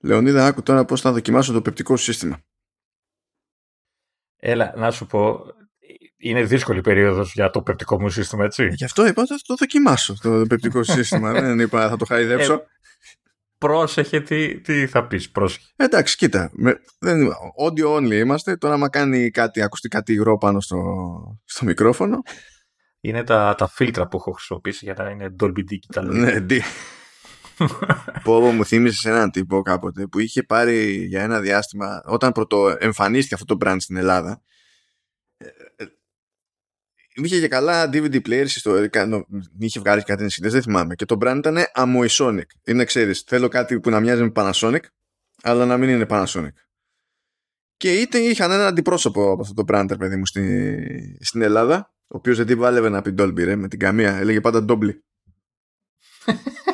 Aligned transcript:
Λεωνίδα, 0.00 0.46
άκου 0.46 0.62
τώρα 0.62 0.84
πώς 0.84 1.00
θα 1.00 1.12
δοκιμάσω 1.12 1.52
το 1.52 1.62
πεπτικό 1.62 1.96
σύστημα. 1.96 2.40
Έλα, 4.36 4.72
να 4.76 4.90
σου 4.90 5.06
πω, 5.06 5.44
είναι 6.16 6.44
δύσκολη 6.44 6.80
περίοδος 6.80 7.32
για 7.32 7.50
το 7.50 7.62
πεπτικό 7.62 8.00
μου 8.00 8.08
σύστημα, 8.08 8.44
έτσι. 8.44 8.68
Γι' 8.72 8.84
αυτό 8.84 9.06
είπα 9.06 9.26
θα 9.26 9.36
το 9.46 9.54
δοκιμάσω 9.54 10.16
το 10.22 10.44
πεπτικό 10.48 10.82
σύστημα. 10.82 11.32
Δεν 11.40 11.58
είπα 11.58 11.88
θα 11.88 11.96
το 11.96 12.04
χαϊδέψω. 12.04 12.52
Ε, 12.52 12.66
πρόσεχε 13.58 14.20
τι, 14.20 14.60
τι 14.60 14.86
θα 14.86 15.06
πεις, 15.06 15.30
πρόσεχε. 15.30 15.66
Εντάξει, 15.76 16.16
κοίτα, 16.16 16.50
με, 16.52 16.80
δεν, 16.98 17.28
audio 17.64 17.96
only 17.96 18.12
είμαστε, 18.12 18.56
τώρα 18.56 18.74
άμα 18.74 18.88
κάνει 18.88 19.30
κάτι 19.30 19.62
ακουστικά 19.62 20.02
υγρό 20.06 20.38
πάνω 20.38 20.60
στο, 20.60 20.78
στο 21.44 21.64
μικρόφωνο. 21.64 22.22
Είναι 23.00 23.24
τα, 23.24 23.54
τα 23.58 23.68
φίλτρα 23.68 24.08
που 24.08 24.16
έχω 24.16 24.30
χρησιμοποιήσει 24.30 24.84
για 24.84 24.94
να 24.98 25.10
είναι 25.10 25.34
Dolby 25.40 25.64
Digital. 25.70 26.04
Ναι, 26.04 26.46
Πω 28.22 28.40
μου 28.40 28.64
θύμισε 28.64 29.08
έναν 29.08 29.30
τύπο 29.30 29.62
κάποτε 29.62 30.06
που 30.06 30.18
είχε 30.18 30.42
πάρει 30.42 31.04
για 31.04 31.22
ένα 31.22 31.40
διάστημα 31.40 32.02
όταν 32.04 32.32
πρώτο 32.32 32.76
εμφανίστηκε 32.78 33.34
αυτό 33.34 33.56
το 33.56 33.66
brand 33.66 33.76
στην 33.78 33.96
Ελλάδα 33.96 34.42
ε, 35.36 35.46
ε, 35.76 35.86
είχε 37.14 37.40
και 37.40 37.48
καλά 37.48 37.90
DVD 37.92 38.20
players 38.26 38.44
ιστορικά 38.44 39.26
είχε 39.58 39.80
βγάλει 39.80 40.02
κάτι 40.02 40.22
ενσύντες 40.22 40.52
δεν 40.52 40.62
θυμάμαι 40.62 40.94
και 40.94 41.04
το 41.04 41.18
brand 41.20 41.36
ήταν 41.36 41.58
Amoisonic. 41.74 42.46
Είναι 42.64 42.84
ξέρεις 42.84 43.20
θέλω 43.20 43.48
κάτι 43.48 43.80
που 43.80 43.90
να 43.90 44.00
μοιάζει 44.00 44.22
με 44.22 44.32
Panasonic 44.34 44.82
αλλά 45.42 45.66
να 45.66 45.76
μην 45.76 45.88
είναι 45.88 46.06
Panasonic. 46.08 46.52
Και 47.76 47.92
είτε 47.92 48.18
είχαν 48.18 48.50
ένα 48.50 48.66
αντιπρόσωπο 48.66 49.32
από 49.32 49.42
αυτό 49.42 49.54
το 49.54 49.64
brand 49.68 49.98
παιδί 49.98 50.16
μου 50.16 50.26
στη, 50.26 51.18
στην 51.20 51.42
Ελλάδα 51.42 51.94
ο 52.06 52.16
οποίος 52.16 52.36
δεν 52.36 52.46
την 52.46 52.58
βάλευε 52.58 52.88
να 52.88 53.02
πει 53.02 53.14
Dolby 53.18 53.44
ρε, 53.44 53.56
με 53.56 53.68
την 53.68 53.78
καμία 53.78 54.16
έλεγε 54.16 54.40
πάντα 54.40 54.64
Dolby 54.68 54.90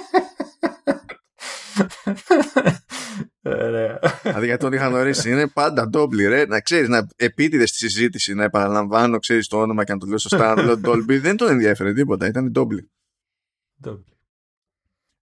δηλαδή 4.23 4.47
γιατί 4.47 4.57
τον 4.57 4.73
είχαν 4.73 4.95
ορίσει 4.95 5.31
είναι 5.31 5.49
πάντα 5.49 5.89
ντόμπλι 5.89 6.27
ρε. 6.27 6.47
Να 6.47 6.61
ξέρεις 6.61 6.89
να 6.89 7.07
επίτηδες 7.17 7.69
στη 7.69 7.79
συζήτηση 7.79 8.35
να 8.35 8.45
επαναλαμβάνω 8.45 9.19
ξέρεις 9.19 9.49
το 9.49 9.61
όνομα 9.61 9.85
και 9.85 9.93
να 9.93 9.99
το 9.99 10.07
λέω 10.07 10.19
σωστά. 10.19 10.49
Να 10.49 10.55
το 10.61 10.63
λέω 10.63 10.77
ντόμπλι 10.77 11.19
δεν 11.19 11.37
τον 11.37 11.49
ενδιαφέρε 11.49 11.93
τίποτα. 11.93 12.27
Ήταν 12.27 12.51
ντόμπλι 12.51 12.91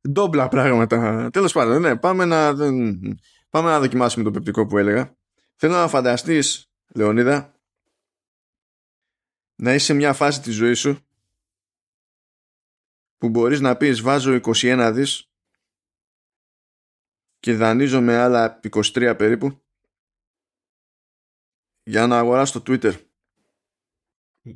ντόμπλα 0.09 0.49
πράγματα. 0.49 1.29
Τέλος 1.33 1.53
πάντων 1.53 1.81
ναι 1.81 1.97
πάμε 1.97 2.25
να 2.25 2.55
πάμε 3.51 3.71
να 3.71 3.81
δοκιμάσουμε 3.81 4.25
το 4.25 4.31
πεπτικό 4.31 4.67
που 4.67 4.79
έλεγα. 4.79 5.17
Θέλω 5.57 5.73
να 5.75 5.89
φανταστείς 5.89 6.69
Λεωνίδα 6.95 7.55
να 9.57 9.75
είσαι 9.75 9.85
σε 9.85 9.95
μια 9.95 10.13
φάση 10.13 10.41
της 10.41 10.55
ζωής 10.55 10.79
σου 10.79 10.99
που 13.19 13.29
μπορείς 13.29 13.61
να 13.61 13.77
πεις 13.77 14.01
βάζω 14.01 14.41
21 14.43 14.91
δις 14.95 15.29
και 17.45 17.55
δανείζω 17.55 18.01
με 18.01 18.17
άλλα 18.17 18.61
23 18.71 19.15
περίπου 19.19 19.63
για 21.83 22.07
να 22.07 22.19
αγοράσω 22.19 22.63
το 22.63 22.73
Twitter. 22.73 22.93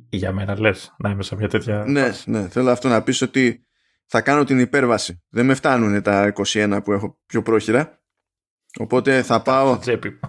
Για 0.09 0.31
μένα 0.31 0.59
λες 0.59 0.95
να 0.97 1.09
είμαι 1.09 1.23
σε 1.23 1.35
μια 1.35 1.47
τέτοια... 1.47 1.85
Ναι, 1.85 2.11
ναι, 2.25 2.49
θέλω 2.49 2.71
αυτό 2.71 2.87
να 2.87 3.03
πεις 3.03 3.21
ότι 3.21 3.67
θα 4.05 4.21
κάνω 4.21 4.43
την 4.43 4.59
υπέρβαση. 4.59 5.23
Δεν 5.29 5.45
με 5.45 5.53
φτάνουν 5.53 6.01
τα 6.01 6.33
21 6.35 6.79
που 6.83 6.91
έχω 6.91 7.19
πιο 7.25 7.41
πρόχειρα. 7.41 8.03
Οπότε 8.79 9.23
θα 9.23 9.41
πάω, 9.41 9.79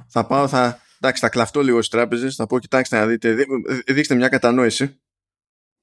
θα 0.07 0.27
πάω, 0.27 0.49
θα, 0.49 0.81
εντάξει, 1.01 1.21
θα 1.21 1.29
κλαφτώ 1.29 1.63
λίγο 1.63 1.77
στις 1.77 1.89
τράπεζες, 1.89 2.35
θα 2.35 2.47
πω 2.47 2.59
κοιτάξτε 2.59 2.99
να 2.99 3.07
δείτε, 3.07 3.37
δείξτε 3.87 4.15
μια 4.15 4.29
κατανόηση, 4.29 5.01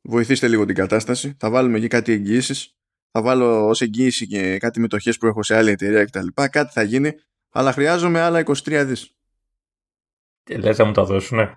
βοηθήστε 0.02 0.48
λίγο 0.48 0.66
την 0.66 0.76
κατάσταση, 0.76 1.36
θα 1.40 1.50
βάλουμε 1.50 1.78
εκεί 1.78 1.88
κάτι 1.88 2.12
εγγυήσεις 2.12 2.77
θα 3.12 3.22
βάλω 3.22 3.68
ως 3.68 3.82
εγγύηση 3.82 4.28
και 4.28 4.58
κάτι 4.58 4.80
μετοχές 4.80 5.18
που 5.18 5.28
έχω 5.28 5.44
σε 5.44 5.56
άλλη 5.56 5.72
εταιρεία 5.72 6.06
κτλ. 6.06 6.28
Κάτι 6.34 6.72
θα 6.72 6.84
γίνει, 6.84 7.12
αλλά 7.50 7.72
χρειάζομαι 7.72 8.20
άλλα 8.20 8.44
23 8.46 8.84
δις. 8.86 9.12
Τι 10.44 10.58
λες 10.58 10.78
να 10.78 10.86
μου 10.86 10.92
τα 10.92 11.04
δώσουνε. 11.04 11.56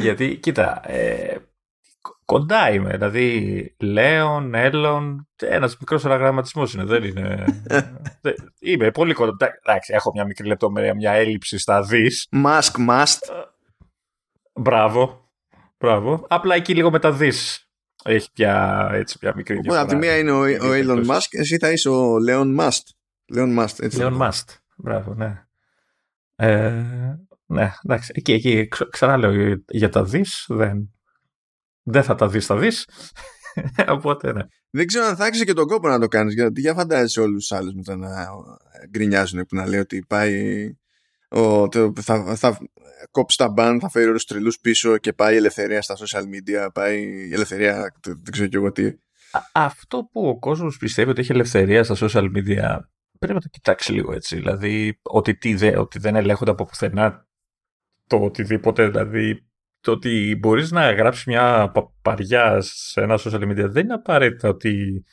Γιατί, 0.00 0.36
κοίτα, 0.36 0.90
ε, 0.90 1.36
κοντά 2.24 2.70
είμαι. 2.70 2.90
Δηλαδή, 2.90 3.76
Λέων, 3.80 4.54
Έλλον, 4.54 5.28
ένας 5.36 5.76
μικρός 5.80 6.04
αναγραμματισμός 6.04 6.74
είναι. 6.74 6.84
Δεν 6.84 7.04
είναι. 7.04 7.44
είμαι 8.60 8.90
πολύ 8.90 9.14
κοντά. 9.14 9.58
Εντάξει, 9.62 9.92
έχω 9.94 10.10
μια 10.14 10.24
μικρή 10.24 10.46
λεπτομέρεια, 10.46 10.94
μια 10.94 11.12
έλλειψη 11.12 11.58
στα 11.58 11.82
δις. 11.82 12.28
Mask 12.44 12.88
must. 12.88 13.46
Μπράβο. 14.52 15.29
Μπράβο. 15.80 16.26
Απλά 16.28 16.54
εκεί 16.54 16.74
λίγο 16.74 16.90
με 16.90 16.98
τα 16.98 17.12
δι 17.12 17.32
έχει 18.04 18.32
πια 18.32 18.88
έτσι 18.92 19.18
πια 19.18 19.32
μικρή 19.36 19.54
διαφορά. 19.54 19.80
Από 19.80 19.90
τη 19.90 19.96
μία 19.96 20.18
είναι 20.18 20.30
ο, 20.30 20.40
ο 20.40 20.72
Elon 20.72 21.06
Musk, 21.06 21.28
εσύ 21.30 21.56
θα 21.56 21.70
είσαι 21.70 21.88
ο 21.88 22.16
Leon 22.28 22.58
Must. 22.58 22.82
Leon 23.34 23.58
Must, 23.58 23.80
έτσι. 23.80 23.98
Leon 24.00 24.18
Must, 24.20 24.44
μπράβο, 24.76 25.14
ναι. 25.14 25.44
Ε, 26.36 26.84
ναι, 27.46 27.72
εντάξει, 27.84 28.12
εκεί, 28.14 28.32
εκεί 28.32 28.68
ξανά 28.90 29.16
λέω 29.16 29.56
για 29.68 29.88
τα 29.88 30.04
δις, 30.04 30.44
δεν, 30.48 30.90
δεν 31.82 32.02
θα 32.02 32.14
τα 32.14 32.28
δεις, 32.28 32.46
θα 32.46 32.56
δεις. 32.56 32.88
Οπότε, 33.96 34.32
ναι. 34.32 34.42
Δεν 34.70 34.86
ξέρω 34.86 35.06
αν 35.06 35.16
θα 35.16 35.24
άξιζε 35.24 35.44
και 35.44 35.52
τον 35.52 35.66
κόπο 35.66 35.88
να 35.88 35.98
το 35.98 36.08
κάνεις, 36.08 36.34
γιατί 36.34 36.60
για 36.60 36.74
φαντάζεσαι 36.74 37.20
όλους 37.20 37.46
τους 37.46 37.58
άλλους 37.58 37.74
μετά 37.74 37.96
να 37.96 38.28
γκρινιάζουν 38.90 39.46
που 39.46 39.56
να 39.56 39.66
λέει 39.66 39.80
ότι 39.80 40.04
πάει 40.08 40.72
ο, 41.30 41.68
το, 41.68 41.92
θα, 42.00 42.36
θα 42.36 42.58
κόψει 43.10 43.36
τα 43.36 43.48
μπαν, 43.48 43.80
θα 43.80 43.90
φέρει 43.90 44.08
όλους 44.08 44.24
τους 44.24 44.34
τρελούς 44.34 44.60
πίσω 44.60 44.98
και 44.98 45.12
πάει 45.12 45.34
η 45.34 45.36
ελευθερία 45.36 45.82
στα 45.82 45.96
social 45.96 46.22
media, 46.22 46.68
πάει 46.72 47.02
η 47.28 47.32
ελευθερία, 47.32 47.94
δεν 48.04 48.32
ξέρω 48.32 48.48
και 48.48 48.56
εγώ 48.56 48.72
τι. 48.72 48.92
αυτό 49.52 50.08
που 50.12 50.28
ο 50.28 50.38
κόσμος 50.38 50.76
πιστεύει 50.76 51.10
ότι 51.10 51.20
έχει 51.20 51.32
ελευθερία 51.32 51.84
στα 51.84 51.96
social 51.98 52.24
media 52.36 52.78
πρέπει 53.20 53.34
να 53.34 53.40
το 53.40 53.48
κοιτάξει 53.50 53.92
λίγο 53.92 54.12
έτσι. 54.12 54.36
Δηλαδή 54.36 55.00
ότι, 55.02 55.36
τι 55.36 55.54
δε, 55.54 55.78
ότι 55.78 55.98
δεν 55.98 56.16
ελέγχονται 56.16 56.50
από 56.50 56.64
πουθενά 56.64 57.28
το 58.06 58.16
οτιδήποτε, 58.16 58.88
δηλαδή 58.88 59.46
το 59.80 59.92
ότι 59.92 60.36
μπορείς 60.40 60.70
να 60.70 60.92
γράψεις 60.92 61.24
μια 61.24 61.70
παπαριά 61.74 62.60
σε 62.60 63.00
ένα 63.00 63.18
social 63.18 63.42
media 63.50 63.68
δεν 63.68 63.84
είναι 63.84 63.94
απαραίτητα 63.94 64.48
ότι 64.48 65.04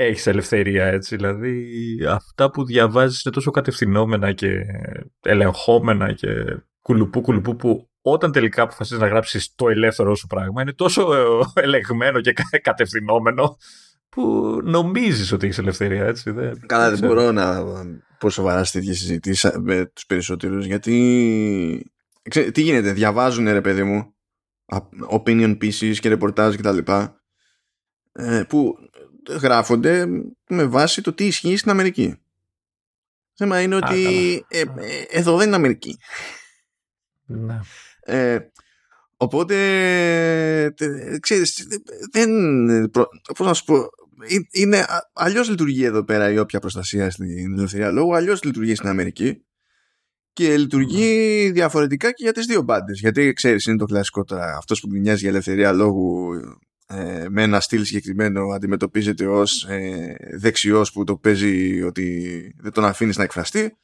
έχεις 0.00 0.26
ελευθερία 0.26 0.86
έτσι. 0.86 1.16
Δηλαδή 1.16 1.66
αυτά 2.08 2.50
που 2.50 2.64
διαβάζεις 2.64 3.24
είναι 3.24 3.34
τόσο 3.34 3.50
κατευθυνόμενα 3.50 4.32
και 4.32 4.64
ελεγχόμενα 5.22 6.12
και 6.12 6.28
κουλουπού 6.82 7.20
κουλουπού 7.20 7.56
που 7.56 7.90
όταν 8.02 8.32
τελικά 8.32 8.62
αποφασίζεις 8.62 9.02
να 9.02 9.08
γράψεις 9.08 9.54
το 9.54 9.68
ελεύθερο 9.68 10.14
σου 10.14 10.26
πράγμα 10.26 10.62
είναι 10.62 10.72
τόσο 10.72 11.14
ε, 11.14 11.60
ελεγμένο 11.62 12.20
και 12.20 12.32
κατευθυνόμενο 12.62 13.56
που 14.08 14.58
νομίζεις 14.64 15.32
ότι 15.32 15.46
έχεις 15.46 15.58
ελευθερία 15.58 16.06
έτσι. 16.06 16.30
Δεν, 16.30 16.60
Καλά 16.66 16.90
δεν 16.90 17.08
μπορώ 17.08 17.32
να 17.32 17.64
πω 18.18 18.30
σοβαρά 18.30 18.64
στη 18.64 18.78
τέτοια 18.78 18.94
συζήτηση 18.94 19.50
με 19.60 19.90
τους 19.94 20.06
περισσότερους 20.06 20.66
γιατί 20.66 21.92
τι 22.52 22.62
γίνεται 22.62 22.92
διαβάζουν 22.92 23.48
ρε 23.48 23.60
παιδί 23.60 23.82
μου 23.82 24.14
opinion 25.10 25.58
pieces 25.62 25.96
και 26.00 26.08
ρεπορτάζ 26.08 26.54
και 26.54 26.62
τα 26.62 26.72
λοιπά 26.72 27.22
ε, 28.12 28.42
που 28.48 28.74
γράφονται 29.40 30.06
με 30.48 30.66
βάση 30.66 31.02
το 31.02 31.12
τι 31.12 31.26
ισχύει 31.26 31.56
στην 31.56 31.70
Αμερική. 31.70 32.18
Θέμα 33.34 33.60
είναι 33.60 33.74
ότι 33.74 34.04
ε, 34.48 34.60
ε, 34.60 34.64
εδώ 35.08 35.36
δεν 35.36 35.46
είναι 35.46 35.56
Αμερική. 35.56 35.98
Ναι. 37.24 37.60
Ε, 38.00 38.38
οπότε, 39.16 39.54
ξέρεις, 41.20 41.66
δεν, 42.12 42.30
πώς 43.36 43.46
να 43.46 43.54
σου 43.54 43.64
πω, 43.64 43.88
είναι, 44.50 44.84
αλλιώς 45.12 45.48
λειτουργεί 45.48 45.84
εδώ 45.84 46.04
πέρα 46.04 46.30
η 46.30 46.38
όποια 46.38 46.60
προστασία 46.60 47.10
στην 47.10 47.58
ελευθερία 47.58 47.90
λόγου, 47.90 48.14
αλλιώς 48.14 48.42
λειτουργεί 48.42 48.74
στην 48.74 48.88
Αμερική 48.88 49.42
και 50.32 50.56
λειτουργεί 50.56 51.44
ναι. 51.46 51.52
διαφορετικά 51.52 52.08
και 52.12 52.22
για 52.22 52.32
τις 52.32 52.46
δύο 52.46 52.62
μπάντες. 52.62 53.00
Γιατί 53.00 53.32
ξέρεις, 53.32 53.66
είναι 53.66 53.76
το 53.76 53.84
κλασικό 53.84 54.24
τώρα, 54.24 54.56
αυτός 54.56 54.80
που 54.80 54.88
γκρινιάζει 54.88 55.20
για 55.20 55.28
ελευθερία 55.28 55.72
λόγου 55.72 56.30
ε, 56.90 57.26
με 57.28 57.42
ένα 57.42 57.60
στυλ 57.60 57.84
συγκεκριμένο 57.84 58.48
αντιμετωπίζεται 58.48 59.26
ως 59.26 59.64
ε, 59.64 60.16
δεξιός 60.38 60.92
που 60.92 61.04
το 61.04 61.16
παίζει 61.16 61.82
ότι 61.82 62.54
δεν 62.58 62.72
τον 62.72 62.84
αφήνεις 62.84 63.16
να 63.16 63.22
εκφραστεί. 63.22 63.76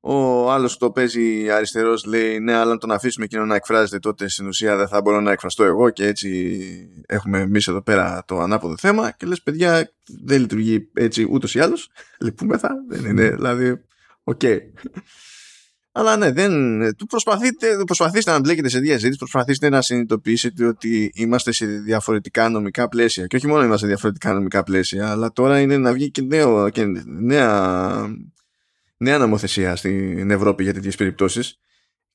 Ο 0.00 0.50
άλλος 0.52 0.72
που 0.72 0.78
το 0.78 0.90
παίζει 0.90 1.50
αριστερός 1.50 2.04
λέει 2.04 2.38
ναι 2.38 2.54
αλλά 2.54 2.72
αν 2.72 2.78
τον 2.78 2.90
αφήσουμε 2.90 3.24
εκείνο 3.24 3.44
να 3.44 3.54
εκφράζεται 3.54 3.98
τότε 3.98 4.28
στην 4.28 4.46
ουσία 4.46 4.76
δεν 4.76 4.88
θα 4.88 5.00
μπορώ 5.00 5.20
να 5.20 5.32
εκφραστώ 5.32 5.64
εγώ 5.64 5.90
και 5.90 6.06
έτσι 6.06 6.68
έχουμε 7.06 7.38
εμείς 7.38 7.68
εδώ 7.68 7.82
πέρα 7.82 8.24
το 8.26 8.38
ανάποδο 8.38 8.76
θέμα 8.76 9.10
και 9.10 9.26
λες 9.26 9.42
παιδιά 9.42 9.92
δεν 10.24 10.40
λειτουργεί 10.40 10.90
έτσι 10.94 11.26
ούτως 11.30 11.54
ή 11.54 11.60
άλλως. 11.60 11.90
Λυπούμεθα 12.20 12.70
δεν 12.88 13.04
είναι 13.04 13.28
δηλαδή 13.28 13.80
OK 14.22 14.40
okay. 14.42 14.58
Αλλά 15.92 16.16
ναι, 16.16 16.32
δεν, 16.32 16.52
του 16.96 17.06
προσπαθείτε, 17.06 17.82
προσπαθήστε 17.86 18.30
να 18.30 18.40
μπλέκετε 18.40 18.68
σε 18.68 18.78
συζήτηση, 18.78 19.18
προσπαθήστε 19.18 19.68
να 19.68 19.82
συνειδητοποιήσετε 19.82 20.64
ότι 20.66 21.10
είμαστε 21.14 21.52
σε 21.52 21.66
διαφορετικά 21.66 22.48
νομικά 22.48 22.88
πλαίσια. 22.88 23.26
Και 23.26 23.36
όχι 23.36 23.46
μόνο 23.46 23.60
είμαστε 23.62 23.78
σε 23.78 23.86
διαφορετικά 23.86 24.32
νομικά 24.32 24.62
πλαίσια, 24.62 25.10
αλλά 25.10 25.32
τώρα 25.32 25.60
είναι 25.60 25.76
να 25.76 25.92
βγει 25.92 26.10
και, 26.10 26.22
νέο, 26.22 26.68
και 26.68 26.84
νέα, 27.06 28.16
νέα 28.96 29.18
νομοθεσία 29.18 29.76
στην 29.76 30.30
Ευρώπη 30.30 30.62
για 30.62 30.74
τέτοιες 30.74 30.96
περιπτώσεις. 30.96 31.58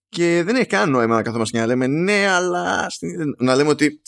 και 0.09 0.41
δεν 0.45 0.55
έχει 0.55 0.65
καν 0.65 0.89
νόημα 0.89 1.15
να 1.15 1.21
καθόμαστε 1.21 1.57
και 1.57 1.63
να 1.63 1.69
λέμε 1.69 1.87
ναι, 1.87 2.27
αλλά 2.27 2.87
να 3.37 3.55
λέμε 3.55 3.69
ότι 3.69 4.01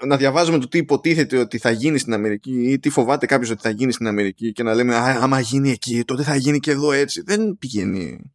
ε, 0.00 0.06
να 0.06 0.16
διαβάζουμε 0.16 0.58
το 0.58 0.68
τι 0.68 0.78
υποτίθεται 0.78 1.38
ότι 1.38 1.58
θα 1.58 1.70
γίνει 1.70 1.98
στην 1.98 2.12
Αμερική 2.12 2.70
ή 2.72 2.78
τι 2.78 2.90
φοβάται 2.90 3.26
κάποιος 3.26 3.50
ότι 3.50 3.60
θα 3.62 3.70
γίνει 3.70 3.92
στην 3.92 4.06
Αμερική 4.06 4.52
και 4.52 4.62
να 4.62 4.74
λέμε 4.74 4.94
Α, 4.94 5.18
άμα 5.20 5.40
γίνει 5.40 5.70
εκεί, 5.70 6.04
τότε 6.04 6.22
θα 6.22 6.36
γίνει 6.36 6.58
και 6.58 6.70
εδώ 6.70 6.92
έτσι. 6.92 7.22
Δεν 7.22 7.56
πηγαίνει 7.58 8.32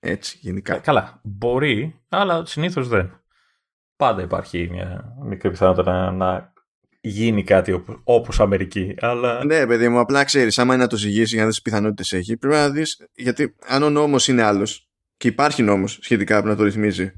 έτσι 0.00 0.38
γενικά. 0.40 0.76
Ε, 0.76 0.78
καλά, 0.78 1.20
μπορεί, 1.22 2.00
αλλά 2.08 2.46
συνήθως 2.46 2.88
δεν. 2.88 3.22
Πάντα 3.96 4.22
υπάρχει 4.22 4.68
μια 4.70 5.16
μικρή 5.24 5.50
πιθανότητα 5.50 5.92
να, 5.92 6.10
να 6.10 6.52
γίνει 7.00 7.44
κάτι 7.44 7.84
όπως 8.04 8.40
Αμερική. 8.40 8.94
Αλλά... 8.98 9.44
Ναι, 9.44 9.66
παιδί 9.66 9.88
μου, 9.88 9.98
απλά 9.98 10.24
ξέρεις, 10.24 10.58
άμα 10.58 10.74
είναι 10.74 10.82
να 10.82 10.88
το 10.88 10.96
ζυγίσει 10.96 11.34
για 11.34 11.40
να 11.42 11.46
δεις 11.46 11.56
τι 11.56 11.62
πιθανότητες 11.62 12.12
έχει, 12.12 12.36
πρέπει 12.36 12.54
να 12.54 12.70
δεις. 12.70 13.06
Γιατί 13.14 13.56
αν 13.66 13.82
ο 13.82 13.90
νόμος 13.90 14.28
είναι 14.28 14.42
άλλος 14.42 14.90
και 15.16 15.28
υπάρχει 15.28 15.62
νόμος 15.62 15.98
σχετικά 16.00 16.40
που 16.40 16.46
να 16.46 16.56
το 16.56 16.62
ρυθμίζει, 16.62 17.12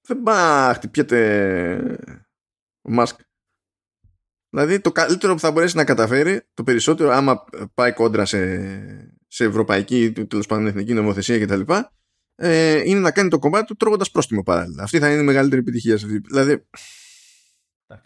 δεν 0.00 0.22
πάει 0.22 0.66
να 0.66 0.74
χτυπιέται 0.74 1.98
ο 2.82 2.90
Μάσκ. 2.90 3.20
Δηλαδή 4.50 4.80
το 4.80 4.92
καλύτερο 4.92 5.34
που 5.34 5.40
θα 5.40 5.50
μπορέσει 5.50 5.76
να 5.76 5.84
καταφέρει, 5.84 6.42
το 6.54 6.62
περισσότερο 6.62 7.10
άμα 7.10 7.44
πάει 7.74 7.92
κόντρα 7.92 8.24
σε, 8.24 8.38
σε 9.28 9.44
ευρωπαϊκή 9.44 10.04
ή 10.04 10.26
τέλος 10.26 10.46
πάντων 10.46 10.66
εθνική 10.66 10.92
νομοθεσία 10.92 11.38
κτλ. 11.38 11.72
Ε, 12.36 12.82
είναι 12.84 13.00
να 13.00 13.10
κάνει 13.10 13.28
το 13.28 13.38
κομμάτι 13.38 13.66
του 13.66 13.76
τρώγοντας 13.76 14.10
πρόστιμο 14.10 14.42
παράλληλα. 14.42 14.82
Αυτή 14.82 14.98
θα 14.98 15.10
είναι 15.10 15.20
η 15.20 15.24
μεγαλύτερη 15.24 15.60
επιτυχία 15.60 15.98
σε 15.98 16.06
αυτή. 16.06 16.18
Δηλαδή, 16.18 16.66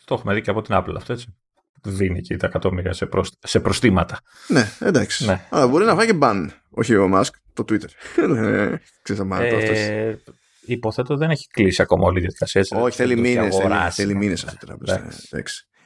το 0.05 0.15
έχουμε 0.15 0.35
δει 0.35 0.41
και 0.41 0.51
από 0.51 0.63
την 0.63 0.75
Apple 0.79 0.95
αυτό 0.97 1.13
έτσι. 1.13 1.37
Δίνει 1.83 2.21
και 2.21 2.37
τα 2.37 2.47
εκατομμύρια 2.47 2.93
σε, 2.93 3.07
προσ... 3.07 3.31
σε 3.43 3.61
προστήματα. 3.61 4.21
Ναι, 4.49 4.69
εντάξει. 4.81 5.27
Ναι. 5.27 5.47
Αλλά 5.51 5.67
μπορεί 5.67 5.85
να 5.85 5.95
φάει 5.95 6.07
και 6.07 6.19
ban. 6.21 6.47
Όχι 6.71 6.97
ο 6.97 7.11
Musk, 7.15 7.31
το 7.53 7.65
Twitter. 7.69 7.89
ε, 8.37 10.15
υποθέτω 10.61 11.17
δεν 11.17 11.31
έχει 11.31 11.47
κλείσει 11.47 11.83
ακόμα 11.83 12.05
όλη 12.05 12.19
η 12.19 12.21
διαδικασία. 12.21 12.61
Έτσι, 12.61 12.75
Όχι, 12.75 12.97
θέλει 12.97 13.17
μήνες. 13.17 13.57
Θέλει, 13.91 14.15
μήνες 14.15 14.45
αυτή 14.45 14.59
η 14.63 14.67
τράπεζα. 14.67 15.09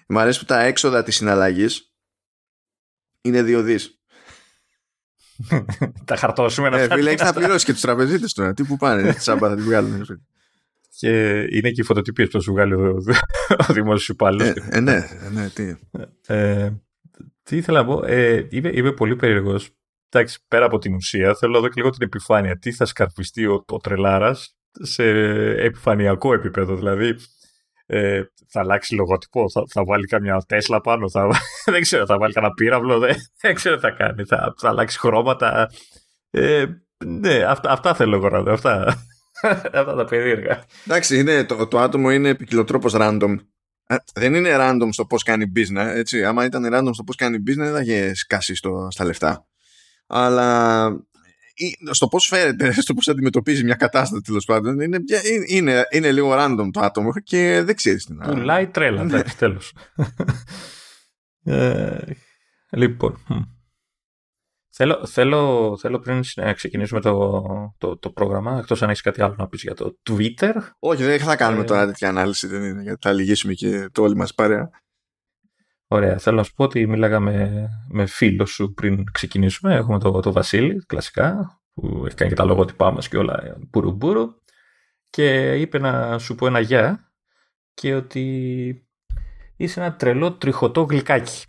Μ' 0.06 0.18
αρέσει 0.18 0.38
που 0.38 0.44
τα 0.44 0.60
έξοδα 0.60 1.02
της 1.02 1.16
συναλλαγής 1.16 1.92
είναι 3.20 3.42
δύο 3.42 3.62
δις. 3.62 4.01
τα 6.04 6.16
χαρτώσουμε 6.16 6.68
να 6.68 6.78
ε, 6.78 6.88
Φίλε, 6.88 7.10
έχεις 7.10 7.22
να 7.22 7.32
πληρώσεις 7.32 7.64
και 7.64 7.72
τους 7.72 7.80
τραπεζίτες 7.80 8.32
τώρα. 8.32 8.54
Τι 8.54 8.64
που 8.64 8.76
πάνε, 8.76 9.12
τσάμπα 9.12 9.48
θα 9.48 9.54
την 9.54 9.64
βγάλουν. 9.64 10.06
Και 10.98 11.40
είναι 11.40 11.70
και 11.70 11.80
οι 11.80 11.84
φωτοτυπίες 11.84 12.28
που 12.28 12.32
θα 12.32 12.40
σου 12.40 12.52
βγάλει 12.52 12.74
ο, 12.74 12.96
ο 13.68 13.72
δημόσιος 13.72 14.08
υπάλληλος. 14.08 14.48
Ε, 14.48 14.68
ε, 14.70 14.80
ναι, 14.80 15.08
ναι, 15.32 15.48
τι. 15.48 15.74
Ε, 16.26 16.70
τι 17.42 17.56
ήθελα 17.56 17.78
να 17.78 17.86
πω. 17.86 18.04
Ε, 18.06 18.46
είμαι, 18.50 18.70
είμαι 18.72 18.92
πολύ 18.92 19.16
περίεργος. 19.16 19.70
Εντάξει, 20.08 20.38
πέρα 20.48 20.64
από 20.64 20.78
την 20.78 20.94
ουσία, 20.94 21.34
θέλω 21.34 21.52
να 21.52 21.60
δω 21.60 21.66
και 21.66 21.74
λίγο 21.76 21.90
την 21.90 22.02
επιφάνεια. 22.02 22.58
Τι 22.58 22.72
θα 22.72 22.84
σκαρπιστεί 22.84 23.46
ο, 23.46 23.64
ο 23.66 23.76
τρελάρας 23.76 24.56
σε 24.80 25.04
επιφανειακό 25.58 26.34
επίπεδο. 26.34 26.76
Δηλαδή, 26.76 27.16
ε, 27.94 28.22
θα 28.48 28.60
αλλάξει 28.60 28.94
λογότυπο, 28.94 29.50
θα, 29.50 29.62
θα 29.68 29.84
βάλει 29.84 30.06
καμιά 30.06 30.42
Τέσλα 30.46 30.80
πάνω, 30.80 31.10
θα, 31.10 31.28
δεν 31.72 31.80
ξέρω, 31.80 32.06
θα 32.06 32.18
βάλει 32.18 32.32
κανένα 32.32 32.52
πύραυλο, 32.52 32.98
δεν, 32.98 33.14
δεν 33.40 33.54
ξέρω 33.54 33.74
τι 33.74 33.80
θα 33.80 33.90
κάνει, 33.90 34.24
θα, 34.24 34.54
θα 34.58 34.68
αλλάξει 34.68 34.98
χρώματα. 34.98 35.70
Ε, 36.30 36.64
ναι, 37.04 37.42
αυτά, 37.42 37.70
αυτά 37.70 37.94
θέλω 37.94 38.16
εγώ 38.16 38.28
να 38.28 38.42
δω, 38.42 38.52
αυτά. 38.52 39.04
Αυτά 39.72 39.94
τα 39.94 40.04
περίεργα. 40.04 40.64
Εντάξει, 40.86 41.18
είναι, 41.18 41.44
το, 41.44 41.66
το 41.66 41.78
άτομο 41.78 42.10
είναι 42.10 42.34
ποικιλοτρόπως 42.34 42.92
random. 42.96 43.34
Ε, 43.86 43.96
δεν 44.14 44.34
είναι 44.34 44.56
random 44.58 44.88
στο 44.90 45.06
πώς 45.06 45.22
κάνει 45.22 45.52
business. 45.56 45.86
Έτσι. 45.94 46.24
Άμα 46.24 46.44
ήταν 46.44 46.68
random 46.72 46.90
στο 46.92 47.04
πώς 47.04 47.16
κάνει 47.16 47.36
business, 47.46 47.56
δεν 47.56 47.72
θα 47.72 47.80
είχε 47.80 48.14
σκάσει 48.14 48.54
στο, 48.54 48.88
στα 48.90 49.04
λεφτά. 49.04 49.46
Αλλά 50.06 50.86
στο 51.90 52.08
πώς 52.08 52.26
φέρεται, 52.26 52.72
στο 52.82 52.94
πώς 52.94 53.08
αντιμετωπίζει 53.08 53.64
μια 53.64 53.74
κατάσταση 53.74 54.22
τέλος 54.22 54.44
πάντων, 54.44 54.80
είναι, 54.80 54.98
είναι, 55.48 55.86
είναι 55.90 56.12
λίγο 56.12 56.32
random 56.34 56.68
το 56.72 56.80
άτομο 56.80 57.12
και 57.22 57.62
δεν 57.62 57.74
ξέρεις 57.74 58.04
τι 58.04 58.14
να. 58.14 58.28
Πουλάει 58.28 58.66
τρέλα, 58.66 59.04
ναι. 59.04 59.14
εντάξει, 59.14 59.36
τέλος. 59.36 59.74
ε, 61.44 61.98
λοιπόν. 62.70 63.18
Θέλω, 64.74 65.06
θέλω, 65.06 65.76
θέλω 65.80 65.98
πριν 65.98 66.20
ξεκινήσουμε 66.54 67.00
το, 67.00 67.42
το, 67.78 67.98
το 67.98 68.10
πρόγραμμα, 68.10 68.58
εκτός 68.58 68.82
αν 68.82 68.88
έχεις 68.88 69.02
κάτι 69.02 69.22
άλλο 69.22 69.34
να 69.38 69.48
πεις 69.48 69.62
για 69.62 69.74
το 69.74 69.98
Twitter. 70.10 70.54
Όχι, 70.78 71.02
δεν 71.02 71.18
θα 71.18 71.36
κάνουμε 71.36 71.62
ε... 71.62 71.66
τώρα 71.66 71.86
τέτοια 71.86 72.08
ανάλυση, 72.08 72.46
δεν 72.46 72.62
είναι, 72.62 72.82
γιατί 72.82 72.98
θα 73.00 73.12
λυγίσουμε 73.12 73.52
και 73.52 73.88
το 73.92 74.02
όλη 74.02 74.16
μας 74.16 74.34
παρέα. 74.34 74.70
Ωραία, 75.92 76.18
θέλω 76.18 76.36
να 76.36 76.42
σου 76.42 76.54
πω 76.54 76.64
ότι 76.64 76.86
μίλαγα 76.86 77.20
με, 77.20 77.68
με 77.88 78.06
φίλο 78.06 78.46
σου 78.46 78.72
πριν 78.72 79.04
ξεκινήσουμε. 79.12 79.74
Έχουμε 79.74 79.98
το, 79.98 80.20
το 80.20 80.32
Βασίλη, 80.32 80.84
κλασικά, 80.86 81.60
που 81.74 82.02
έχει 82.06 82.14
κάνει 82.16 82.30
και 82.30 82.36
τα 82.36 82.44
λογότυπά 82.44 82.92
μας 82.92 83.08
και 83.08 83.16
όλα, 83.16 83.56
μπουρου 83.70 83.92
μπουρου. 83.92 84.28
Και 85.10 85.54
είπε 85.54 85.78
να 85.78 86.18
σου 86.18 86.34
πω 86.34 86.46
ένα 86.46 86.60
γεια 86.60 87.12
και 87.74 87.94
ότι 87.94 88.86
είσαι 89.56 89.80
ένα 89.80 89.96
τρελό 89.96 90.32
τριχωτό 90.32 90.82
γλυκάκι. 90.82 91.44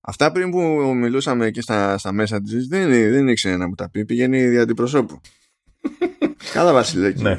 Αυτά 0.00 0.32
πριν 0.32 0.50
που 0.50 0.58
μιλούσαμε 0.94 1.50
και 1.50 1.60
στα, 1.60 1.98
στα 1.98 2.12
μέσα 2.12 2.40
της, 2.40 2.66
δεν, 2.66 2.88
δεν 2.90 3.28
ήξερε 3.28 3.56
να 3.56 3.68
μου 3.68 3.74
τα 3.74 3.90
πει. 3.90 4.04
Πηγαίνει 4.04 4.48
δια 4.48 4.62
αντιπροσώπου. 4.62 5.20
Καλά, 6.52 6.72
Βασιλέκη. 6.72 7.22
Ναι. 7.22 7.38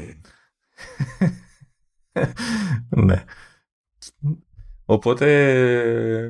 ναι. 3.04 3.24
Οπότε 4.84 5.26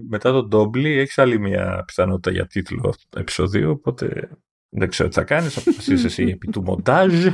μετά 0.08 0.32
τον 0.32 0.48
Ντόμπλι 0.48 0.98
έχεις 0.98 1.18
άλλη 1.18 1.38
μια 1.38 1.82
πιθανότητα 1.86 2.30
για 2.30 2.46
τίτλο 2.46 2.94
επεισοδίου. 3.16 3.70
Οπότε 3.70 4.30
δεν 4.68 4.88
ξέρω 4.88 5.08
τι 5.08 5.14
θα 5.14 5.22
κάνεις. 5.22 5.52
Θα 5.52 5.60
αποφασίσεις 5.60 6.04
εσύ 6.04 6.22
επί 6.34 6.48
του 6.48 6.62
μοντάζ. 6.62 7.26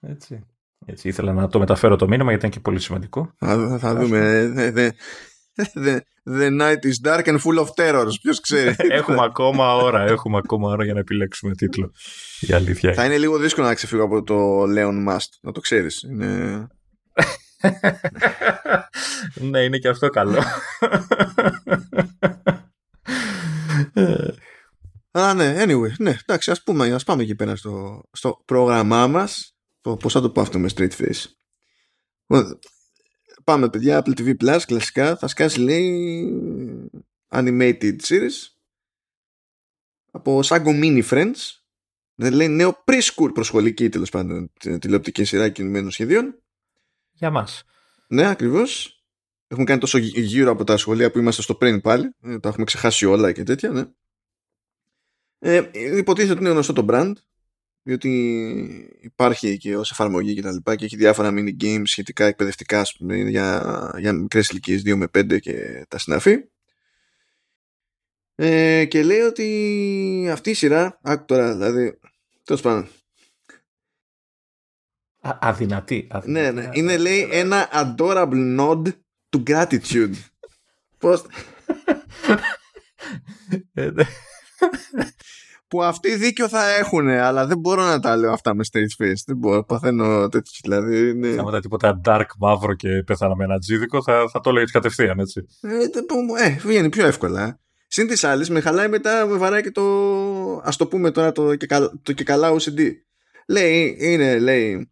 Έτσι. 0.00 0.44
Έτσι. 0.86 1.08
Ήθελα 1.08 1.32
να 1.32 1.48
το 1.48 1.58
μεταφέρω 1.58 1.96
το 1.96 2.08
μήνυμα 2.08 2.30
γιατί 2.30 2.46
ήταν 2.46 2.50
και 2.50 2.60
πολύ 2.60 2.80
σημαντικό. 2.80 3.34
Θα, 3.38 3.78
θα 3.78 3.94
δούμε. 3.94 4.52
The, 5.74 6.00
the 6.24 6.50
night 6.60 6.84
is 6.84 6.98
dark 7.02 7.26
and 7.26 7.38
full 7.38 7.58
of 7.58 7.68
terrors. 7.74 8.14
Ποιος 8.22 8.40
ξέρει. 8.40 8.74
έχουμε 8.98 9.22
ακόμα 9.24 9.74
ώρα. 9.74 10.02
Έχουμε 10.02 10.36
ακόμα 10.36 10.68
ώρα 10.68 10.84
για 10.84 10.94
να 10.94 11.00
επιλέξουμε 11.00 11.54
τίτλο. 11.54 11.92
Η 12.40 12.52
αλήθεια. 12.52 12.94
Θα 12.94 13.04
είναι 13.04 13.18
λίγο 13.18 13.38
δύσκολο 13.38 13.66
να 13.66 13.74
ξεφύγω 13.74 14.04
από 14.04 14.22
το 14.22 14.62
Leon 14.62 15.08
Must. 15.08 15.28
Να 15.40 15.52
το 15.52 15.60
ξέρεις. 15.60 16.02
Είναι... 16.02 16.66
ναι, 19.50 19.60
είναι 19.60 19.78
και 19.78 19.88
αυτό 19.88 20.08
καλό. 20.08 20.42
Α, 25.10 25.34
ναι, 25.34 25.56
anyway, 25.58 25.90
ναι, 25.98 26.16
εντάξει, 26.22 26.50
ας 26.50 26.62
πούμε, 26.62 26.92
ας 26.92 27.04
πάμε 27.04 27.22
εκεί 27.22 27.34
πέρα 27.34 27.56
στο, 27.56 28.02
στο 28.12 28.42
πρόγραμμά 28.44 29.06
μας, 29.06 29.56
το, 29.80 29.96
πώς 29.96 30.12
θα 30.12 30.20
το 30.20 30.30
πω 30.30 30.40
αυτό 30.40 30.58
με 30.58 30.68
straight 30.74 30.92
face. 30.92 31.24
Πάμε 33.44 33.68
παιδιά, 33.68 34.02
Apple 34.04 34.18
TV 34.20 34.34
Plus, 34.44 34.60
κλασικά, 34.66 35.16
θα 35.16 35.28
σκάσει 35.28 35.60
λέει 35.60 36.40
animated 37.28 37.96
series 38.02 38.50
από 40.10 40.40
Sago 40.44 40.80
Mini 40.82 41.02
Friends 41.08 41.60
δεν 42.14 42.32
λέει 42.32 42.48
νέο 42.48 42.84
preschool 42.84 43.30
προσχολική 43.34 43.88
τέλος 43.88 44.10
πάντων 44.10 44.52
τηλεοπτική 44.78 45.24
σειρά 45.24 45.48
κινημένων 45.48 45.90
σχεδίων 45.90 46.39
για 47.20 47.30
μας. 47.30 47.64
Ναι 48.06 48.28
ακριβώς. 48.28 49.02
Έχουμε 49.46 49.64
κάνει 49.64 49.80
τόσο 49.80 49.98
γύρω 49.98 50.50
από 50.50 50.64
τα 50.64 50.76
σχολεία 50.76 51.10
που 51.10 51.18
είμαστε 51.18 51.42
στο 51.42 51.54
πριν 51.54 51.80
πάλι. 51.80 52.14
Ε, 52.22 52.38
τα 52.38 52.48
έχουμε 52.48 52.64
ξεχάσει 52.64 53.06
όλα 53.06 53.32
και 53.32 53.42
τέτοια 53.42 53.70
ναι. 53.70 53.84
ε, 55.38 55.70
υποτίθεται 55.72 56.32
ότι 56.32 56.40
είναι 56.40 56.50
γνωστό 56.50 56.72
το 56.72 56.86
brand 56.88 57.12
διότι 57.82 58.10
υπάρχει 59.00 59.56
και 59.56 59.76
ως 59.76 59.90
εφαρμογή 59.90 60.34
και 60.34 60.42
τα 60.42 60.52
λοιπά 60.52 60.76
και 60.76 60.84
έχει 60.84 60.96
διάφορα 60.96 61.30
mini 61.32 61.62
games 61.62 61.82
σχετικά 61.84 62.24
εκπαιδευτικά 62.24 62.82
για, 63.28 63.94
για 63.98 64.12
μικρές 64.12 64.48
ηλικίες 64.48 64.82
2 64.84 64.94
με 64.94 65.06
5 65.18 65.40
και 65.40 65.84
τα 65.88 65.98
συναφή. 65.98 66.44
Ε, 68.34 68.84
και 68.84 69.02
λέει 69.02 69.20
ότι 69.20 70.28
αυτή 70.32 70.50
η 70.50 70.54
σειρά 70.54 70.98
άκου 71.02 71.24
τώρα 71.24 71.52
δηλαδή 71.52 71.98
τέλος 72.44 72.62
πάντων 72.62 72.88
αδυνατή, 75.20 76.06
αδυνατή. 76.10 76.30
Ναι, 76.30 76.60
ναι. 76.60 76.68
Είναι 76.72 76.96
λέει 76.96 77.28
ένα 77.30 77.68
adorable 77.72 78.58
nod 78.58 78.82
to 79.30 79.42
gratitude. 79.50 80.14
Πώς... 80.98 81.24
Ε, 83.74 83.90
ναι 83.90 84.04
που 85.70 85.82
αυτοί 85.82 86.14
δίκιο 86.16 86.48
θα 86.48 86.70
έχουν, 86.70 87.08
αλλά 87.08 87.46
δεν 87.46 87.58
μπορώ 87.58 87.84
να 87.84 88.00
τα 88.00 88.16
λέω 88.16 88.32
αυτά 88.32 88.54
με 88.54 88.64
straight 88.72 89.04
face. 89.04 89.22
Δεν 89.26 89.36
μπορώ, 89.36 89.64
παθαίνω 89.64 90.28
τέτοιο. 90.28 90.52
Δηλαδή, 90.62 91.08
είναι... 91.08 91.28
Θα 91.28 91.44
μετά 91.44 91.60
τίποτα 91.60 92.00
dark 92.04 92.26
μαύρο 92.38 92.74
και 92.74 93.02
πέθανα 93.06 93.36
με 93.36 93.44
ένα 93.44 93.58
τζίδικο, 93.58 94.02
θα, 94.02 94.28
θα 94.32 94.40
το 94.40 94.50
λέει 94.50 94.64
κατευθείαν, 94.64 95.18
έτσι. 95.18 95.46
Ε, 95.60 96.44
ε, 96.44 96.56
βγαίνει 96.60 96.88
πιο 96.88 97.06
εύκολα. 97.06 97.60
Συν 97.86 98.06
της 98.06 98.24
άλλης, 98.24 98.50
με 98.50 98.60
χαλάει 98.60 98.88
μετά, 98.88 99.26
με 99.26 99.36
βαράει 99.36 99.62
και 99.62 99.70
το. 99.70 99.82
Α 100.64 100.68
το 100.76 100.86
πούμε 100.86 101.10
τώρα 101.10 101.32
το 101.32 101.54
και, 101.54 101.66
το 102.02 102.12
και 102.12 102.24
καλά 102.24 102.52
OCD. 102.52 102.90
Λέει, 103.48 103.96
είναι, 104.00 104.38
λέει, 104.38 104.90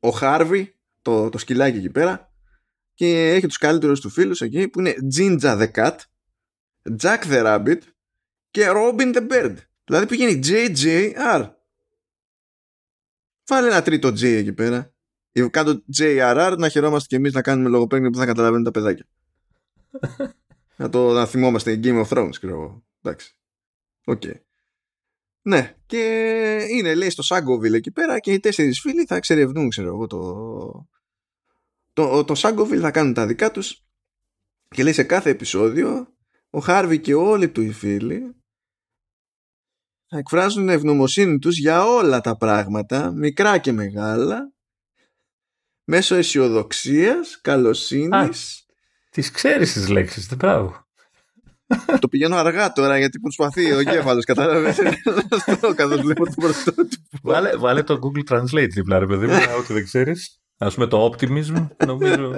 ο 0.00 0.10
Χάρβι, 0.10 0.78
το, 1.02 1.28
το 1.28 1.38
σκυλάκι 1.38 1.76
εκεί 1.76 1.90
πέρα, 1.90 2.32
και 2.94 3.30
έχει 3.30 3.46
τους 3.46 3.58
καλύτερους 3.58 4.00
του 4.00 4.10
φίλους 4.10 4.40
εκεί, 4.40 4.68
που 4.68 4.80
είναι 4.80 4.94
Ginger 5.16 5.58
the 5.60 5.70
Cat, 5.70 5.96
Jack 7.00 7.22
the 7.22 7.44
Rabbit 7.44 7.78
και 8.50 8.66
Robin 8.68 9.14
the 9.14 9.30
Bird. 9.30 9.54
Δηλαδή 9.84 10.06
πηγαίνει 10.06 10.40
JJR. 10.44 11.50
Βάλε 13.46 13.66
ένα 13.66 13.82
τρίτο 13.82 14.08
J 14.08 14.22
εκεί 14.22 14.52
πέρα. 14.52 14.94
Κάτω 15.50 15.82
JRR 15.98 16.54
να 16.58 16.68
χαιρόμαστε 16.68 17.08
κι 17.08 17.14
εμείς 17.14 17.32
να 17.32 17.42
κάνουμε 17.42 17.68
λογοπαίγνιο 17.68 18.10
που 18.10 18.18
θα 18.18 18.26
καταλαβαίνουν 18.26 18.64
τα 18.64 18.70
παιδάκια. 18.70 19.06
να 20.76 20.88
το 20.88 21.12
να 21.12 21.26
θυμόμαστε 21.26 21.80
Game 21.82 22.04
of 22.04 22.08
Thrones, 22.08 22.30
ξέρω 22.30 22.52
εγώ. 22.52 22.84
Εντάξει. 23.02 23.36
OK. 24.04 24.22
Okay. 24.24 24.34
Ναι, 25.42 25.76
και 25.86 25.98
είναι 26.70 26.94
λέει 26.94 27.10
στο 27.10 27.22
Σάγκοβιλ 27.22 27.74
εκεί 27.74 27.90
πέρα 27.90 28.18
και 28.18 28.32
οι 28.32 28.40
τέσσερις 28.40 28.80
φίλοι 28.80 29.04
θα 29.04 29.16
εξερευνούν, 29.16 29.68
ξέρω 29.68 29.88
εγώ, 29.88 30.06
το. 30.06 30.88
Το, 31.92 32.24
το 32.24 32.34
Σάγκοβιλ 32.34 32.78
θα 32.82 32.90
κάνουν 32.90 33.14
τα 33.14 33.26
δικά 33.26 33.50
τους 33.50 33.84
και 34.68 34.82
λέει 34.82 34.92
σε 34.92 35.02
κάθε 35.02 35.30
επεισόδιο 35.30 36.06
ο 36.50 36.58
Χάρβι 36.58 37.00
και 37.00 37.14
όλοι 37.14 37.48
του 37.48 37.62
οι 37.62 37.72
φίλοι 37.72 38.34
θα 40.12 40.18
εκφράζουν 40.18 40.68
ευγνωμοσύνη 40.68 41.38
τους 41.38 41.58
για 41.58 41.84
όλα 41.84 42.20
τα 42.20 42.36
πράγματα, 42.36 43.12
μικρά 43.12 43.58
και 43.58 43.72
μεγάλα, 43.72 44.52
μέσω 45.84 46.14
αισιοδοξίας, 46.14 47.40
καλοσύνης. 47.40 48.66
Τις 49.10 49.30
ξέρεις 49.30 49.72
τις 49.72 49.88
λέξεις, 49.88 50.26
δεν 50.26 50.38
πράγμα. 50.38 50.88
Το 52.00 52.08
πηγαίνω 52.08 52.36
αργά 52.36 52.72
τώρα 52.72 52.98
γιατί 52.98 53.18
προσπαθεί 53.18 53.72
ο 53.72 53.78
εγκέφαλος, 53.78 54.24
κατάλαβες. 54.24 54.78
Καθώς 55.76 56.00
βλέπω 56.00 56.24
το 56.24 56.34
πρωτότυπο. 56.36 57.18
Βάλε, 57.22 57.56
βάλε 57.56 57.82
το 57.82 57.98
Google 58.02 58.34
Translate 58.34 58.68
δίπλα, 58.70 58.98
ρε 58.98 59.06
παιδί 59.06 59.26
μου, 59.26 59.34
ό,τι 59.58 59.72
δεν 59.72 59.84
ξέρεις. 59.84 60.40
Ας 60.58 60.74
πούμε 60.74 60.86
το 60.86 61.10
Optimism, 61.10 61.66
νομίζω... 61.86 62.34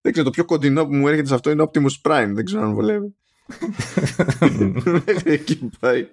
Δεν 0.00 0.12
ξέρω, 0.14 0.30
το 0.30 0.30
πιο 0.30 0.44
κοντινό 0.44 0.86
που 0.86 0.94
μου 0.94 1.08
έρχεται 1.08 1.28
σε 1.28 1.34
αυτό 1.34 1.50
είναι 1.50 1.64
Optimus 1.72 2.10
Prime. 2.10 2.30
Δεν 2.34 2.44
ξέρω 2.44 2.62
αν 2.62 2.74
βολεύει. 2.74 3.16
Μέχρι 5.06 5.32
εκεί 5.32 5.70
πάει. 5.80 6.08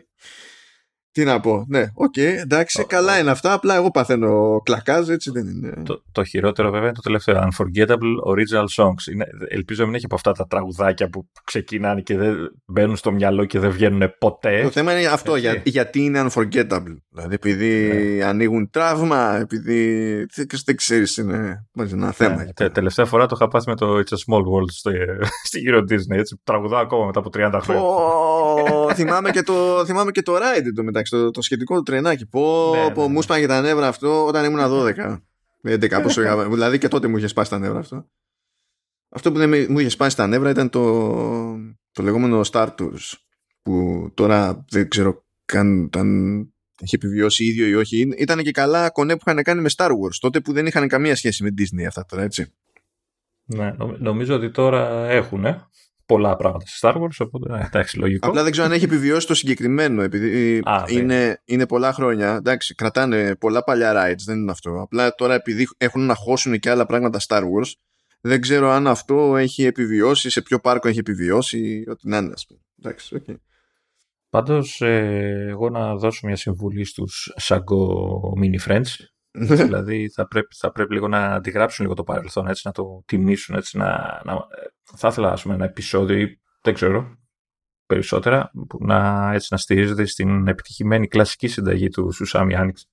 Τι 1.14 1.24
να 1.24 1.40
πω, 1.40 1.66
ναι, 1.68 1.86
OK, 1.94 2.14
okay, 2.18 2.42
εντάξει, 2.42 2.86
καλά 2.86 3.20
είναι 3.20 3.32
αυτά. 3.32 3.54
Απλά 3.54 3.76
εγώ 3.76 3.92
παθαίνω 3.92 4.62
κλακάζ, 4.64 5.10
έτσι 5.10 5.32
δεν 5.32 5.48
είναι. 5.48 5.74
Το, 5.86 6.04
το 6.12 6.24
χειρότερο 6.24 6.70
βέβαια 6.70 6.86
είναι 6.86 6.96
το 6.96 7.02
τελευταίο. 7.02 7.36
Unforgettable 7.36 8.32
Original 8.32 8.84
Songs. 8.84 9.12
Είναι, 9.12 9.26
ελπίζω 9.48 9.82
να 9.82 9.86
μην 9.88 9.96
έχει 9.96 10.06
από 10.06 10.16
αυτά 10.16 10.32
τα 10.32 10.48
τραγουδάκια 10.48 11.10
που 11.10 11.30
ξεκινάνε 11.44 12.02
και 12.02 12.18
δεν 12.18 12.36
μπαίνουν 12.66 12.96
στο 12.96 13.12
μυαλό 13.12 13.46
και 13.46 13.60
δεν 13.60 13.72
βγαίνουν 13.72 14.14
ποτέ. 14.20 14.62
Το 14.62 14.70
θέμα 14.70 15.00
είναι 15.00 15.08
αυτό, 15.08 15.36
για, 15.36 15.62
γιατί 15.64 16.04
είναι 16.04 16.26
unforgettable. 16.28 16.96
Δηλαδή, 17.10 17.34
επειδή 17.34 17.92
ναι. 18.18 18.24
ανοίγουν 18.24 18.70
τραύμα, 18.70 19.38
επειδή. 19.40 20.26
Δεν 20.66 20.76
ξέρεις, 20.76 21.18
είναι 21.18 21.68
ένα 21.92 22.12
θέμα. 22.12 22.44
Ναι, 22.60 22.70
τελευταία 22.70 23.06
φορά 23.06 23.26
το 23.26 23.36
είχα 23.36 23.48
πάθει 23.48 23.70
με 23.70 23.76
το 23.76 23.98
It's 23.98 24.14
a 24.14 24.34
Small 24.34 24.42
World 24.42 24.72
στο, 24.72 24.92
στη 25.48 25.62
Euro 25.70 25.80
Disney. 25.80 26.18
Έτσι, 26.18 26.40
τραγουδάω 26.44 26.82
ακόμα 26.82 27.06
μετά 27.06 27.20
από 27.20 27.30
30 27.34 27.60
χρόνια. 27.62 27.84
Oh, 28.90 28.94
θυμάμαι, 28.94 29.32
και 29.32 29.42
το, 29.42 29.86
θυμάμαι 29.86 30.12
και 30.12 30.22
το 30.22 30.36
Ride 30.36 30.72
το 30.76 30.84
μεταξύ 30.84 31.03
το, 31.10 31.32
το 31.32 31.42
σχετικό 31.42 31.76
του 31.76 31.84
τρενάκι. 31.84 32.26
Πω, 32.26 32.72
ναι, 32.76 32.94
πω, 32.94 33.02
ναι, 33.02 33.08
μου 33.08 33.14
ναι. 33.14 33.22
σπάγε 33.22 33.48
τα 33.48 33.62
νεύρα 33.62 33.88
αυτό 33.88 34.26
όταν 34.26 34.46
ήμουν 34.46 34.60
12. 34.70 35.20
11, 35.64 36.00
πόσο 36.04 36.22
είχα, 36.22 36.50
δηλαδή 36.50 36.78
και 36.78 36.88
τότε 36.88 37.08
μου 37.08 37.18
είχε 37.18 37.28
σπάσει 37.28 37.50
τα 37.50 37.60
νεύρα 37.60 37.80
αυτό. 37.80 38.06
Αυτό 39.10 39.32
που 39.32 39.38
δεν 39.38 39.50
μου 39.70 39.80
είχε 39.80 39.90
σπάσει 39.90 40.16
τα 40.16 40.28
νεύρα 40.28 40.50
ήταν 40.50 40.70
το, 40.70 41.14
το 41.92 42.04
λεγόμενο 42.04 42.42
Star 42.52 42.68
Tours. 42.78 43.14
Που 43.62 44.10
τώρα 44.14 44.66
δεν 44.70 44.88
ξέρω 44.90 45.24
καν 45.46 45.90
αν 45.94 46.38
έχει 46.80 46.96
επιβιώσει 46.96 47.46
ίδιο 47.46 47.68
ή 47.68 47.76
όχι. 47.76 48.10
Ήταν 48.18 48.40
και 48.40 48.52
καλά 48.52 48.90
κονέ 48.90 49.16
που 49.16 49.24
είχαν 49.28 49.44
κάνει 49.44 49.62
με 49.62 49.70
Star 49.76 49.90
Wars. 49.90 50.16
Τότε 50.20 50.40
που 50.40 50.54
δεν 50.54 50.66
είχαν 50.66 50.88
καμία 50.88 51.16
σχέση 51.16 51.44
με 51.44 51.50
Disney 51.58 51.86
αυτά 51.88 52.06
τώρα, 52.06 52.24
έτσι. 52.24 52.54
Ναι, 53.46 53.76
νομίζω 53.98 54.36
ότι 54.36 54.52
τώρα 54.52 55.10
έχουν 55.10 55.46
πολλά 56.06 56.36
πράγματα 56.36 56.66
σε 56.66 56.78
Star 56.82 56.96
Wars, 56.96 57.18
οπότε 57.18 57.52
ναι, 57.52 57.64
εντάξει, 57.66 58.00
λογικό. 58.00 58.28
Απλά 58.28 58.44
δεν 58.44 58.52
ξέρω 58.52 58.68
αν 58.68 58.74
έχει 58.74 58.84
επιβιώσει 58.84 59.28
το 59.28 59.34
συγκεκριμένο, 59.34 60.02
επειδή 60.02 60.62
Α, 60.64 60.84
είναι, 60.88 61.42
είναι 61.46 61.68
πολλά 61.68 61.94
χρόνια. 61.94 62.36
Εντάξει, 62.36 62.76
κρατάνε 62.76 63.36
πολλά 63.36 63.64
παλιά 63.64 63.94
rides, 63.94 64.24
δεν 64.26 64.38
είναι 64.38 64.52
αυτό. 64.52 64.82
Απλά 64.82 65.16
τώρα 65.16 65.34
επειδή 65.34 65.68
έχουν 65.78 66.06
να 66.06 66.16
χώσουν 66.16 66.60
και 66.60 66.70
άλλα 66.70 66.86
πράγματα 66.86 67.20
Star 67.28 67.42
Wars, 67.42 67.72
δεν 68.22 68.42
ξέρω 68.42 68.70
αν 68.70 68.88
αυτό 68.88 69.38
έχει 69.38 69.64
επιβιώσει, 69.64 70.30
σε 70.30 70.42
ποιο 70.42 70.60
πάρκο 70.60 70.88
έχει 70.88 71.00
επιβιώσει, 71.00 71.84
ό,τι 71.88 72.10
να 72.10 72.18
είναι, 72.18 72.32
ας 72.34 72.46
πούμε. 72.48 72.60
Εντάξει, 72.82 73.24
okay. 73.28 73.36
Πάντως, 74.30 74.82
ε, 74.82 75.46
εγώ 75.50 75.70
να 75.70 75.96
δώσω 75.96 76.28
μια 76.28 76.36
συμβουλή 76.36 76.86
στους 76.86 77.34
Sago 77.42 77.78
Mini 78.42 78.68
Friends, 78.68 78.82
ναι. 78.82 79.08
δηλαδή 79.66 80.10
θα 80.10 80.28
πρέπει, 80.28 80.56
θα 80.56 80.72
πρέπει 80.72 80.94
λίγο 80.94 81.08
να 81.08 81.26
αντιγράψουν 81.26 81.86
λίγο 81.86 81.96
το 81.96 82.04
παρελθόν, 82.04 82.48
έτσι, 82.48 82.62
να 82.66 82.72
το 82.72 83.04
τιμήσουν, 83.06 83.56
έτσι, 83.56 83.78
να, 83.78 84.22
να, 84.26 84.34
θα 84.96 85.08
ήθελα 85.08 85.32
ας 85.32 85.42
πούμε, 85.42 85.54
ένα 85.56 85.66
επεισόδιο 85.66 86.18
ή 86.18 86.42
δεν 86.62 86.74
ξέρω 86.74 87.18
περισσότερα 87.86 88.52
που 88.68 88.78
να, 88.86 89.32
έτσι, 89.34 89.48
να 89.52 89.58
στηρίζεται 89.58 90.06
στην 90.06 90.48
επιτυχημένη 90.48 91.08
κλασική 91.08 91.48
συνταγή 91.48 91.90
του 91.90 92.12
Σουσάμι 92.12 92.56
Άνοιξ 92.56 92.88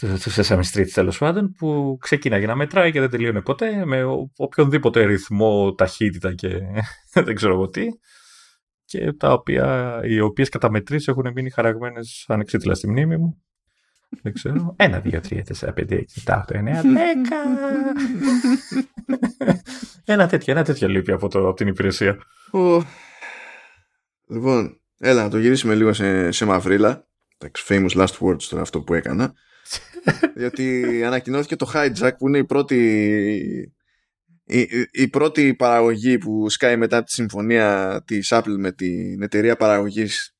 του 0.00 0.30
Sesame 0.30 0.62
Street 0.72 0.88
τέλος 0.92 1.18
πάντων 1.18 1.52
που 1.52 1.96
ξεκίναγε 2.00 2.46
να 2.46 2.54
μετράει 2.54 2.92
και 2.92 3.00
δεν 3.00 3.10
τελείωνε 3.10 3.40
ποτέ 3.40 3.84
με 3.84 4.02
οποιονδήποτε 4.36 5.04
ρυθμό, 5.04 5.74
ταχύτητα 5.74 6.34
και 6.34 6.60
δεν 7.24 7.34
ξέρω 7.34 7.52
εγώ 7.52 7.68
τι 7.68 7.86
και 8.84 9.12
τα 9.12 9.32
οποία, 9.32 10.00
οι 10.04 10.20
οποίες 10.20 10.48
καταμετρήσεις 10.48 11.08
έχουν 11.08 11.32
μείνει 11.34 11.50
χαραγμένες 11.50 12.24
ανεξίτηλα 12.28 12.74
στη 12.74 12.90
μνήμη 12.90 13.16
μου 13.16 13.42
δεν 14.22 14.32
ξέρω. 14.32 14.74
Ένα, 14.78 15.00
δύο, 15.00 15.20
τρία, 15.20 15.44
τέσσερα, 15.44 15.72
πέντε, 15.72 15.96
έξι, 15.96 16.14
επτά, 16.18 16.36
οχτώ, 16.36 16.56
εννέα, 16.56 16.82
δέκα. 16.82 17.36
ένα 20.04 20.28
τέτοιο, 20.28 20.52
ένα 20.52 20.64
τέτοιο 20.64 20.88
λείπει 20.88 21.12
από, 21.12 21.28
το, 21.28 21.48
από 21.48 21.56
την 21.56 21.66
υπηρεσία. 21.66 22.18
Λοιπόν, 24.28 24.80
έλα 24.98 25.22
να 25.22 25.28
το 25.28 25.38
γυρίσουμε 25.38 25.74
λίγο 25.74 25.92
σε, 25.92 26.30
σε 26.30 26.44
μαυρίλα. 26.44 27.08
Εντάξει, 27.38 27.64
famous 27.68 28.00
last 28.00 28.18
words 28.18 28.42
τώρα 28.42 28.62
αυτό 28.62 28.82
που 28.82 28.94
έκανα. 28.94 29.32
Διότι 30.34 31.02
ανακοινώθηκε 31.04 31.56
το 31.56 31.70
Hijack 31.74 32.12
που 32.18 32.28
είναι 32.28 32.38
η 32.38 32.44
πρώτη 32.44 33.72
η, 34.44 34.68
η, 34.90 35.08
πρώτη 35.08 35.54
παραγωγή 35.54 36.18
που 36.18 36.50
σκάει 36.50 36.76
μετά 36.76 37.02
τη 37.02 37.12
συμφωνία 37.12 38.02
της 38.06 38.32
Apple 38.34 38.54
με 38.58 38.72
την 38.72 39.22
εταιρεία 39.22 39.56
παραγωγής 39.56 40.34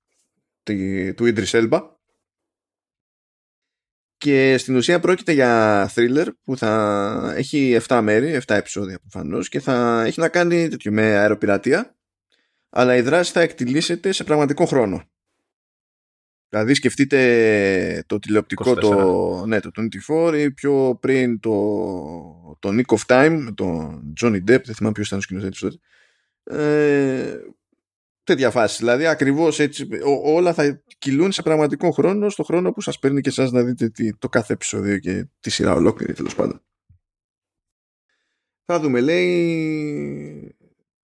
του 1.14 1.24
Idris 1.34 1.50
Elba 1.50 1.80
και 4.20 4.58
στην 4.58 4.76
ουσία 4.76 5.00
πρόκειται 5.00 5.32
για 5.32 5.90
thriller 5.94 6.26
που 6.44 6.56
θα 6.56 7.32
έχει 7.36 7.78
7 7.86 8.00
μέρη, 8.02 8.40
7 8.46 8.54
επεισόδια 8.54 8.98
προφανώς 8.98 9.48
και 9.48 9.60
θα 9.60 10.02
έχει 10.06 10.20
να 10.20 10.28
κάνει 10.28 10.68
τέτοιο 10.68 10.92
με 10.92 11.02
αεροπειρατεία 11.02 11.96
αλλά 12.70 12.96
η 12.96 13.00
δράση 13.00 13.32
θα 13.32 13.40
εκτιλήσεται 13.40 14.12
σε 14.12 14.24
πραγματικό 14.24 14.64
χρόνο. 14.64 15.02
Δηλαδή 16.48 16.74
σκεφτείτε 16.74 18.04
το 18.06 18.18
τηλεοπτικό 18.18 18.74
το, 18.74 19.44
ναι, 19.46 19.60
το 19.60 19.70
24 20.08 20.34
ή 20.38 20.50
πιο 20.50 20.98
πριν 21.00 21.40
το, 21.40 22.58
το 22.58 22.68
Nick 22.72 22.96
of 22.96 23.00
Time 23.06 23.48
τον 23.54 24.12
Johnny 24.20 24.36
Depp, 24.36 24.64
δεν 24.64 24.74
θυμάμαι 24.74 24.94
ποιος 24.94 25.06
ήταν 25.06 25.18
ο 25.18 25.22
σκηνοθέτης 25.22 25.60
τότε 25.60 25.76
ε, 26.44 27.38
τέτοια 28.24 28.50
φάση. 28.50 28.76
Δηλαδή 28.78 29.06
ακριβώς 29.06 29.58
έτσι 29.58 29.88
όλα 30.24 30.54
θα 30.54 30.82
κυλούν 30.98 31.32
σε 31.32 31.42
πραγματικό 31.42 31.90
χρόνο, 31.90 32.28
στο 32.28 32.42
χρόνο 32.42 32.72
που 32.72 32.80
σας 32.80 32.98
παίρνει 32.98 33.20
και 33.20 33.28
εσάς 33.28 33.50
να 33.50 33.62
δείτε 33.62 33.90
το 34.18 34.28
κάθε 34.28 34.52
επεισόδιο 34.52 34.98
και 34.98 35.26
τη 35.40 35.50
σειρά 35.50 35.72
ολόκληρη 35.72 36.12
τέλος 36.12 36.34
πάντων. 36.34 36.62
Θα 38.64 38.80
δούμε, 38.80 39.00
λέει. 39.00 40.54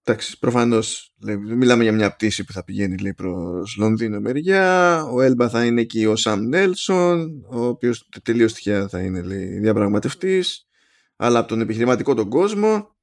Εντάξει, 0.08 0.38
προφανώς 0.38 1.14
μιλάμε 1.56 1.82
για 1.82 1.92
μια 1.92 2.14
πτήση 2.14 2.44
που 2.44 2.52
θα 2.52 2.64
πηγαίνει 2.64 2.98
λέει, 2.98 3.14
προς 3.14 3.76
Λονδίνο 3.78 4.20
μεριά. 4.20 5.02
Ο 5.04 5.20
Έλμπα 5.20 5.48
θα 5.48 5.64
είναι 5.64 5.80
εκεί 5.80 6.06
ο 6.06 6.16
Σαμ 6.16 6.40
Νέλσον, 6.40 7.46
ο 7.50 7.64
οποίος 7.64 8.08
τελείως 8.22 8.52
τυχαία 8.52 8.88
θα 8.88 9.00
είναι 9.00 9.20
διαπραγματευτής, 9.60 10.68
αλλά 11.16 11.38
από 11.38 11.48
τον 11.48 11.60
επιχειρηματικό 11.60 12.14
τον 12.14 12.28
κόσμο 12.28 12.95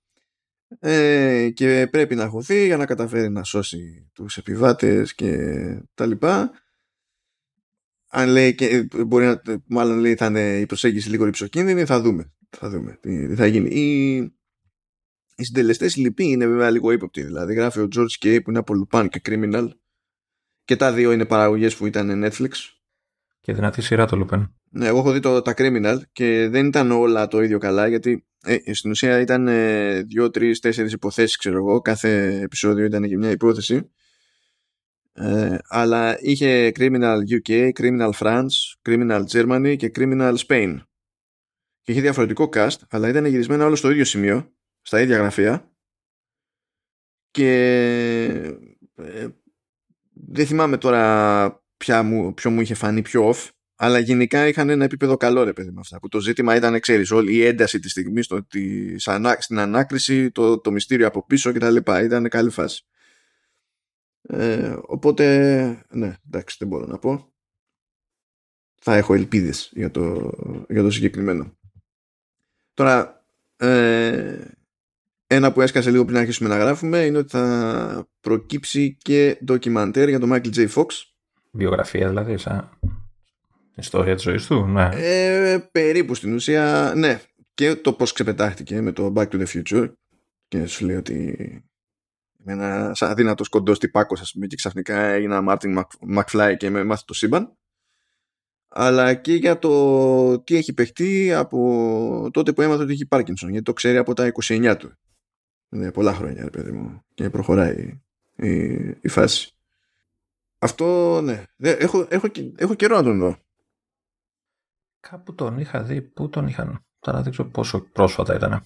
ε, 0.79 1.49
και 1.49 1.87
πρέπει 1.91 2.15
να 2.15 2.27
χωθεί 2.27 2.65
για 2.65 2.77
να 2.77 2.85
καταφέρει 2.85 3.29
να 3.29 3.43
σώσει 3.43 4.09
τους 4.13 4.37
επιβάτες 4.37 5.15
και 5.15 5.37
τα 5.93 6.05
λοιπά. 6.05 6.51
Αν 8.09 8.29
λέει 8.29 8.55
και 8.55 8.87
μπορεί 9.05 9.25
να, 9.25 9.41
μάλλον 9.67 9.97
λέει 9.97 10.15
θα 10.15 10.25
είναι 10.25 10.59
η 10.59 10.65
προσέγγιση 10.65 11.09
λίγο 11.09 11.25
ρηψοκίνδυνη, 11.25 11.85
θα 11.85 12.01
δούμε. 12.01 12.33
Θα 12.49 12.69
δούμε 12.69 12.97
τι, 13.01 13.35
θα 13.35 13.45
γίνει. 13.45 13.69
Οι, 13.69 14.15
οι 15.35 15.43
συντελεστές 15.43 15.95
λυπή 15.95 16.23
είναι 16.23 16.47
βέβαια 16.47 16.69
λίγο 16.69 16.91
ύποπτοι. 16.91 17.23
Δηλαδή 17.23 17.53
γράφει 17.53 17.79
ο 17.79 17.87
George 17.95 18.25
Kay 18.25 18.39
που 18.43 18.49
είναι 18.49 18.59
από 18.59 18.73
Lupin 18.73 19.07
και 19.09 19.21
Criminal 19.25 19.67
και 20.65 20.75
τα 20.75 20.93
δύο 20.93 21.11
είναι 21.11 21.25
παραγωγές 21.25 21.75
που 21.75 21.85
ήταν 21.85 22.25
Netflix. 22.25 22.51
Και 23.41 23.53
δυνατή 23.53 23.81
σειρά 23.81 24.05
το 24.05 24.25
Lupin. 24.25 24.49
Ναι, 24.69 24.87
εγώ 24.87 24.97
έχω 24.97 25.11
δει 25.11 25.19
το, 25.19 25.41
τα 25.41 25.53
Criminal 25.57 25.97
και 26.11 26.47
δεν 26.49 26.65
ήταν 26.65 26.91
όλα 26.91 27.27
το 27.27 27.41
ίδιο 27.41 27.57
καλά 27.57 27.87
γιατί 27.87 28.25
ε, 28.45 28.73
στην 28.73 28.91
ουσία 28.91 29.19
ήταν 29.19 29.47
ε, 29.47 30.01
δύο, 30.01 30.29
τρεις, 30.29 30.59
τέσσερις 30.59 30.93
υποθέσεις, 30.93 31.38
ξέρω 31.38 31.57
εγώ. 31.57 31.81
Κάθε 31.81 32.39
επεισόδιο 32.41 32.85
ήταν 32.85 33.07
και 33.07 33.17
μια 33.17 33.29
υπόθεση. 33.29 33.91
Ε, 35.13 35.57
αλλά 35.67 36.17
είχε 36.21 36.71
Criminal 36.75 37.17
UK, 37.29 37.69
Criminal 37.79 38.12
France, 38.19 38.47
Criminal 38.81 39.23
Germany 39.31 39.75
και 39.77 39.91
Criminal 39.95 40.35
Spain. 40.47 40.77
Και 41.81 41.91
είχε 41.91 42.01
διαφορετικό 42.01 42.50
cast, 42.53 42.77
αλλά 42.89 43.09
ήταν 43.09 43.25
γυρισμένα 43.25 43.65
όλο 43.65 43.75
στο 43.75 43.91
ίδιο 43.91 44.05
σημείο, 44.05 44.53
στα 44.81 45.01
ίδια 45.01 45.17
γραφεία. 45.17 45.71
Και 47.31 47.51
ε, 48.95 49.27
δεν 50.13 50.45
θυμάμαι 50.45 50.77
τώρα 50.77 51.63
ποια 51.77 52.03
μου, 52.03 52.33
ποιο 52.33 52.50
μου 52.50 52.62
είχε 52.62 52.73
φανεί 52.73 53.01
πιο 53.01 53.29
off 53.29 53.50
αλλά 53.83 53.99
γενικά 53.99 54.47
είχαν 54.47 54.69
ένα 54.69 54.83
επίπεδο 54.83 55.17
καλό 55.17 55.43
ρε 55.43 55.53
παιδί 55.53 55.71
με 55.71 55.79
αυτά 55.79 55.99
που 55.99 56.07
το 56.07 56.19
ζήτημα 56.19 56.55
ήταν 56.55 56.79
ξέρεις 56.79 57.11
όλη 57.11 57.33
η 57.33 57.45
ένταση 57.45 57.79
της 57.79 57.91
στιγμής 57.91 58.27
το, 58.27 58.43
της, 58.43 59.09
στην 59.39 59.59
ανάκριση 59.59 60.31
το, 60.31 60.59
το 60.59 60.71
μυστήριο 60.71 61.07
από 61.07 61.25
πίσω 61.25 61.51
και 61.51 61.59
τα 61.59 61.69
λοιπά 61.69 62.03
ήταν 62.03 62.29
καλή 62.29 62.49
φάση 62.49 62.85
ε, 64.21 64.75
οπότε 64.81 65.25
ναι 65.89 66.15
εντάξει 66.27 66.55
δεν 66.59 66.67
μπορώ 66.67 66.85
να 66.85 66.97
πω 66.97 67.33
θα 68.81 68.95
έχω 68.95 69.13
ελπίδες 69.13 69.71
για 69.73 69.91
το, 69.91 70.31
για 70.69 70.81
το 70.81 70.91
συγκεκριμένο 70.91 71.57
τώρα 72.73 73.25
ε, 73.55 74.37
ένα 75.27 75.51
που 75.51 75.61
έσκασε 75.61 75.91
λίγο 75.91 76.05
πριν 76.05 76.17
αρχίσουμε 76.17 76.49
να 76.49 76.57
γράφουμε 76.57 77.05
είναι 77.05 77.17
ότι 77.17 77.29
θα 77.29 78.07
προκύψει 78.19 78.97
και 79.01 79.39
ντοκιμαντέρ 79.43 80.09
για 80.09 80.19
τον 80.19 80.29
Michael 80.33 80.53
J. 80.55 80.69
Fox. 80.69 80.85
Βιογραφία 81.51 82.09
δηλαδή, 82.09 82.37
σαν 82.37 82.79
ιστορία 83.75 84.15
της 84.15 84.23
ζωής 84.23 84.45
του, 84.45 84.65
ναι. 84.65 84.89
Ε, 84.93 85.57
περίπου 85.71 86.15
στην 86.15 86.33
ουσία, 86.33 86.93
ναι. 86.95 87.21
Και 87.53 87.75
το 87.75 87.93
πώς 87.93 88.13
ξεπετάχτηκε 88.13 88.81
με 88.81 88.91
το 88.91 89.13
Back 89.15 89.27
to 89.27 89.43
the 89.43 89.45
Future 89.45 89.91
και 90.47 90.65
σου 90.65 90.85
λέει 90.85 90.95
ότι 90.95 91.13
είμαι 92.39 92.53
ένα 92.53 92.95
αδύνατος 92.99 93.49
κοντός 93.49 93.79
τυπάκος 93.79 94.21
ας 94.21 94.31
πούμε 94.31 94.47
και 94.47 94.55
ξαφνικά 94.55 94.99
έγινα 94.99 95.43
Martin 95.47 95.83
McFly 96.15 96.53
και 96.57 96.69
με 96.69 96.83
μάθει 96.83 97.05
το 97.05 97.13
σύμπαν 97.13 97.57
αλλά 98.67 99.13
και 99.13 99.33
για 99.33 99.59
το 99.59 100.39
τι 100.39 100.55
έχει 100.55 100.73
παιχτεί 100.73 101.33
από 101.33 102.29
τότε 102.33 102.53
που 102.53 102.61
έμαθε 102.61 102.83
ότι 102.83 102.93
έχει 102.93 103.05
Πάρκινσον 103.05 103.49
γιατί 103.49 103.65
το 103.65 103.73
ξέρει 103.73 103.97
από 103.97 104.13
τα 104.13 104.31
29 104.43 104.75
του 104.79 104.97
είναι 105.73 105.91
πολλά 105.91 106.13
χρόνια, 106.13 106.43
ρε 106.43 106.49
παιδί 106.49 106.71
μου. 106.71 107.03
Και 107.13 107.29
προχωράει 107.29 108.01
η, 108.35 108.73
η, 109.01 109.07
φάση. 109.07 109.55
Αυτό, 110.59 111.21
ναι. 111.21 111.43
Έχω, 111.57 112.07
έχω, 112.09 112.27
έχω 112.55 112.73
καιρό 112.73 112.95
να 112.95 113.03
τον 113.03 113.19
δω. 113.19 113.37
Κάπου 115.10 115.36
τον 115.36 115.57
είχα 115.57 115.83
δει. 115.83 116.01
Πού 116.01 116.29
τον 116.29 116.48
είχαν; 116.48 116.86
Τώρα 117.00 117.22
δεν 117.22 117.31
ξέρω 117.31 117.50
πόσο 117.50 117.79
πρόσφατα 117.79 118.36
ήταν. 118.36 118.51
Ε... 118.51 118.63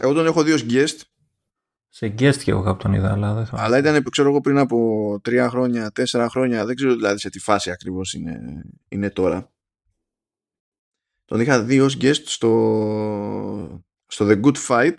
Εγώ 0.00 0.12
τον 0.12 0.26
έχω 0.26 0.42
δει 0.42 0.52
ως 0.52 0.66
guest. 0.68 1.00
Σε 1.88 2.06
guest 2.06 2.36
και 2.36 2.50
εγώ 2.50 2.62
κάπου 2.62 2.82
τον 2.82 2.92
είδα, 2.92 3.12
αλλά 3.12 3.34
δεν 3.34 3.46
Αλλά 3.50 3.78
ήταν, 3.78 4.02
ξέρω 4.02 4.28
εγώ, 4.28 4.40
πριν 4.40 4.58
από 4.58 5.18
τρία 5.22 5.48
χρόνια, 5.48 5.90
τέσσερα 5.90 6.28
χρόνια. 6.28 6.64
Δεν 6.64 6.74
ξέρω 6.74 6.94
δηλαδή 6.94 7.18
σε 7.18 7.28
τι 7.28 7.38
φάση 7.38 7.70
ακριβώς 7.70 8.12
είναι, 8.12 8.62
είναι 8.88 9.10
τώρα. 9.10 9.52
Τον 11.24 11.40
είχα 11.40 11.62
δει 11.62 11.80
ως 11.80 11.96
guest 12.00 12.22
στο, 12.24 13.82
στο 14.06 14.26
The 14.28 14.40
Good 14.44 14.56
Fight 14.68 14.96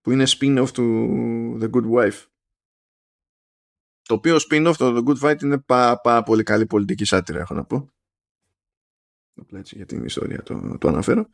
που 0.00 0.10
είναι 0.10 0.24
spin-off 0.26 0.68
του 0.72 1.58
The 1.62 1.70
Good 1.70 1.90
Wife. 1.90 2.26
Το 4.02 4.14
οποίο 4.14 4.36
spin-off 4.50 4.74
το 4.76 4.96
The 4.96 5.08
Good 5.08 5.28
Fight 5.28 5.42
είναι 5.42 5.58
πάρα, 5.58 6.00
πάρα 6.00 6.22
πολύ 6.22 6.42
καλή 6.42 6.66
πολιτική 6.66 7.04
σάτυρα, 7.04 7.40
έχω 7.40 7.54
να 7.54 7.64
πω. 7.64 7.92
Απλά 9.40 9.58
έτσι 9.58 9.76
για 9.76 9.86
την 9.86 10.04
ιστορία 10.04 10.42
το, 10.42 10.76
το 10.80 10.88
αναφέρω. 10.88 11.26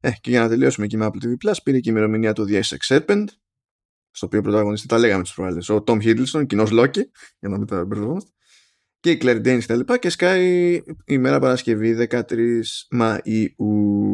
Ε, 0.00 0.10
και 0.20 0.30
για 0.30 0.40
να 0.40 0.48
τελειώσουμε 0.48 0.86
εκεί 0.86 0.96
με 0.96 1.06
Apple 1.06 1.24
TV 1.26 1.48
Plus, 1.48 1.54
πήρε 1.62 1.80
και 1.80 1.88
η 1.88 1.92
ημερομηνία 1.94 2.32
του 2.32 2.46
The 2.48 2.60
Essex 2.60 2.96
Serpent, 2.96 3.24
στο 4.10 4.26
οποίο 4.26 4.40
πρωταγωνιστή 4.40 4.86
τα 4.86 4.98
λέγαμε 4.98 5.22
τις 5.22 5.34
προάλλες, 5.34 5.68
ο 5.68 5.84
Tom 5.86 6.02
Hiddleston, 6.02 6.46
κοινός 6.46 6.70
Λόκη, 6.70 7.10
για 7.38 7.48
να 7.48 7.58
μην 7.58 7.66
τα 7.66 7.84
μπερδευόμαστε, 7.84 8.30
και 9.00 9.10
η 9.10 9.18
Claire 9.22 9.46
Danes 9.46 9.64
τα 9.66 9.76
λοιπά, 9.76 9.98
και 9.98 10.10
σκάει 10.10 10.80
η 11.04 11.18
μέρα 11.18 11.38
Παρασκευή 11.38 12.08
13 12.10 12.22
Μαΐου 12.98 14.08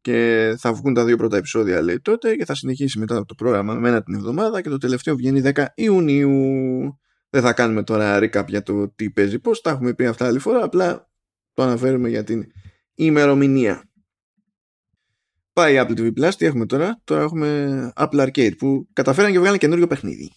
και 0.00 0.54
θα 0.58 0.72
βγουν 0.72 0.94
τα 0.94 1.04
δύο 1.04 1.16
πρώτα 1.16 1.36
επεισόδια 1.36 1.82
λέει 1.82 2.00
τότε 2.00 2.36
και 2.36 2.44
θα 2.44 2.54
συνεχίσει 2.54 2.98
μετά 2.98 3.24
το 3.24 3.34
πρόγραμμα 3.34 3.74
με 3.74 3.88
ένα 3.88 4.02
την 4.02 4.14
εβδομάδα 4.14 4.60
και 4.60 4.68
το 4.68 4.78
τελευταίο 4.78 5.16
βγαίνει 5.16 5.42
10 5.54 5.64
Ιουνίου. 5.74 6.30
Δεν 7.30 7.42
θα 7.42 7.52
κάνουμε 7.52 7.82
τώρα 7.82 8.18
recap 8.18 8.44
για 8.46 8.62
το 8.62 8.92
τι 8.94 9.10
παίζει 9.10 9.38
πώς, 9.38 9.60
τα 9.60 9.70
έχουμε 9.70 9.94
πει 9.94 10.06
αυτά 10.06 10.26
άλλη 10.26 10.38
φορά, 10.38 10.64
απλά 10.64 11.09
το 11.54 11.62
αναφέρουμε 11.62 12.08
για 12.08 12.24
την 12.24 12.52
ημερομηνία. 12.94 13.84
Πάει 15.52 15.74
η 15.74 15.78
Apple 15.80 15.98
TV 15.98 16.12
Plus, 16.18 16.34
τι 16.36 16.46
έχουμε 16.46 16.66
τώρα, 16.66 17.00
τώρα 17.04 17.22
έχουμε 17.22 17.92
Apple 17.96 18.28
Arcade 18.28 18.56
που 18.58 18.88
καταφέραν 18.92 19.32
και 19.32 19.38
βγάλουν 19.38 19.58
καινούριο 19.58 19.86
παιχνίδι. 19.86 20.32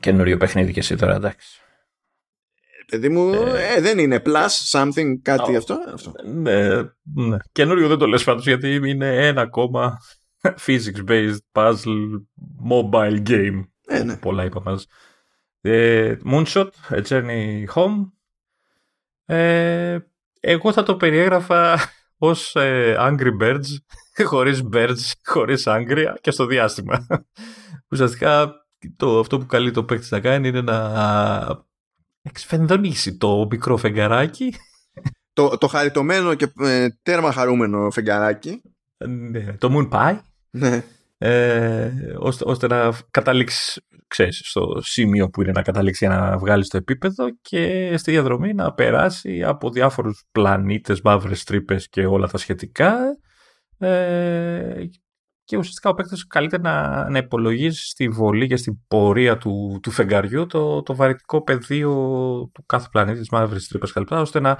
Καινούριο 0.00 0.36
παιχνίδι 0.36 0.72
και 0.72 0.80
εσύ 0.80 0.96
τώρα, 0.96 1.14
εντάξει 1.14 1.60
παιδί 2.86 3.08
μου, 3.08 3.32
ε, 3.32 3.74
ε, 3.76 3.80
δεν 3.80 3.98
είναι 3.98 4.22
plus 4.26 4.48
something, 4.70 5.14
κάτι 5.22 5.56
αυτό, 5.56 5.78
αυτό. 5.94 6.12
Ναι, 6.24 6.82
ναι. 7.02 7.36
Καινούριο 7.52 7.88
δεν 7.88 7.98
το 7.98 8.06
λες 8.06 8.24
πάντως 8.24 8.46
γιατί 8.46 8.74
είναι 8.74 9.26
ένα 9.26 9.40
ακόμα 9.40 9.98
physics 10.66 11.08
based 11.08 11.36
puzzle 11.52 12.22
mobile 12.70 13.22
game. 13.28 13.64
Ε, 13.86 14.02
ναι. 14.02 14.16
Πολλά 14.16 14.44
είπαμε. 14.44 14.78
Ε, 15.60 16.16
Moonshot, 16.30 16.68
A 16.88 17.02
Journey 17.08 17.64
Home. 17.74 18.10
Ε, 19.26 19.98
εγώ 20.40 20.72
θα 20.72 20.82
το 20.82 20.96
περιέγραφα 20.96 21.78
ως 22.18 22.54
ε, 22.54 22.96
Angry 22.98 23.30
Birds, 23.42 23.64
χωρίς 24.30 24.62
birds, 24.72 25.12
χωρίς 25.24 25.64
angry 25.66 26.04
και 26.20 26.30
στο 26.30 26.46
διάστημα. 26.46 27.06
Ουσιαστικά 27.90 28.52
το, 28.96 29.18
αυτό 29.18 29.38
που 29.38 29.46
καλεί 29.46 29.70
το 29.70 29.84
παίκτης 29.84 30.10
να 30.10 30.20
κάνει 30.20 30.48
είναι 30.48 30.60
να 30.60 31.64
εξφενδονήσει 32.22 33.16
το 33.16 33.46
μικρό 33.50 33.76
φεγγαράκι. 33.76 34.54
Το, 35.32 35.58
το 35.58 35.66
χαριτωμένο 35.66 36.34
και 36.34 36.52
ε, 36.60 36.88
τέρμα 37.02 37.32
χαρούμενο 37.32 37.90
φεγγαράκι. 37.90 38.62
Ναι, 39.06 39.52
το 39.52 39.68
Moon 39.72 39.88
Pie. 39.90 40.18
Ναι. 40.50 40.84
Ε, 41.18 41.92
ώστε, 42.18 42.44
ώστε 42.46 42.66
να 42.66 42.92
καταλήξεις 43.10 43.80
ξέρεις, 44.06 44.40
στο 44.44 44.80
σημείο 44.80 45.28
που 45.28 45.42
είναι 45.42 45.50
να 45.50 45.62
καταλήξει 45.62 46.06
για 46.06 46.16
να 46.16 46.38
βγάλεις 46.38 46.68
το 46.68 46.76
επίπεδο 46.76 47.26
και 47.40 47.94
στη 47.96 48.10
διαδρομή 48.10 48.54
να 48.54 48.72
περάσει 48.72 49.42
από 49.42 49.70
διάφορους 49.70 50.24
πλανήτες, 50.32 51.00
μαύρες 51.00 51.44
τρύπες 51.44 51.88
και 51.88 52.06
όλα 52.06 52.26
τα 52.26 52.38
σχετικά 52.38 52.96
ε, 53.78 54.84
και 55.44 55.56
ουσιαστικά 55.56 55.90
ο 55.90 55.94
παίκτης 55.94 56.26
καλείται 56.26 56.58
να, 56.58 57.08
να 57.10 57.18
υπολογίσει 57.18 57.86
στη 57.88 58.08
βολή 58.08 58.46
και 58.46 58.56
στην 58.56 58.78
πορεία 58.88 59.38
του, 59.38 59.78
του 59.82 59.90
φεγγαριού 59.90 60.46
το, 60.46 60.82
το 60.82 60.94
βαρυτικό 60.94 61.42
πεδίο 61.42 61.92
του 62.54 62.64
κάθε 62.66 62.88
πλανήτη, 62.90 63.18
της 63.18 63.28
μαύρης 63.30 63.68
τρύπας 63.68 63.92
κλπ. 63.92 64.12
ώστε 64.12 64.40
να 64.40 64.58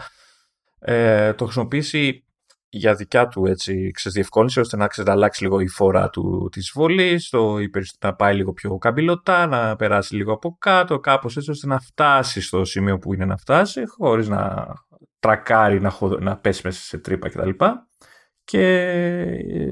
ε, 0.78 1.32
το 1.32 1.44
χρησιμοποιήσει 1.44 2.25
για 2.68 2.94
δικιά 2.94 3.28
του 3.28 3.46
έτσι, 3.46 3.90
διευκόλυνση, 4.04 4.60
ώστε 4.60 4.76
να 4.76 4.88
αλλάξει 5.06 5.42
λίγο 5.42 5.60
η 5.60 5.68
φορά 5.68 6.10
του, 6.10 6.48
της 6.52 6.70
βολής, 6.74 7.28
το, 7.28 7.56
να 8.00 8.14
πάει 8.14 8.34
λίγο 8.34 8.52
πιο 8.52 8.78
καμπυλωτά, 8.78 9.46
να 9.46 9.76
περάσει 9.76 10.14
λίγο 10.16 10.32
από 10.32 10.56
κάτω, 10.58 10.98
κάπως 11.00 11.36
έτσι, 11.36 11.50
ώστε 11.50 11.66
να 11.66 11.78
φτάσει 11.78 12.40
στο 12.40 12.64
σημείο 12.64 12.98
που 12.98 13.14
είναι 13.14 13.24
να 13.24 13.36
φτάσει, 13.36 13.86
χωρίς 13.86 14.28
να 14.28 14.66
τρακάρει, 15.18 15.80
να, 15.80 15.92
να 16.20 16.36
πέσει 16.36 16.60
μέσα 16.64 16.80
σε 16.80 16.98
τρύπα 16.98 17.28
κτλ 17.28 17.50
και 18.46 18.92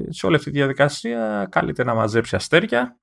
σε 0.09 0.27
όλη 0.27 0.37
αυτή 0.37 0.51
τη 0.51 0.57
διαδικασία 0.57 1.49
καλείται 1.51 1.85
να 1.85 1.95
μαζέψει 1.95 2.37
αστέρια, 2.37 2.99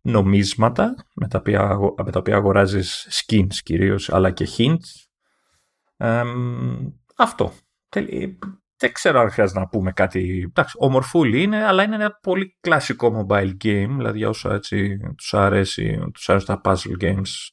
νομίσματα 0.00 0.94
με 1.14 1.28
τα 1.28 1.38
οποία, 1.38 1.78
με 2.04 2.10
τα 2.10 2.18
οποία 2.18 2.36
αγοράζεις 2.36 3.08
skins 3.10 3.54
κυρίως 3.62 4.12
αλλά 4.12 4.30
και 4.30 4.48
hints. 4.56 5.08
αυτό. 7.16 7.52
Δεν 8.78 8.92
ξέρω 8.92 9.20
αν 9.20 9.30
χρειάζεται 9.30 9.58
να 9.58 9.68
πούμε 9.68 9.92
κάτι. 9.92 10.44
Εντάξει, 10.46 10.76
ομορφούλη 10.78 11.42
είναι, 11.42 11.64
αλλά 11.64 11.82
είναι 11.82 11.94
ένα 11.94 12.18
πολύ 12.22 12.56
κλασικό 12.60 13.26
mobile 13.28 13.52
game. 13.64 13.94
Δηλαδή, 13.96 14.24
όσο 14.24 14.52
έτσι 14.52 14.98
τους 15.16 15.34
αρέσει, 15.34 16.10
τους 16.14 16.28
αρέσουν 16.28 16.46
τα 16.46 16.60
puzzle 16.64 17.04
games 17.04 17.50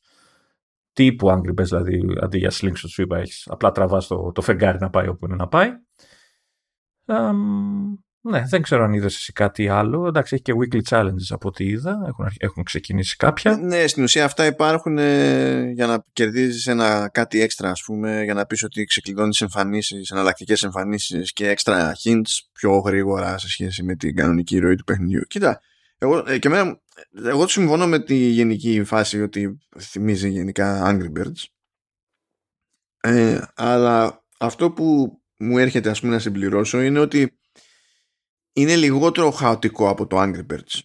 τύπου 0.93 1.29
Angry 1.29 1.61
Birds, 1.61 1.63
δηλαδή 1.63 2.01
αντί 2.21 2.37
για 2.37 2.51
slingshot 2.51 2.89
σου 2.89 3.01
είπα, 3.01 3.17
έχεις, 3.17 3.47
απλά 3.47 3.71
τραβάς 3.71 4.07
το, 4.07 4.31
το 4.31 4.41
φεγγάρι 4.41 4.77
να 4.79 4.89
πάει 4.89 5.07
όπου 5.07 5.25
είναι 5.25 5.35
να 5.35 5.47
πάει 5.47 5.71
ναι, 8.29 8.43
δεν 8.47 8.61
ξέρω 8.61 8.83
αν 8.83 8.93
είδες 8.93 9.15
εσύ 9.15 9.33
κάτι 9.33 9.67
άλλο. 9.67 10.07
Εντάξει, 10.07 10.33
έχει 10.33 10.43
και 10.43 10.53
weekly 10.53 10.81
challenges 10.89 11.29
από 11.29 11.47
ό,τι 11.47 11.65
είδα. 11.65 12.03
Έχουν, 12.07 12.27
έχουν 12.37 12.63
ξεκινήσει 12.63 13.15
κάποια. 13.15 13.57
Ναι, 13.57 13.87
στην 13.87 14.03
ουσία 14.03 14.25
αυτά 14.25 14.45
υπάρχουν 14.45 14.97
ε, 14.97 15.71
για 15.71 15.87
να 15.87 16.03
κερδίζεις 16.13 16.67
ένα 16.67 17.09
κάτι 17.13 17.41
έξτρα, 17.41 17.69
ας 17.69 17.83
πούμε, 17.85 18.23
για 18.23 18.33
να 18.33 18.45
πεις 18.45 18.63
ότι 18.63 18.83
ξεκλειδώνεις 18.83 19.41
εμφανίσεις, 19.41 20.09
εναλλακτικές 20.09 20.63
εμφανίσεις 20.63 21.33
και 21.33 21.49
έξτρα 21.49 21.95
hints 22.03 22.31
πιο 22.53 22.77
γρήγορα 22.77 23.37
σε 23.37 23.49
σχέση 23.49 23.83
με 23.83 23.95
την 23.95 24.15
κανονική 24.15 24.57
ροή 24.57 24.75
του 24.75 24.83
παιχνιδιού. 24.83 25.21
Κοίτα, 25.27 25.61
εγώ, 25.97 26.23
ε, 26.27 26.37
και 26.37 26.47
εμένα, 26.47 26.81
εγώ 27.25 27.47
συμφωνώ 27.47 27.87
με 27.87 27.99
τη 27.99 28.15
γενική 28.15 28.83
φάση 28.83 29.21
ότι 29.21 29.57
θυμίζει 29.79 30.29
γενικά 30.29 30.81
Angry 30.85 31.19
Birds. 31.19 31.43
Ε, 33.01 33.41
αλλά 33.55 34.23
αυτό 34.39 34.71
που 34.71 35.17
μου 35.39 35.57
έρχεται 35.57 35.89
ας 35.89 35.99
πούμε 35.99 36.13
να 36.13 36.19
συμπληρώσω 36.19 36.81
είναι 36.81 36.99
ότι 36.99 37.37
είναι 38.55 38.75
λιγότερο 38.75 39.31
χαοτικό 39.31 39.89
από 39.89 40.07
το 40.07 40.21
Angry 40.21 40.45
Birds. 40.53 40.79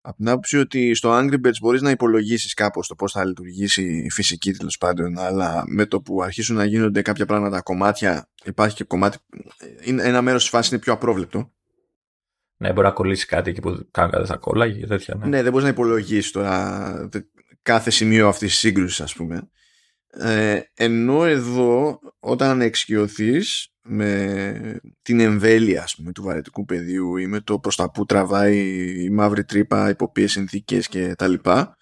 Από 0.00 0.16
την 0.16 0.28
άποψη 0.28 0.58
ότι 0.58 0.94
στο 0.94 1.18
Angry 1.18 1.34
Birds 1.34 1.58
μπορείς 1.60 1.82
να 1.82 1.90
υπολογίσεις 1.90 2.54
κάπως 2.54 2.86
το 2.88 2.94
πώς 2.94 3.12
θα 3.12 3.24
λειτουργήσει 3.24 4.02
η 4.04 4.10
φυσική 4.10 4.52
τέλος 4.52 4.78
πάντων, 4.78 5.18
αλλά 5.18 5.64
με 5.66 5.86
το 5.86 6.00
που 6.00 6.22
αρχίσουν 6.22 6.56
να 6.56 6.64
γίνονται 6.64 7.02
κάποια 7.02 7.26
πράγματα 7.26 7.60
κομμάτια, 7.60 8.30
υπάρχει 8.44 8.76
και 8.76 8.84
κομμάτι, 8.84 9.18
είναι, 9.84 10.02
ένα 10.02 10.22
μέρος 10.22 10.40
της 10.40 10.50
φάσης 10.50 10.70
είναι 10.70 10.80
πιο 10.80 10.92
απρόβλεπτο. 10.92 11.52
Ναι, 12.56 12.72
μπορεί 12.72 12.86
να 12.86 12.92
κολλήσει 12.92 13.26
κάτι 13.26 13.50
εκεί 13.50 13.60
που 13.60 13.88
κάνει 13.90 14.10
δεν 14.14 14.26
θα 14.26 14.36
κόλλαγε 14.36 14.86
τέτοια. 14.86 15.14
Ναι. 15.14 15.26
ναι, 15.26 15.42
δεν 15.42 15.50
μπορείς 15.50 15.66
να 15.66 15.72
υπολογίσεις 15.72 16.30
τώρα 16.30 17.08
κάθε 17.62 17.90
σημείο 17.90 18.28
αυτής 18.28 18.50
της 18.50 18.58
σύγκρουσης 18.58 19.00
ας 19.00 19.14
πούμε. 19.14 19.50
Ε, 20.06 20.60
ενώ 20.74 21.24
εδώ 21.24 21.98
όταν 22.18 22.60
εξοικειωθείς 22.60 23.75
με 23.88 24.80
την 25.02 25.20
εμβέλεια 25.20 25.82
ας 25.82 25.94
πούμε, 25.94 26.12
του 26.12 26.22
βαρετικού 26.22 26.64
πεδίου 26.64 27.16
ή 27.16 27.26
με 27.26 27.40
το 27.40 27.58
προς 27.58 27.76
τα 27.76 27.90
που 27.90 28.06
τραβάει 28.06 28.58
η 29.04 29.10
μαύρη 29.10 29.44
τρύπα 29.44 29.88
υπό 29.88 30.10
ποιες 30.10 30.32
συνθήκες 30.32 30.88
και 30.88 31.14
τα 31.14 31.28
λοιπά 31.28 31.76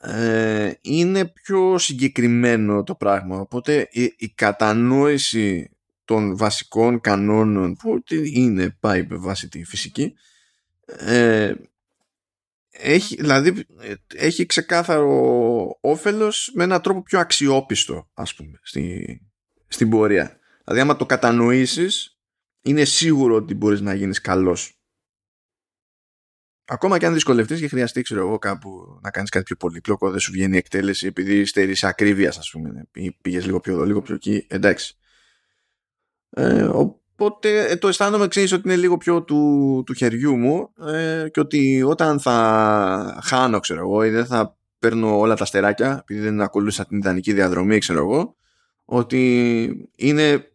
ε, 0.00 0.72
είναι 0.80 1.24
πιο 1.26 1.78
συγκεκριμένο 1.78 2.82
το 2.82 2.94
πράγμα. 2.94 3.38
Οπότε 3.38 3.88
η, 4.16 4.28
κατανόηση 4.34 5.70
των 6.04 6.36
βασικών 6.36 7.00
κανόνων 7.00 7.76
που 7.76 8.02
είναι 8.34 8.76
πάει 8.80 9.06
με 9.08 9.16
βάση 9.16 9.48
τη 9.48 9.64
φυσική 9.64 10.14
ε, 10.84 11.52
έχει, 12.70 13.16
δηλαδή 13.16 13.66
έχει 14.14 14.46
ξεκάθαρο 14.46 15.78
όφελος 15.80 16.50
με 16.54 16.64
έναν 16.64 16.80
τρόπο 16.80 17.02
πιο 17.02 17.18
αξιόπιστο 17.18 18.08
ας 18.14 18.34
πούμε 18.34 18.58
στη, 18.62 19.20
στην 19.68 19.90
πορεία 19.90 20.39
Δηλαδή 20.64 20.82
άμα 20.82 20.96
το 20.96 21.06
κατανοήσεις 21.06 22.18
είναι 22.62 22.84
σίγουρο 22.84 23.34
ότι 23.34 23.54
μπορείς 23.54 23.80
να 23.80 23.94
γίνεις 23.94 24.20
καλός. 24.20 24.80
Ακόμα 26.64 26.98
και 26.98 27.06
αν 27.06 27.12
δυσκολευτείς 27.12 27.60
και 27.60 27.68
χρειαστεί 27.68 28.02
ξέρω 28.02 28.20
εγώ 28.20 28.38
κάπου 28.38 28.98
να 29.02 29.10
κάνεις 29.10 29.30
κάτι 29.30 29.44
πιο 29.44 29.56
πολύπλοκο, 29.56 30.10
δεν 30.10 30.18
σου 30.18 30.32
βγαίνει 30.32 30.54
η 30.54 30.58
εκτέλεση 30.58 31.06
επειδή 31.06 31.44
στερείς 31.44 31.84
ακρίβειας 31.84 32.38
ας 32.38 32.50
πούμε 32.50 32.88
ή 32.92 33.10
πήγες 33.12 33.44
λίγο 33.46 33.60
πιο 33.60 33.72
εδώ, 33.72 33.84
λίγο 33.84 34.02
πιο 34.02 34.14
εκεί, 34.14 34.46
εντάξει. 34.48 34.96
Ε, 36.30 36.62
οπότε 36.62 37.64
ε, 37.70 37.76
το 37.76 37.88
αισθάνομαι 37.88 38.28
ξέρεις 38.28 38.52
ότι 38.52 38.68
είναι 38.68 38.76
λίγο 38.76 38.96
πιο 38.96 39.22
του, 39.22 39.82
του 39.86 39.94
χεριού 39.94 40.36
μου 40.36 40.72
ε, 40.86 41.28
και 41.30 41.40
ότι 41.40 41.82
όταν 41.82 42.20
θα 42.20 43.20
χάνω 43.24 43.60
ξέρω 43.60 43.80
εγώ 43.80 44.04
ή 44.04 44.10
δεν 44.10 44.26
θα 44.26 44.58
παίρνω 44.78 45.18
όλα 45.18 45.34
τα 45.34 45.44
στεράκια 45.44 45.98
επειδή 46.00 46.20
δεν 46.20 46.40
ακολούθησα 46.40 46.86
την 46.86 46.98
ιδανική 46.98 47.32
διαδρομή 47.32 47.78
ξέρω 47.78 47.98
εγώ 47.98 48.36
ότι 48.84 49.90
είναι 49.96 50.49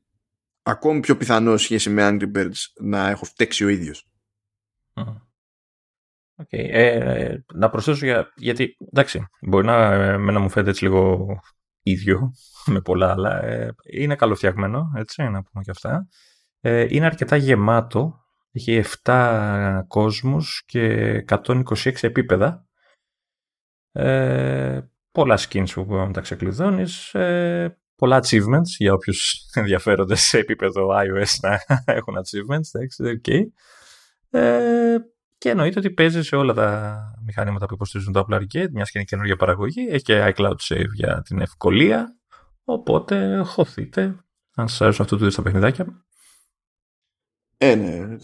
ακόμη 0.66 1.00
πιο 1.00 1.18
πιθανό 1.18 1.58
σχέση 1.58 1.90
με 1.90 2.08
Angry 2.10 2.38
Birds 2.38 2.60
να 2.82 3.10
έχω 3.10 3.26
φταίξει 3.26 3.64
ο 3.64 3.68
ίδιος. 3.68 4.10
Okay. 6.38 6.68
Ε, 6.72 7.38
να 7.54 7.70
προσθέσω 7.70 8.06
για, 8.06 8.34
γιατί 8.36 8.78
εντάξει 8.92 9.28
μπορεί 9.42 9.66
να, 9.66 9.94
εμένα 9.94 10.40
μου 10.40 10.50
φαίνεται 10.50 10.70
έτσι 10.70 10.84
λίγο 10.84 11.26
ίδιο 11.82 12.32
με 12.74 12.82
πολλά 12.82 13.12
άλλα. 13.12 13.44
Ε, 13.44 13.76
είναι 13.92 14.16
καλοφτιαγμένο 14.16 14.92
έτσι 14.96 15.24
να 15.24 15.44
πούμε 15.44 15.64
και 15.64 15.72
αυτά. 15.72 16.08
Ε, 16.60 16.88
είναι 16.90 17.06
αρκετά 17.06 17.36
γεμάτο. 17.36 18.20
Έχει 18.52 18.84
7 19.04 19.82
κόσμους 19.88 20.64
και 20.66 21.26
126 21.28 21.64
επίπεδα. 22.02 22.68
Ε, 23.92 24.82
πολλά 25.12 25.40
skins 25.40 25.70
που 25.74 25.84
μπορούμε 25.84 26.08
να 26.08 26.14
τα 26.14 26.22
ξεκλειδώνεις 26.22 27.14
ε, 27.14 27.80
πολλά 27.96 28.24
achievements 28.24 28.70
για 28.78 28.94
όποιους 28.94 29.34
ενδιαφέρονται 29.54 30.16
σε 30.16 30.38
επίπεδο 30.38 30.90
iOS 30.90 31.34
να 31.42 31.60
έχουν 31.94 32.14
achievements. 32.18 32.70
Εντάξει, 32.72 33.22
okay. 33.24 33.42
ε, 34.40 34.96
και 35.38 35.50
εννοείται 35.50 35.80
ότι 35.80 35.92
παίζει 35.92 36.24
σε 36.24 36.36
όλα 36.36 36.54
τα 36.54 36.98
μηχανήματα 37.26 37.66
που 37.66 37.74
υποστηρίζουν 37.74 38.14
το 38.14 38.26
Apple 38.28 38.36
Arcade, 38.36 38.70
μιας 38.72 38.92
και 38.92 38.98
είναι 38.98 39.04
καινούργια 39.04 39.36
παραγωγή. 39.36 39.88
Έχει 39.90 40.04
και 40.04 40.34
iCloud 40.36 40.56
Save 40.70 40.92
για 40.94 41.22
την 41.22 41.42
ευκολία. 41.42 42.18
Οπότε 42.64 43.42
χωθείτε 43.46 44.26
αν 44.56 44.68
σας 44.68 44.82
αρέσουν 44.82 45.04
αυτού 45.04 45.18
του 45.18 45.26
είδου 45.26 45.36
τα 45.36 45.42
παιχνιδάκια. 45.42 46.06
Ε, 47.58 47.76
ναι. 47.76 48.18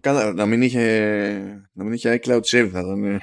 Καλά, 0.00 0.32
να 0.32 0.46
μην 0.46 0.62
είχε, 0.62 1.68
να 1.72 1.84
μην 1.84 1.92
είχε 1.92 2.20
iCloud 2.22 2.40
Save 2.40 2.68
θα 2.72 2.80
ήταν 2.80 3.20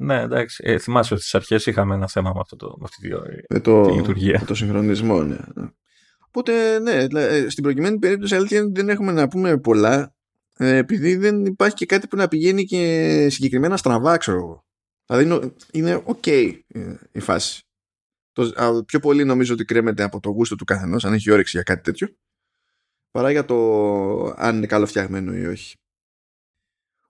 ναι, 0.00 0.20
εντάξει. 0.20 0.62
Ε, 0.66 0.78
θυμάσαι 0.78 1.14
ότι 1.14 1.22
στις 1.22 1.34
αρχές 1.34 1.66
είχαμε 1.66 1.94
ένα 1.94 2.08
θέμα 2.08 2.32
με, 2.34 2.40
αυτό 2.40 2.56
το, 2.56 2.74
με 2.78 2.84
αυτή 2.84 3.08
τη, 3.08 3.60
το, 3.60 3.86
τη 3.86 3.92
λειτουργία. 3.92 4.38
Με 4.40 4.46
το 4.46 4.54
συγχρονισμό, 4.54 5.22
ναι. 5.22 5.36
Οπότε, 6.26 6.78
ναι, 6.78 6.92
ε, 7.20 7.48
στην 7.48 7.62
προκειμένη 7.62 7.98
περίπτωση 7.98 8.34
αλήθεια 8.34 8.68
δεν 8.72 8.88
έχουμε 8.88 9.12
να 9.12 9.28
πούμε 9.28 9.58
πολλά 9.58 10.14
ε, 10.56 10.76
επειδή 10.76 11.16
δεν 11.16 11.44
υπάρχει 11.44 11.74
και 11.74 11.86
κάτι 11.86 12.06
που 12.06 12.16
να 12.16 12.28
πηγαίνει 12.28 12.64
και 12.64 13.26
συγκεκριμένα 13.30 13.76
στραβά, 13.76 14.16
ξέρω 14.16 14.36
εγώ. 14.36 14.64
Δηλαδή 15.06 15.52
είναι 15.72 16.02
ok 16.06 16.52
ε, 16.66 16.94
η 17.12 17.20
φάση. 17.20 17.62
Το, 18.32 18.52
πιο 18.86 19.00
πολύ 19.00 19.24
νομίζω 19.24 19.54
ότι 19.54 19.64
κρέμεται 19.64 20.02
από 20.02 20.20
το 20.20 20.30
γούστο 20.30 20.56
του 20.56 20.64
καθενός, 20.64 21.04
αν 21.04 21.12
έχει 21.12 21.30
όρεξη 21.30 21.50
για 21.56 21.62
κάτι 21.62 21.82
τέτοιο, 21.82 22.08
παρά 23.10 23.30
για 23.30 23.44
το 23.44 23.56
αν 24.36 24.56
είναι 24.56 24.66
καλοφτιαγμένο 24.66 25.36
ή 25.36 25.46
όχι. 25.46 25.76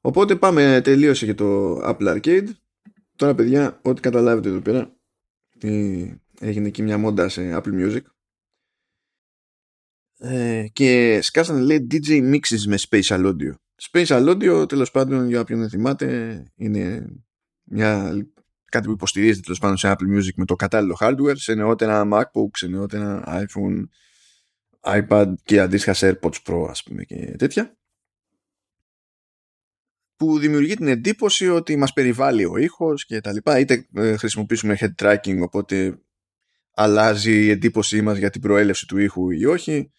Οπότε 0.00 0.36
πάμε, 0.36 0.80
τελείωσε 0.84 1.26
και 1.26 1.34
το 1.34 1.74
Apple 1.88 2.20
Arcade. 2.20 2.48
Τώρα 3.20 3.34
παιδιά, 3.34 3.80
ό,τι 3.82 4.00
καταλάβετε 4.00 4.48
εδώ 4.48 4.60
πέρα 4.60 4.96
έγινε 6.40 6.66
εκεί 6.66 6.82
μια 6.82 6.98
μόντα 6.98 7.28
σε 7.28 7.50
Apple 7.54 7.72
Music 7.72 8.00
ε, 10.18 10.66
και 10.72 11.18
σκάσανε 11.22 11.60
λέει 11.60 11.86
DJ 11.90 12.34
mixes 12.34 12.62
με 12.66 12.78
Spatial 12.88 13.26
Audio. 13.26 13.52
Spatial 13.90 14.28
Audio 14.28 14.68
τέλος 14.68 14.90
πάντων 14.90 15.28
για 15.28 15.40
όποιον 15.40 15.60
δεν 15.60 15.68
θυμάται 15.68 16.42
είναι 16.56 17.12
μια, 17.62 18.12
κάτι 18.64 18.86
που 18.86 18.92
υποστηρίζεται 18.92 19.40
τέλος 19.40 19.58
πάντων 19.58 19.76
σε 19.76 19.92
Apple 19.92 20.18
Music 20.18 20.34
με 20.36 20.44
το 20.44 20.56
κατάλληλο 20.56 20.96
hardware 21.00 21.36
σε 21.36 21.54
νεότερα 21.54 22.08
MacBook, 22.12 22.50
σε 22.52 22.66
νεότερα 22.66 23.22
iPhone, 23.26 23.84
iPad 24.80 25.34
και 25.44 25.60
αντίστοιχα 25.60 25.94
AirPods 25.94 26.42
Pro 26.46 26.66
ας 26.68 26.82
πούμε 26.82 27.04
και 27.04 27.34
τέτοια 27.38 27.79
που 30.20 30.38
δημιουργεί 30.38 30.76
την 30.76 30.88
εντύπωση 30.88 31.48
ότι 31.48 31.76
μας 31.76 31.92
περιβάλλει 31.92 32.44
ο 32.44 32.56
ήχος 32.56 33.06
και 33.06 33.20
τα 33.20 33.32
λοιπά 33.32 33.58
είτε 33.58 33.86
ε, 33.94 34.16
χρησιμοποιήσουμε 34.16 34.76
head 34.80 34.94
tracking 35.02 35.38
οπότε 35.40 35.98
αλλάζει 36.74 37.44
η 37.44 37.50
εντύπωσή 37.50 38.02
μας 38.02 38.18
για 38.18 38.30
την 38.30 38.40
προέλευση 38.40 38.86
του 38.86 38.98
ήχου 38.98 39.30
ή 39.30 39.44
όχι 39.44 39.92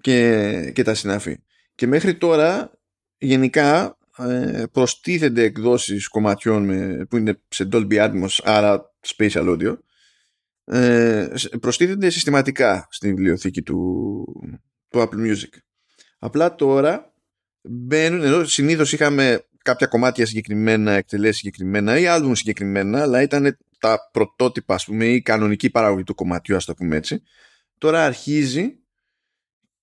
και, 0.00 0.70
και 0.74 0.82
τα 0.82 0.94
συνάφη. 0.94 1.38
Και 1.74 1.86
μέχρι 1.86 2.14
τώρα 2.14 2.78
γενικά 3.18 3.98
ε, 4.18 4.64
προστίθενται 4.72 5.42
εκδόσεις 5.42 6.08
κομματιών 6.08 6.64
με, 6.64 7.04
που 7.04 7.16
είναι 7.16 7.40
σε 7.48 7.68
Dolby 7.72 7.92
Atmos 7.92 8.38
άρα 8.42 8.94
Spatial 9.06 9.48
Audio 9.48 9.76
ε, 10.64 11.28
προστίθενται 11.60 12.10
συστηματικά 12.10 12.86
στην 12.90 13.08
βιβλιοθήκη 13.08 13.62
του, 13.62 14.24
του 14.88 15.00
Apple 15.00 15.26
Music. 15.26 15.58
Απλά 16.18 16.54
τώρα 16.54 17.14
μπαίνουν, 17.62 18.22
ενώ 18.22 18.44
συνήθως 18.44 18.92
είχαμε 18.92 19.46
κάποια 19.62 19.86
κομμάτια 19.86 20.26
συγκεκριμένα, 20.26 20.92
εκτελέσεις 20.92 21.36
συγκεκριμένα 21.36 21.98
ή 21.98 22.06
άλμπουμ 22.06 22.32
συγκεκριμένα, 22.32 23.02
αλλά 23.02 23.22
ήταν 23.22 23.58
τα 23.78 23.98
πρωτότυπα, 24.12 24.74
ας 24.74 24.84
πούμε, 24.84 25.04
ή 25.06 25.22
κανονική 25.22 25.70
παραγωγή 25.70 26.02
του 26.02 26.14
κομματιού, 26.14 26.56
ας 26.56 26.64
το 26.64 26.74
πούμε 26.74 26.96
έτσι. 26.96 27.22
Τώρα 27.78 28.04
αρχίζει 28.04 28.82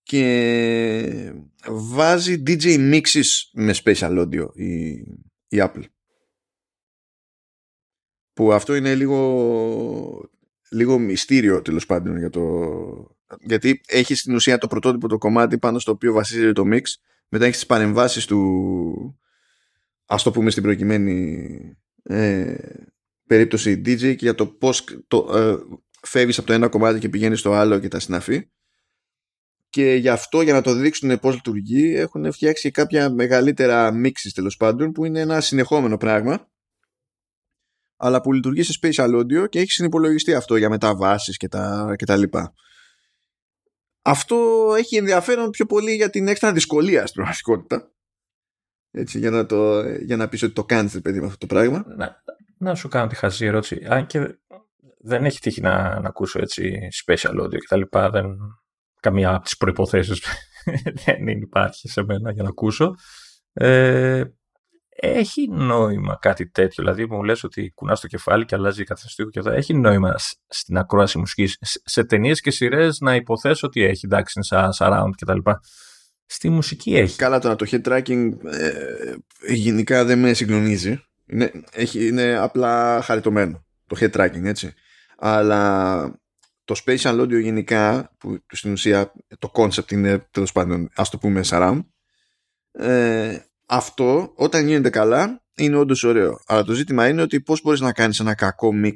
και 0.04 1.34
βάζει 1.68 2.44
DJ 2.48 2.94
mixes 2.94 3.28
με 3.54 3.74
special 3.84 4.20
audio 4.20 4.48
η, 4.54 4.90
η 5.48 5.58
Apple. 5.58 5.84
Που 8.34 8.54
αυτό 8.54 8.76
είναι 8.76 8.96
λίγο, 8.96 10.30
λίγο 10.70 11.00
μυστήριο 11.00 11.62
τέλος 11.62 11.86
πάντων 11.86 12.18
για 12.18 12.30
το... 12.30 13.18
Γιατί 13.40 13.82
έχει 13.88 14.16
στην 14.16 14.36
ουσία 14.36 14.58
το 14.58 14.68
πρωτότυπο 14.68 15.08
το 15.08 15.18
κομμάτι 15.18 15.58
πάνω 15.58 15.80
στο 15.80 15.92
οποίο 15.92 16.14
βασίζεται 16.14 16.52
το 16.52 16.64
mix. 16.66 16.82
Μετά 17.30 17.46
έχει 17.46 17.54
τις 17.54 17.66
παρεμβάσεις 17.66 18.26
του, 18.26 19.20
ας 20.12 20.24
το 20.24 20.32
πούμε 20.32 20.50
στην 20.50 20.64
προκειμένη 20.64 21.78
ε, 22.04 22.56
περίπτωση 23.28 23.82
DJ 23.86 24.00
και 24.00 24.16
για 24.20 24.36
το 24.36 24.48
πώς 24.48 24.84
το, 25.08 25.38
ε, 25.38 25.58
φεύγεις 26.02 26.38
από 26.38 26.48
το 26.48 26.54
ένα 26.54 26.68
κομμάτι 26.68 27.00
και 27.00 27.10
πηγαίνεις 27.10 27.40
στο 27.40 27.54
άλλο 27.54 27.80
και 27.80 27.88
τα 27.88 28.00
συναφή 28.00 28.50
και 29.70 29.94
γι' 29.94 30.10
αυτό 30.10 30.42
για 30.42 30.54
να 30.54 30.62
το 30.62 30.74
δείξουν 30.74 31.20
πώς 31.20 31.34
λειτουργεί 31.36 31.96
έχουν 31.96 32.32
φτιάξει 32.32 32.72
κάποια 32.72 33.10
μεγαλύτερα 33.10 33.92
μίξεις 33.92 34.34
τέλος 34.34 34.58
πάντων 34.58 34.92
που 34.92 35.06
είναι 35.06 35.20
ένα 35.20 35.42
συνεχόμενο 35.42 35.98
πράγμα 35.98 36.50
αλλά 37.96 38.22
που 38.22 38.34
λειτουργεί 38.34 38.64
σε 38.64 38.80
spatial 38.82 39.20
audio 39.20 39.50
και 39.50 39.60
έχει 39.60 39.72
συνυπολογιστεί 39.72 40.34
αυτό 40.34 40.56
για 40.56 40.70
μεταβάσεις 40.70 41.38
και 41.38 41.48
τα, 41.48 41.94
και 41.98 42.06
τα 42.06 42.18
λοιπά. 42.18 42.54
Αυτό 44.02 44.68
έχει 44.78 44.96
ενδιαφέρον 44.96 45.50
πιο 45.50 45.66
πολύ 45.66 45.96
για 45.96 46.10
την 46.10 46.28
έξτρα 46.28 46.54
δυσκολία 46.54 47.08
στην 47.08 47.16
πραγματικότητα 47.16 47.92
έτσι, 48.92 49.20
για, 49.20 49.30
να 49.30 49.46
το, 49.46 49.90
για 49.90 50.18
να 50.18 50.28
πεις 50.28 50.44
ότι 50.44 50.54
το 50.54 50.64
κάνεις 50.64 51.02
παιδί 51.02 51.20
με 51.20 51.26
αυτό 51.26 51.38
το 51.38 51.46
πράγμα. 51.46 51.86
Να, 51.98 52.24
να 52.58 52.76
σου 52.76 52.88
κάνω 52.88 53.08
τη 53.08 53.16
χαζή 53.16 53.46
ερώτηση. 53.46 53.86
Αν 53.90 54.06
και 54.06 54.38
δεν 55.00 55.26
έχει 55.26 55.40
τύχει 55.40 55.62
να, 55.62 56.00
να 56.00 56.08
ακούσω 56.08 56.40
έτσι 56.40 56.88
special 57.06 57.42
audio 57.42 57.50
και 57.50 57.68
τα 57.70 57.78
λοιπά, 57.78 58.10
δεν, 58.10 58.38
καμία 59.00 59.30
από 59.30 59.44
τις 59.44 59.58
προϋποθέσεις 59.58 60.24
δεν 61.06 61.28
υπάρχει 61.28 61.90
σε 61.90 62.04
μένα 62.04 62.32
για 62.32 62.44
να 62.44 62.50
ακούσω. 62.50 62.94
Ε, 63.54 64.24
έχει 65.02 65.48
νόημα 65.50 66.18
κάτι 66.22 66.50
τέτοιο. 66.50 66.84
Δηλαδή, 66.84 67.06
μου 67.06 67.24
λες 67.24 67.44
ότι 67.44 67.72
κουνάς 67.76 68.00
το 68.00 68.08
κεφάλι 68.08 68.46
και 68.46 68.56
αλλάζει 68.56 68.82
η 68.82 68.86
καθεστή 68.86 69.24
και 69.24 69.40
αυτά. 69.40 69.54
Έχει 69.54 69.74
νόημα 69.74 70.16
στην 70.48 70.78
ακρόαση 70.78 71.18
μουσικής. 71.18 71.58
Σε 71.62 72.04
ταινίες 72.04 72.42
και 72.42 72.52
σειρές 72.52 73.00
να 73.00 73.16
υποθέσω 73.16 73.68
ότι 73.68 73.84
έχει, 73.84 74.06
εντάξει, 74.06 74.34
είναι 74.36 74.46
σαν 74.46 74.70
surround 74.78 75.12
κτλ 75.18 75.50
στη 76.32 76.50
μουσική 76.50 76.96
έχει. 76.96 77.18
Καλά 77.18 77.40
τώρα 77.40 77.56
το 77.56 77.66
head 77.72 77.82
tracking 77.82 78.32
ε, 78.52 79.16
γενικά 79.48 80.06
δεν 80.06 80.20
με 80.20 80.34
συγκλονίζει. 80.34 81.04
Είναι, 81.26 81.52
έχει, 81.72 82.08
είναι 82.08 82.38
απλά 82.38 83.02
χαριτωμένο 83.02 83.66
το 83.88 83.98
head 84.00 84.12
tracking 84.12 84.44
έτσι. 84.44 84.74
Αλλά 85.18 86.22
το 86.64 86.82
spatial 86.86 87.22
audio 87.22 87.42
γενικά, 87.42 88.12
που 88.18 88.38
στην 88.48 88.72
ουσία 88.72 89.14
το 89.40 89.52
concept 89.54 89.92
είναι 89.92 90.28
τέλος 90.32 90.52
πάντων, 90.52 90.90
ας 90.96 91.10
το 91.10 91.18
πούμε 91.18 91.42
surround, 91.44 91.82
ε, 92.72 93.38
αυτό 93.66 94.34
όταν 94.36 94.68
γίνεται 94.68 94.90
καλά 94.90 95.44
είναι 95.56 95.76
όντως 95.78 96.04
ωραίο. 96.04 96.42
Αλλά 96.46 96.64
το 96.64 96.74
ζήτημα 96.74 97.08
είναι 97.08 97.22
ότι 97.22 97.42
πώς 97.42 97.62
μπορείς 97.62 97.80
να 97.80 97.92
κάνεις 97.92 98.20
ένα 98.20 98.36
κακό 98.36 98.72
mix 98.84 98.94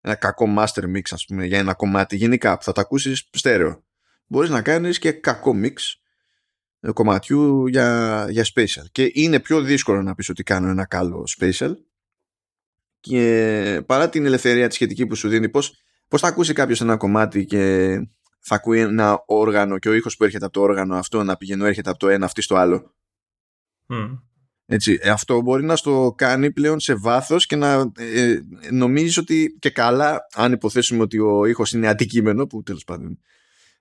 ένα 0.00 0.14
κακό 0.14 0.54
master 0.58 0.84
mix 0.84 1.02
ας 1.10 1.24
πούμε 1.24 1.46
για 1.46 1.58
ένα 1.58 1.74
κομμάτι 1.74 2.16
γενικά 2.16 2.56
που 2.56 2.62
θα 2.62 2.72
τα 2.72 2.80
ακούσεις 2.80 3.28
στέρεο 3.32 3.82
μπορείς 4.28 4.50
να 4.50 4.62
κάνεις 4.62 4.98
και 4.98 5.12
κακό 5.12 5.54
mix 5.62 5.74
ε, 6.80 6.92
κομματιού 6.92 7.66
για, 7.66 8.26
για 8.30 8.44
special 8.54 8.84
και 8.92 9.10
είναι 9.12 9.40
πιο 9.40 9.60
δύσκολο 9.60 10.02
να 10.02 10.14
πεις 10.14 10.28
ότι 10.28 10.42
κάνω 10.42 10.68
ένα 10.68 10.86
καλό 10.86 11.28
special 11.38 11.72
και 13.00 13.82
παρά 13.86 14.08
την 14.08 14.26
ελευθερία 14.26 14.68
τη 14.68 14.74
σχετική 14.74 15.06
που 15.06 15.14
σου 15.14 15.28
δίνει 15.28 15.48
πώς, 15.48 15.74
πώς 16.08 16.20
θα 16.20 16.28
ακούσει 16.28 16.52
κάποιος 16.52 16.80
ένα 16.80 16.96
κομμάτι 16.96 17.44
και 17.44 17.94
θα 18.40 18.54
ακούει 18.54 18.80
ένα 18.80 19.22
όργανο 19.26 19.78
και 19.78 19.88
ο 19.88 19.92
ήχος 19.92 20.16
που 20.16 20.24
έρχεται 20.24 20.44
από 20.44 20.54
το 20.54 20.60
όργανο 20.60 20.96
αυτό 20.96 21.22
να 21.22 21.36
πηγαίνει 21.36 21.64
έρχεται 21.64 21.90
από 21.90 21.98
το 21.98 22.08
ένα 22.08 22.24
αυτή 22.24 22.42
στο 22.42 22.54
άλλο; 22.54 22.94
Έτσι, 24.66 24.98
ε, 25.00 25.10
αυτό 25.10 25.40
μπορεί 25.40 25.64
να 25.64 25.76
στο 25.76 26.14
κάνει 26.16 26.52
πλέον 26.52 26.80
σε 26.80 26.94
βάθος 26.94 27.46
και 27.46 27.56
να 27.56 27.92
ε, 27.96 28.38
νομίζεις 28.70 29.16
ότι 29.16 29.56
και 29.58 29.70
καλά, 29.70 30.26
αν 30.34 30.52
υποθέσουμε 30.52 31.02
ότι 31.02 31.18
ο 31.18 31.46
ήχος 31.46 31.72
είναι 31.72 31.88
αντικείμενο, 31.88 32.46
που 32.46 32.62
τέλος 32.62 32.84
πάντων, 32.84 33.18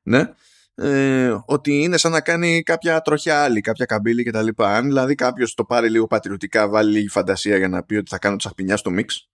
ναι, 0.07 0.33
ε, 0.75 1.37
ότι 1.45 1.81
είναι 1.81 1.97
σαν 1.97 2.11
να 2.11 2.21
κάνει 2.21 2.63
κάποια 2.63 3.01
τροχιά 3.01 3.43
άλλη, 3.43 3.61
κάποια 3.61 3.85
καμπύλη 3.85 4.23
κτλ. 4.23 4.47
Αν 4.55 4.85
δηλαδή 4.85 5.15
κάποιος 5.15 5.53
το 5.53 5.63
πάρει 5.63 5.89
λίγο 5.89 6.07
πατριωτικά, 6.07 6.67
βάλει 6.67 6.91
λίγη 6.91 7.07
φαντασία 7.07 7.57
για 7.57 7.67
να 7.67 7.83
πει 7.83 7.95
ότι 7.95 8.09
θα 8.09 8.17
κάνω 8.17 8.35
τσαχπινιά 8.35 8.77
στο 8.77 8.89
μίξ, 8.89 9.29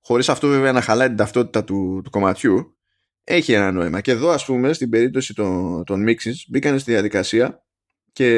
χωρίς 0.00 0.28
αυτό 0.28 0.48
βέβαια 0.48 0.72
να 0.72 0.80
χαλάει 0.80 1.06
την 1.06 1.16
ταυτότητα 1.16 1.64
του, 1.64 2.00
του 2.04 2.10
κομματιού, 2.10 2.76
έχει 3.24 3.52
ένα 3.52 3.72
νόημα. 3.72 4.00
Και 4.00 4.10
εδώ, 4.10 4.30
ας 4.30 4.44
πούμε, 4.44 4.72
στην 4.72 4.90
περίπτωση 4.90 5.34
των, 5.34 5.84
των 5.84 6.04
mixes, 6.08 6.34
μπήκαν 6.48 6.78
στη 6.78 6.90
διαδικασία 6.90 7.64
και 8.12 8.28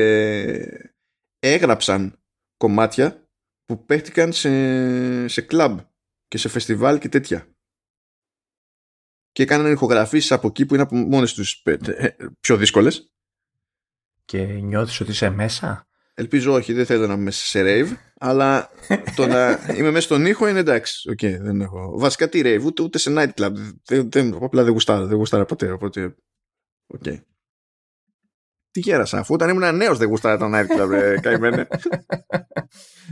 έγραψαν 1.39 2.23
κομμάτια 2.57 3.29
που 3.65 3.85
παίχτηκαν 3.85 4.33
σε, 4.33 5.29
σε 5.29 5.41
κλαμπ 5.41 5.79
και 6.29 6.39
σε 6.39 6.49
φεστιβάλ 6.49 6.99
και 6.99 7.09
τέτοια. 7.09 7.54
Και 9.35 9.43
έκαναν 9.43 9.73
ηχογραφήσεις 9.73 10.33
από 10.33 10.47
εκεί 10.47 10.67
που 10.67 10.75
είναι 10.75 10.83
από 10.83 10.97
μόνες 10.97 11.33
τους 11.33 11.63
ε, 11.65 11.77
ε, 11.85 12.17
πιο 12.41 12.57
δύσκολες. 12.57 13.13
Και 14.25 14.45
νιώθεις 14.45 15.01
ότι 15.01 15.11
είσαι 15.11 15.31
μέσα; 15.31 15.89
Ελπίζω 16.15 16.53
όχι, 16.53 16.73
δεν 16.73 16.87
θέλω 16.87 17.07
να 17.07 17.13
είμαι 17.13 17.23
μέσα 17.23 17.47
σε 17.47 17.61
rave, 17.65 17.97
αλλά 18.19 18.71
το 19.17 19.27
να 19.27 19.59
είμαι 19.77 19.91
μέσα 19.91 20.07
στον 20.07 20.27
ήχο 20.27 20.49
είναι 20.49 20.59
εντάξει. 20.59 21.11
Okay, 21.13 21.37
δεν 21.41 21.61
έχω. 21.61 21.99
Βασικά 21.99 22.29
τι 22.29 22.41
rave, 22.45 22.63
ούτε, 22.65 22.83
ούτε 22.83 22.99
σε 22.99 23.13
nightclub. 23.17 23.53
Δεν, 23.85 24.11
δεν, 24.11 24.39
απλά 24.41 24.63
δεν 24.63 24.73
γουστάρα, 24.73 25.07
δεν 25.07 25.17
γουστάρα 25.17 25.45
ποτέ. 25.45 25.71
Οπότε. 25.71 26.15
Okay. 26.99 27.17
Τι 28.71 28.81
γέρασα, 28.81 29.19
αφού 29.19 29.35
όταν 29.35 29.49
ήμουν 29.49 29.77
νέος 29.77 29.99
δεν 29.99 30.09
γούσταρα 30.09 30.39
τον 30.39 30.53
nightclub, 30.55 30.91
ε, 30.93 31.15
καημένε. 31.23 31.69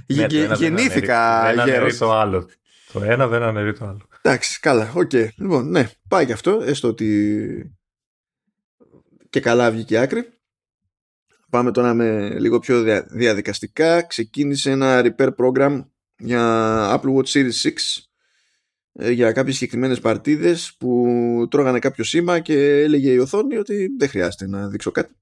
Ναι, 0.07 0.27
γεννήθηκα 0.57 1.53
γέρος. 1.65 1.99
το 1.99 2.13
άλλο. 2.13 2.49
Το 2.93 3.03
ένα 3.03 3.27
δεν 3.27 3.43
αναιρεί 3.43 3.73
το 3.79 3.85
άλλο. 3.85 4.07
Εντάξει, 4.23 4.61
καλά, 4.61 4.93
οκ. 4.95 5.13
Λοιπόν, 5.13 5.71
ναι, 5.71 5.89
πάει 6.09 6.27
και 6.27 6.33
αυτό, 6.33 6.61
έστω 6.63 6.89
ότι 6.89 7.77
και 9.31 9.41
καλά 9.41 9.71
βγήκε 9.71 9.99
άκρη. 9.99 10.33
Πάμε 11.51 11.71
τώρα 11.71 11.95
με 11.95 12.39
λίγο 12.39 12.59
πιο 12.59 13.03
διαδικαστικά. 13.09 14.03
Ξεκίνησε 14.03 14.71
ένα 14.71 15.03
repair 15.05 15.31
program 15.37 15.85
για 16.17 17.01
Apple 17.01 17.15
Watch 17.15 17.27
Series 17.27 17.63
6 17.63 17.73
ε, 18.93 19.11
για 19.11 19.33
κάποιες 19.33 19.55
συγκεκριμένες 19.55 20.01
παρτίδες 20.01 20.75
που 20.79 21.07
τρώγανε 21.51 21.79
κάποιο 21.79 22.05
σήμα 22.05 22.41
και 22.41 22.81
έλεγε 22.81 23.11
η 23.11 23.19
οθόνη 23.19 23.57
ότι 23.57 23.89
δεν 23.99 24.09
χρειάζεται 24.09 24.47
να 24.47 24.69
δείξω 24.69 24.91
κάτι. 24.91 25.15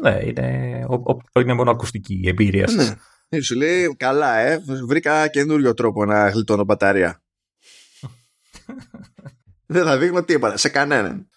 Ναι, 0.00 0.20
είναι, 0.24 0.86
ο, 0.88 1.40
είναι 1.40 1.54
μόνο 1.54 1.70
ακουστική 1.70 2.20
η 2.22 2.28
εμπειρία 2.28 2.68
σας. 2.68 2.88
Ναι. 2.88 2.96
Ε, 3.28 3.40
σου 3.40 3.54
λέει, 3.54 3.94
καλά, 3.96 4.36
ε, 4.36 4.62
βρήκα 4.86 5.28
καινούριο 5.28 5.74
τρόπο 5.74 6.04
να 6.04 6.28
γλιτώνω 6.28 6.64
μπαταρία. 6.64 7.21
Δεν 9.66 9.84
θα 9.84 9.98
δείχνω 9.98 10.24
τίποτα, 10.24 10.56
σε 10.56 10.68
κανέναν. 10.68 11.28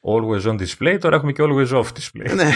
Always 0.00 0.42
on 0.42 0.60
display, 0.60 0.98
τώρα 1.00 1.16
έχουμε 1.16 1.32
και 1.32 1.42
always 1.42 1.68
off 1.68 1.86
display. 1.86 2.34
Ναι. 2.34 2.50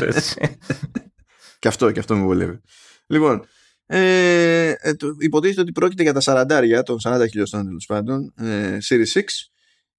έτσι. 0.06 0.58
και 1.58 1.68
αυτό, 1.68 1.90
και 1.90 1.98
αυτό 1.98 2.16
με 2.16 2.22
βολεύει. 2.22 2.60
Λοιπόν, 3.06 3.46
ε, 3.86 4.68
ε, 4.70 4.94
υποτίθεται 5.18 5.60
ότι 5.60 5.72
πρόκειται 5.72 6.02
για 6.02 6.12
τα 6.12 6.46
40, 6.80 6.82
των 6.84 6.96
40 7.02 7.24
χιλιοστών 7.30 7.64
τέλος 7.64 7.86
πάντων, 7.86 8.32
ε, 8.36 8.78
Series 8.88 9.12
6 9.12 9.20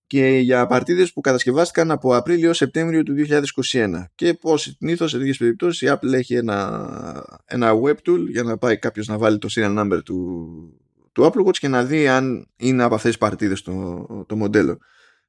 και 0.08 0.28
για 0.28 0.68
παρτίδες 0.68 1.13
που 1.13 1.22
κατασκευάστηκαν 1.22 1.91
από 1.91 2.15
Απρίλιο-Σεπτέμβριο 2.15 3.04
του 3.04 3.13
2021. 3.13 4.06
Και 4.15 4.34
πώς 4.34 4.76
συνήθως 4.78 5.12
σε 5.12 5.18
τέτοιες 5.18 5.38
περιπτώσεις 5.38 5.82
η 5.82 5.88
Apple 5.89 6.13
έχει 6.13 6.36
ένα, 6.36 7.41
ένα 7.46 7.72
web 7.84 7.96
tool 8.10 8.26
για 8.30 8.44
να 8.44 8.58
πάει 8.58 8.78
κάποιος 8.78 9.08
να 9.08 9.18
βάλει 9.18 9.38
το 9.38 9.48
serial 9.52 9.80
number 9.80 10.00
του, 10.06 10.85
του 11.15 11.32
Apple 11.32 11.45
Watch 11.45 11.58
και 11.58 11.67
να 11.67 11.84
δει 11.84 12.08
αν 12.08 12.47
είναι 12.56 12.84
από 12.84 12.95
αυτές 12.95 13.10
τις 13.12 13.19
παρτίδες 13.19 13.62
το, 13.62 14.25
το 14.28 14.36
μοντέλο. 14.36 14.78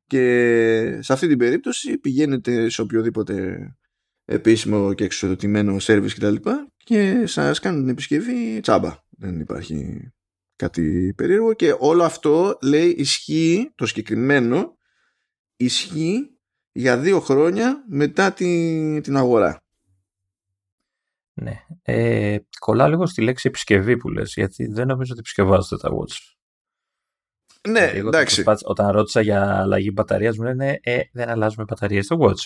Και 0.07 0.99
σε 1.01 1.12
αυτή 1.12 1.29
την 1.29 1.38
περίπτωση 1.38 1.99
πηγαίνετε 1.99 2.68
σε 2.68 2.81
οποιοδήποτε 2.81 3.59
επίσημο 4.25 4.94
και 4.94 5.05
εξοδοτημένο 5.05 5.77
service 5.81 6.11
κτλ. 6.14 6.35
Και, 6.35 6.53
και 6.77 7.27
σας 7.27 7.59
κάνουν 7.59 7.81
την 7.81 7.88
επισκευή 7.88 8.61
τσάμπα. 8.61 9.05
Δεν 9.11 9.40
υπάρχει 9.40 10.11
κάτι 10.57 11.12
περίεργο 11.16 11.55
και 11.55 11.77
όλο 11.79 12.03
αυτό 12.03 12.59
λέει 12.62 12.88
ισχύει 12.88 13.72
το 13.75 13.87
συγκεκριμένο 13.87 14.79
ισχύει 15.57 16.31
για 16.72 16.99
δύο 16.99 17.20
χρόνια 17.20 17.85
μετά 17.88 18.33
την, 18.33 19.03
την 19.03 19.16
αγορά. 19.16 19.66
Ναι. 21.38 21.64
Ε, 21.83 22.37
κολλά 22.59 22.88
λίγο 22.88 23.07
στη 23.07 23.22
λέξη 23.22 23.49
επισκευή 23.49 23.96
που 23.96 24.09
λες, 24.09 24.35
γιατί 24.35 24.66
δεν 24.66 24.87
νομίζω 24.87 25.11
ότι 25.11 25.20
επισκευάζονται 25.20 25.77
τα 25.77 25.90
watch. 25.90 26.35
Ναι, 27.68 27.81
ε, 27.81 27.99
εντάξει. 27.99 28.44
Όταν 28.62 28.90
ρώτησα 28.90 29.20
για 29.20 29.61
αλλαγή 29.61 29.90
μπαταρίας, 29.94 30.37
μου 30.37 30.44
λένε 30.44 30.81
ε, 30.83 31.01
δεν 31.12 31.29
αλλάζουμε 31.29 31.64
μπαταρία 31.68 32.03
στο 32.03 32.18
watch. 32.20 32.44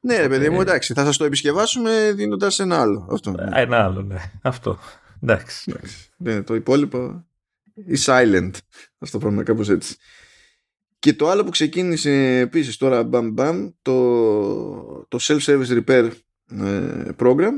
Ναι, 0.00 0.16
ρε 0.16 0.28
παιδί 0.28 0.50
μου, 0.50 0.60
εντάξει. 0.60 0.92
Θα 0.92 1.04
σας 1.04 1.16
το 1.16 1.24
επισκευάσουμε 1.24 2.12
δίνοντας 2.12 2.58
ένα 2.58 2.80
άλλο. 2.80 3.08
Αυτό. 3.10 3.34
Ένα 3.52 3.84
άλλο, 3.84 4.02
ναι. 4.02 4.32
Αυτό. 4.42 4.78
Εντάξει. 5.22 5.74
Ναι, 6.16 6.42
το 6.42 6.54
υπόλοιπο 6.54 7.24
η 7.74 7.96
silent. 8.06 8.50
Α 8.98 9.08
το 9.10 9.18
πούμε 9.18 9.42
κάπως 9.42 9.68
έτσι. 9.68 9.96
Και 10.98 11.14
το 11.14 11.28
άλλο 11.28 11.44
που 11.44 11.50
ξεκίνησε 11.50 12.38
επίσης 12.38 12.76
τώρα 12.76 13.04
μπαμ 13.04 13.32
μπαμ 13.32 13.70
το, 13.82 15.06
το 15.08 15.18
self-service 15.20 15.82
repair 15.84 16.10
ε, 16.50 17.08
program 17.18 17.52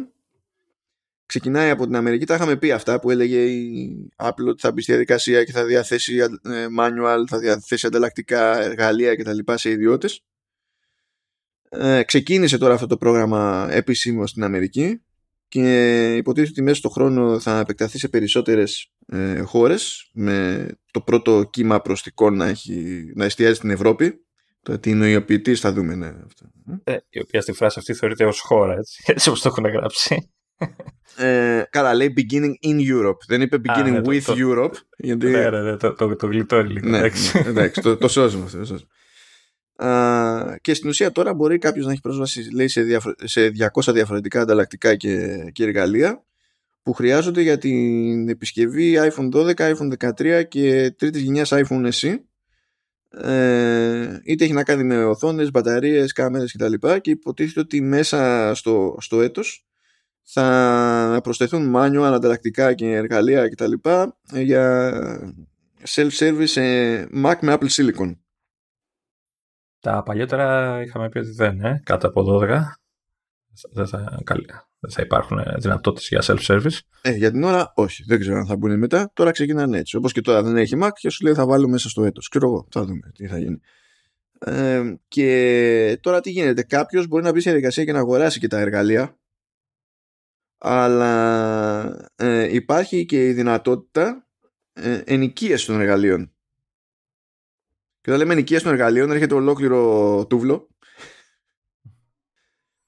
ξεκινάει 1.39 1.71
από 1.71 1.85
την 1.87 1.97
Αμερική. 1.97 2.25
Τα 2.25 2.35
είχαμε 2.35 2.57
πει 2.57 2.73
αυτά 2.73 3.01
που 3.01 3.11
έλεγε 3.11 3.45
η 3.45 4.09
Apple 4.17 4.47
ότι 4.49 4.61
θα 4.61 4.73
μπει 4.73 4.83
στη 4.83 4.91
διαδικασία 4.91 5.45
και 5.45 5.53
θα 5.53 5.65
διαθέσει 5.65 6.17
ε, 6.17 6.67
manual, 6.79 7.25
θα 7.29 7.39
διαθέσει 7.39 7.87
ανταλλακτικά 7.87 8.63
εργαλεία 8.63 9.17
κτλ. 9.17 9.39
σε 9.55 9.71
ιδιώτες. 9.71 10.25
Ε, 11.69 12.03
ξεκίνησε 12.03 12.59
τώρα 12.59 12.75
αυτό 12.75 12.87
το 12.87 12.97
πρόγραμμα 12.97 13.69
επισήμως 13.71 14.31
στην 14.31 14.45
Αμερική 14.45 15.03
και 15.49 16.17
υποτίθεται 16.17 16.51
ότι 16.51 16.63
μέσα 16.63 16.77
στον 16.77 16.91
χρόνο 16.91 17.41
θα 17.41 17.59
επεκταθεί 17.59 17.99
σε 17.99 18.09
περισσότερες 18.09 18.93
ε, 19.07 19.41
χώρες 19.41 20.11
με 20.13 20.69
το 20.91 21.01
πρώτο 21.01 21.49
κύμα 21.53 21.81
προστικών 21.81 22.37
να, 22.37 22.47
έχει, 22.47 23.05
να 23.15 23.25
εστιάζει 23.25 23.55
στην 23.55 23.71
Ευρώπη 23.71 24.25
το 24.63 24.79
τι 24.79 24.91
είναι 24.91 25.05
ο 25.05 25.09
ιοποιητής 25.09 25.61
θα 25.61 25.73
δούμε 25.73 25.95
ναι, 25.95 26.07
αυτό. 26.07 26.47
Ε, 26.85 26.97
η 27.09 27.21
οποία 27.21 27.41
στη 27.41 27.53
φράση 27.53 27.79
αυτή 27.79 27.95
θεωρείται 27.95 28.25
ως 28.25 28.41
χώρα 28.41 28.75
έτσι, 28.75 29.03
έτσι 29.07 29.29
όπως 29.29 29.41
το 29.41 29.49
έχουν 29.49 29.67
γράψει 29.67 30.34
ε, 31.17 31.63
καλά 31.71 31.95
λέει 31.95 32.15
beginning 32.17 32.69
in 32.69 32.91
Europe. 32.91 33.19
Δεν 33.27 33.41
είπε 33.41 33.61
beginning 33.69 33.91
ναι, 33.91 34.01
with 34.05 34.23
το, 34.23 34.35
Europe. 34.37 34.75
Γιατί... 34.97 35.27
ναι, 35.27 35.51
ναι, 35.51 35.63
ναι, 35.63 35.77
το, 35.77 35.93
το, 35.93 36.17
το 36.17 36.27
γλιτώνει 36.27 36.73
λίγο 36.73 36.89
ναι, 36.89 37.11
εντάξει, 37.47 37.81
το, 37.81 37.97
το 37.97 38.09
σώζουμε 38.09 38.45
αυτό 38.45 38.79
και 40.61 40.75
στην 40.75 40.89
ουσία 40.89 41.13
τώρα 41.13 41.35
μπορεί 41.35 41.59
κάποιος 41.59 41.87
να 41.87 41.93
έχει 41.93 42.01
πρόσβαση 42.01 42.55
λέει, 42.55 42.69
σε, 42.69 42.83
σε 43.25 43.53
200 43.75 43.93
διαφορετικά 43.93 44.41
ανταλλακτικά 44.41 44.97
και, 44.97 45.45
και 45.53 45.65
εργαλεία 45.65 46.25
που 46.83 46.93
χρειάζονται 46.93 47.41
για 47.41 47.59
την 47.59 48.29
επισκευή 48.29 48.95
iPhone 48.99 49.35
12, 49.35 49.55
iPhone 49.55 50.13
13 50.19 50.43
και 50.49 50.95
τρίτης 50.99 51.23
γενιάς 51.23 51.53
iPhone 51.53 51.91
SE. 51.91 52.15
Ε, 53.29 54.21
είτε 54.25 54.45
έχει 54.45 54.53
να 54.53 54.63
κάνει 54.63 54.85
με 54.85 55.05
οθόνες, 55.05 55.51
μπαταρίες, 55.51 56.13
κάμερες 56.13 56.53
κτλ. 56.53 56.73
Και, 56.73 56.99
και 57.01 57.11
υποτίθεται 57.11 57.61
ότι 57.61 57.81
μέσα 57.81 58.53
στο, 58.55 58.97
στο 59.01 59.21
έτος 59.21 59.67
θα 60.25 61.21
προσθεθούν 61.23 61.73
manual, 61.77 62.13
ανταλλακτικά 62.15 62.75
και 62.75 62.93
εργαλεία 62.93 63.49
κτλ. 63.49 63.73
για 64.33 64.93
self-service 65.87 66.57
Mac 67.25 67.35
με 67.41 67.57
Apple 67.59 67.69
Silicon. 67.69 68.17
Τα 69.81 70.03
παλιότερα 70.03 70.81
είχαμε 70.83 71.09
πει 71.09 71.19
ότι 71.19 71.31
δεν, 71.31 71.61
ε, 71.61 71.81
κάτω 71.85 72.07
από 72.09 72.23
12. 72.23 72.61
Δεν 73.73 73.87
θα, 73.87 74.23
δεν 74.79 74.91
θα 74.91 75.03
υπάρχουν 75.03 75.41
δυνατότητες 75.59 76.09
για 76.09 76.23
self-service. 76.23 76.79
Ε, 77.03 77.11
για 77.11 77.31
την 77.31 77.43
ώρα 77.43 77.73
όχι. 77.75 78.05
Δεν 78.07 78.21
ξέρω 78.21 78.37
αν 78.37 78.47
θα 78.47 78.57
μπουν 78.57 78.79
μετά. 78.79 79.11
Τώρα 79.15 79.31
ξεκινάνε 79.31 79.79
έτσι. 79.79 79.97
Όπως 79.97 80.13
και 80.13 80.21
τώρα 80.21 80.43
δεν 80.43 80.57
έχει 80.57 80.79
Mac 80.83 80.91
και 80.95 81.11
σου 81.11 81.25
λέει 81.25 81.35
θα 81.35 81.47
βάλω 81.47 81.69
μέσα 81.69 81.89
στο 81.89 82.05
έτος. 82.05 82.29
Ξέρω 82.29 82.47
εγώ. 82.47 82.67
Θα 82.71 82.85
δούμε 82.85 83.11
τι 83.15 83.27
θα 83.27 83.39
γίνει. 83.39 83.61
Ε, 84.39 84.95
και 85.09 85.99
τώρα 86.01 86.21
τι 86.21 86.31
γίνεται. 86.31 86.63
Κάποιος 86.63 87.07
μπορεί 87.07 87.25
να 87.25 87.33
μπει 87.33 87.41
σε 87.41 87.51
διαδικασία 87.51 87.85
και 87.85 87.93
να 87.93 87.99
αγοράσει 87.99 88.41
και 88.41 88.49
τα 88.49 88.59
εργαλεία. 88.59 89.19
Αλλά 90.67 92.11
ε, 92.17 92.55
υπάρχει 92.55 93.05
και 93.05 93.29
η 93.29 93.33
δυνατότητα 93.33 94.29
ε, 94.73 95.03
ενοικίασης 95.05 95.67
των 95.67 95.81
εργαλείων. 95.81 96.35
Και 98.01 98.11
όταν 98.11 98.19
λέμε 98.19 98.33
ενοικίαση 98.33 98.65
των 98.65 98.73
εργαλείων 98.73 99.11
έρχεται 99.11 99.35
ολόκληρο 99.35 100.27
τούβλο 100.27 100.69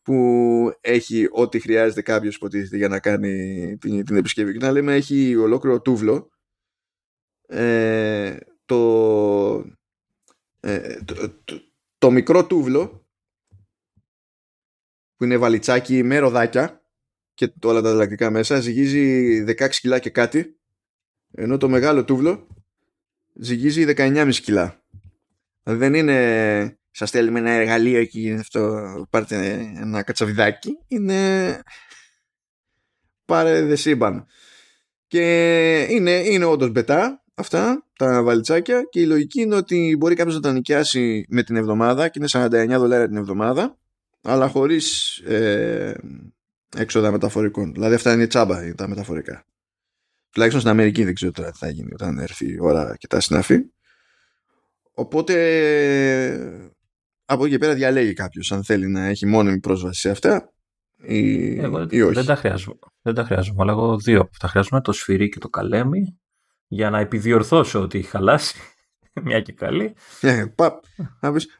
που 0.02 0.72
έχει 0.80 1.28
ό,τι 1.30 1.60
χρειάζεται 1.60 2.02
κάποιος 2.02 2.36
υποτίθεται 2.36 2.76
για 2.76 2.88
να 2.88 3.00
κάνει 3.00 3.76
την, 3.78 4.04
την 4.04 4.16
επισκευή. 4.16 4.52
Και 4.52 4.64
να 4.64 4.72
λέμε 4.72 4.94
έχει 4.94 5.36
ολόκληρο 5.36 5.80
τούβλο, 5.80 6.30
ε, 7.46 8.36
το, 8.64 9.64
ε, 10.60 10.98
το, 11.98 12.10
μικρό 12.10 12.46
τούβλο 12.46 13.06
που 15.16 15.24
είναι 15.24 15.36
βαλιτσάκι 15.36 16.02
με 16.02 16.18
ροδάκια 16.18 16.85
και 17.36 17.52
όλα 17.62 17.80
τα 17.80 17.90
διδακτικά 17.90 18.30
μέσα 18.30 18.60
ζυγίζει 18.60 19.44
16 19.48 19.68
κιλά 19.70 19.98
και 19.98 20.10
κάτι 20.10 20.56
ενώ 21.32 21.56
το 21.56 21.68
μεγάλο 21.68 22.04
τούβλο 22.04 22.46
ζυγίζει 23.34 23.84
19,5 23.96 24.34
κιλά. 24.42 24.82
Δεν 25.62 25.94
είναι 25.94 26.78
Σας 26.90 27.08
στέλνουμε 27.08 27.38
ένα 27.38 27.50
εργαλείο 27.50 28.04
και 28.04 28.32
αυτό 28.32 28.82
πάρτε 29.10 29.36
ένα 29.76 30.02
κατσαβιδάκι 30.02 30.78
είναι 30.88 31.60
πάρε 33.24 33.62
δε 33.62 33.76
σύμπαν 33.76 34.26
και 35.06 35.86
είναι, 35.90 36.10
είναι 36.10 36.44
όντως 36.44 36.70
μπετά 36.70 37.24
αυτά 37.34 37.86
τα 37.98 38.22
βαλιτσάκια 38.22 38.82
και 38.90 39.00
η 39.00 39.06
λογική 39.06 39.40
είναι 39.40 39.54
ότι 39.54 39.96
μπορεί 39.98 40.14
κάποιος 40.14 40.34
να 40.34 40.40
τα 40.40 40.52
νοικιάσει 40.52 41.26
με 41.28 41.42
την 41.42 41.56
εβδομάδα 41.56 42.08
και 42.08 42.18
είναι 42.18 42.28
49 42.74 42.78
δολάρια 42.78 43.08
την 43.08 43.16
εβδομάδα 43.16 43.78
αλλά 44.22 44.48
χωρίς 44.48 45.16
ε, 45.18 45.94
έξοδα 46.76 47.10
μεταφορικών 47.10 47.72
δηλαδή 47.72 47.94
αυτά 47.94 48.12
είναι 48.12 48.26
τσάμπα 48.26 48.74
τα 48.74 48.88
μεταφορικά 48.88 49.44
τουλάχιστον 50.30 50.62
στην 50.62 50.72
Αμερική 50.72 51.04
δεν 51.04 51.14
ξέρω 51.14 51.32
τώρα 51.32 51.50
τι 51.50 51.58
θα 51.58 51.68
γίνει 51.68 51.92
όταν 51.92 52.18
έρθει 52.18 52.52
η 52.52 52.58
ώρα 52.60 52.96
και 52.98 53.06
τα 53.06 53.20
συναφή 53.20 53.58
οπότε 54.92 55.34
από 57.24 57.42
εκεί 57.44 57.52
και 57.52 57.58
πέρα 57.58 57.74
διαλέγει 57.74 58.12
κάποιος 58.12 58.52
αν 58.52 58.64
θέλει 58.64 58.86
να 58.88 59.04
έχει 59.04 59.26
μόνιμη 59.26 59.60
πρόσβαση 59.60 60.00
σε 60.00 60.10
αυτά 60.10 60.50
ή, 60.96 61.58
εγώ, 61.58 61.86
ή 61.90 62.02
όχι. 62.02 62.14
Δεν 62.14 62.24
τα 62.24 62.36
χρειάζομαι. 62.36 62.78
Δεν 63.02 63.14
τα 63.14 63.24
χρειάζομαι, 63.24 63.62
αλλά 63.62 63.72
εγώ 63.72 63.98
δύο 63.98 64.30
τα 64.38 64.48
χρειάζομαι, 64.48 64.80
το 64.80 64.92
σφυρί 64.92 65.28
και 65.28 65.38
το 65.38 65.48
καλέμι, 65.48 66.18
για 66.66 66.90
να 66.90 66.98
επιδιορθώσω 66.98 67.80
ότι 67.80 67.98
έχει 67.98 68.08
χαλάσει. 68.08 68.58
Μια 69.22 69.40
και 69.40 69.52
καλή. 69.52 69.94
Yeah, 70.20 70.28
ε, 70.28 70.44
παπ. 70.54 70.82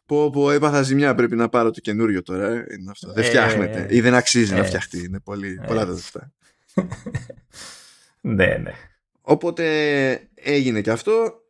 πω, 0.07 0.31
πω, 0.31 0.51
έπαθα 0.51 0.83
ζημιά. 0.83 1.15
Πρέπει 1.15 1.37
να 1.37 1.49
πάρω 1.49 1.71
το 1.71 1.81
καινούριο 1.81 2.23
τώρα. 2.23 2.49
Ε, 2.49 2.67
είναι 2.79 2.91
αυτό. 2.91 3.13
δεν 3.13 3.25
ε, 3.25 3.27
φτιάχνεται. 3.27 3.87
Ή 3.91 4.01
δεν 4.01 4.15
αξίζει 4.15 4.55
να 4.55 4.65
φτιαχτεί. 4.65 5.05
Είναι 5.05 5.21
πολύ, 5.21 5.61
πολλά 5.67 5.87
τα 5.87 5.93
λεφτά. 5.93 6.33
ναι, 8.21 8.47
ναι. 8.47 8.73
Οπότε 9.21 10.29
έγινε 10.35 10.81
και 10.81 10.91
αυτό. 10.91 11.41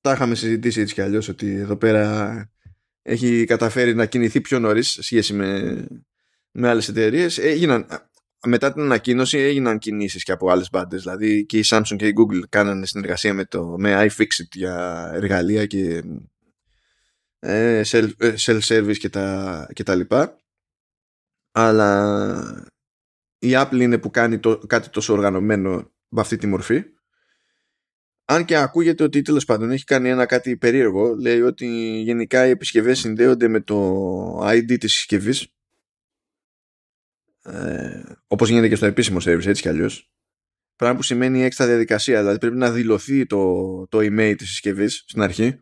Τα 0.00 0.12
είχαμε 0.12 0.34
συζητήσει 0.34 0.80
έτσι 0.80 0.94
κι 0.94 1.00
αλλιώς 1.00 1.28
ότι 1.28 1.54
εδώ 1.54 1.76
πέρα 1.76 2.50
έχει 3.02 3.44
καταφέρει 3.44 3.94
να 3.94 4.06
κινηθεί 4.06 4.40
πιο 4.40 4.58
νωρίς 4.58 4.88
σε 4.88 5.02
σχέση 5.02 5.34
με, 5.34 5.84
με 6.50 6.68
άλλες 6.68 6.88
εταιρείες. 6.88 7.38
Μετά 8.46 8.72
την 8.72 8.82
ανακοίνωση 8.82 9.38
έγιναν 9.38 9.78
κινήσεις 9.78 10.22
και 10.22 10.32
από 10.32 10.50
άλλες 10.50 10.70
μπάντες. 10.70 11.02
Δηλαδή 11.02 11.46
και 11.46 11.58
η 11.58 11.64
Samsung 11.66 11.96
και 11.96 12.06
η 12.06 12.12
Google 12.16 12.48
κάνανε 12.48 12.86
συνεργασία 12.86 13.34
με, 13.34 13.44
το, 13.44 13.74
με 13.78 14.06
iFixit 14.06 14.48
για 14.52 15.10
εργαλεία 15.14 15.66
και 15.66 16.02
ε, 17.38 17.82
self, 17.84 18.10
ε, 18.18 18.34
self-service 18.38 18.96
και 18.98 19.08
τα, 19.08 19.68
και 19.72 19.82
τα 19.82 19.94
λοιπά. 19.94 20.36
Αλλά 21.52 22.70
η 23.38 23.50
Apple 23.54 23.80
είναι 23.80 23.98
που 23.98 24.10
κάνει 24.10 24.38
το, 24.38 24.58
κάτι 24.58 24.88
τόσο 24.88 25.12
οργανωμένο 25.12 25.92
με 26.08 26.20
αυτή 26.20 26.36
τη 26.36 26.46
μορφή 26.46 26.84
αν 28.30 28.44
και 28.44 28.56
ακούγεται 28.56 29.02
ότι 29.02 29.22
τέλος 29.22 29.44
πάντων 29.44 29.70
έχει 29.70 29.84
κάνει 29.84 30.08
ένα 30.08 30.26
κάτι 30.26 30.56
περίεργο, 30.56 31.14
λέει 31.14 31.40
ότι 31.40 31.66
γενικά 32.00 32.46
οι 32.46 32.50
επισκευές 32.50 32.98
συνδέονται 32.98 33.48
με 33.48 33.60
το 33.60 34.48
ID 34.48 34.78
της 34.78 34.92
συσκευής. 34.92 35.52
Ε, 37.52 38.02
όπως 38.26 38.48
γίνεται 38.48 38.68
και 38.68 38.74
στο 38.74 38.86
επίσημο 38.86 39.18
service 39.20 39.46
έτσι 39.46 39.62
κι 39.62 39.68
αλλιώς 39.68 40.12
πράγμα 40.76 40.96
που 40.96 41.02
σημαίνει 41.02 41.42
έξτρα 41.42 41.66
διαδικασία 41.66 42.20
δηλαδή 42.20 42.38
πρέπει 42.38 42.56
να 42.56 42.70
δηλωθεί 42.70 43.26
το, 43.26 43.86
το 43.88 43.98
email 43.98 44.34
της 44.38 44.48
συσκευής 44.48 45.04
στην 45.06 45.22
αρχή 45.22 45.60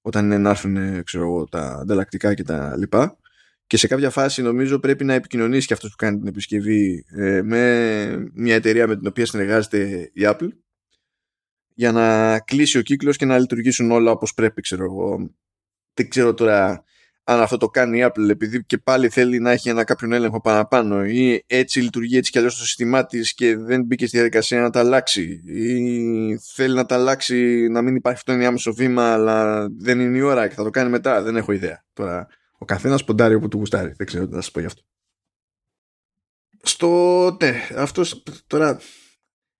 όταν 0.00 0.24
είναι 0.24 0.38
να 0.38 0.50
έρθουν 0.50 1.04
ξέρω 1.04 1.24
εγώ, 1.24 1.48
τα 1.48 1.78
ανταλλακτικά 1.80 2.34
και 2.34 2.42
τα 2.42 2.76
λοιπά 2.76 3.18
και 3.66 3.76
σε 3.76 3.86
κάποια 3.86 4.10
φάση 4.10 4.42
νομίζω 4.42 4.78
πρέπει 4.78 5.04
να 5.04 5.14
επικοινωνήσει 5.14 5.66
και 5.66 5.72
αυτός 5.72 5.90
που 5.90 5.96
κάνει 5.96 6.18
την 6.18 6.26
επισκευή 6.26 7.04
ε, 7.08 7.42
με 7.42 8.30
μια 8.34 8.54
εταιρεία 8.54 8.86
με 8.86 8.96
την 8.96 9.06
οποία 9.06 9.26
συνεργάζεται 9.26 10.10
η 10.12 10.20
Apple 10.22 10.48
για 11.74 11.92
να 11.92 12.38
κλείσει 12.40 12.78
ο 12.78 12.82
κύκλος 12.82 13.16
και 13.16 13.24
να 13.24 13.38
λειτουργήσουν 13.38 13.90
όλα 13.90 14.10
όπως 14.10 14.34
πρέπει 14.34 14.60
ξέρω 14.60 14.84
εγώ. 14.84 15.34
Δεν 15.94 16.08
ξέρω 16.08 16.34
τώρα 16.34 16.84
αν 17.28 17.40
αυτό 17.40 17.56
το 17.56 17.68
κάνει 17.68 17.98
η 17.98 18.06
Apple 18.06 18.28
επειδή 18.28 18.64
και 18.64 18.78
πάλι 18.78 19.08
θέλει 19.08 19.38
να 19.38 19.50
έχει 19.50 19.68
ένα 19.68 19.84
κάποιον 19.84 20.12
έλεγχο 20.12 20.40
παραπάνω 20.40 21.04
ή 21.04 21.44
έτσι 21.46 21.80
λειτουργεί 21.80 22.16
έτσι 22.16 22.30
κι 22.30 22.38
αλλιώς 22.38 22.58
το 22.58 22.64
σύστημά 22.64 23.06
της 23.06 23.34
και 23.34 23.56
δεν 23.56 23.84
μπήκε 23.84 24.06
στη 24.06 24.16
διαδικασία 24.16 24.60
να 24.60 24.70
τα 24.70 24.80
αλλάξει 24.80 25.42
ή 25.44 26.38
θέλει 26.38 26.74
να 26.74 26.86
τα 26.86 26.94
αλλάξει 26.94 27.68
να 27.68 27.82
μην 27.82 27.94
υπάρχει 27.96 28.22
αυτό 28.26 28.46
άμεσο 28.46 28.72
βήμα 28.72 29.12
αλλά 29.12 29.68
δεν 29.78 30.00
είναι 30.00 30.16
η 30.16 30.20
ώρα 30.20 30.48
και 30.48 30.54
θα 30.54 30.62
το 30.62 30.70
κάνει 30.70 30.90
μετά 30.90 31.22
δεν 31.22 31.36
έχω 31.36 31.52
ιδέα 31.52 31.84
τώρα 31.92 32.26
ο 32.58 32.64
καθένας 32.64 33.04
ποντάρει 33.04 33.34
όπου 33.34 33.48
του 33.48 33.58
γουστάρει 33.58 33.92
δεν 33.96 34.06
ξέρω 34.06 34.26
τι 34.26 34.34
να 34.34 34.40
σας 34.40 34.50
πω 34.50 34.60
γι' 34.60 34.66
αυτό 34.66 34.82
στο 36.62 37.36
ναι 37.40 37.54
αυτός 37.76 38.22
τώρα 38.46 38.78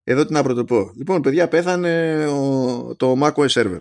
εδώ 0.09 0.25
τι 0.25 0.33
να 0.33 0.43
πρωτοπώ. 0.43 0.93
Λοιπόν, 0.97 1.21
παιδιά, 1.21 1.49
πέθανε 1.49 2.27
ο, 2.27 2.97
το 2.97 3.15
macOS 3.23 3.49
Server. 3.49 3.81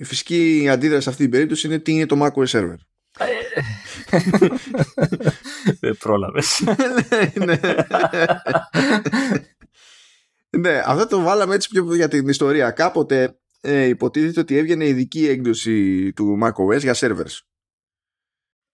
Η 0.00 0.04
φυσική 0.04 0.68
αντίδραση 0.70 1.02
σε 1.02 1.08
αυτή 1.08 1.22
την 1.22 1.30
περίπτωση 1.30 1.66
είναι 1.66 1.78
τι 1.78 1.92
είναι 1.92 2.06
το 2.06 2.16
macOS 2.24 2.46
Server. 2.46 2.76
Δεν 5.80 5.96
πρόλαβες. 5.98 6.64
ναι. 7.44 7.60
ναι, 10.60 10.82
αυτό 10.84 11.06
το 11.06 11.20
βάλαμε 11.20 11.54
έτσι 11.54 11.68
πιο 11.68 11.94
για 11.94 12.08
την 12.08 12.28
ιστορία. 12.28 12.70
Κάποτε 12.70 13.38
ε, 13.60 13.84
υποτίθεται 13.84 14.40
ότι 14.40 14.56
έβγαινε 14.56 14.86
ειδική 14.86 15.28
έκδοση 15.28 16.12
του 16.12 16.38
macOS 16.42 16.80
για 16.80 16.94
servers. 16.96 17.38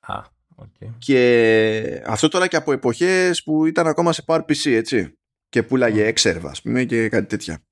Α, 0.00 0.22
okay. 0.56 0.88
Και 0.98 2.02
αυτό 2.06 2.28
τώρα 2.28 2.46
και 2.46 2.56
από 2.56 2.72
εποχές 2.72 3.42
που 3.42 3.66
ήταν 3.66 3.86
ακόμα 3.86 4.12
σε 4.12 4.24
PowerPC, 4.26 4.70
έτσι 4.70 5.18
και 5.48 5.62
πουλάγε 5.62 6.04
έξερβα, 6.04 6.50
ας 6.50 6.62
πούμε, 6.62 6.84
και 6.84 7.08
κάτι 7.08 7.26
τέτοια. 7.26 7.64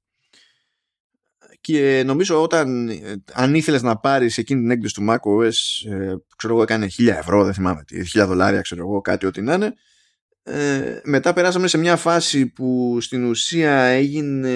Και 1.63 2.03
νομίζω 2.07 2.43
όταν, 2.43 2.91
αν 3.33 3.55
ήθελες 3.55 3.83
να 3.83 3.97
πάρεις 3.97 4.39
εκείνη 4.39 4.61
την 4.61 4.71
έκδοση 4.71 4.95
του 4.95 5.07
macOS, 5.09 5.91
ε, 5.91 6.15
ξέρω 6.37 6.55
εγώ, 6.55 6.63
έκανε 6.63 6.89
1000 6.99 7.17
ευρώ, 7.19 7.45
δεν 7.45 7.55
θυμάμαι 7.55 7.85
τι, 7.85 8.01
1000 8.01 8.27
δολάρια, 8.27 8.61
ξέρω 8.61 8.81
εγώ, 8.81 9.01
κάτι 9.01 9.27
ό,τι 9.27 9.43
να 9.43 9.55
είναι. 9.55 9.75
Ε, 10.43 11.01
μετά 11.05 11.33
περάσαμε 11.33 11.69
σε 11.69 11.79
μια 11.79 11.97
φάση 11.97 12.47
που 12.47 12.99
στην 13.01 13.25
ουσία 13.25 13.73
έγινε 13.83 14.51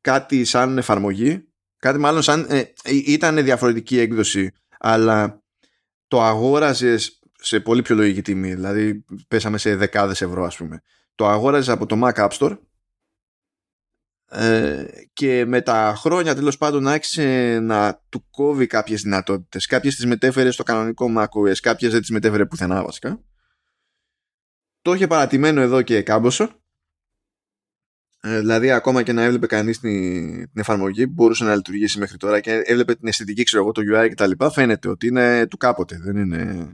κάτι 0.00 0.44
σαν 0.44 0.78
εφαρμογή. 0.78 1.48
Κάτι 1.78 1.98
μάλλον 1.98 2.22
σαν. 2.22 2.46
Ε, 2.48 2.62
ήταν 2.84 3.44
διαφορετική 3.44 3.98
έκδοση, 3.98 4.50
αλλά 4.78 5.42
το 6.08 6.22
αγόραζες 6.22 7.20
σε 7.38 7.60
πολύ 7.60 7.82
πιο 7.82 7.94
λογική 7.94 8.22
τιμή. 8.22 8.54
Δηλαδή, 8.54 9.04
πέσαμε 9.28 9.58
σε 9.58 9.76
δεκάδες 9.76 10.20
ευρώ, 10.22 10.44
ας 10.44 10.56
πούμε 10.56 10.82
το 11.14 11.28
αγόραζες 11.28 11.68
από 11.68 11.86
το 11.86 12.00
Mac 12.04 12.12
App 12.12 12.28
Store 12.28 12.58
ε, 14.34 14.84
και 15.12 15.44
με 15.44 15.60
τα 15.60 15.94
χρόνια 15.96 16.34
τέλος 16.34 16.58
πάντων 16.58 16.88
άρχισε 16.88 17.58
να 17.62 18.02
του 18.08 18.26
κόβει 18.30 18.66
κάποιες 18.66 19.02
δυνατότητες. 19.02 19.66
Κάποιες 19.66 19.94
τις 19.94 20.06
μετέφερε 20.06 20.50
στο 20.50 20.62
κανονικό 20.62 21.06
macOS 21.18 21.56
κάποιες 21.60 21.92
δεν 21.92 22.00
τις 22.00 22.10
μετέφερε 22.10 22.46
πουθενά 22.46 22.84
βασικά. 22.84 23.22
Το 24.82 24.92
είχε 24.92 25.06
παρατημένο 25.06 25.60
εδώ 25.60 25.82
και 25.82 26.02
κάμποσο 26.02 26.62
ε, 28.20 28.38
δηλαδή 28.38 28.70
ακόμα 28.70 29.02
και 29.02 29.12
να 29.12 29.22
έβλεπε 29.22 29.46
κανείς 29.46 29.78
την, 29.78 30.32
την 30.36 30.60
εφαρμογή 30.60 31.06
που 31.06 31.12
μπορούσε 31.12 31.44
να 31.44 31.54
λειτουργήσει 31.54 31.98
μέχρι 31.98 32.16
τώρα 32.16 32.40
και 32.40 32.52
έβλεπε 32.64 32.94
την 32.94 33.08
αισθητική 33.08 33.42
ξέρω 33.42 33.62
εγώ 33.62 33.72
το 33.72 33.82
UI 33.94 34.08
και 34.08 34.14
τα 34.14 34.26
λοιπά 34.26 34.50
φαίνεται 34.50 34.88
ότι 34.88 35.06
είναι 35.06 35.46
του 35.46 35.56
κάποτε. 35.56 35.98
Δεν 36.02 36.16
είναι 36.16 36.72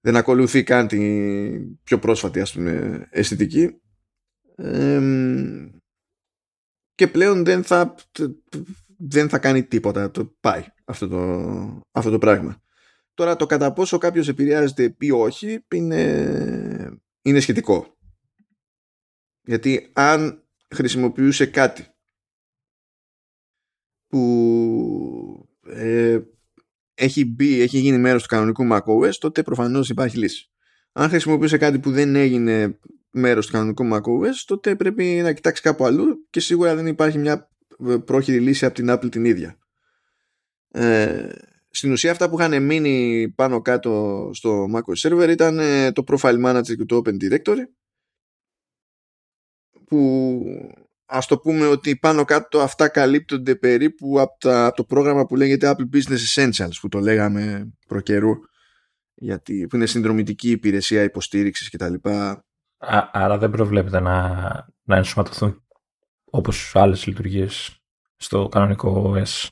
δεν 0.00 0.16
ακολουθεί 0.16 0.62
καν 0.62 0.86
την 0.86 1.82
πιο 1.82 1.98
πρόσφατη 1.98 2.40
ας 2.40 2.52
πούμε 2.52 3.06
αισθητική 3.10 3.80
και 6.94 7.08
πλέον 7.08 7.44
δεν 7.44 7.64
θα 7.64 7.94
δεν 8.96 9.28
θα 9.28 9.38
κάνει 9.38 9.64
τίποτα 9.64 10.10
το 10.10 10.36
πάει 10.40 10.64
αυτό 10.84 11.08
το, 11.08 11.80
αυτό 11.90 12.10
το 12.10 12.18
πράγμα 12.18 12.62
Τώρα 13.18 13.36
το 13.36 13.46
κατά 13.46 13.72
πόσο 13.72 13.98
κάποιος 13.98 14.28
επηρεάζεται 14.28 14.96
ή 14.98 15.10
όχι 15.10 15.64
είναι, 15.74 17.00
είναι 17.22 17.40
σχετικό. 17.40 17.96
Γιατί 19.42 19.90
αν 19.92 20.48
χρησιμοποιούσε 20.74 21.46
κάτι 21.46 21.86
που 24.06 25.48
ε, 25.66 26.20
έχει 26.94 27.24
μπει, 27.24 27.60
έχει 27.60 27.78
γίνει 27.78 27.98
μέρος 27.98 28.22
του 28.22 28.28
κανονικού 28.28 28.68
macOS, 28.70 29.14
τότε 29.18 29.42
προφανώς 29.42 29.88
υπάρχει 29.88 30.18
λύση. 30.18 30.50
Αν 31.00 31.08
χρησιμοποιούσε 31.08 31.56
κάτι 31.56 31.78
που 31.78 31.90
δεν 31.90 32.14
έγινε 32.14 32.78
μέρος 33.10 33.46
του 33.46 33.52
κανονικού 33.52 33.88
macOS, 33.92 34.34
τότε 34.46 34.76
πρέπει 34.76 35.04
να 35.04 35.32
κοιτάξει 35.32 35.62
κάπου 35.62 35.84
αλλού 35.84 36.26
και 36.30 36.40
σίγουρα 36.40 36.74
δεν 36.74 36.86
υπάρχει 36.86 37.18
μια 37.18 37.50
πρόχειρη 38.04 38.40
λύση 38.40 38.64
από 38.64 38.74
την 38.74 38.90
Apple 38.90 39.10
την 39.10 39.24
ίδια. 39.24 39.58
Ε, 40.68 41.28
στην 41.70 41.92
ουσία 41.92 42.10
αυτά 42.10 42.28
που 42.28 42.40
είχαν 42.40 42.62
μείνει 42.62 43.28
πάνω 43.36 43.60
κάτω 43.60 44.30
στο 44.32 44.66
macOS 44.74 45.08
server 45.08 45.28
ήταν 45.28 45.58
ε, 45.58 45.92
το 45.92 46.04
profile 46.06 46.44
manager 46.46 46.76
και 46.76 46.84
το 46.84 47.02
open 47.04 47.14
directory 47.22 47.64
που 49.84 50.42
ας 51.04 51.26
το 51.26 51.38
πούμε 51.38 51.66
ότι 51.66 51.96
πάνω 51.96 52.24
κάτω 52.24 52.60
αυτά 52.60 52.88
καλύπτονται 52.88 53.54
περίπου 53.56 54.20
από, 54.20 54.36
τα, 54.38 54.72
το 54.76 54.84
πρόγραμμα 54.84 55.26
που 55.26 55.36
λέγεται 55.36 55.74
Apple 55.76 55.96
Business 55.96 56.34
Essentials 56.34 56.78
που 56.80 56.88
το 56.88 56.98
λέγαμε 56.98 57.72
προκαιρού 57.86 58.30
γιατί, 59.20 59.66
που 59.66 59.76
είναι 59.76 59.86
συνδρομητική 59.86 60.50
υπηρεσία 60.50 61.02
υποστήριξης 61.02 61.70
κτλ. 61.70 61.94
Άρα 63.12 63.38
δεν 63.38 63.50
προβλέπεται 63.50 64.00
να, 64.00 64.28
να 64.82 64.96
ενσωματωθούν 64.96 65.62
όπως 66.24 66.72
άλλες 66.74 67.06
λειτουργίες 67.06 67.82
στο 68.16 68.48
κανονικό 68.48 69.14
OS. 69.16 69.48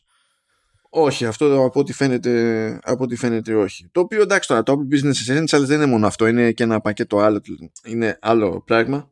Όχι, 0.90 1.26
αυτό 1.26 1.64
από 1.64 1.80
ό,τι 1.80 1.92
φαίνεται, 1.92 2.78
από 2.82 3.04
ό,τι 3.04 3.16
φαίνεται 3.16 3.54
όχι. 3.54 3.88
Το 3.92 4.00
οποίο 4.00 4.22
εντάξει 4.22 4.48
τώρα, 4.48 4.62
το 4.62 4.72
Apple 4.72 4.94
Business 4.94 5.32
Essentials 5.32 5.64
δεν 5.66 5.76
είναι 5.76 5.86
μόνο 5.86 6.06
αυτό, 6.06 6.26
είναι 6.26 6.52
και 6.52 6.62
ένα 6.62 6.80
πακέτο 6.80 7.18
άλλο, 7.18 7.40
είναι 7.84 8.18
άλλο 8.20 8.62
πράγμα 8.66 9.10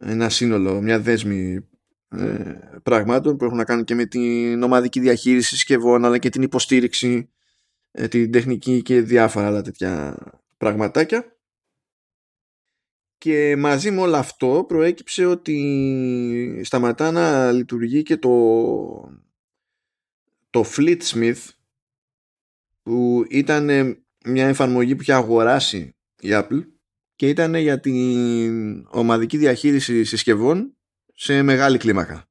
ένα 0.00 0.28
σύνολο, 0.28 0.80
μια 0.80 1.00
δέσμη 1.00 1.68
ε, 2.08 2.54
πραγμάτων 2.82 3.36
που 3.36 3.44
έχουν 3.44 3.56
να 3.56 3.64
κάνουν 3.64 3.84
και 3.84 3.94
με 3.94 4.04
την 4.04 4.62
ομαδική 4.62 5.00
διαχείριση 5.00 5.48
συσκευών 5.48 6.04
αλλά 6.04 6.18
και 6.18 6.28
την 6.28 6.42
υποστήριξη, 6.42 7.08
ε, 7.16 7.35
την 8.10 8.30
τεχνική 8.30 8.82
και 8.82 9.00
διάφορα 9.00 9.46
άλλα 9.46 9.62
τέτοια 9.62 10.16
πραγματάκια. 10.56 11.36
Και 13.18 13.56
μαζί 13.56 13.90
με 13.90 14.00
όλο 14.00 14.16
αυτό 14.16 14.64
προέκυψε 14.68 15.24
ότι 15.24 16.60
σταματά 16.64 17.10
να 17.10 17.52
λειτουργεί 17.52 18.02
και 18.02 18.16
το, 18.16 18.30
το 20.50 20.64
Fleetsmith 20.76 21.48
που 22.82 23.24
ήταν 23.28 23.66
μια 24.24 24.46
εφαρμογή 24.46 24.94
που 24.96 25.02
είχε 25.02 25.12
αγοράσει 25.12 25.96
η 26.20 26.28
Apple 26.32 26.64
και 27.16 27.28
ήταν 27.28 27.54
για 27.54 27.80
την 27.80 28.86
ομαδική 28.88 29.36
διαχείριση 29.36 30.04
συσκευών 30.04 30.76
σε 31.14 31.42
μεγάλη 31.42 31.78
κλίμακα. 31.78 32.28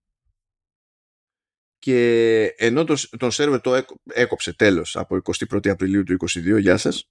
Και 1.85 2.53
ενώ 2.57 2.83
το, 2.83 2.95
τον 3.17 3.31
σερβερ 3.31 3.61
το 3.61 3.85
έκοψε 4.13 4.53
τέλος 4.55 4.95
από 4.95 5.21
21 5.51 5.67
Απριλίου 5.67 6.03
του 6.03 6.17
2022, 6.55 6.59
γεια 6.59 6.77
σας, 6.77 7.09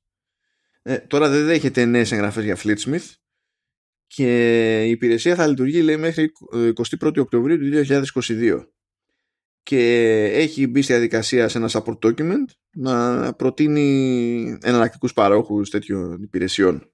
ε, 0.83 0.99
τώρα 0.99 1.29
δεν 1.29 1.47
δέχεται 1.47 1.85
νέες 1.85 2.13
εγγραφές 2.13 2.45
για 2.45 2.57
Fleetsmith 2.57 3.13
και 4.07 4.85
η 4.85 4.91
υπηρεσία 4.91 5.35
θα 5.35 5.47
λειτουργεί 5.47 5.83
λέει 5.83 5.97
μέχρι 5.97 6.33
21 7.01 7.17
Οκτωβρίου 7.17 7.59
του 7.59 7.85
2022 7.87 8.67
και 9.63 10.23
έχει 10.33 10.67
μπει 10.67 10.83
στη 10.83 10.93
διαδικασία 10.93 11.49
σε 11.49 11.59
ένα 11.59 11.69
support 11.73 11.99
document 11.99 12.47
να 12.77 13.33
προτείνει 13.35 14.59
εναλλακτικούς 14.63 15.13
παρόχους 15.13 15.71
τέτοιων 15.71 16.23
υπηρεσιών 16.23 16.94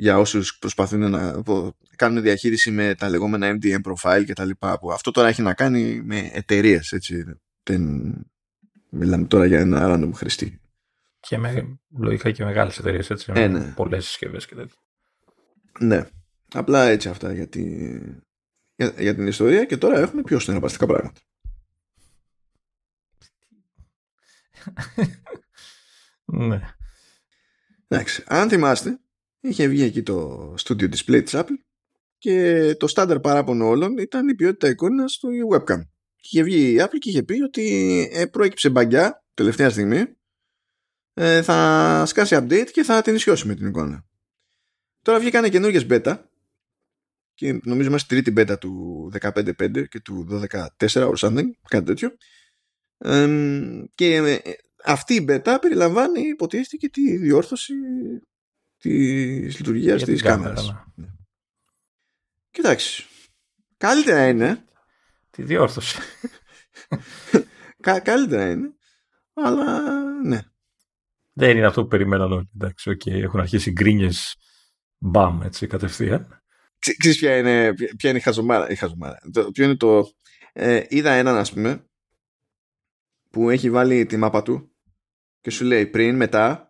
για 0.00 0.18
όσους 0.18 0.58
προσπαθούν 0.58 1.10
να 1.10 1.42
κάνουν 1.96 2.22
διαχείριση 2.22 2.70
με 2.70 2.94
τα 2.94 3.08
λεγόμενα 3.08 3.58
MDM 3.60 3.80
profile 3.84 4.22
και 4.26 4.32
τα 4.32 4.44
λοιπά. 4.44 4.78
αυτό 4.92 5.10
τώρα 5.10 5.28
έχει 5.28 5.42
να 5.42 5.54
κάνει 5.54 6.02
με 6.02 6.30
εταιρείες, 6.32 6.92
έτσι. 6.92 7.24
Δεν... 7.62 8.12
Μιλάμε 8.90 9.26
τώρα 9.26 9.46
για 9.46 9.58
ένα 9.58 9.80
random 9.84 10.10
χρηστή. 10.14 10.60
Και 11.20 11.38
με, 11.38 11.78
λογικά 11.98 12.30
και 12.30 12.44
μεγάλες 12.44 12.78
εταιρείες, 12.78 13.10
έτσι. 13.10 13.32
Ε, 13.34 13.46
ναι. 13.46 13.72
Πολλές 13.76 14.06
συσκευές 14.06 14.46
και 14.46 14.54
τέτοια. 14.54 14.76
Ναι. 15.78 16.06
Απλά 16.52 16.88
έτσι 16.88 17.08
αυτά 17.08 17.32
για, 17.32 17.48
τη... 17.48 17.62
για, 18.74 18.94
για 18.98 19.14
την 19.14 19.26
ιστορία 19.26 19.64
και 19.64 19.76
τώρα 19.76 19.98
έχουμε 19.98 20.22
πιο 20.22 20.38
συνεργαστικά 20.38 20.86
πράγματα. 20.86 21.20
ναι. 26.48 26.60
Εντάξει. 27.88 28.24
Αν 28.26 28.48
θυμάστε, 28.48 29.00
είχε 29.40 29.66
βγει 29.66 29.82
εκεί 29.82 30.02
το 30.02 30.54
studio 30.58 30.88
display 30.94 31.22
της 31.24 31.32
Apple 31.34 31.58
και 32.18 32.74
το 32.78 32.86
στάνταρ 32.86 33.20
παράπονο 33.20 33.66
όλων 33.66 33.98
ήταν 33.98 34.28
η 34.28 34.34
ποιότητα 34.34 34.68
εικόνας 34.68 35.12
στο 35.12 35.28
webcam. 35.52 35.80
Και 36.16 36.28
είχε 36.30 36.42
βγει 36.42 36.72
η 36.72 36.76
Apple 36.80 36.98
και 36.98 37.10
είχε 37.10 37.22
πει 37.22 37.42
ότι 37.42 38.08
ε, 38.12 38.26
προέκυψε 38.26 38.70
μπαγκιά 38.70 39.24
τελευταία 39.34 39.70
στιγμή 39.70 40.04
ε, 41.14 41.42
θα 41.42 42.02
σκάσει 42.06 42.36
update 42.38 42.68
και 42.72 42.82
θα 42.82 43.02
την 43.02 43.14
ισιώσει 43.14 43.46
με 43.46 43.54
την 43.54 43.66
εικόνα. 43.66 44.04
Τώρα 45.02 45.18
βγήκανε 45.18 45.48
καινούργιες 45.48 45.86
beta 45.88 46.18
και 47.34 47.60
νομίζω 47.62 47.88
είμαστε 47.88 48.14
τρίτη 48.14 48.32
beta 48.36 48.58
του 48.60 49.10
15.5 49.20 49.88
και 49.88 50.00
του 50.00 50.26
12.4 50.30 50.68
or 50.78 51.14
something, 51.14 51.46
κάτι 51.68 51.84
τέτοιο. 51.84 52.10
και 53.94 54.14
ε, 54.16 54.38
αυτή 54.84 55.14
η 55.14 55.26
beta 55.28 55.56
περιλαμβάνει 55.60 56.20
υποτίθεται 56.20 56.76
και 56.76 56.88
τη 56.88 57.16
διόρθωση 57.16 57.74
της 58.80 59.58
λειτουργίας 59.58 60.02
της 60.02 60.22
κάμερα. 60.22 60.92
Ναι. 60.94 61.06
Κοιτάξτε. 62.50 63.02
Καλύτερα 63.76 64.28
είναι. 64.28 64.64
Τη 65.30 65.42
διόρθωση. 65.42 65.98
Κα, 67.82 68.00
καλύτερα 68.00 68.50
είναι. 68.50 68.74
Αλλά 69.32 69.80
ναι. 70.24 70.40
Δεν 71.32 71.56
είναι 71.56 71.66
αυτό 71.66 71.82
που 71.82 71.88
περιμέναν 71.88 72.32
όλοι. 72.32 72.50
Εντάξει, 72.54 72.90
okay. 72.90 73.22
Έχουν 73.22 73.40
αρχίσει 73.40 73.70
γκρίνιες 73.70 74.36
μπαμ 74.98 75.42
έτσι 75.42 75.66
κατευθείαν. 75.66 76.42
Ξέρεις 76.98 77.18
ποια 77.18 77.36
είναι, 77.36 77.74
ποια 77.74 78.10
είναι 78.10 78.18
η 78.18 78.22
χαζομάρα. 78.22 78.70
Η 78.70 78.74
χαζομάρα. 78.74 79.18
Το, 79.32 79.50
ποιο 79.50 79.64
είναι 79.64 79.76
το... 79.76 80.10
Ε, 80.52 80.84
είδα 80.88 81.10
έναν 81.10 81.36
ας 81.36 81.52
πούμε 81.52 81.84
που 83.30 83.50
έχει 83.50 83.70
βάλει 83.70 84.06
τη 84.06 84.16
μάπα 84.16 84.42
του 84.42 84.76
και 85.40 85.50
σου 85.50 85.64
λέει 85.64 85.86
πριν, 85.86 86.16
μετά 86.16 86.69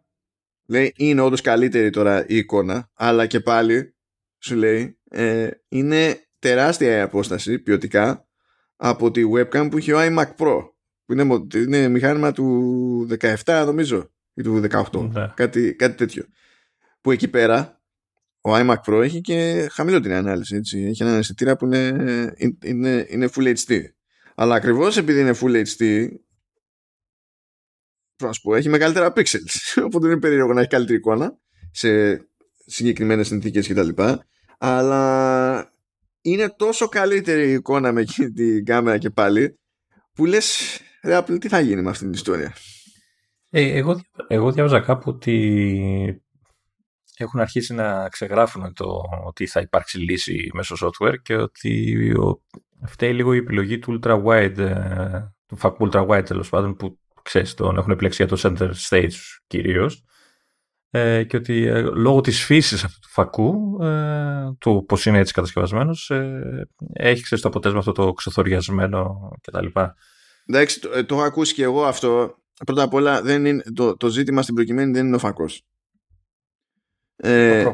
λέει 0.70 0.92
είναι 0.96 1.20
όντως 1.20 1.40
καλύτερη 1.40 1.90
τώρα 1.90 2.26
η 2.28 2.36
εικόνα, 2.36 2.90
αλλά 2.94 3.26
και 3.26 3.40
πάλι 3.40 3.94
σου 4.38 4.54
λέει 4.54 4.98
ε, 5.10 5.48
είναι 5.68 6.28
τεράστια 6.38 6.96
η 6.96 7.00
απόσταση 7.00 7.58
ποιοτικά 7.58 8.28
από 8.76 9.10
τη 9.10 9.22
webcam 9.34 9.68
που 9.70 9.76
έχει 9.76 9.92
ο 9.92 9.98
iMac 10.00 10.34
Pro 10.36 10.68
που 11.04 11.12
είναι, 11.12 11.46
είναι 11.54 11.88
μηχάνημα 11.88 12.32
του 12.32 13.08
17 13.44 13.62
νομίζω 13.66 14.10
ή 14.34 14.42
του 14.42 14.62
18 14.70 15.10
ναι. 15.12 15.32
κάτι, 15.34 15.74
κάτι 15.74 15.94
τέτοιο 15.94 16.24
που 17.00 17.10
εκεί 17.10 17.28
πέρα 17.28 17.80
ο 18.40 18.50
iMac 18.54 18.76
Pro 18.86 19.02
έχει 19.02 19.20
και 19.20 19.68
χαμηλότερη 19.72 20.14
ανάλυση 20.14 20.56
έτσι. 20.56 20.84
έχει 20.84 21.02
ένα 21.02 21.16
αισθητήρα 21.16 21.56
που 21.56 21.64
είναι, 21.64 22.34
είναι, 22.64 23.06
είναι 23.08 23.28
Full 23.34 23.54
HD 23.56 23.80
αλλά 24.34 24.54
ακριβώς 24.54 24.96
επειδή 24.96 25.20
είναι 25.20 25.34
Full 25.40 25.64
HD 25.76 26.08
να 28.26 28.32
σου 28.32 28.40
πω, 28.40 28.54
έχει 28.54 28.68
μεγαλύτερα 28.68 29.12
pixels. 29.16 29.54
Οπότε 29.86 30.06
είναι 30.06 30.18
περίεργο 30.18 30.52
να 30.52 30.60
έχει 30.60 30.68
καλύτερη 30.68 30.98
εικόνα 30.98 31.38
σε 31.70 31.88
συγκεκριμένες 32.66 33.26
συνθήκες 33.26 33.68
κτλ. 33.68 33.88
Αλλά 34.58 35.72
είναι 36.20 36.48
τόσο 36.56 36.88
καλύτερη 36.88 37.48
η 37.48 37.52
εικόνα 37.52 37.92
με 37.92 38.04
την 38.34 38.64
κάμερα 38.64 38.98
και 38.98 39.10
πάλι 39.10 39.58
που 40.14 40.24
λες, 40.24 40.78
ρε 41.02 41.18
Apple, 41.18 41.40
τι 41.40 41.48
θα 41.48 41.60
γίνει 41.60 41.82
με 41.82 41.90
αυτή 41.90 42.04
την 42.04 42.12
ιστορία; 42.12 42.54
Ε, 43.50 43.78
εγώ, 43.78 44.00
εγώ 44.26 44.52
διάβαζα 44.52 44.80
κάπου 44.80 45.10
ότι 45.10 46.22
έχουν 47.16 47.40
αρχίσει 47.40 47.74
να 47.74 48.08
ξεγράφουν 48.08 48.72
το 48.74 49.02
ότι 49.26 49.46
θα 49.46 49.60
υπάρξει 49.60 49.98
λύση 49.98 50.50
μέσω 50.52 50.76
software 50.80 51.14
και 51.22 51.36
ότι 51.36 52.12
ο, 52.12 52.42
φταίει 52.86 53.14
λίγο 53.14 53.34
η 53.34 53.36
επιλογή 53.36 53.78
του 53.78 54.00
ultra 54.02 54.24
wide, 54.24 54.58
ε, 54.58 55.22
του 55.46 55.56
φακού 55.56 55.88
ultra 55.90 56.06
wide 56.08 56.24
τέλος 56.24 56.48
πάντων 56.48 56.76
που 56.76 56.98
ξέρεις, 57.22 57.54
τον 57.54 57.76
έχουν 57.76 57.92
επιλέξει 57.92 58.24
για 58.24 58.36
το 58.36 58.40
center 58.42 58.70
stage 58.88 59.16
κυρίως. 59.46 60.04
Ε, 60.92 61.24
και 61.24 61.36
ότι 61.36 61.66
ε, 61.66 61.80
λόγω 61.80 62.20
της 62.20 62.44
φύσης 62.44 62.84
αυτού 62.84 62.98
του 62.98 63.08
φακού, 63.08 63.82
ε, 63.82 64.52
του 64.58 64.84
πώς 64.88 65.06
είναι 65.06 65.18
έτσι 65.18 65.32
κατασκευασμένος, 65.32 66.10
ε, 66.10 66.68
έχει 66.92 67.22
ξέρεις, 67.22 67.42
το 67.42 67.48
αποτέλεσμα 67.48 67.80
αυτό 67.80 67.92
το 67.92 68.12
ξεθοριασμένο 68.12 69.30
κτλ. 69.40 69.66
Εντάξει, 70.46 70.80
το, 70.80 71.06
το 71.06 71.14
έχω 71.14 71.24
ακούσει 71.24 71.54
και 71.54 71.62
εγώ 71.62 71.84
αυτό. 71.84 72.34
Πρώτα 72.64 72.82
απ' 72.82 72.94
όλα 72.94 73.22
δεν 73.22 73.44
είναι, 73.44 73.62
το, 73.74 73.96
το 73.96 74.08
ζήτημα 74.08 74.42
στην 74.42 74.54
προκειμένη 74.54 74.92
δεν 74.92 75.06
είναι 75.06 75.16
ο 75.16 75.18
φακός. 75.18 75.62
Ε, 77.16 77.66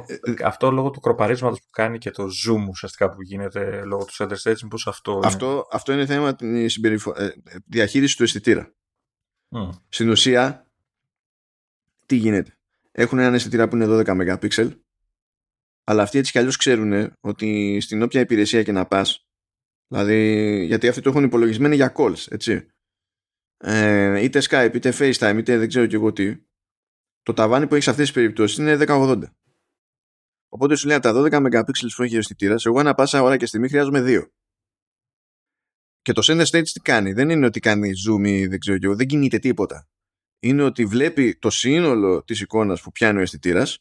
αυτό 0.44 0.70
λόγω 0.70 0.90
του 0.90 1.00
κροπαρίσματος 1.00 1.58
που 1.58 1.70
κάνει 1.70 1.98
και 1.98 2.10
το 2.10 2.24
zoom 2.24 2.68
ουσιαστικά 2.68 3.10
που 3.10 3.22
γίνεται 3.22 3.84
λόγω 3.84 4.04
του 4.04 4.12
center 4.16 4.36
stage, 4.42 4.60
μήπως 4.62 4.86
αυτό, 4.86 5.20
αυτό, 5.24 5.50
είναι... 5.50 5.62
αυτό 5.72 5.92
είναι 5.92 6.06
θέμα 6.06 6.36
διαχείρισης 7.66 8.16
του 8.16 8.22
αισθητήρα. 8.22 8.74
Mm. 9.50 9.70
Στην 9.88 10.08
ουσία, 10.08 10.70
τι 12.06 12.16
γίνεται; 12.16 12.58
Έχουν 12.92 13.18
έναν 13.18 13.34
αισθητήρα 13.34 13.68
που 13.68 13.76
είναι 13.76 13.86
12 13.88 14.04
MP, 14.06 14.70
αλλά 15.84 16.02
αυτοί 16.02 16.18
έτσι 16.18 16.32
κι 16.32 16.38
αλλιώς 16.38 16.56
ξέρουν 16.56 17.12
ότι 17.20 17.80
στην 17.80 18.02
όποια 18.02 18.20
υπηρεσία 18.20 18.62
και 18.62 18.72
να 18.72 18.86
πας, 18.86 19.26
δηλαδή 19.86 20.64
γιατί 20.64 20.88
αυτοί 20.88 21.00
το 21.00 21.10
έχουν 21.10 21.24
υπολογισμένοι 21.24 21.74
για 21.74 21.92
calls, 21.96 22.30
έτσι. 22.30 22.66
Ε, 23.56 24.22
είτε 24.22 24.42
Skype, 24.42 24.70
είτε 24.74 24.92
FaceTime, 24.98 25.36
είτε 25.38 25.58
δεν 25.58 25.68
ξέρω 25.68 25.86
κι 25.86 25.94
εγώ 25.94 26.12
τι, 26.12 26.36
το 27.22 27.32
ταβάνι 27.32 27.66
που 27.66 27.72
έχεις 27.72 27.84
σε 27.84 27.90
αυτές 27.90 28.06
τις 28.06 28.14
περιπτώσεις 28.14 28.56
είναι 28.56 28.76
1080. 28.86 29.22
Οπότε 30.48 30.76
σου 30.76 30.86
λέει 30.86 30.98
τα 30.98 31.12
12 31.12 31.30
MP 31.32 31.60
που 31.96 32.02
έχει 32.02 32.14
ο 32.14 32.18
αισθητήρας, 32.18 32.64
εγώ 32.64 32.78
ανά 32.78 32.94
πάσα 32.94 33.22
ώρα 33.22 33.36
και 33.36 33.46
στιγμή 33.46 33.68
χρειάζομαι 33.68 34.02
2. 34.06 34.26
Και 36.06 36.12
το 36.12 36.22
sender 36.24 36.44
stage 36.44 36.68
τι 36.72 36.80
κάνει; 36.80 37.12
Δεν 37.12 37.30
είναι 37.30 37.46
ότι 37.46 37.60
κάνει 37.60 37.90
zoom 38.08 38.28
ή 38.28 38.46
δεν 38.46 38.58
ξέρω 38.58 38.78
εγώ, 38.82 38.96
δεν 38.96 39.06
κινείται 39.06 39.38
τίποτα. 39.38 39.88
Είναι 40.38 40.62
ότι 40.62 40.84
βλέπει 40.84 41.36
το 41.36 41.50
σύνολο 41.50 42.24
της 42.24 42.40
εικόνας 42.40 42.82
που 42.82 42.92
πιάνει 42.92 43.18
ο 43.18 43.20
αισθητήρας, 43.20 43.78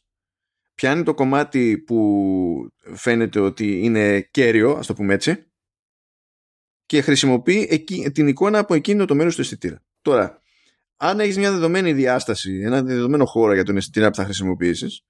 πιάνει 0.74 1.02
το 1.02 1.14
κομμάτι 1.14 1.78
που 1.78 2.70
φαίνεται 2.94 3.40
ότι 3.40 3.84
είναι 3.84 4.20
κέριο, 4.20 4.70
ας 4.70 4.86
το 4.86 4.94
πούμε 4.94 5.14
έτσι, 5.14 5.46
και 6.86 7.00
χρησιμοποιεί 7.00 7.84
την 8.12 8.28
εικόνα 8.28 8.58
από 8.58 8.74
εκείνο 8.74 9.04
το 9.04 9.14
μέρος 9.14 9.34
του 9.34 9.40
αισθητήρα. 9.40 9.82
Τώρα, 10.02 10.42
αν 10.96 11.20
έχεις 11.20 11.36
μια 11.36 11.52
δεδομένη 11.52 11.92
διάσταση, 11.92 12.60
ένα 12.64 12.82
δεδομένο 12.82 13.24
χώρο 13.24 13.54
για 13.54 13.64
τον 13.64 13.76
αισθητήρα 13.76 14.08
που 14.08 14.16
θα 14.16 14.24
χρησιμοποιήσεις, 14.24 15.04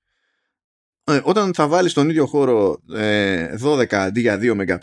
ε, 1.04 1.20
όταν 1.22 1.54
θα 1.54 1.68
βάλεις 1.68 1.90
στον 1.90 2.08
ίδιο 2.08 2.26
χώρο 2.26 2.82
12 3.60 3.96
ε, 3.96 3.96
αντί 3.96 4.20
για 4.20 4.38
2 4.38 4.54
MP, 4.56 4.76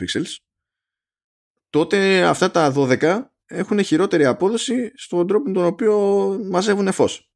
τότε 1.74 2.24
αυτά 2.24 2.51
τα 2.51 2.74
12 2.76 3.21
έχουν 3.45 3.84
χειρότερη 3.84 4.26
απόδοση 4.26 4.91
στον 4.95 5.28
τρόπο 5.28 5.47
με 5.47 5.53
τον 5.53 5.65
οποίο 5.65 5.97
μαζεύουν 6.49 6.91
φως. 6.91 7.32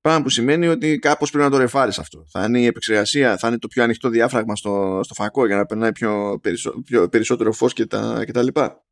Πράγμα 0.00 0.22
που 0.22 0.28
σημαίνει 0.28 0.66
ότι 0.66 0.98
κάπως 0.98 1.30
πρέπει 1.30 1.44
να 1.44 1.50
το 1.50 1.58
ρεφάρεις 1.58 1.98
αυτό. 1.98 2.24
Θα 2.28 2.44
είναι 2.44 2.60
η 2.60 2.66
επεξεργασία, 2.66 3.36
θα 3.36 3.48
είναι 3.48 3.58
το 3.58 3.68
πιο 3.68 3.82
ανοιχτό 3.82 4.08
διάφραγμα 4.08 4.56
στο, 4.56 5.00
στο 5.02 5.14
φακό 5.14 5.46
για 5.46 5.56
να 5.56 5.66
περνάει 5.66 5.92
πιο, 5.92 6.40
πιο 6.84 7.08
περισσότερο 7.08 7.52
φως 7.52 7.72
και 7.72 7.86
τα, 7.86 8.22
και 8.24 8.32
τα 8.32 8.42
λοιπά. 8.42 8.84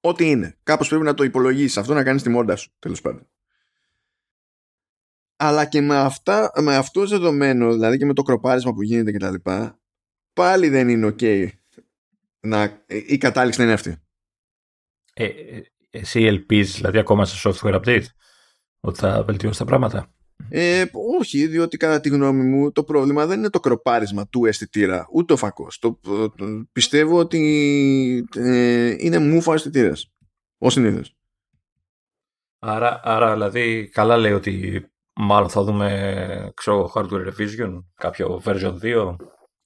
Ό,τι 0.00 0.30
είναι. 0.30 0.58
Κάπως 0.62 0.88
πρέπει 0.88 1.04
να 1.04 1.14
το 1.14 1.24
υπολογίσεις 1.24 1.76
αυτό, 1.76 1.94
να 1.94 2.02
κάνεις 2.02 2.22
τη 2.22 2.28
μόντα 2.28 2.56
σου, 2.56 2.72
τέλος 2.78 3.00
πάντων. 3.00 3.28
Αλλά 5.36 5.64
και 5.64 5.80
με, 5.80 5.96
αυτά, 5.96 6.52
με 6.60 6.76
αυτό 6.76 7.06
δεδομένο, 7.06 7.72
δηλαδή 7.72 7.98
και 7.98 8.04
με 8.04 8.14
το 8.14 8.22
κροπάρισμα 8.22 8.72
που 8.72 8.82
γίνεται 8.82 9.10
και 9.12 9.18
τα 9.18 9.30
λοιπά, 9.30 9.80
πάλι 10.32 10.68
δεν 10.68 10.88
είναι 10.88 11.14
ok 11.18 11.50
να, 12.46 12.84
η 12.86 13.18
κατάληξη 13.18 13.58
να 13.58 13.64
είναι 13.64 13.74
αυτή. 13.74 13.96
Ε, 15.14 15.24
ε, 15.24 15.62
εσύ 15.90 16.22
ελπίζεις 16.22 16.74
δηλαδή 16.74 16.98
ακόμα 16.98 17.24
σε 17.24 17.50
software 17.50 17.74
update 17.74 18.04
ότι 18.80 18.98
θα 18.98 19.24
βελτιώσει 19.24 19.58
τα 19.58 19.64
πράγματα; 19.64 20.14
Ε, 20.48 20.84
όχι, 21.20 21.46
διότι 21.46 21.76
κατά 21.76 22.00
τη 22.00 22.08
γνώμη 22.08 22.44
μου 22.44 22.72
το 22.72 22.84
πρόβλημα 22.84 23.26
δεν 23.26 23.38
είναι 23.38 23.50
το 23.50 23.60
κροπάρισμα 23.60 24.28
του 24.28 24.44
αισθητήρα, 24.44 25.06
ούτε 25.12 25.32
ο 25.32 25.36
φακός. 25.36 25.78
Το, 25.78 26.00
πιστεύω 26.72 27.18
ότι 27.18 28.28
ε, 28.36 28.94
είναι 28.98 29.18
μούφα 29.18 29.52
αισθητήρα. 29.54 29.92
Ω 30.58 30.70
συνήθως. 30.70 31.16
Άρα, 32.58 33.00
άρα, 33.04 33.32
δηλαδή, 33.32 33.88
καλά 33.88 34.16
λέει 34.16 34.32
ότι 34.32 34.84
μάλλον 35.14 35.48
θα 35.48 35.62
δούμε 35.62 36.52
ξέρω, 36.54 36.92
hardware 36.94 37.32
revision, 37.32 37.84
κάποιο 37.94 38.42
version 38.44 38.78
2. 38.82 39.16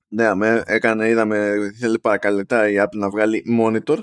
Ναι, 0.09 0.35
με 0.35 0.63
έκανε, 0.67 1.09
είδαμε, 1.09 1.55
ήθελε 1.75 1.99
παρακαλετά 1.99 2.69
η 2.69 2.75
Apple 2.79 2.97
να 2.97 3.11
βγάλει 3.11 3.45
monitor 3.61 3.99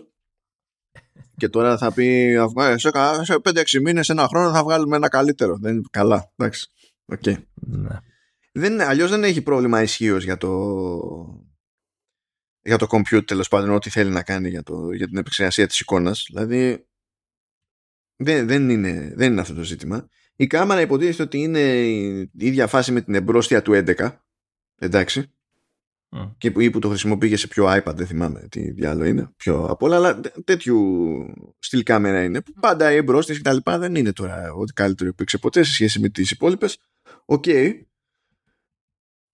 και 1.37 1.49
τώρα 1.49 1.77
θα 1.77 1.93
πει 1.93 2.35
σε, 2.75 2.89
σε 3.21 3.35
5-6 3.43 3.81
μήνες, 3.81 4.09
ένα 4.09 4.27
χρόνο 4.27 4.51
θα 4.51 4.63
βγάλουμε 4.63 4.95
ένα 4.95 5.07
καλύτερο. 5.07 5.57
Δεν 5.57 5.73
είναι 5.73 5.83
καλά, 5.91 6.31
εντάξει. 6.35 6.71
Okay. 7.15 7.35
Ναι. 7.53 7.99
Δεν, 8.51 8.81
αλλιώς 8.81 9.09
δεν 9.09 9.23
έχει 9.23 9.41
πρόβλημα 9.41 9.81
ισχύως 9.81 10.23
για 10.23 10.37
το 10.37 10.49
για 12.61 12.77
το 12.77 12.87
compute 12.89 13.25
τέλος 13.25 13.47
πάντων 13.47 13.69
ό,τι 13.69 13.89
θέλει 13.89 14.09
να 14.09 14.23
κάνει 14.23 14.49
για, 14.49 14.63
το, 14.63 14.91
για 14.91 15.07
την 15.07 15.17
επεξεργασία 15.17 15.67
της 15.67 15.79
εικόνας 15.79 16.25
δηλαδή 16.27 16.87
δεν, 18.15 18.47
δεν, 18.47 18.69
είναι, 18.69 19.13
δεν 19.15 19.31
είναι 19.31 19.41
αυτό 19.41 19.53
το 19.53 19.63
ζήτημα 19.63 20.09
η 20.35 20.47
κάμερα 20.47 20.81
υποτίθεται 20.81 21.23
ότι 21.23 21.37
είναι 21.37 21.59
η 21.59 22.31
ίδια 22.37 22.67
φάση 22.67 22.91
με 22.91 23.01
την 23.01 23.15
εμπρόστια 23.15 23.61
του 23.61 23.71
11 23.73 24.17
εντάξει 24.75 25.33
και 26.37 26.51
που, 26.51 26.59
ή 26.59 26.69
που 26.69 26.79
το 26.79 26.89
χρησιμοποιεί 26.89 27.35
σε 27.35 27.47
πιο 27.47 27.65
iPad, 27.67 27.95
δεν 27.95 28.07
θυμάμαι 28.07 28.47
τι 28.49 28.71
διάλογο 28.71 29.05
είναι, 29.05 29.29
πιο 29.35 29.65
απ' 29.65 29.83
όλα, 29.83 29.95
αλλά 29.95 30.19
τέτοιου 30.43 30.79
στυλ 31.59 31.83
κάμερα 31.83 32.23
είναι. 32.23 32.41
Που 32.41 32.53
πάντα 32.59 32.91
η 32.91 32.95
εμπρόστηση 32.95 33.37
και 33.37 33.43
τα 33.43 33.53
λοιπά 33.53 33.77
δεν 33.77 33.95
είναι 33.95 34.13
τώρα 34.13 34.53
ό,τι 34.53 34.73
καλύτερο 34.73 35.09
υπήρξε 35.09 35.37
ποτέ 35.37 35.63
σε 35.63 35.71
σχέση 35.71 35.99
με 35.99 36.09
τις 36.09 36.31
υπόλοιπες. 36.31 36.79
OK. 37.25 37.43
Okay. 37.47 37.71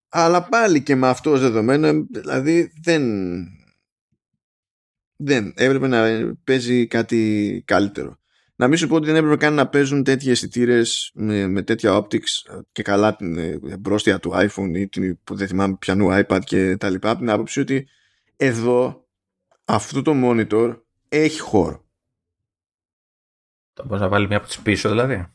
Αλλά 0.09 0.49
πάλι 0.49 0.84
και 0.84 0.95
με 0.95 1.07
αυτό 1.07 1.32
ως 1.32 1.41
δεδομένο, 1.41 2.05
δηλαδή 2.09 2.71
δεν, 2.82 3.03
δεν 5.15 5.53
έπρεπε 5.55 5.88
να 5.88 6.34
παίζει 6.43 6.88
κάτι 6.88 7.63
καλύτερο. 7.65 8.18
Να 8.60 8.68
μην 8.68 8.78
σου 8.78 8.88
πω 8.88 8.95
ότι 8.95 9.05
δεν 9.05 9.16
έπρεπε 9.16 9.36
καν 9.36 9.53
να 9.53 9.68
παίζουν 9.68 10.03
τέτοιοι 10.03 10.30
αισθητήρες 10.30 11.12
με, 11.14 11.47
με, 11.47 11.62
τέτοια 11.62 11.97
optics 11.97 12.60
και 12.72 12.84
καλά 12.84 13.16
την 13.16 13.38
μπρόστια 13.71 14.19
του 14.20 14.32
iPhone 14.34 14.72
ή 14.74 14.88
την, 14.88 15.24
που 15.24 15.36
δεν 15.36 15.47
θυμάμαι 15.47 15.76
πιανού 15.80 16.07
iPad 16.12 16.39
και 16.43 16.78
τα 16.78 16.89
λοιπά 16.89 17.10
από 17.10 17.20
την 17.20 17.30
άποψη 17.30 17.60
ότι 17.60 17.88
εδώ 18.36 19.07
αυτό 19.66 20.01
το 20.01 20.14
monitor 20.16 20.82
έχει 21.10 21.39
χώρο. 21.39 21.86
Το 23.74 23.84
μπορείς 23.86 24.01
να 24.01 24.10
βάλει 24.10 24.28
μια 24.28 24.38
από 24.38 24.47
τις 24.47 24.60
πίσω 24.60 24.89
δηλαδή. 24.89 25.28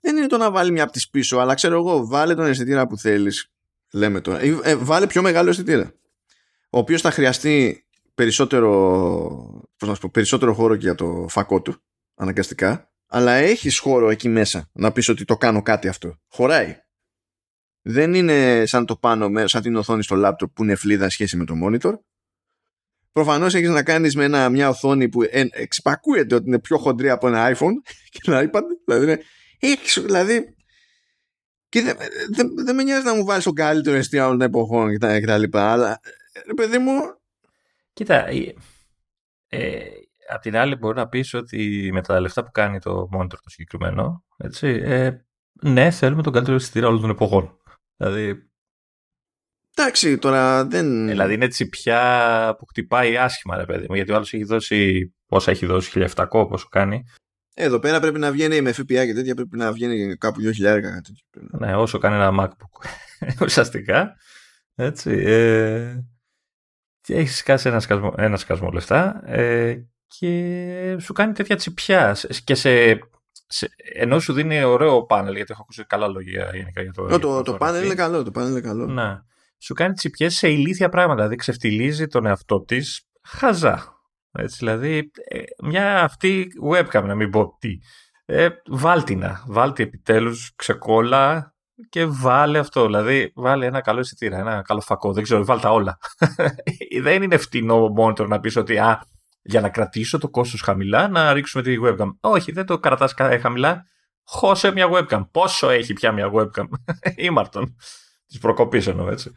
Δεν 0.00 0.16
είναι 0.16 0.26
το 0.26 0.36
να 0.36 0.50
βάλει 0.50 0.72
μια 0.72 0.82
από 0.82 0.92
τις 0.92 1.10
πίσω 1.10 1.38
αλλά 1.38 1.54
ξέρω 1.54 1.76
εγώ 1.76 2.06
βάλε 2.06 2.34
τον 2.34 2.46
αισθητήρα 2.46 2.86
που 2.86 2.98
θέλεις 2.98 3.52
λέμε 3.92 4.20
τώρα. 4.20 4.40
Ε, 4.40 4.58
ε, 4.62 4.76
βάλε 4.76 5.06
πιο 5.06 5.22
μεγάλο 5.22 5.50
αισθητήρα 5.50 5.92
ο 6.70 6.78
οποίος 6.78 7.00
θα 7.00 7.10
χρειαστεί 7.10 7.84
περισσότερο, 8.14 8.70
πώς 9.76 9.88
να 9.88 9.94
πω, 9.94 10.08
περισσότερο 10.12 10.54
χώρο 10.54 10.74
και 10.74 10.84
για 10.84 10.94
το 10.94 11.26
φακό 11.28 11.62
του 11.62 11.82
αναγκαστικά, 12.20 12.92
αλλά 13.06 13.32
έχεις 13.32 13.78
χώρο 13.78 14.10
εκεί 14.10 14.28
μέσα 14.28 14.70
να 14.72 14.92
πεις 14.92 15.08
ότι 15.08 15.24
το 15.24 15.36
κάνω 15.36 15.62
κάτι 15.62 15.88
αυτό. 15.88 16.18
Χωράει. 16.28 16.76
Δεν 17.82 18.14
είναι 18.14 18.66
σαν 18.66 18.86
το 18.86 18.96
πάνω, 18.96 19.46
σαν 19.46 19.62
την 19.62 19.76
οθόνη 19.76 20.02
στο 20.02 20.14
λάπτοπ 20.14 20.52
που 20.52 20.62
είναι 20.62 20.74
φλίδα 20.74 21.08
σχέση 21.08 21.36
με 21.36 21.44
το 21.44 21.54
monitor. 21.64 21.92
Προφανώς 23.12 23.54
έχεις 23.54 23.68
να 23.68 23.82
κάνεις 23.82 24.16
με 24.16 24.24
ένα, 24.24 24.48
μια 24.48 24.68
οθόνη 24.68 25.08
που 25.08 25.20
εξυπακούεται 25.50 26.34
ότι 26.34 26.46
είναι 26.46 26.58
πιο 26.58 26.78
χοντρή 26.78 27.10
από 27.10 27.26
ένα 27.28 27.56
iPhone 27.56 27.72
και 28.10 28.20
ένα 28.26 28.50
iPad. 28.50 28.62
Δηλαδή, 28.86 29.22
έχεις, 29.58 30.00
δηλαδή 30.00 30.54
και 31.68 31.82
δεν 31.82 31.96
δε, 32.30 32.42
δε 32.64 32.72
με 32.72 32.82
νοιάζει 32.82 33.04
να 33.04 33.14
μου 33.14 33.24
βάλεις 33.24 33.44
το 33.44 33.52
καλύτερο 33.52 33.96
εστία 33.96 34.26
όλων 34.26 34.38
των 34.38 34.46
εποχών 34.46 34.98
κτλ. 34.98 35.42
Αλλά, 35.52 36.00
ε, 36.32 36.52
παιδί 36.56 36.78
μου. 36.78 36.92
Κοίτα, 37.92 38.26
ε, 39.48 39.80
απ' 40.34 40.42
την 40.42 40.56
άλλη 40.56 40.76
μπορεί 40.76 40.96
να 40.96 41.08
πεις 41.08 41.34
ότι 41.34 41.90
με 41.92 42.02
τα 42.02 42.20
λεφτά 42.20 42.44
που 42.44 42.50
κάνει 42.50 42.78
το 42.78 43.08
monitor 43.12 43.28
το 43.28 43.50
συγκεκριμένο, 43.50 44.24
έτσι, 44.36 44.68
ε, 44.84 45.24
ναι, 45.62 45.90
θέλουμε 45.90 46.22
τον 46.22 46.32
καλύτερο 46.32 46.56
αισθητήρα 46.56 46.86
όλων 46.88 47.00
των 47.00 47.10
εποχών. 47.10 47.58
Δηλαδή... 47.96 48.48
Εντάξει, 49.76 50.18
τώρα 50.18 50.66
δεν... 50.66 51.06
Δηλαδή 51.06 51.34
είναι 51.34 51.48
τσιπιά 51.48 52.54
που 52.58 52.66
χτυπάει 52.66 53.16
άσχημα, 53.16 53.56
ρε 53.56 53.64
παιδί 53.64 53.86
μου, 53.88 53.94
γιατί 53.94 54.12
ο 54.12 54.14
άλλος 54.14 54.32
έχει 54.32 54.44
δώσει, 54.44 55.12
πόσα 55.26 55.50
έχει 55.50 55.66
δώσει, 55.66 56.06
1700, 56.14 56.26
πόσο 56.28 56.68
κάνει. 56.68 57.04
Εδώ 57.54 57.78
πέρα 57.78 58.00
πρέπει 58.00 58.18
να 58.18 58.30
βγαίνει 58.30 58.60
με 58.60 58.70
FPA 58.70 58.84
και 58.86 59.14
τέτοια, 59.14 59.34
πρέπει 59.34 59.56
να 59.56 59.72
βγαίνει 59.72 60.16
κάπου 60.16 60.40
2.000 60.42 60.80
κάτι. 60.80 61.12
Ναι, 61.58 61.76
όσο 61.76 61.98
κάνει 61.98 62.14
ένα 62.14 62.32
MacBook, 62.38 62.88
ουσιαστικά. 63.44 64.16
Έτσι. 64.74 65.10
Ε, 65.10 66.04
έχεις 67.08 67.36
σκάσει 67.36 67.68
ένα 67.68 67.80
σκασμό, 67.80 68.14
ένα 68.16 68.36
σκασμό 68.36 68.70
λεφτά 68.70 69.22
ε, 69.26 69.89
και 70.18 70.96
σου 71.00 71.12
κάνει 71.12 71.32
τέτοια 71.32 71.56
τσιπιά. 71.56 72.16
Και 72.44 72.54
σε, 72.54 72.98
σε, 73.46 73.68
ενώ 73.94 74.18
σου 74.18 74.32
δίνει 74.32 74.62
ωραίο 74.62 75.04
πάνελ, 75.04 75.34
γιατί 75.34 75.52
έχω 75.52 75.62
ακούσει 75.62 75.84
καλά 75.84 76.08
λόγια 76.08 76.50
γενικά 76.54 76.82
για 76.82 76.92
το. 76.92 77.06
το, 77.06 77.18
το, 77.18 77.42
το 77.42 77.54
πάνελ 77.54 77.84
είναι 77.84 77.94
καλό. 77.94 78.22
Το 78.22 78.30
πάνελ 78.30 78.50
είναι 78.50 78.60
καλό. 78.60 78.86
Να. 78.86 79.24
Σου 79.58 79.74
κάνει 79.74 79.94
τσιπιές 79.94 80.34
σε 80.34 80.48
ηλίθια 80.48 80.88
πράγματα. 80.88 81.16
Δηλαδή 81.16 81.36
ξεφτιλίζει 81.36 82.06
τον 82.06 82.26
εαυτό 82.26 82.60
της 82.60 83.08
χαζά. 83.22 83.98
Έτσι, 84.32 84.56
δηλαδή, 84.58 85.10
ε, 85.28 85.38
μια 85.62 86.02
αυτή 86.02 86.46
webcam, 86.70 87.02
να 87.04 87.14
μην 87.14 87.30
πω 87.30 87.56
τι. 87.58 87.78
Ε, 88.24 88.48
βάλτινα. 88.66 89.44
Βάλτε 89.46 89.82
επιτέλους 89.82 90.52
ξεκόλα 90.56 91.54
και 91.88 92.04
βάλε 92.04 92.58
αυτό. 92.58 92.86
Δηλαδή, 92.86 93.32
βάλε 93.34 93.66
ένα 93.66 93.80
καλό 93.80 94.00
εισιτήριο, 94.00 94.38
ένα 94.38 94.62
καλό 94.62 94.80
φακό. 94.80 95.12
Δεν 95.12 95.22
ξέρω, 95.22 95.44
βάλτε 95.44 95.62
τα 95.62 95.72
όλα. 95.72 95.98
δεν 97.02 97.22
είναι 97.22 97.36
φτηνό 97.36 97.94
monitor 97.98 98.28
να 98.28 98.40
πεις 98.40 98.56
ότι 98.56 98.78
α, 98.78 99.02
για 99.50 99.60
να 99.60 99.68
κρατήσω 99.68 100.18
το 100.18 100.28
κόστος 100.28 100.60
χαμηλά 100.60 101.08
να 101.08 101.32
ρίξουμε 101.32 101.62
τη 101.62 101.76
webcam. 101.84 102.10
Όχι, 102.20 102.52
δεν 102.52 102.66
το 102.66 102.78
κρατάς 102.78 103.14
χαμηλά. 103.40 103.86
Χώσε 104.24 104.72
μια 104.72 104.88
webcam. 104.92 105.28
Πόσο 105.30 105.70
έχει 105.70 105.92
πια 105.92 106.12
μια 106.12 106.30
webcam; 106.34 106.64
Ήμαρτον. 107.26 107.76
Τη 108.26 108.38
προκοπή 108.38 108.82
εννοώ, 108.86 109.10
έτσι. 109.10 109.32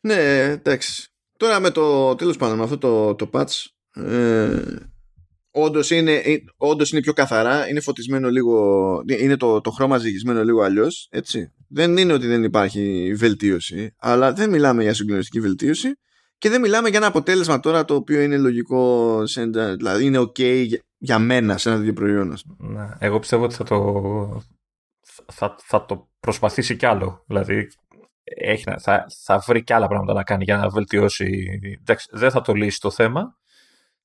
Ναι, 0.00 0.40
εντάξει. 0.40 1.08
Τώρα 1.36 1.60
με 1.60 1.70
το 1.70 2.14
τέλος 2.14 2.36
πάντων, 2.36 2.56
με 2.56 2.62
αυτό 2.62 2.78
το, 2.78 3.14
το 3.14 3.30
patch, 3.32 3.64
ε, 4.04 4.62
Όντως 5.58 5.90
είναι, 5.90 6.12
ε, 6.12 6.36
όντως 6.56 6.92
είναι 6.92 7.00
πιο 7.00 7.12
καθαρά, 7.12 7.68
είναι 7.68 7.80
φωτισμένο 7.80 8.30
λίγο, 8.30 9.02
είναι 9.06 9.36
το, 9.36 9.60
το 9.60 9.70
χρώμα 9.70 9.98
ζυγισμένο 9.98 10.44
λίγο 10.44 10.62
αλλιώς. 10.62 11.08
Δεν 11.68 11.96
είναι 11.96 12.12
ότι 12.12 12.26
δεν 12.26 12.44
υπάρχει 12.44 13.14
βελτίωση, 13.16 13.94
αλλά 13.98 14.32
δεν 14.32 14.50
μιλάμε 14.50 14.82
για 14.82 14.94
συγκλονιστική 14.94 15.40
βελτίωση 15.40 15.88
και 16.38 16.48
δεν 16.48 16.60
μιλάμε 16.60 16.88
για 16.88 16.98
ένα 16.98 17.06
αποτέλεσμα 17.06 17.60
τώρα 17.60 17.84
το 17.84 17.94
οποίο 17.94 18.20
είναι 18.20 18.36
λογικό, 18.36 19.22
δηλαδή 19.76 20.04
είναι 20.04 20.18
ok 20.18 20.66
για 20.98 21.18
μένα 21.18 21.58
σε 21.58 21.68
ένα 21.68 21.78
τέτοιο 21.78 21.92
προϊόν. 21.92 22.36
Ναι, 22.58 22.88
εγώ 22.98 23.18
πιστεύω 23.18 23.44
ότι 23.44 23.54
θα 23.54 23.64
το, 23.64 24.42
θα, 25.32 25.56
θα 25.58 25.84
το 25.84 26.08
προσπαθήσει 26.20 26.76
κι 26.76 26.86
άλλο. 26.86 27.24
Δηλαδή 27.26 27.68
έχει, 28.24 28.64
θα, 28.78 29.06
θα 29.24 29.38
βρει 29.38 29.62
κι 29.62 29.72
άλλα 29.72 29.88
πράγματα 29.88 30.12
να 30.12 30.22
κάνει 30.22 30.44
για 30.44 30.56
να 30.56 30.68
βελτιώσει. 30.68 31.60
Εντάξει, 31.80 32.08
δεν 32.12 32.30
θα 32.30 32.40
το 32.40 32.52
λύσει 32.52 32.80
το 32.80 32.90
θέμα, 32.90 33.38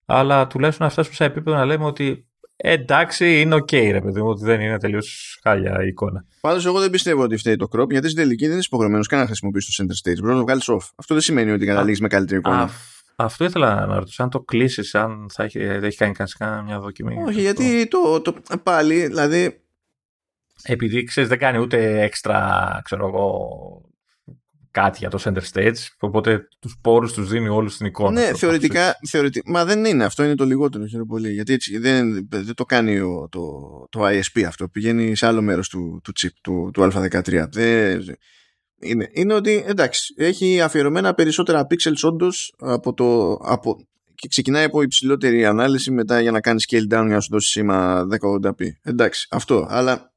αλλά 0.06 0.48
τουλάχιστον 0.48 0.86
να 0.86 0.92
φτάσουμε 0.92 1.16
σε 1.16 1.26
επίπεδο 1.26 1.58
να 1.58 1.66
λέμε 1.66 1.86
ότι 1.86 2.31
εντάξει, 2.64 3.42
είναι 3.42 3.56
OK, 3.56 3.68
okay, 3.72 3.90
ρε 3.92 4.02
παιδί 4.02 4.22
μου, 4.22 4.30
ότι 4.30 4.44
δεν 4.44 4.62
είναι 4.62 4.78
τελείως 4.78 5.40
χάλια 5.44 5.84
η 5.84 5.88
εικόνα. 5.88 6.26
Πάντως, 6.42 6.66
εγώ 6.66 6.80
δεν 6.80 6.90
πιστεύω 6.90 7.24
ότι 7.24 7.38
φταίει 7.38 7.56
το 7.56 7.68
crop, 7.76 7.90
γιατί 7.90 8.10
στην 8.10 8.24
τελική 8.24 8.48
δεν 8.48 8.58
είσαι 8.58 8.68
υποχρεωμένος 8.68 9.08
καν 9.08 9.20
να 9.20 9.26
χρησιμοποιήσεις 9.26 9.76
το 9.76 9.84
center 9.84 10.10
stage. 10.10 10.20
Μπορεί 10.20 10.32
να 10.32 10.38
το 10.38 10.44
βγάλεις 10.44 10.70
off. 10.70 10.90
Αυτό 10.96 11.14
δεν 11.14 11.24
σημαίνει 11.24 11.52
ότι 11.52 11.66
καταλήγεις 11.66 12.02
με 12.02 12.08
καλύτερη 12.08 12.40
εικόνα. 12.40 12.70
αυτό 13.16 13.46
ήθελα 13.46 13.86
να 13.86 13.96
ρωτήσω, 13.96 14.24
αν 14.24 14.30
το 14.30 14.40
κλείσεις, 14.40 14.96
αν 14.96 15.28
θα 15.34 15.44
έχει, 15.44 15.60
έχει 15.60 15.98
κάνει 15.98 16.14
κανένα 16.38 16.62
μια 16.62 16.80
δοκιμή. 16.80 17.24
Όχι, 17.28 17.42
γιατί 17.42 17.88
το, 17.88 18.22
το, 18.22 18.36
πάλι, 18.64 19.08
δηλαδή. 19.08 19.62
Επειδή 20.64 21.04
ξέρεις, 21.04 21.30
δεν 21.30 21.38
κάνει 21.38 21.58
ούτε 21.58 22.02
έξτρα, 22.02 22.82
ξέρω 22.84 23.08
εγώ, 23.08 23.50
κάτι 24.72 24.98
για 25.00 25.10
το 25.10 25.20
center 25.24 25.42
stage, 25.54 25.76
οπότε 26.00 26.48
τους 26.60 26.78
πόρους 26.82 27.14
τους 27.14 27.30
δίνει 27.30 27.48
όλους 27.48 27.74
στην 27.74 27.86
εικόνα. 27.86 28.22
Ναι, 28.22 28.34
θεωρητικά, 28.36 28.96
θεωρητικά, 29.10 29.52
μα 29.52 29.66
δεν 29.66 29.86
είναι, 29.86 30.04
αυτό 30.04 30.24
είναι 30.24 30.36
το 30.36 30.46
λιγότερο 30.46 30.86
χαίρομαι 30.86 31.08
πολύ, 31.08 31.32
γιατί 31.32 31.54
έτσι 31.54 31.78
δεν, 31.78 32.28
δεν 32.30 32.54
το 32.54 32.66
κάνει 32.66 33.00
ο, 33.00 33.28
το, 33.32 33.42
το 33.90 34.08
ISP 34.08 34.44
αυτό, 34.48 34.68
πηγαίνει 34.68 35.16
σε 35.16 35.26
άλλο 35.26 35.42
μέρος 35.42 35.70
του, 35.70 36.02
του 36.04 36.12
chip, 36.22 36.34
του, 36.42 36.70
του 36.74 36.82
α13. 36.82 37.44
Δεν, 37.52 38.04
είναι, 38.82 39.10
είναι 39.12 39.34
ότι, 39.34 39.64
εντάξει, 39.68 40.14
έχει 40.18 40.62
αφιερωμένα 40.62 41.14
περισσότερα 41.14 41.68
pixels 41.70 42.02
όντως 42.02 42.54
από 42.58 42.94
το, 42.94 43.32
από, 43.34 43.88
και 44.16 44.28
ξεκινάει 44.28 44.64
από 44.64 44.82
υψηλότερη 44.82 45.46
ανάλυση 45.46 45.92
μετά 45.92 46.22
για 46.22 46.32
να 46.32 46.42
κάνεις 46.42 46.68
scale 46.70 46.94
down 46.94 47.06
για 47.06 47.16
να 47.16 47.20
σου 47.20 47.30
δώσει 47.32 47.50
σήμα 47.50 48.08
1080p. 48.22 48.66
Εντάξει, 48.82 49.28
αυτό. 49.32 49.68
Αλλά 49.70 50.14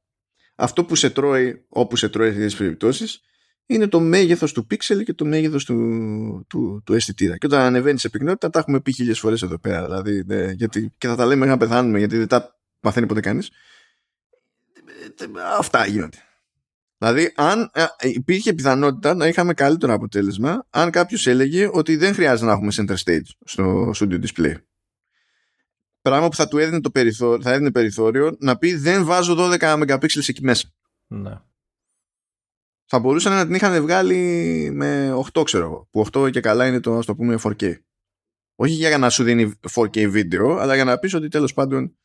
αυτό 0.55 0.83
που 0.83 0.95
σε 0.95 1.09
τρώει, 1.09 1.65
όπου 1.69 1.95
σε 1.95 2.09
τρώει 2.09 2.27
σε 2.27 2.33
τέτοιες 2.33 2.55
περιπτώσεις, 2.55 3.21
είναι 3.65 3.87
το 3.87 3.99
μέγεθος 3.99 4.51
του 4.53 4.67
pixel 4.71 5.03
και 5.03 5.13
το 5.13 5.25
μέγεθος 5.25 5.65
του, 5.65 6.45
του, 6.49 6.81
του 6.85 6.93
αισθητήρα. 6.93 7.37
Και 7.37 7.45
όταν 7.45 7.61
ανεβαίνει 7.61 7.99
σε 7.99 8.09
πυκνότητα, 8.09 8.49
τα 8.49 8.59
έχουμε 8.59 8.81
πει 8.81 8.91
χίλιες 8.91 9.19
φορές 9.19 9.41
εδώ 9.41 9.59
πέρα. 9.59 9.85
Δηλαδή, 9.85 10.23
ναι, 10.25 10.51
γιατί, 10.51 10.93
και 10.97 11.07
θα 11.07 11.15
τα 11.15 11.25
λέμε 11.25 11.45
να 11.45 11.57
πεθάνουμε, 11.57 11.97
γιατί 11.97 12.17
δεν 12.17 12.27
τα 12.27 12.59
μαθαίνει 12.79 13.07
ποτέ 13.07 13.19
κανείς. 13.19 13.49
Αυτά 15.57 15.85
γίνονται. 15.85 16.17
Δηλαδή, 16.97 17.33
αν 17.35 17.71
ε, 17.73 17.85
υπήρχε 17.99 18.53
πιθανότητα 18.53 19.13
να 19.13 19.27
είχαμε 19.27 19.53
καλύτερο 19.53 19.93
αποτέλεσμα, 19.93 20.65
αν 20.69 20.91
κάποιος 20.91 21.27
έλεγε 21.27 21.69
ότι 21.71 21.95
δεν 21.95 22.13
χρειάζεται 22.13 22.45
να 22.45 22.51
έχουμε 22.51 22.71
center 22.75 22.95
stage 23.05 23.29
στο 23.45 23.91
studio 23.95 24.19
display. 24.25 24.53
Πράγμα 26.01 26.27
που 26.29 26.35
θα 26.35 26.47
του 26.47 26.57
έδινε, 26.57 26.81
το 26.81 26.89
περιθώριο, 26.91 27.41
θα 27.41 27.51
έδινε 27.51 27.71
περιθώριο 27.71 28.35
να 28.39 28.57
πει 28.57 28.75
δεν 28.75 29.05
βάζω 29.05 29.35
12 29.37 29.57
MP 29.59 30.03
εκεί 30.27 30.43
μέσα. 30.43 30.67
Ναι 31.07 31.39
θα 32.85 32.99
μπορούσαν 32.99 33.33
να 33.33 33.45
την 33.45 33.55
είχαν 33.55 33.81
βγάλει 33.81 34.69
με 34.73 35.13
8 35.33 35.43
ξέρω 35.43 35.65
εγώ 35.65 35.87
που 35.91 36.05
8 36.17 36.31
και 36.31 36.39
καλά 36.39 36.67
είναι 36.67 36.79
το 36.79 36.97
ας 36.97 37.05
το 37.05 37.15
πούμε 37.15 37.37
4K 37.43 37.73
όχι 38.55 38.73
για 38.73 38.97
να 38.97 39.09
σου 39.09 39.23
δίνει 39.23 39.53
4K 39.73 40.09
βίντεο 40.09 40.57
αλλά 40.57 40.75
για 40.75 40.83
να 40.83 40.97
πεις 40.97 41.13
ότι 41.13 41.27
τέλος 41.27 41.53
πάντων 41.53 41.95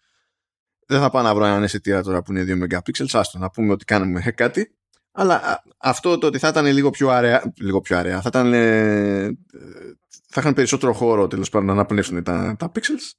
δεν 0.90 1.00
θα 1.00 1.10
πάω 1.10 1.22
να 1.22 1.34
βρω 1.34 1.44
έναν 1.44 1.62
αισθητήρα 1.62 2.02
τώρα 2.02 2.22
που 2.22 2.32
είναι 2.32 2.68
2 2.70 2.74
MP 2.74 3.04
άστο 3.12 3.38
να 3.38 3.50
πούμε 3.50 3.72
ότι 3.72 3.84
κάνουμε 3.84 4.20
κάτι. 4.20 4.74
Αλλά 5.12 5.62
αυτό 5.78 6.18
το 6.18 6.26
ότι 6.26 6.38
θα 6.38 6.48
ήταν 6.48 6.66
λίγο 6.66 6.90
πιο 6.90 7.08
αραιά 7.08 7.52
λίγο 7.56 7.80
πιο 7.80 7.98
αραιά 7.98 8.20
θα 8.20 8.28
ήταν 8.28 8.52
ε, 8.52 9.38
θα 10.28 10.40
είχαν 10.40 10.54
περισσότερο 10.54 10.92
χώρο 10.92 11.26
τέλος 11.26 11.48
πάντων 11.48 11.66
να 11.66 11.72
αναπνεύσουν 11.72 12.22
τα, 12.22 12.56
τα 12.58 12.72
pixels. 12.74 13.12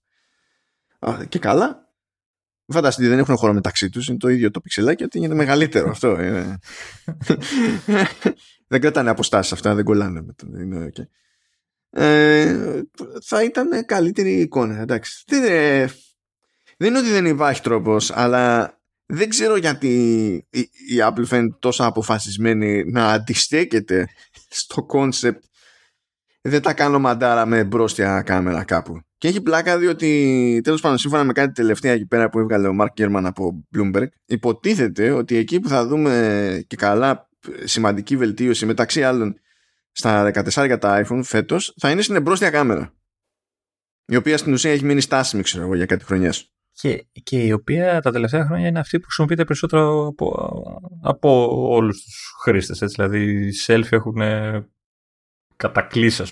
Και 1.30 1.40
καλά 1.40 1.91
Φανταστείτε, 2.72 3.08
δεν 3.08 3.20
έχουν 3.20 3.38
χώρο 3.38 3.54
μεταξύ 3.54 3.90
τους. 3.90 4.08
Είναι 4.08 4.18
το 4.18 4.28
ίδιο 4.28 4.52
το 4.52 4.62
πιξελάκι, 4.62 5.04
ότι 5.04 5.18
είναι 5.18 5.34
μεγαλύτερο 5.34 5.90
αυτό. 5.90 6.16
δεν 8.68 8.82
κρατάνε 8.82 9.10
αποστάσεις 9.10 9.52
αυτά, 9.52 9.76
δεν 9.76 9.84
κολλάνε. 9.84 10.26
Είναι 10.60 10.90
okay. 10.94 11.06
ε, 11.90 12.82
θα 13.24 13.44
ήταν 13.44 13.86
καλύτερη 13.86 14.32
εικόνα. 14.32 14.80
Εντάξει. 14.80 15.24
Δεν, 15.28 15.42
δεν 16.78 16.90
είναι 16.90 17.00
ότι 17.00 17.10
δεν 17.10 17.26
υπάρχει 17.26 17.62
τρόπος, 17.62 18.12
αλλά 18.12 18.76
δεν 19.06 19.30
ξέρω 19.30 19.56
γιατί 19.56 19.88
η, 20.50 20.60
η 20.60 20.98
Apple 21.00 21.26
φαίνεται 21.26 21.56
τόσο 21.60 21.84
αποφασισμένη 21.84 22.84
να 22.84 23.08
αντιστέκεται 23.08 24.10
στο 24.50 24.84
concept 24.84 25.44
δεν 26.42 26.62
τα 26.62 26.74
κάνω 26.74 27.00
μαντάρα 27.00 27.46
με 27.46 27.64
μπρόστια 27.64 28.22
κάμερα 28.22 28.64
κάπου. 28.64 29.02
Και 29.22 29.28
έχει 29.28 29.42
πλάκα 29.42 29.78
διότι 29.78 30.62
τέλος 30.64 30.82
πάντων 30.82 30.98
σύμφωνα 30.98 31.24
με 31.24 31.34
κάτι 31.34 31.52
τελευταία 31.54 31.92
εκεί 31.92 32.06
πέρα 32.06 32.30
που 32.30 32.40
έβγαλε 32.40 32.68
ο 32.68 32.74
Mark 32.74 32.94
Gurman 32.94 33.26
από 33.26 33.68
Bloomberg 33.76 34.08
υποτίθεται 34.26 35.12
ότι 35.12 35.36
εκεί 35.36 35.60
που 35.60 35.68
θα 35.68 35.88
δούμε 35.88 36.64
και 36.68 36.76
καλά 36.76 37.30
σημαντική 37.64 38.18
βελτίωση 38.18 38.66
μεταξύ 38.66 39.04
άλλων 39.04 39.40
στα 39.92 40.32
14 40.34 40.66
για 40.66 40.78
τα 40.78 41.06
iPhone 41.06 41.22
φέτος 41.24 41.74
θα 41.80 41.92
είναι 41.92 42.02
στην 42.02 42.16
εμπρόστια 42.16 42.50
κάμερα 42.50 42.94
η 44.06 44.16
οποία 44.16 44.38
στην 44.38 44.54
ουσία 44.54 44.72
έχει 44.72 44.86
μείνει 44.86 45.02
στάσιμη 45.02 45.44
ξέρω 45.44 45.64
εγώ 45.64 45.76
για 45.76 45.86
κάτι 45.86 46.04
χρονιές. 46.04 46.52
Και, 46.72 47.06
και 47.24 47.44
η 47.44 47.52
οποία 47.52 48.02
τα 48.02 48.12
τελευταία 48.12 48.46
χρόνια 48.46 48.68
είναι 48.68 48.80
αυτή 48.80 48.98
που 48.98 49.06
χρησιμοποιείται 49.06 49.44
περισσότερο 49.44 50.08
από, 50.08 50.64
από 51.02 51.48
όλους 51.70 52.04
τους 52.04 52.34
χρήστες. 52.42 52.92
Δηλαδή 52.96 53.48
οι 53.48 53.54
selfie 53.68 53.92
έχουν 53.92 54.22
κατακλείσει 55.62 56.24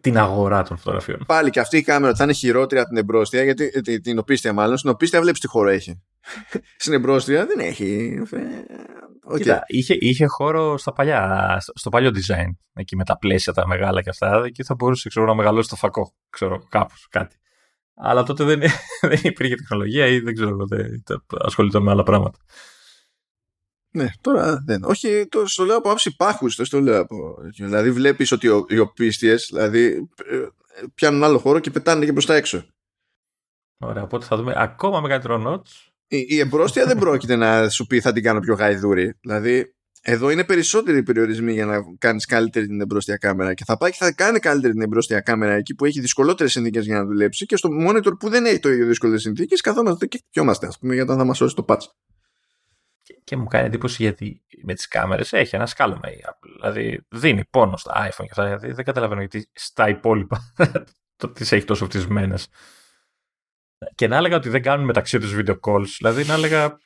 την 0.00 0.18
αγορά 0.18 0.62
των 0.62 0.76
φωτογραφιών. 0.76 1.24
Πάλι 1.26 1.50
και 1.50 1.60
αυτή 1.60 1.76
η 1.76 1.82
κάμερα 1.82 2.14
θα 2.14 2.24
είναι 2.24 2.32
χειρότερη 2.32 2.80
από 2.80 2.88
την 2.88 2.98
εμπρόστια, 2.98 3.42
γιατί 3.42 3.70
ε, 3.86 3.98
την 3.98 4.18
οπίστια 4.18 4.52
μάλλον. 4.52 4.76
Στην 4.76 4.90
οπίστια 4.90 5.20
βλέπεις 5.20 5.40
τι 5.40 5.46
χώρο 5.46 5.68
έχει. 5.68 6.02
Στην 6.82 6.92
εμπρόστια 6.92 7.46
δεν 7.46 7.58
έχει. 7.58 8.18
Okay. 9.28 9.36
Κοίτα, 9.36 9.62
είχε, 9.66 9.96
είχε 9.98 10.26
χώρο 10.26 10.78
στα 10.78 10.92
παλιά, 10.92 11.56
στο 11.74 11.90
παλιό 11.90 12.10
design. 12.10 12.50
Εκεί 12.74 12.96
με 12.96 13.04
τα 13.04 13.18
πλαίσια 13.18 13.52
τα 13.52 13.66
μεγάλα 13.66 14.02
και 14.02 14.08
αυτά. 14.08 14.42
Εκεί 14.46 14.64
θα 14.64 14.74
μπορούσε 14.74 15.08
ξέρω, 15.08 15.26
να 15.26 15.34
μεγαλώσει 15.34 15.68
το 15.68 15.76
φακό. 15.76 16.14
Ξέρω, 16.30 16.66
κάπως, 16.68 17.06
κάτι. 17.10 17.36
Αλλά 17.94 18.22
τότε 18.22 18.44
δεν, 18.44 18.60
δεν 19.10 19.20
υπήρχε 19.22 19.54
τεχνολογία 19.54 20.06
ή 20.06 20.20
δεν 20.20 20.34
ξέρω, 20.34 20.66
δεν 20.66 21.02
ασχολείται 21.44 21.80
με 21.80 21.90
άλλα 21.90 22.02
πράγματα. 22.02 22.38
Ναι, 23.94 24.06
τώρα 24.20 24.62
δεν. 24.66 24.84
Όχι, 24.84 25.26
το, 25.28 25.46
στο 25.46 25.64
λέω 25.64 25.76
από 25.76 25.90
άψη 25.90 26.16
πάχου, 26.16 26.54
το 26.56 26.64
στο 26.64 26.80
λέω 26.80 27.00
από. 27.00 27.36
Δηλαδή, 27.56 27.90
βλέπεις 27.90 28.32
ότι 28.32 28.48
οι 28.68 28.78
οπίστιες 28.78 29.46
δηλαδή, 29.50 30.08
ε, 30.24 30.46
πιάνουν 30.94 31.24
άλλο 31.24 31.38
χώρο 31.38 31.58
και 31.58 31.70
πετάνε 31.70 32.04
και 32.04 32.12
προς 32.12 32.26
τα 32.26 32.34
έξω. 32.34 32.66
Ωραία, 33.78 34.02
οπότε 34.02 34.26
θα 34.26 34.36
δούμε 34.36 34.52
ακόμα 34.56 35.00
μεγαλύτερο 35.00 35.42
notch. 35.46 35.90
Η, 36.08 36.26
η 36.28 36.38
εμπρόστια 36.38 36.86
δεν 36.86 36.98
πρόκειται 36.98 37.36
να 37.36 37.68
σου 37.68 37.86
πει 37.86 38.00
θα 38.00 38.12
την 38.12 38.22
κάνω 38.22 38.40
πιο 38.40 38.54
γαϊδούρη. 38.54 39.14
Δηλαδή, 39.20 39.74
εδώ 40.02 40.30
είναι 40.30 40.44
περισσότεροι 40.44 40.98
οι 40.98 41.02
περιορισμοί 41.02 41.52
για 41.52 41.66
να 41.66 41.78
κάνεις 41.98 42.26
καλύτερη 42.26 42.66
την 42.66 42.80
εμπρόστια 42.80 43.16
κάμερα. 43.16 43.54
Και 43.54 43.64
θα 43.64 43.76
πάει 43.76 43.90
και 43.90 43.96
θα 44.00 44.12
κάνει 44.12 44.38
καλύτερη 44.38 44.72
την 44.72 44.82
εμπρόστια 44.82 45.20
κάμερα 45.20 45.52
εκεί 45.52 45.74
που 45.74 45.84
έχει 45.84 46.00
δυσκολότερες 46.00 46.52
συνθήκες 46.52 46.84
για 46.84 46.96
να 46.96 47.04
δουλέψει. 47.04 47.46
Και 47.46 47.56
στο 47.56 47.68
monitor 47.88 48.12
που 48.18 48.28
δεν 48.28 48.44
έχει 48.44 48.58
το 48.58 48.68
ίδιο 48.68 48.86
δύσκολες 48.86 49.20
συνθήκες, 49.20 49.60
καθόμαστε 49.60 50.06
και 50.06 50.22
πιόμαστε, 50.30 50.66
ας 50.66 50.78
πούμε, 50.78 50.94
γιατί 50.94 51.12
θα 51.12 51.24
μας 51.24 51.36
σώσει 51.36 51.54
το 51.54 51.64
patch. 51.68 51.84
Και, 53.24 53.36
μου 53.36 53.46
κάνει 53.46 53.66
εντύπωση 53.66 54.02
γιατί 54.02 54.42
με 54.62 54.74
τις 54.74 54.88
κάμερες 54.88 55.32
έχει 55.32 55.56
ένα 55.56 55.66
σκάλωμα 55.66 56.12
η 56.12 56.20
Apple. 56.24 56.50
Δηλαδή 56.60 57.06
δίνει 57.08 57.44
πόνο 57.44 57.76
στα 57.76 58.08
iPhone 58.08 58.24
και 58.24 58.28
αυτά. 58.30 58.44
Δηλαδή 58.44 58.72
δεν 58.72 58.84
καταλαβαίνω 58.84 59.20
γιατί 59.20 59.50
στα 59.52 59.88
υπόλοιπα 59.88 60.52
το 61.16 61.28
τις 61.28 61.52
έχει 61.52 61.64
τόσο 61.64 61.84
φτισμένε. 61.84 62.34
Και 63.94 64.08
να 64.08 64.16
έλεγα 64.16 64.36
ότι 64.36 64.48
δεν 64.48 64.62
κάνουν 64.62 64.84
μεταξύ 64.84 65.18
τους 65.18 65.36
video 65.36 65.56
calls. 65.60 65.88
Δηλαδή 65.98 66.24
να 66.24 66.34
έλεγα. 66.34 66.78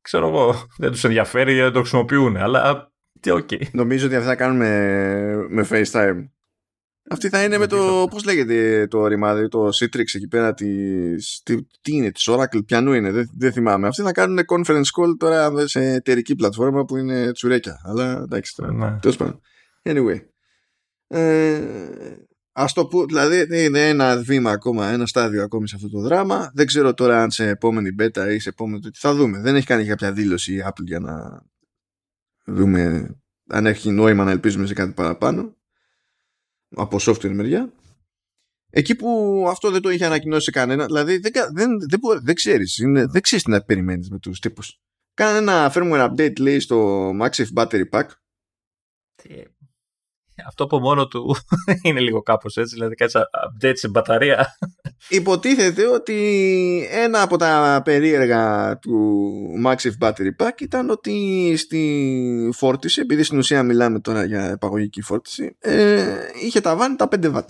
Ξέρω 0.00 0.28
εγώ, 0.28 0.66
δεν 0.78 0.90
τους 0.90 1.04
ενδιαφέρει 1.04 1.52
γιατί 1.52 1.64
δεν 1.64 1.72
το 1.72 1.80
χρησιμοποιούν. 1.80 2.36
Αλλά 2.36 2.92
τι, 3.20 3.30
okay. 3.32 3.70
Νομίζω 3.72 4.06
ότι 4.06 4.16
αυτά 4.16 4.28
θα 4.28 4.36
κάνουν 4.36 4.56
με, 4.56 5.34
με 5.48 5.66
FaceTime. 5.70 6.28
Αυτή 7.10 7.28
θα 7.28 7.44
είναι 7.44 7.58
με 7.58 7.66
το. 7.66 8.06
Πώς 8.10 8.24
λέγεται 8.24 8.86
το 8.86 9.06
ρημάδι, 9.06 9.48
το 9.48 9.68
Citrix 9.68 10.14
εκεί 10.14 10.28
πέρα. 10.28 10.54
Της, 10.54 11.40
τι, 11.44 11.62
τι 11.80 11.92
είναι, 11.92 12.10
της 12.10 12.28
Oracle, 12.30 12.64
πιανού 12.66 12.92
είναι, 12.92 13.10
δεν, 13.10 13.30
δεν 13.38 13.52
θυμάμαι. 13.52 13.86
Αυτοί 13.86 14.02
θα 14.02 14.12
κάνουν 14.12 14.38
conference 14.46 14.76
call 14.76 15.16
τώρα 15.18 15.66
σε 15.66 15.80
εταιρική 15.80 16.34
πλατφόρμα 16.34 16.84
που 16.84 16.96
είναι 16.96 17.32
τσουρέκια. 17.32 17.80
Αλλά 17.84 18.20
εντάξει 18.22 18.54
τώρα. 18.56 18.72
Ναι. 18.72 18.98
Τέλος 19.00 19.16
πάντων. 19.16 19.40
Anyway. 19.82 20.20
Ε, 21.06 21.60
Α 22.52 22.64
το 22.74 22.86
πω, 22.86 23.04
δηλαδή 23.06 23.64
είναι 23.64 23.88
ένα 23.88 24.16
βήμα 24.16 24.50
ακόμα, 24.50 24.86
ένα 24.86 25.06
στάδιο 25.06 25.42
ακόμη 25.42 25.68
σε 25.68 25.76
αυτό 25.76 25.90
το 25.90 26.00
δράμα. 26.00 26.50
Δεν 26.54 26.66
ξέρω 26.66 26.94
τώρα 26.94 27.22
αν 27.22 27.30
σε 27.30 27.48
επόμενη 27.48 27.94
beta 27.98 28.28
ή 28.34 28.38
σε 28.38 28.48
επόμενη. 28.48 28.80
Τι 28.80 28.98
θα 28.98 29.14
δούμε. 29.14 29.40
Δεν 29.40 29.56
έχει 29.56 29.66
κάνει 29.66 29.84
κάποια 29.84 30.12
δήλωση 30.12 30.54
η 30.54 30.62
Apple 30.66 30.84
για 30.84 30.98
να 30.98 31.42
δούμε 32.44 33.10
αν 33.48 33.66
έχει 33.66 33.90
νόημα 33.90 34.24
να 34.24 34.30
ελπίζουμε 34.30 34.66
σε 34.66 34.74
κάτι 34.74 34.92
παραπάνω 34.92 35.56
από 36.74 36.98
software 37.00 37.32
μεριά. 37.32 37.72
Εκεί 38.70 38.94
που 38.94 39.44
αυτό 39.48 39.70
δεν 39.70 39.82
το 39.82 39.90
είχε 39.90 40.04
ανακοινώσει 40.04 40.50
κανένα, 40.50 40.86
δηλαδή 40.86 41.18
δεν, 41.18 41.32
δεν, 41.52 41.70
δεν, 41.88 42.00
δεν 42.22 42.34
ξέρεις, 42.34 42.78
είναι, 42.78 43.06
δεν 43.06 43.22
ξέρεις 43.22 43.44
τι 43.44 43.50
να 43.50 43.62
περιμένεις 43.62 44.10
με 44.10 44.18
τους 44.18 44.38
τύπους. 44.38 44.80
Κάνε 45.14 45.38
ένα 45.38 45.72
firmware 45.74 46.10
update 46.10 46.38
λέει 46.38 46.60
στο 46.60 47.08
MagSafe 47.20 47.52
Battery 47.54 47.88
Pack. 47.90 48.08
Αυτό 50.46 50.64
από 50.64 50.78
μόνο 50.78 51.06
του 51.08 51.36
είναι 51.82 52.00
λίγο 52.00 52.22
κάπως 52.22 52.56
έτσι, 52.56 52.74
δηλαδή 52.74 52.94
κάτι 52.94 53.12
update 53.16 53.76
σε 53.76 53.88
μπαταρία. 53.88 54.56
Υποτίθεται 55.08 55.86
ότι 55.86 56.88
ένα 56.90 57.22
από 57.22 57.36
τα 57.36 57.80
περίεργα 57.84 58.78
του 58.78 59.24
MagSafe 59.64 59.98
Battery 60.00 60.30
Pack 60.38 60.60
ήταν 60.60 60.90
ότι 60.90 61.54
στη 61.56 62.50
φόρτιση, 62.52 63.00
επειδή 63.00 63.22
στην 63.22 63.38
ουσία 63.38 63.62
μιλάμε 63.62 64.00
τώρα 64.00 64.24
για 64.24 64.44
επαγωγική 64.44 65.02
φόρτιση, 65.02 65.56
ε, 65.58 66.16
είχε 66.44 66.60
ταβάνει 66.60 66.96
τα 66.96 67.08
5 67.10 67.32
W. 67.34 67.42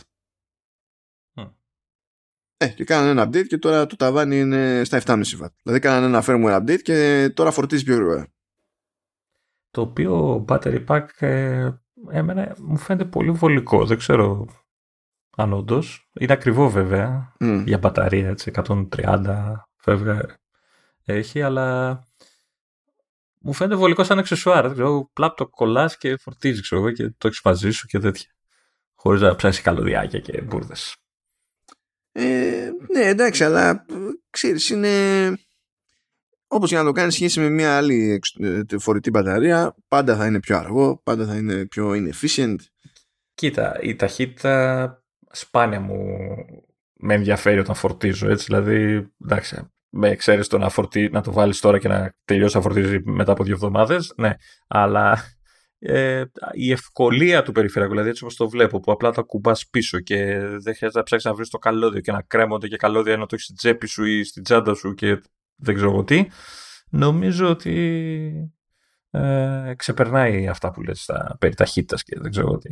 Ε, 2.63 2.69
και 2.69 2.85
κάνανε 2.85 3.11
ένα 3.11 3.29
update 3.29 3.47
και 3.47 3.59
τώρα 3.59 3.87
το 3.87 3.97
ταβάνι 3.97 4.39
είναι 4.39 4.85
στα 4.85 5.01
7,5 5.07 5.15
W. 5.15 5.47
Δηλαδή 5.63 5.81
κάνανε 5.81 6.07
ένα 6.07 6.25
firmware 6.27 6.61
update 6.61 6.83
και 6.83 7.31
τώρα 7.35 7.51
φορτίζει 7.51 7.85
πιο 7.85 7.95
γρήγορα. 7.95 8.27
Το 9.71 9.81
οποίο 9.81 10.45
battery 10.49 10.85
pack 10.87 11.07
ε, 11.19 11.71
εμένα 12.11 12.55
μου 12.59 12.77
φαίνεται 12.77 13.09
πολύ 13.09 13.31
βολικό. 13.31 13.87
Δεν 13.87 13.99
ξέρω 13.99 14.47
αν 15.37 15.53
όντως. 15.53 16.11
Είναι 16.21 16.33
ακριβό 16.33 16.71
βέβαια 16.71 17.33
για 17.65 17.79
μπαταρία, 17.79 18.29
έτσι, 18.29 18.51
130 18.55 19.53
φεύγα 19.77 20.41
έχει, 21.05 21.43
αλλά 21.43 21.99
μου 23.41 23.53
φαίνεται 23.53 23.77
βολικό 23.77 24.05
σαν 24.05 24.19
αξεσουάρ. 24.19 24.63
Δεν 24.63 24.73
ξέρω, 24.73 25.11
πλάπ 25.13 25.37
το 25.37 25.49
κολλάς 25.49 25.97
και 25.97 26.17
φορτίζεις, 26.17 26.63
ξέρω 26.63 26.91
και 26.91 27.15
το 27.19 27.27
έχεις 27.27 27.41
μαζί 27.45 27.71
σου 27.71 27.87
και 27.87 27.99
τέτοια. 27.99 28.31
Χωρίς 28.95 29.21
να 29.21 29.35
ψάξει 29.35 29.63
καλωδιάκια 29.63 30.19
και 30.19 30.41
μπουρδες. 30.41 30.97
Ε, 32.13 32.71
ναι, 32.93 33.05
εντάξει, 33.05 33.45
αλλά 33.45 33.85
ξέρεις, 34.31 34.71
είναι 34.71 35.27
όπως 36.55 36.71
για 36.71 36.79
να 36.79 36.85
το 36.85 36.93
κάνεις 36.93 37.15
σχέση 37.15 37.41
με 37.41 37.49
μια 37.49 37.77
άλλη 37.77 38.21
ε, 38.39 38.79
φορητή 38.79 39.11
μπαταρία, 39.11 39.75
πάντα 39.89 40.17
θα 40.17 40.27
είναι 40.27 40.41
πιο 40.41 40.57
αργό, 40.57 41.01
πάντα 41.05 41.27
θα 41.27 41.37
είναι 41.37 41.67
πιο 41.67 41.91
inefficient. 41.91 42.57
Κοίτα, 43.35 43.81
η 43.81 43.97
ταχύτητα 43.97 45.05
σπάνια 45.31 45.81
μου 45.81 45.97
με 46.93 47.15
ενδιαφέρει 47.15 47.59
όταν 47.59 47.75
φορτίζω, 47.75 48.29
έτσι, 48.29 48.45
δηλαδή, 48.45 49.09
εντάξει, 49.25 49.71
με 49.89 50.09
εξαίρεση 50.09 50.49
το 50.49 50.59
να, 50.59 50.69
φορτί, 50.69 51.09
να 51.13 51.21
το 51.21 51.33
βάλεις 51.33 51.61
τώρα 51.61 51.79
και 51.79 51.89
να 51.89 52.15
τελειώσει 52.25 52.57
να 52.57 52.63
φορτίζει 52.63 53.01
μετά 53.05 53.33
από 53.33 53.45
δύο 53.45 53.55
εβδομάδες, 53.55 54.13
ναι, 54.17 54.35
αλλά 54.69 55.19
ε, 55.79 56.25
η 56.53 56.73
ευκολία 56.73 57.43
του 57.43 57.53
περιφερειακού, 57.53 57.93
δηλαδή 57.93 58.11
έτσι 58.11 58.23
όπως 58.23 58.37
το 58.37 58.49
βλέπω, 58.49 58.81
που 58.81 58.93
απλά 58.93 59.11
τα 59.11 59.23
κουμπάς 59.23 59.69
πίσω 59.69 60.01
και 60.01 60.25
δεν 60.39 60.75
χρειάζεται 60.75 60.99
να 60.99 61.03
ψάξεις 61.03 61.25
να 61.25 61.35
βρεις 61.35 61.49
το 61.49 61.59
καλώδιο 61.59 62.01
και 62.01 62.13
να 62.13 62.23
κρέμονται 62.23 62.69
και 62.69 62.77
καλώδια 62.77 63.13
ενώ 63.13 63.27
το 63.27 63.35
έχεις 63.35 63.45
στην 63.45 63.57
τσέπη 63.57 63.87
σου 63.87 64.05
ή 64.05 64.25
στην 64.25 64.43
τσάντα 64.43 64.75
σου 64.75 64.95
και 64.95 65.21
δεν 65.57 65.75
ξέρω 65.75 65.91
εγώ 65.91 66.05
τι, 66.05 66.27
νομίζω 66.89 67.49
ότι 67.49 68.53
ε, 69.11 69.73
ξεπερνάει 69.77 70.49
αυτά 70.49 70.71
που 70.71 70.83
λες 70.83 71.03
στα 71.03 71.37
περί 71.41 71.55
ταχύτητας 71.55 72.03
και 72.03 72.19
δεν 72.21 72.31
ξέρω 72.31 72.47
εγώ 72.47 72.59
τι. 72.59 72.71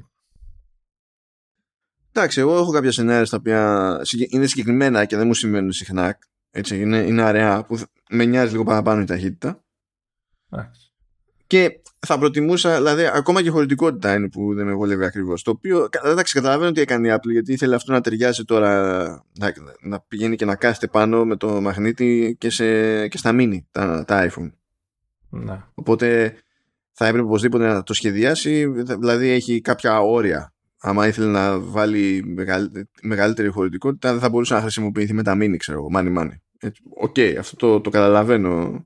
Εντάξει, 2.13 2.41
εγώ 2.41 2.57
έχω 2.57 2.71
κάποια 2.71 2.93
σενάρια 2.93 3.25
στα 3.25 3.37
οποία 3.37 3.97
είναι 4.29 4.47
συγκεκριμένα 4.47 5.05
και 5.05 5.17
δεν 5.17 5.27
μου 5.27 5.35
συμβαίνουν 5.35 5.73
συχνά. 5.73 6.19
Έτσι, 6.51 6.81
είναι, 6.81 6.99
είναι 6.99 7.23
αραιά 7.23 7.65
που 7.65 7.81
με 8.11 8.25
νοιάζει 8.25 8.51
λίγο 8.51 8.65
παραπάνω 8.65 9.01
η 9.01 9.05
ταχύτητα. 9.05 9.65
Εντάξει. 10.51 10.90
Και 11.51 11.81
θα 11.99 12.19
προτιμούσα, 12.19 12.77
δηλαδή, 12.77 13.07
ακόμα 13.13 13.43
και 13.43 13.51
χωρητικότητα 13.51 14.15
είναι 14.15 14.29
που 14.29 14.55
δεν 14.55 14.67
με 14.67 14.73
βολεύει 14.73 15.05
ακριβώς. 15.05 15.43
Το 15.43 15.51
οποίο, 15.51 15.89
εντάξει, 16.05 16.35
καταλαβαίνω 16.35 16.71
τι 16.71 16.81
έκανε 16.81 17.09
η 17.09 17.13
Apple, 17.15 17.31
γιατί 17.31 17.53
ήθελε 17.53 17.75
αυτό 17.75 17.93
να 17.93 18.01
ταιριάζει 18.01 18.45
τώρα, 18.45 18.71
να, 19.39 19.53
να 19.81 20.01
πηγαίνει 20.01 20.37
και 20.37 20.45
να 20.45 20.55
κάθεται 20.55 20.87
πάνω 20.87 21.25
με 21.25 21.37
το 21.37 21.61
μαγνήτη 21.61 22.37
και, 22.39 22.51
σε, 22.51 23.09
και 23.09 23.19
στα 23.19 23.31
mini, 23.33 23.59
τα, 23.71 24.05
τα 24.07 24.31
iPhone. 24.31 24.51
Να. 25.29 25.71
Οπότε 25.75 26.35
θα 26.93 27.07
έπρεπε 27.07 27.27
οπωσδήποτε 27.27 27.67
να 27.67 27.83
το 27.83 27.95
σχεδιάσει, 27.95 28.67
δηλαδή 28.99 29.29
έχει 29.29 29.61
κάποια 29.61 30.01
όρια. 30.01 30.53
Άμα 30.81 31.07
ήθελε 31.07 31.27
να 31.27 31.59
βάλει 31.59 32.25
μεγαλύτερη 33.03 33.49
χωρητικότητα, 33.49 34.11
δεν 34.11 34.21
θα 34.21 34.29
μπορούσε 34.29 34.55
να 34.55 34.61
χρησιμοποιηθεί 34.61 35.13
με 35.13 35.23
τα 35.23 35.37
mini, 35.37 35.57
ξέρω 35.57 35.79
εγώ, 35.79 35.89
money 35.95 36.19
money. 36.19 36.37
OK, 37.01 37.15
okay, 37.17 37.35
αυτό 37.39 37.57
το, 37.57 37.81
το 37.81 37.91
καταλαβαίνω 37.91 38.85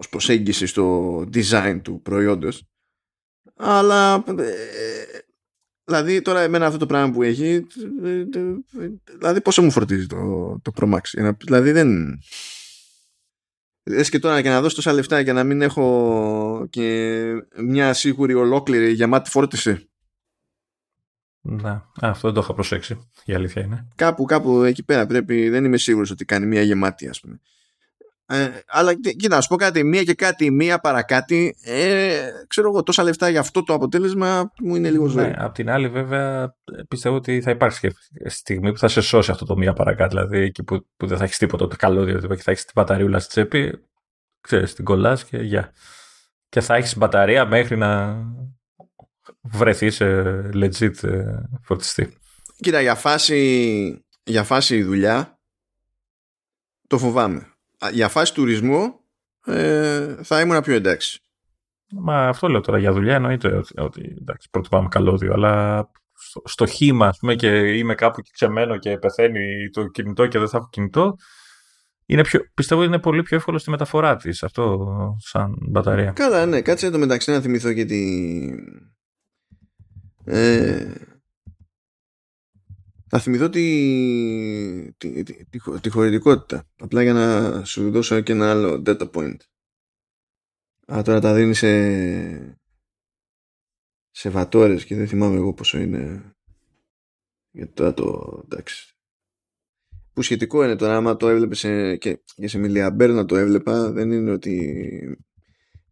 ως 0.00 0.08
προσέγγιση 0.08 0.66
στο 0.66 1.16
design 1.34 1.80
του 1.82 2.00
προϊόντος 2.02 2.64
αλλά 3.56 4.24
ε, 4.38 4.44
δηλαδή 5.84 6.22
τώρα 6.22 6.40
εμένα 6.40 6.66
αυτό 6.66 6.78
το 6.78 6.86
πράγμα 6.86 7.12
που 7.12 7.22
έχει 7.22 7.66
δηλαδή 9.18 9.40
πόσο 9.40 9.62
μου 9.62 9.70
φορτίζει 9.70 10.06
το, 10.06 10.16
το 10.62 10.72
Pro 10.80 10.94
Max 10.94 11.32
δηλαδή 11.38 11.72
δεν 11.72 12.18
Δες 13.82 14.08
και 14.08 14.18
τώρα 14.18 14.42
και 14.42 14.48
να 14.48 14.60
δώσω 14.60 14.74
τόσα 14.74 14.92
λεφτά 14.92 15.20
για 15.20 15.32
να 15.32 15.44
μην 15.44 15.62
έχω 15.62 16.66
και 16.70 17.32
μια 17.56 17.92
σίγουρη 17.92 18.34
ολόκληρη 18.34 18.92
γεμάτη 18.92 19.30
φόρτιση 19.30 19.90
να, 21.40 21.90
αυτό 22.00 22.26
δεν 22.28 22.34
το 22.34 22.40
είχα 22.40 22.54
προσέξει. 22.54 23.08
Η 23.24 23.34
αλήθεια 23.34 23.62
είναι. 23.62 23.88
Κάπου, 23.94 24.24
κάπου 24.24 24.62
εκεί 24.62 24.82
πέρα 24.82 25.06
πρέπει, 25.06 25.48
δεν 25.48 25.64
είμαι 25.64 25.76
σίγουρος 25.76 26.10
ότι 26.10 26.24
κάνει 26.24 26.46
μια 26.46 26.62
γεμάτη, 26.62 27.08
ας 27.08 27.20
πούμε. 27.20 27.40
Ε, 28.32 28.62
αλλά 28.66 28.94
κοίτα, 28.94 29.34
να 29.34 29.40
σου 29.40 29.48
πω 29.48 29.56
κάτι, 29.56 29.84
μία 29.84 30.02
και 30.02 30.14
κάτι, 30.14 30.50
μία 30.50 30.78
παρακάτι, 30.78 31.56
ε, 31.62 32.30
ξέρω 32.48 32.68
εγώ, 32.68 32.82
τόσα 32.82 33.02
λεφτά 33.02 33.28
για 33.28 33.40
αυτό 33.40 33.62
το 33.62 33.74
αποτέλεσμα 33.74 34.52
μου 34.60 34.74
είναι 34.74 34.90
λίγο 34.90 35.06
ζωή. 35.06 35.24
Ναι, 35.24 35.34
απ' 35.38 35.54
την 35.54 35.70
άλλη, 35.70 35.88
βέβαια, 35.88 36.56
πιστεύω 36.88 37.16
ότι 37.16 37.40
θα 37.40 37.50
υπάρξει 37.50 37.80
και 37.80 37.94
στιγμή 38.28 38.72
που 38.72 38.78
θα 38.78 38.88
σε 38.88 39.00
σώσει 39.00 39.30
αυτό 39.30 39.44
το 39.44 39.56
μία 39.56 39.72
παρακάτι. 39.72 40.14
Δηλαδή, 40.16 40.38
εκεί 40.38 40.62
που, 40.62 40.86
που 40.96 41.06
δεν 41.06 41.18
θα 41.18 41.24
έχεις 41.24 41.38
τίποτα, 41.38 41.66
το 41.66 41.76
καλώδιο 41.76 42.18
και 42.18 42.42
θα 42.42 42.50
έχεις 42.50 42.64
την 42.64 42.72
μπαταριούλα 42.74 43.18
στη 43.18 43.28
τσέπη, 43.28 43.84
ξέρεις, 44.40 44.74
την 44.74 44.84
κολλάς 44.84 45.24
και 45.24 45.36
γεια. 45.36 45.72
Και 46.48 46.60
θα 46.60 46.74
έχεις 46.74 46.96
μπαταρία 46.96 47.46
μέχρι 47.46 47.76
να 47.76 48.22
βρεθεί 49.40 49.90
σε 49.90 50.06
legit 50.54 51.02
ε, 51.02 51.24
φορτιστή. 51.62 52.18
Κοίτα, 52.56 52.80
για 52.80 52.94
φάση, 52.94 54.04
για 54.22 54.42
φάση 54.42 54.82
δουλειά 54.82 55.40
το 56.86 56.98
φοβάμαι 56.98 57.49
για 57.92 58.08
φάση 58.08 58.34
τουρισμού 58.34 58.94
ε, 59.44 60.14
θα 60.22 60.40
ήμουν 60.40 60.60
πιο 60.60 60.74
εντάξει. 60.74 61.20
Μα 61.92 62.28
αυτό 62.28 62.48
λέω 62.48 62.60
τώρα 62.60 62.78
για 62.78 62.92
δουλειά 62.92 63.14
εννοείται 63.14 63.56
ότι, 63.56 63.74
ότι 63.76 64.16
εντάξει, 64.20 64.48
προτιμάμε 64.50 64.88
καλώδιο, 64.88 65.32
αλλά 65.32 65.84
στο, 66.14 66.42
στο 66.44 66.66
χήμα 66.66 67.06
ας 67.06 67.18
πούμε, 67.18 67.34
και 67.34 67.76
είμαι 67.76 67.94
κάπου 67.94 68.20
και 68.20 68.30
ξεμένω 68.32 68.78
και 68.78 68.98
πεθαίνει 68.98 69.68
το 69.72 69.86
κινητό 69.86 70.26
και 70.26 70.38
δεν 70.38 70.48
θα 70.48 70.56
έχω 70.56 70.68
κινητό, 70.70 71.14
είναι 72.06 72.22
πιο, 72.22 72.40
πιστεύω 72.54 72.82
είναι 72.82 72.98
πολύ 72.98 73.22
πιο 73.22 73.36
εύκολο 73.36 73.58
στη 73.58 73.70
μεταφορά 73.70 74.16
της 74.16 74.42
αυτό 74.42 74.86
σαν 75.18 75.56
μπαταρία. 75.60 76.10
Καλά, 76.10 76.46
ναι, 76.46 76.60
κάτσε 76.62 76.86
εδώ 76.86 76.98
μεταξύ 76.98 77.30
να 77.30 77.40
θυμηθώ 77.40 77.72
και 77.72 77.84
τη. 77.84 78.40
Ε, 80.24 80.92
θα 83.12 83.18
θυμηθώ 83.18 83.48
τη, 83.48 84.92
τη, 84.92 85.22
τη, 85.22 85.44
τη, 85.80 85.88
χωρητικότητα. 85.88 86.68
Απλά 86.78 87.02
για 87.02 87.12
να 87.12 87.64
σου 87.64 87.90
δώσω 87.90 88.20
και 88.20 88.32
ένα 88.32 88.50
άλλο 88.50 88.82
data 88.86 89.10
point. 89.10 89.36
Α, 90.92 91.02
τώρα 91.02 91.20
τα 91.20 91.34
δίνει 91.34 91.54
σε, 91.54 92.60
σε 94.10 94.30
βατόρες 94.30 94.84
και 94.84 94.96
δεν 94.96 95.08
θυμάμαι 95.08 95.36
εγώ 95.36 95.54
πόσο 95.54 95.78
είναι. 95.78 96.34
Γιατί 97.50 97.72
τώρα 97.72 97.94
το... 97.94 98.40
εντάξει. 98.44 98.94
Που 100.12 100.22
σχετικό 100.22 100.64
είναι 100.64 100.76
τώρα 100.76 100.96
άμα 100.96 101.16
το 101.16 101.28
έβλεπες 101.28 101.58
σε, 101.58 101.96
και, 101.96 102.20
και 102.34 102.48
σε 102.48 102.58
μιλιαμπέρ 102.58 103.10
να 103.10 103.24
το 103.24 103.36
έβλεπα 103.36 103.92
δεν 103.92 104.10
είναι 104.10 104.30
ότι 104.30 105.18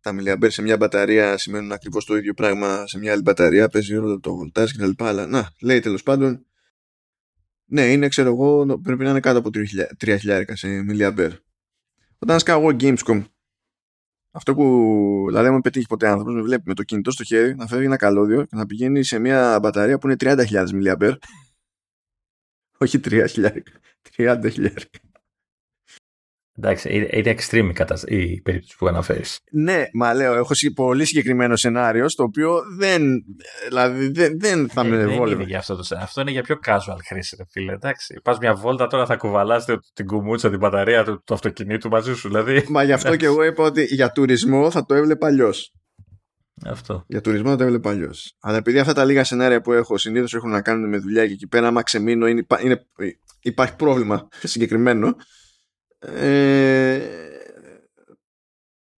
τα 0.00 0.12
μιλιαμπέρ 0.12 0.50
σε 0.50 0.62
μια 0.62 0.76
μπαταρία 0.76 1.38
σημαίνουν 1.38 1.72
ακριβώς 1.72 2.04
το 2.04 2.16
ίδιο 2.16 2.34
πράγμα 2.34 2.86
σε 2.86 2.98
μια 2.98 3.12
άλλη 3.12 3.22
μπαταρία 3.22 3.68
παίζει 3.68 3.94
ρόλο 3.94 4.20
το 4.20 4.34
βολτάζ 4.34 4.70
και 4.70 4.78
τα 4.78 4.86
λοιπά 4.86 5.08
αλλά 5.08 5.26
να 5.26 5.50
λέει 5.60 5.80
τέλος 5.80 6.02
πάντων 6.02 6.47
ναι, 7.70 7.92
είναι, 7.92 8.08
ξέρω 8.08 8.28
εγώ, 8.28 8.78
πρέπει 8.80 9.04
να 9.04 9.10
είναι 9.10 9.20
κάτω 9.20 9.38
από 9.38 9.50
3.000 9.52 10.42
σε 10.52 10.68
μιλιαμπέρ. 10.68 11.32
Όταν 12.18 12.38
σκάω 12.38 12.60
εγώ 12.60 12.76
Gamescom, 12.80 13.24
αυτό 14.30 14.54
που 14.54 15.24
δηλαδή 15.26 15.44
δεν 15.44 15.54
μου 15.54 15.60
πετύχει 15.60 15.86
ποτέ 15.86 16.08
άνθρωπος, 16.08 16.34
με 16.34 16.42
βλέπει 16.42 16.62
με 16.66 16.74
το 16.74 16.82
κινητό 16.82 17.10
στο 17.10 17.24
χέρι 17.24 17.54
να 17.54 17.66
φεύγει 17.66 17.84
ένα 17.84 17.96
καλώδιο 17.96 18.44
και 18.44 18.56
να 18.56 18.66
πηγαίνει 18.66 19.02
σε 19.02 19.18
μια 19.18 19.58
μπαταρία 19.62 19.98
που 19.98 20.06
είναι 20.06 20.16
30.000 20.20 20.70
μιλιαμπέρ. 20.72 21.14
Όχι 22.78 23.00
3.000, 23.04 23.50
30.000. 24.16 24.68
Εντάξει, 26.62 27.09
είναι 27.11 27.36
extreme 27.36 27.70
η, 28.06 28.16
η 28.16 28.40
περίπτωση 28.40 28.76
που 28.78 28.86
αναφέρεις. 28.86 29.38
Ναι, 29.50 29.84
μα 29.92 30.14
λέω, 30.14 30.34
έχω 30.34 30.52
πολύ 30.74 31.04
συγκεκριμένο 31.04 31.56
σενάριο 31.56 32.09
στο 32.09 32.22
οποίο 32.22 32.61
δεν, 32.78 33.02
δηλαδή, 33.68 34.11
δεν, 34.11 34.40
δεν 34.40 34.68
θα 34.68 34.80
ε, 34.80 34.88
με 34.88 34.96
βόλευε. 34.96 35.24
Δεν 35.24 35.32
είναι 35.32 35.44
για 35.44 35.59
αυτό 35.59 35.76
το 35.76 35.82
σενάριο. 35.82 36.09
Αυτό 36.09 36.20
είναι 36.20 36.30
για 36.30 36.42
πιο 36.42 36.59
casual 36.66 36.98
χρήση, 37.09 37.36
ρε 37.38 37.44
φίλε. 37.50 37.72
Εντάξει, 37.72 38.20
πας 38.22 38.38
μια 38.38 38.54
βόλτα 38.54 38.86
τώρα 38.86 39.06
θα 39.06 39.16
κουβαλάς 39.16 39.64
την 39.94 40.06
κουμούτσα, 40.06 40.50
την 40.50 40.59
μπαταρία 40.59 41.04
του, 41.04 41.22
του 41.24 41.34
αυτοκινήτου 41.34 41.88
μαζί 41.88 42.14
σου. 42.14 42.28
Δηλαδή. 42.28 42.64
Μα 42.68 42.82
γι' 42.82 42.92
αυτό 42.92 43.16
και 43.16 43.26
εγώ 43.26 43.44
είπα 43.44 43.64
ότι 43.64 43.84
για 43.84 44.12
τουρισμό 44.12 44.70
θα 44.70 44.84
το 44.84 44.94
έβλεπα 44.94 45.26
αλλιώς. 45.26 45.72
Αυτό. 46.66 47.04
Για 47.06 47.20
τουρισμό 47.20 47.56
το 47.56 47.64
έβλεπα 47.64 47.90
αλλιώς. 47.90 48.36
Αλλά 48.40 48.56
επειδή 48.56 48.78
αυτά 48.78 48.92
τα 48.92 49.04
λίγα 49.04 49.24
σενάρια 49.24 49.61
που 49.61 49.72
έχω 49.72 49.98
συνήθως 49.98 50.34
έχουν 50.34 50.50
να 50.50 50.62
κάνουν 50.62 50.88
με 50.88 50.98
δουλειά 50.98 51.26
και 51.26 51.32
εκεί 51.32 51.46
πέρα, 51.46 51.66
άμα 51.66 51.82
ξεμείνω, 51.82 52.26
είναι, 52.26 52.46
είναι, 52.62 52.86
υπάρχει 53.40 53.76
πρόβλημα 53.76 54.28
συγκεκριμένο. 54.42 55.16
Ε, 55.99 57.18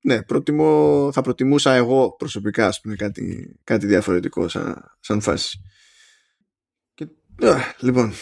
ναι, 0.03 0.23
προτιμώ, 0.23 1.11
θα 1.13 1.23
προτιμούσα 1.23 1.75
εγώ 1.75 2.15
προσωπικά 2.17 2.67
ας 2.67 2.81
πούμε, 2.81 2.95
κάτι, 2.95 3.57
κάτι 3.65 3.87
διαφορετικό 3.87 4.49
σαν, 4.49 4.97
σαν 5.01 5.21
φάση. 5.21 5.63
Και, 6.95 7.07
λοιπόν, 7.81 8.13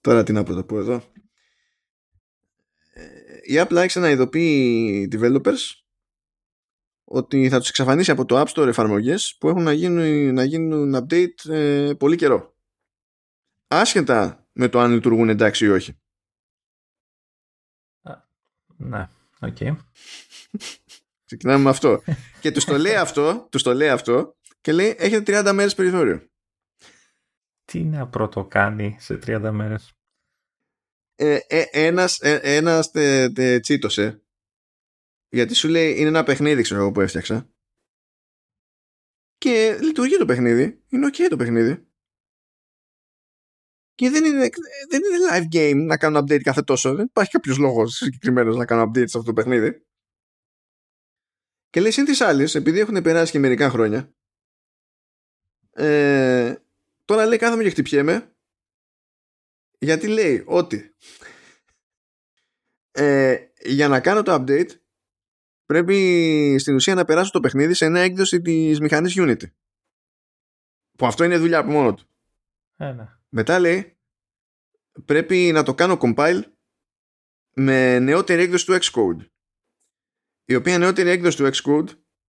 τώρα 0.00 0.22
τι 0.22 0.32
να 0.32 0.42
πω 0.42 0.78
εδώ. 0.78 1.12
Ε, 2.92 3.38
η 3.42 3.54
Apple 3.56 3.76
άρχισε 3.76 4.00
να 4.00 4.10
ειδοποιεί 4.10 5.08
developers 5.12 5.84
ότι 7.04 7.48
θα 7.48 7.58
τους 7.58 7.68
εξαφανίσει 7.68 8.10
από 8.10 8.24
το 8.24 8.40
App 8.40 8.46
Store 8.46 8.66
εφαρμογές 8.66 9.36
που 9.40 9.48
έχουν 9.48 9.62
να 9.62 9.72
γίνουν, 9.72 10.34
να 10.34 10.44
γίνουν 10.44 10.94
update 10.96 11.50
ε, 11.50 11.92
πολύ 11.98 12.16
καιρό. 12.16 12.56
Άσχετα 13.66 14.48
με 14.52 14.68
το 14.68 14.78
αν 14.80 14.92
λειτουργούν 14.92 15.28
εντάξει 15.28 15.64
ή 15.64 15.68
όχι. 15.68 15.98
Ναι, 18.84 19.08
OK. 19.40 19.56
Okay. 19.60 19.76
Ξεκινάμε 21.24 21.62
με 21.62 21.70
αυτό. 21.70 22.02
και 22.40 22.52
τους 22.52 22.64
το 22.64 22.78
λέει 22.78 22.94
αυτό, 22.94 23.48
τους 23.50 23.62
το 23.62 23.74
λέει 23.74 23.88
αυτό 23.88 24.36
και 24.60 24.72
λέει 24.72 24.94
έχετε 24.98 25.42
30 25.42 25.52
μέρες 25.52 25.74
περιθώριο. 25.74 26.28
Τι 27.64 27.84
να 27.84 28.08
πρωτοκάνει 28.08 28.96
σε 28.98 29.18
30 29.26 29.50
μέρες; 29.52 29.92
Ε, 31.14 31.38
ε, 31.46 31.64
ένας, 31.70 32.18
ε, 32.20 32.40
ένας 32.42 32.90
τε, 32.90 33.30
τε, 33.30 33.60
τσίτωσε 33.60 34.24
γιατί 35.28 35.54
σου 35.54 35.68
λέει 35.68 35.94
είναι 35.98 36.08
ένα 36.08 36.22
παιχνίδι 36.22 36.62
ξέρω 36.62 36.80
εγώ 36.80 36.92
που 36.92 37.00
έφτιαξα 37.00 37.48
και 39.38 39.78
λειτουργεί 39.82 40.16
το 40.16 40.24
παιχνίδι 40.24 40.82
είναι 40.88 41.08
ok 41.12 41.26
το 41.28 41.36
παιχνίδι 41.36 41.86
και 43.94 44.10
δεν 44.10 44.24
είναι, 44.24 44.48
δεν 44.88 45.00
είναι 45.02 45.28
live 45.30 45.54
game 45.54 45.86
να 45.86 45.96
κάνω 45.96 46.18
update 46.18 46.40
κάθε 46.42 46.62
τόσο 46.62 46.94
δεν 46.94 47.04
υπάρχει 47.04 47.30
κάποιος 47.30 47.58
λόγος 47.58 47.94
συγκεκριμένος 47.94 48.56
να 48.56 48.64
κάνω 48.64 48.82
update 48.82 49.08
σε 49.08 49.18
αυτό 49.18 49.22
το 49.22 49.32
παιχνίδι 49.32 49.86
και 51.70 51.80
λέει 51.80 51.90
συν 51.90 52.04
τις 52.04 52.20
άλλες 52.20 52.54
επειδή 52.54 52.78
έχουν 52.78 53.02
περάσει 53.02 53.32
και 53.32 53.38
μερικά 53.38 53.70
χρόνια 53.70 54.14
ε, 55.70 56.54
τώρα 57.04 57.26
λέει 57.26 57.38
κάθομαι 57.38 57.62
και 57.62 57.70
χτυπιέμαι 57.70 58.34
γιατί 59.78 60.08
λέει 60.08 60.42
ότι 60.46 60.94
ε, 62.90 63.36
για 63.64 63.88
να 63.88 64.00
κάνω 64.00 64.22
το 64.22 64.34
update 64.34 64.70
πρέπει 65.66 66.56
στην 66.58 66.74
ουσία 66.74 66.94
να 66.94 67.04
περάσω 67.04 67.30
το 67.30 67.40
παιχνίδι 67.40 67.74
σε 67.74 67.84
ένα 67.84 68.00
έκδοση 68.00 68.40
της 68.40 68.80
μηχανής 68.80 69.14
Unity. 69.16 69.50
Που 70.96 71.06
αυτό 71.06 71.24
είναι 71.24 71.38
δουλειά 71.38 71.58
από 71.58 71.70
μόνο 71.70 71.94
του. 71.94 72.04
Ένα. 72.76 73.22
Μετά 73.36 73.58
λέει 73.58 73.98
πρέπει 75.04 75.50
να 75.52 75.62
το 75.62 75.74
κάνω 75.74 75.98
compile 76.00 76.42
με 77.54 77.98
νεότερη 77.98 78.42
έκδοση 78.42 78.66
του 78.66 78.78
Xcode. 78.80 79.26
Η 80.44 80.54
οποία 80.54 80.78
νεότερη 80.78 81.08
έκδοση 81.08 81.36
του 81.36 81.50
Xcode 81.54 81.88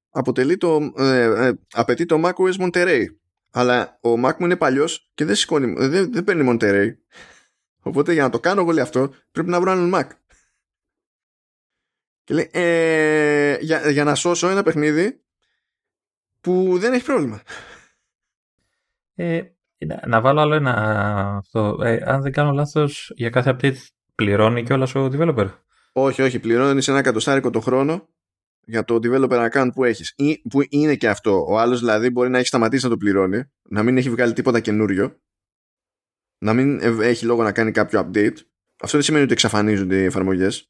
αποτελεί 0.09 0.57
το, 0.57 0.93
ε, 0.97 1.47
ε, 1.47 1.53
απαιτεί 1.71 2.05
το 2.05 2.21
macOS 2.25 2.53
Monterey. 2.53 3.05
Αλλά 3.51 3.99
ο 4.01 4.13
Mac 4.13 4.35
μου 4.37 4.45
είναι 4.45 4.55
παλιός 4.55 5.11
και 5.13 5.25
δεν, 5.25 5.35
σηκώνει, 5.35 5.87
δεν, 5.87 6.11
δεν 6.11 6.23
παίρνει 6.23 6.49
Monterey. 6.51 6.95
Οπότε 7.79 8.13
για 8.13 8.23
να 8.23 8.29
το 8.29 8.39
κάνω 8.39 8.61
εγώ 8.61 8.81
αυτό 8.81 9.13
πρέπει 9.31 9.49
να 9.49 9.59
βρω 9.59 9.71
έναν 9.71 9.91
Mac. 9.93 10.09
Και 12.23 12.33
λέει, 12.33 12.49
ε, 12.53 13.57
για, 13.61 13.89
για 13.89 14.03
να 14.03 14.15
σώσω 14.15 14.49
ένα 14.49 14.63
παιχνίδι 14.63 15.23
που 16.41 16.77
δεν 16.79 16.93
έχει 16.93 17.05
πρόβλημα. 17.05 17.41
Ε, 19.15 19.54
να 20.07 20.21
βάλω 20.21 20.41
άλλο 20.41 20.55
ένα 20.55 20.73
αυτό. 21.37 21.77
Ε, 21.81 22.01
αν 22.05 22.21
δεν 22.21 22.31
κάνω 22.31 22.51
λάθος, 22.51 23.11
για 23.15 23.29
κάθε 23.29 23.55
update 23.55 23.77
πληρώνει 24.15 24.63
κιόλας 24.63 24.95
ο 24.95 25.09
developer; 25.11 25.49
Όχι, 25.91 26.21
όχι. 26.21 26.39
Πληρώνει 26.39 26.83
ένα 26.87 26.97
εκατοστάρικο 26.97 27.49
το 27.49 27.59
χρόνο 27.59 28.07
για 28.65 28.83
το 28.83 28.99
developer 29.03 29.49
account 29.49 29.69
που 29.73 29.83
έχεις. 29.83 30.13
Ή, 30.15 30.41
που 30.49 30.59
είναι 30.69 30.95
και 30.95 31.09
αυτό. 31.09 31.45
Ο 31.47 31.59
άλλος 31.59 31.79
δηλαδή 31.79 32.09
μπορεί 32.09 32.29
να 32.29 32.37
έχει 32.37 32.47
σταματήσει 32.47 32.83
να 32.83 32.89
το 32.89 32.97
πληρώνει, 32.97 33.43
να 33.69 33.83
μην 33.83 33.97
έχει 33.97 34.09
βγάλει 34.09 34.33
τίποτα 34.33 34.59
καινούριο, 34.59 35.21
να 36.37 36.53
μην 36.53 36.79
έχει 37.01 37.25
λόγο 37.25 37.43
να 37.43 37.51
κάνει 37.51 37.71
κάποιο 37.71 37.99
update. 37.99 38.37
Αυτό 38.81 38.97
δεν 38.97 39.01
σημαίνει 39.01 39.23
ότι 39.23 39.33
εξαφανίζονται 39.33 40.01
οι 40.01 40.05
εφαρμογές 40.05 40.69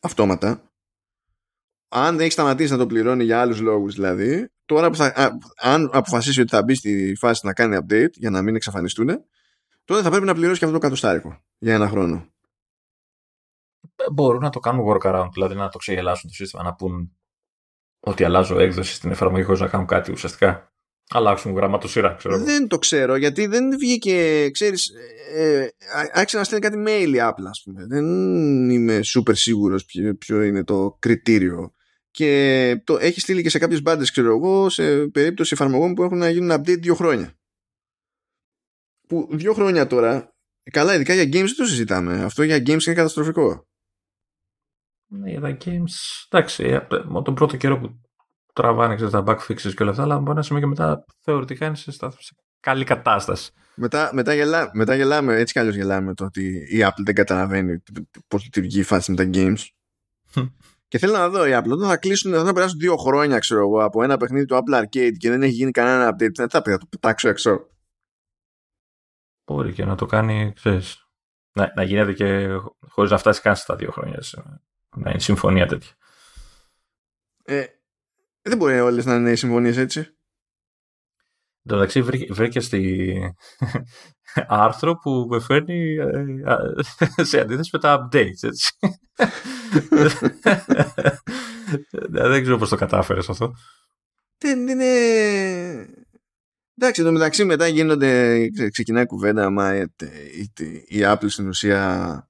αυτόματα 0.00 0.72
αν 1.94 2.16
δεν 2.16 2.20
έχει 2.20 2.32
σταματήσει 2.32 2.72
να 2.72 2.78
το 2.78 2.86
πληρώνει 2.86 3.24
για 3.24 3.40
άλλους 3.40 3.60
λόγους 3.60 3.94
δηλαδή, 3.94 4.48
τώρα 4.74 4.90
που 4.90 4.96
θα, 4.96 5.38
αν 5.56 5.90
αποφασίσει 5.92 6.40
ότι 6.40 6.50
θα 6.50 6.62
μπει 6.62 6.74
στη 6.74 7.14
φάση 7.18 7.46
να 7.46 7.52
κάνει 7.52 7.78
update 7.80 8.12
για 8.12 8.30
να 8.30 8.42
μην 8.42 8.54
εξαφανιστούν, 8.54 9.08
τότε 9.84 10.02
θα 10.02 10.10
πρέπει 10.10 10.26
να 10.26 10.34
πληρώσει 10.34 10.58
και 10.58 10.64
αυτό 10.64 10.76
το 10.76 10.82
κατοστάρικο 10.82 11.42
για 11.58 11.74
ένα 11.74 11.88
χρόνο. 11.88 12.26
Μπορούν 14.12 14.40
να 14.40 14.50
το 14.50 14.58
κάνουν 14.58 14.86
workaround, 14.88 15.28
δηλαδή 15.32 15.54
να 15.54 15.68
το 15.68 15.78
ξεγελάσουν 15.78 16.28
το 16.28 16.34
σύστημα, 16.34 16.62
να 16.62 16.74
πούν 16.74 17.16
ότι 18.00 18.24
αλλάζω 18.24 18.58
έκδοση 18.58 18.94
στην 18.94 19.10
εφαρμογή 19.10 19.42
χωρίς 19.42 19.60
να 19.60 19.68
κάνουν 19.68 19.86
κάτι 19.86 20.12
ουσιαστικά. 20.12 20.72
Αλλάξουν 21.08 21.54
γραμματοσύρα, 21.54 22.14
ξέρω 22.14 22.38
Δεν 22.38 22.68
το 22.68 22.78
ξέρω, 22.78 23.16
γιατί 23.16 23.46
δεν 23.46 23.78
βγήκε, 23.78 24.50
ξέρεις, 24.50 24.90
ε, 25.34 25.68
άρχισε 26.12 26.36
να 26.36 26.44
στέλνει 26.44 26.64
κάτι 26.64 26.82
mail 26.86 27.14
η 27.14 27.18
Apple, 27.20 27.46
ας 27.48 27.62
πούμε. 27.64 27.86
Δεν 27.86 28.04
είμαι 28.70 29.00
super 29.02 29.32
σίγουρος 29.34 29.84
ποιο, 29.84 30.16
ποιο 30.16 30.42
είναι 30.42 30.64
το 30.64 30.96
κριτήριο 30.98 31.74
και 32.12 32.82
το 32.84 32.96
έχει 32.98 33.20
στείλει 33.20 33.42
και 33.42 33.48
σε 33.48 33.58
κάποιες 33.58 33.82
μπάντες 33.82 34.10
ξέρω 34.10 34.36
εγώ 34.36 34.68
σε 34.68 35.06
περίπτωση 35.06 35.50
εφαρμογών 35.54 35.94
που 35.94 36.02
έχουν 36.02 36.18
να 36.18 36.28
γίνουν 36.30 36.60
update 36.60 36.80
δύο 36.80 36.94
χρόνια. 36.94 37.34
Που 39.08 39.28
δύο 39.30 39.52
χρόνια 39.52 39.86
τώρα 39.86 40.34
καλά 40.70 40.94
ειδικά 40.94 41.14
για 41.14 41.22
games 41.22 41.46
δεν 41.46 41.56
το 41.56 41.64
συζητάμε. 41.64 42.22
Αυτό 42.22 42.42
για 42.42 42.56
games 42.56 42.82
είναι 42.86 42.94
καταστροφικό. 42.94 43.66
Ναι 45.06 45.30
για 45.30 45.40
τα 45.40 45.56
games 45.64 45.94
εντάξει 46.28 46.64
ε, 46.64 46.80
τον 47.22 47.34
πρώτο 47.34 47.56
καιρό 47.56 47.78
που 47.78 48.00
τραβάνε 48.52 48.94
ξέρεις, 48.94 49.12
τα 49.12 49.24
bug 49.26 49.38
fixes 49.48 49.74
και 49.74 49.82
όλα 49.82 49.90
αυτά 49.90 50.02
αλλά 50.02 50.18
μπορεί 50.18 50.36
να 50.36 50.42
σημαίνει 50.42 50.64
και 50.64 50.70
μετά 50.70 51.04
θεωρητικά 51.20 51.66
είναι 51.66 51.76
σε, 51.76 51.90
σε 51.90 52.08
καλή 52.60 52.84
κατάσταση. 52.84 53.52
Μετά, 53.74 54.10
μετά, 54.12 54.34
γελά, 54.34 54.70
μετά 54.72 54.94
γελάμε, 54.94 55.34
έτσι 55.34 55.52
κι 55.52 55.58
αλλιώς 55.58 55.74
γελάμε 55.74 56.14
το 56.14 56.24
ότι 56.24 56.66
η 56.70 56.78
Apple 56.80 57.02
δεν 57.04 57.14
καταλαβαίνει 57.14 57.82
πώς 58.28 58.42
λειτουργεί 58.42 58.78
η 58.78 58.82
φάση 58.82 59.10
με 59.10 59.16
τα 59.16 59.30
games 59.32 59.66
Και 60.92 60.98
θέλω 60.98 61.12
να 61.12 61.28
δω 61.28 61.46
η 61.46 61.50
Apple 61.54 61.70
όταν 61.70 61.88
θα 61.88 61.96
κλείσουν, 61.96 62.32
θα 62.32 62.52
περάσουν 62.52 62.78
δύο 62.78 62.96
χρόνια 62.96 63.38
ξέρω 63.38 63.60
εγώ, 63.60 63.84
από 63.84 64.02
ένα 64.02 64.16
παιχνίδι 64.16 64.44
του 64.44 64.54
Apple 64.54 64.82
Arcade 64.82 65.16
και 65.16 65.30
δεν 65.30 65.42
έχει 65.42 65.52
γίνει 65.52 65.70
κανένα 65.70 66.10
update, 66.10 66.34
δεν 66.34 66.48
θα 66.48 66.62
πει 66.62 66.70
θα 66.70 66.78
το 66.78 66.86
πετάξω 66.90 67.28
έξω. 67.28 67.68
Μπορεί 69.44 69.72
και 69.72 69.84
να 69.84 69.94
το 69.94 70.06
κάνει, 70.06 70.52
ξέρεις, 70.54 71.08
να, 71.52 71.72
να 71.76 71.82
γίνεται 71.82 72.12
και 72.12 72.48
χωρίς 72.88 73.10
να 73.10 73.18
φτάσει 73.18 73.40
καν 73.40 73.56
στα 73.56 73.76
δύο 73.76 73.90
χρόνια. 73.90 74.18
Να 74.96 75.10
είναι 75.10 75.20
συμφωνία 75.20 75.66
τέτοια. 75.66 75.92
Ε, 77.44 77.64
δεν 78.42 78.56
μπορεί 78.56 78.80
όλες 78.80 79.04
να 79.04 79.14
είναι 79.14 79.30
οι 79.30 79.36
συμφωνίες 79.36 79.76
έτσι. 79.76 80.16
Εν 81.64 81.70
τω 81.70 81.74
μεταξύ 81.74 82.02
βρήκες 82.30 82.64
στη 82.64 83.14
άρθρο 84.64 84.94
που 84.94 85.26
με 85.30 85.40
φέρνει 85.40 85.94
ε, 85.94 86.24
σε 87.30 87.40
αντίθεση 87.40 87.70
με 87.72 87.78
τα 87.78 88.08
updates, 88.08 88.42
έτσι. 88.42 88.72
Δεν 92.10 92.42
ξέρω 92.42 92.58
πώς 92.58 92.68
το 92.68 92.76
κατάφερες 92.76 93.28
αυτό. 93.28 93.54
Δεν 94.38 94.68
είναι... 94.68 94.84
Εντάξει, 96.76 97.00
εδώ 97.00 97.12
μεταξύ 97.12 97.44
μετά 97.44 97.66
γίνονται, 97.66 98.48
ξεκινάει 98.70 99.06
κουβέντα, 99.06 99.50
μα 99.50 99.76
η, 99.76 99.90
η 100.86 101.00
Apple 101.00 101.26
στην 101.30 101.48
ουσία 101.48 102.28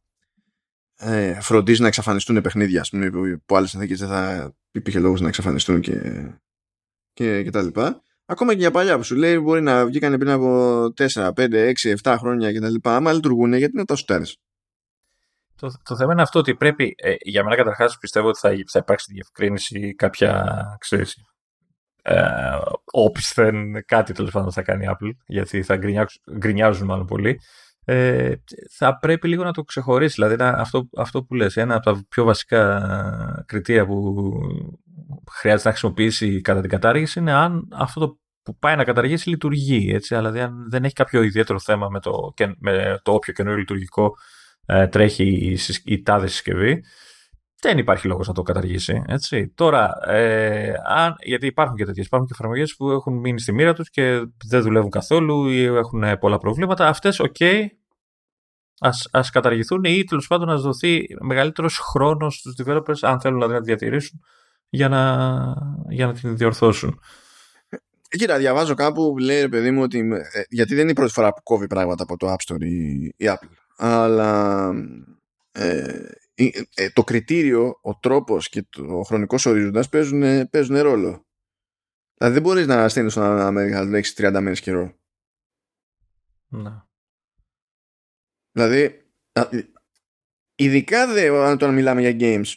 ε, 0.97 1.41
φροντίζει 1.41 1.81
να 1.81 1.87
εξαφανιστούν 1.87 2.41
παιχνίδια, 2.41 2.81
ας 2.81 2.89
πούμε, 2.89 3.11
που 3.47 3.57
άλλες 3.57 3.71
συνθήκες 3.71 3.99
δεν 3.99 4.09
θα 4.09 4.55
υπήρχε 4.71 4.99
λόγος 4.99 5.21
να 5.21 5.29
εξαφανιστούν 5.29 5.81
και, 5.81 6.27
και, 7.13 7.43
και 7.43 7.51
τα 7.51 7.63
λοιπά 7.63 8.03
ακόμα 8.27 8.53
και 8.53 8.59
για 8.59 8.71
παλιά 8.71 8.97
που 8.97 9.03
σου 9.03 9.15
λέει 9.15 9.39
μπορεί 9.39 9.63
να 9.63 9.87
βγήκαν 9.87 10.19
πριν 10.19 10.31
από 10.31 10.85
4, 10.97 11.31
5, 11.37 11.73
6, 11.83 11.95
7 12.03 12.17
χρόνια 12.19 12.53
κτλ. 12.53 12.75
Άμα 12.83 13.13
λειτουργούν, 13.13 13.53
γιατί 13.53 13.77
να 13.77 13.85
τα 13.85 13.97
σουτάρει. 13.97 14.25
Το, 15.57 15.73
το 15.83 15.97
θέμα 15.97 16.13
είναι 16.13 16.23
αυτό 16.23 16.39
ότι 16.39 16.55
πρέπει, 16.55 16.95
ε, 16.97 17.15
για 17.19 17.45
μένα 17.45 17.57
καταρχάς 17.57 17.99
πιστεύω 17.99 18.29
ότι 18.29 18.39
θα, 18.39 18.51
θα 18.71 18.79
υπάρξει 18.79 19.13
διευκρίνηση 19.13 19.95
κάποια, 19.95 20.47
ξέρεις, 20.81 21.17
ε, 22.03 22.25
όπισθεν 22.93 23.85
κάτι 23.85 24.13
τέλος 24.13 24.31
πάντων 24.31 24.53
θα 24.53 24.63
κάνει 24.63 24.85
η 24.85 24.89
Apple, 24.91 25.11
γιατί 25.27 25.63
θα 25.63 25.79
γκρινιάζουν 26.39 26.87
μάλλον 26.87 27.07
πολύ. 27.07 27.39
Ε, 27.85 28.35
θα 28.71 28.99
πρέπει 28.99 29.29
λίγο 29.29 29.45
να 29.45 29.53
το 29.53 29.63
ξεχωρίσει. 29.63 30.15
Δηλαδή, 30.15 30.37
αυτό, 30.41 30.89
αυτό 30.97 31.25
που 31.25 31.35
λες, 31.35 31.57
ένα 31.57 31.75
από 31.75 31.85
τα 31.85 32.03
πιο 32.09 32.25
βασικά 32.25 33.45
κριτήρια 33.47 33.87
που 33.87 34.15
χρειάζεται 35.31 35.69
να 35.69 35.75
χρησιμοποιήσει 35.75 36.41
κατά 36.41 36.61
την 36.61 36.71
κατάργηση 36.71 37.19
είναι 37.19 37.33
αν 37.33 37.69
αυτό 37.73 38.01
το 38.01 38.21
που 38.43 38.57
πάει 38.59 38.77
να 38.77 38.85
καταργήσει 38.85 39.29
λειτουργεί. 39.29 39.93
Έτσι, 39.93 40.15
δηλαδή, 40.15 40.41
αν 40.41 40.71
δεν 40.71 40.85
έχει 40.85 40.95
κάποιο 40.95 41.23
ιδιαίτερο 41.23 41.59
θέμα 41.59 41.89
με 41.89 42.01
το, 42.01 42.35
με 42.59 43.01
το 43.03 43.13
όποιο 43.13 43.33
καινούριο 43.33 43.59
λειτουργικό 43.59 44.17
ε, 44.67 44.87
τρέχει 44.87 45.25
η, 45.25 45.59
η 45.85 46.03
τάδε 46.03 46.27
συσκευή. 46.27 46.85
δεν 47.61 47.79
υπάρχει 47.79 48.07
λόγος 48.07 48.27
να 48.27 48.35
το 48.35 48.43
καταργήσει. 48.43 49.03
Έτσι. 49.07 49.53
Τώρα, 49.55 49.93
ε, 50.07 50.73
αν, 50.87 51.15
γιατί 51.25 51.47
υπάρχουν 51.47 51.77
και 51.77 51.85
τέτοιες, 51.85 52.07
υπάρχουν 52.07 52.29
και 52.29 52.35
εφαρμογές 52.39 52.77
που 52.77 52.91
έχουν 52.91 53.19
μείνει 53.19 53.41
στη 53.41 53.53
μοίρα 53.53 53.73
τους 53.73 53.91
και 53.91 54.27
δεν 54.49 54.63
δουλεύουν 54.63 54.91
καθόλου 54.91 55.49
ή 55.49 55.65
έχουν 55.65 56.19
πολλά 56.19 56.39
προβλήματα. 56.39 56.89
Αυτές, 56.89 57.21
OK, 57.21 57.37
okay, 57.39 57.67
ας, 58.81 59.09
ας 59.13 59.31
καταργηθούν 59.31 59.85
ή 59.85 60.05
τέλος 60.05 60.27
πάντων 60.27 60.49
να 60.49 60.57
δοθεί 60.57 61.07
μεγαλύτερος 61.21 61.79
χρόνος 61.79 62.35
στους 62.35 62.55
developers, 62.63 62.99
αν 63.01 63.21
θέλουν 63.21 63.37
δηλαδή 63.39 63.53
να 63.53 63.61
τη 63.61 63.67
διατηρήσουν, 63.67 64.21
για 64.75 64.89
να, 64.89 65.55
για 65.89 66.07
να 66.07 66.13
την 66.13 66.37
διορθώσουν. 66.37 67.01
Κοίτα, 68.09 68.39
διαβάζω 68.39 68.75
κάπου, 68.75 69.19
λέει 69.19 69.49
παιδί 69.49 69.71
μου 69.71 69.83
ότι. 69.83 69.99
Ε, 70.33 70.43
γιατί 70.49 70.75
δεν 70.75 70.83
είναι 70.83 70.91
η 70.91 70.95
πρώτη 70.95 71.13
φορά 71.13 71.33
που 71.33 71.43
κόβει 71.43 71.67
πράγματα 71.67 72.03
από 72.03 72.17
το 72.17 72.33
App 72.33 72.55
Store 72.55 72.61
η, 72.61 73.05
η 73.05 73.15
Apple. 73.19 73.49
Αλλά 73.77 74.71
ε, 75.53 76.01
ε, 76.75 76.91
το 76.93 77.05
κριτήριο, 77.05 77.79
ο 77.83 77.99
τρόπος 77.99 78.49
και 78.49 78.67
ο 78.89 79.03
χρονικός 79.03 79.47
ορίζοντας 79.47 79.89
παίζουν, 79.89 80.49
παίζουν 80.51 80.79
ρόλο. 80.79 81.27
Δηλαδή 82.15 82.35
δεν 82.35 82.43
μπορείς 82.43 82.67
να 82.67 82.89
στέλνεις 82.89 83.13
στον 83.13 83.25
Αμέρικα 83.25 83.85
να 83.85 83.97
έχεις 83.97 84.15
30 84.17 84.39
μέρες 84.41 84.61
καιρό. 84.61 84.95
Να. 86.49 86.89
Δηλαδή, 88.53 89.07
ειδικά 90.55 91.13
δε 91.13 91.31
όταν 91.31 91.75
μιλάμε 91.75 92.11
για 92.11 92.17
games, 92.21 92.53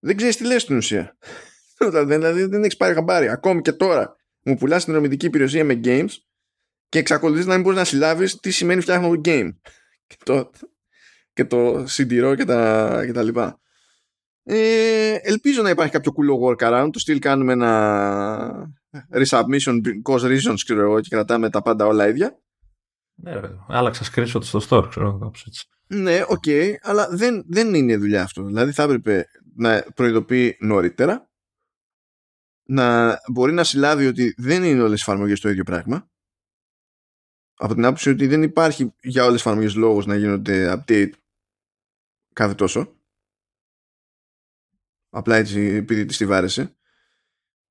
δεν 0.00 0.16
ξέρεις 0.16 0.36
τι 0.36 0.44
λες 0.44 0.62
στην 0.62 0.76
ουσία. 0.76 1.16
δηλαδή 2.08 2.44
δεν 2.44 2.62
έχεις 2.62 2.76
πάρει 2.76 2.94
χαμπάρι. 2.94 3.28
Ακόμη 3.28 3.60
και 3.60 3.72
τώρα 3.72 4.16
μου 4.42 4.56
πουλάς 4.56 4.84
την 4.84 4.92
δρομητική 4.92 5.26
υπηρεσία 5.26 5.64
με 5.64 5.80
games 5.84 6.10
και 6.88 6.98
εξακολουθείς 6.98 7.46
να 7.46 7.54
μην 7.54 7.62
μπορείς 7.62 7.78
να 7.78 7.84
συλλάβεις 7.84 8.36
τι 8.36 8.50
σημαίνει 8.50 8.80
φτιάχνω 8.80 9.20
game. 9.24 9.48
Και 10.06 10.16
το, 10.24 10.50
και 11.32 11.44
το 11.44 11.84
συντηρώ 11.86 12.34
και 12.34 12.44
τα, 12.44 13.02
και 13.06 13.12
τα 13.12 13.22
λοιπά. 13.22 13.60
Ε, 14.42 15.14
ελπίζω 15.22 15.62
να 15.62 15.70
υπάρχει 15.70 15.92
κάποιο 15.92 16.12
cool 16.16 16.56
workaround. 16.56 16.88
Το 16.92 16.98
στυλ 16.98 17.18
κάνουμε 17.18 17.52
ένα 17.52 18.72
resubmission 19.12 19.80
cause 20.08 20.22
reasons 20.22 20.54
ξέρω 20.64 20.80
εγώ 20.80 21.00
και 21.00 21.08
κρατάμε 21.10 21.50
τα 21.50 21.62
πάντα 21.62 21.86
όλα 21.86 22.08
ίδια. 22.08 22.38
Ναι, 23.14 23.40
άλλαξα 23.68 24.04
screenshot 24.12 24.44
στο 24.44 24.60
store, 24.68 24.88
ξέρω 24.88 25.06
εγώ. 25.06 25.32
Ναι, 25.86 26.24
OK, 26.28 26.42
okay, 26.46 26.74
αλλά 26.80 27.08
δεν, 27.10 27.44
δεν 27.48 27.74
είναι 27.74 27.96
δουλειά 27.96 28.22
αυτό. 28.22 28.42
Δηλαδή 28.42 28.72
θα 28.72 28.82
έπρεπε 28.82 29.26
να 29.60 29.82
προειδοποιεί 29.94 30.56
νωρίτερα, 30.60 31.30
να 32.62 33.18
μπορεί 33.32 33.52
να 33.52 33.64
συλλάβει 33.64 34.06
ότι 34.06 34.34
δεν 34.36 34.64
είναι 34.64 34.82
όλες 34.82 34.98
οι 34.98 35.02
εφαρμογές 35.02 35.40
το 35.40 35.48
ίδιο 35.48 35.64
πράγμα, 35.64 36.10
από 37.54 37.74
την 37.74 37.84
άποψη 37.84 38.10
ότι 38.10 38.26
δεν 38.26 38.42
υπάρχει 38.42 38.94
για 39.00 39.22
όλες 39.22 39.34
τις 39.34 39.44
εφαρμογές 39.46 39.74
λόγος 39.74 40.06
να 40.06 40.16
γίνονται 40.16 40.72
update 40.76 41.10
κάθε 42.32 42.54
τόσο. 42.54 42.98
Απλά 45.08 45.36
έτσι 45.36 45.60
επειδή 45.60 46.04
τη 46.04 46.26
βάρεσε. 46.26 46.76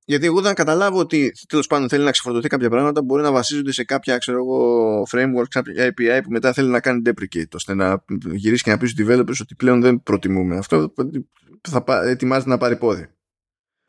Γιατί 0.09 0.25
εγώ 0.25 0.41
δεν 0.41 0.53
καταλάβω 0.53 0.99
ότι 0.99 1.31
τέλος 1.47 1.67
πάντων 1.67 1.89
θέλει 1.89 2.03
να 2.03 2.11
ξεφορτωθεί 2.11 2.47
κάποια 2.47 2.69
πράγματα 2.69 3.01
μπορεί 3.01 3.21
να 3.21 3.31
βασίζονται 3.31 3.71
σε 3.71 3.83
κάποια 3.83 4.17
ξέρω 4.17 4.37
εγώ, 4.37 5.01
framework, 5.11 5.47
κάποια 5.49 5.87
API 5.87 6.19
που 6.23 6.31
μετά 6.31 6.53
θέλει 6.53 6.69
να 6.69 6.79
κάνει 6.79 7.01
deprecate 7.05 7.49
ώστε 7.53 7.73
να 7.73 8.03
γυρίσει 8.31 8.63
και 8.63 8.69
να 8.71 8.77
πει 8.77 8.87
στου 8.87 9.05
developers 9.05 9.39
ότι 9.41 9.55
πλέον 9.55 9.81
δεν 9.81 10.03
προτιμούμε. 10.03 10.57
Αυτό 10.57 10.93
θα 11.69 11.83
ετοιμάζεται 12.03 12.49
να 12.49 12.57
πάρει 12.57 12.77
πόδι. 12.77 13.07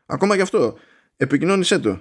Ακόμα 0.07 0.37
και 0.37 0.43
αυτό. 0.43 0.79
Επικοινώνησέ 1.17 1.79
το. 1.79 2.01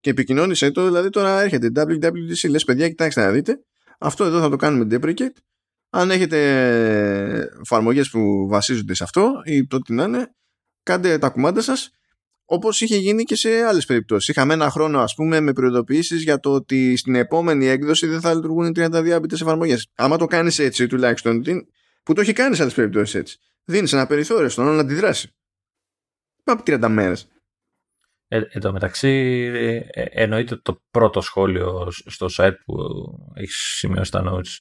Και 0.00 0.10
επικοινώνησέ 0.10 0.70
το, 0.70 0.84
δηλαδή 0.84 1.10
τώρα 1.10 1.40
έρχεται 1.40 1.70
WWDC, 1.74 2.50
λες 2.50 2.64
παιδιά, 2.64 2.88
κοιτάξτε 2.88 3.24
να 3.24 3.30
δείτε. 3.30 3.60
Αυτό 3.98 4.24
εδώ 4.24 4.40
θα 4.40 4.48
το 4.48 4.56
κάνουμε 4.56 4.86
deprecate 4.90 5.36
αν 5.90 6.10
έχετε 6.10 6.38
εφαρμογές 7.60 8.10
που 8.10 8.46
βασίζονται 8.48 8.94
σε 8.94 9.04
αυτό 9.04 9.42
ή 9.44 9.66
το 9.66 9.78
τι 9.78 9.92
να 9.92 10.04
είναι, 10.04 10.34
κάντε 10.82 11.18
τα 11.18 11.28
κουμάντα 11.28 11.60
σας 11.60 11.90
όπως 12.52 12.80
είχε 12.80 12.96
γίνει 12.96 13.22
και 13.22 13.36
σε 13.36 13.62
άλλες 13.62 13.86
περιπτώσεις. 13.86 14.28
Είχαμε 14.28 14.52
ένα 14.54 14.70
χρόνο 14.70 15.00
ας 15.00 15.14
πούμε 15.14 15.40
με 15.40 15.52
προειδοποιήσεις 15.52 16.22
για 16.22 16.40
το 16.40 16.52
ότι 16.52 16.96
στην 16.96 17.14
επόμενη 17.14 17.66
έκδοση 17.66 18.06
δεν 18.06 18.20
θα 18.20 18.34
λειτουργούν 18.34 18.66
οι 18.66 18.72
32 18.74 19.10
άμπητες 19.10 19.40
εφαρμογές. 19.40 19.88
Άμα 19.94 20.16
το 20.16 20.26
κάνεις 20.26 20.58
έτσι 20.58 20.86
τουλάχιστον, 20.86 21.42
που 22.02 22.12
το 22.12 22.20
έχει 22.20 22.32
κάνει 22.32 22.54
σε 22.54 22.62
άλλες 22.62 22.74
περιπτώσεις 22.74 23.14
έτσι, 23.14 23.38
δίνεις 23.64 23.92
ένα 23.92 24.06
περιθώριο 24.06 24.48
στον 24.48 24.66
όλο 24.66 24.74
να 24.74 24.80
αντιδράσει. 24.80 25.34
Πάμε 26.44 26.60
από 26.60 26.86
30 26.86 26.88
μέρες. 26.88 27.28
Ε, 28.28 28.40
εν 28.48 28.60
τω 28.60 28.72
μεταξύ, 28.72 29.08
ε, 29.54 29.76
ε, 29.76 30.04
εννοείται 30.10 30.56
το 30.56 30.82
πρώτο 30.90 31.20
σχόλιο 31.20 31.88
στο 31.90 32.26
site 32.36 32.56
που 32.64 32.74
έχεις 33.34 33.56
σημειώσει 33.56 34.10
τα 34.10 34.22
notes 34.26 34.58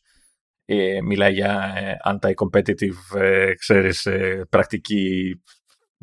ε, 0.66 1.02
μιλάει 1.02 1.34
για 1.34 1.74
ε, 1.76 1.98
anti-competitive, 2.06 3.20
ε, 3.20 3.54
ξέρεις, 3.54 4.06
ε, 4.06 4.46
πρακτική 4.50 5.36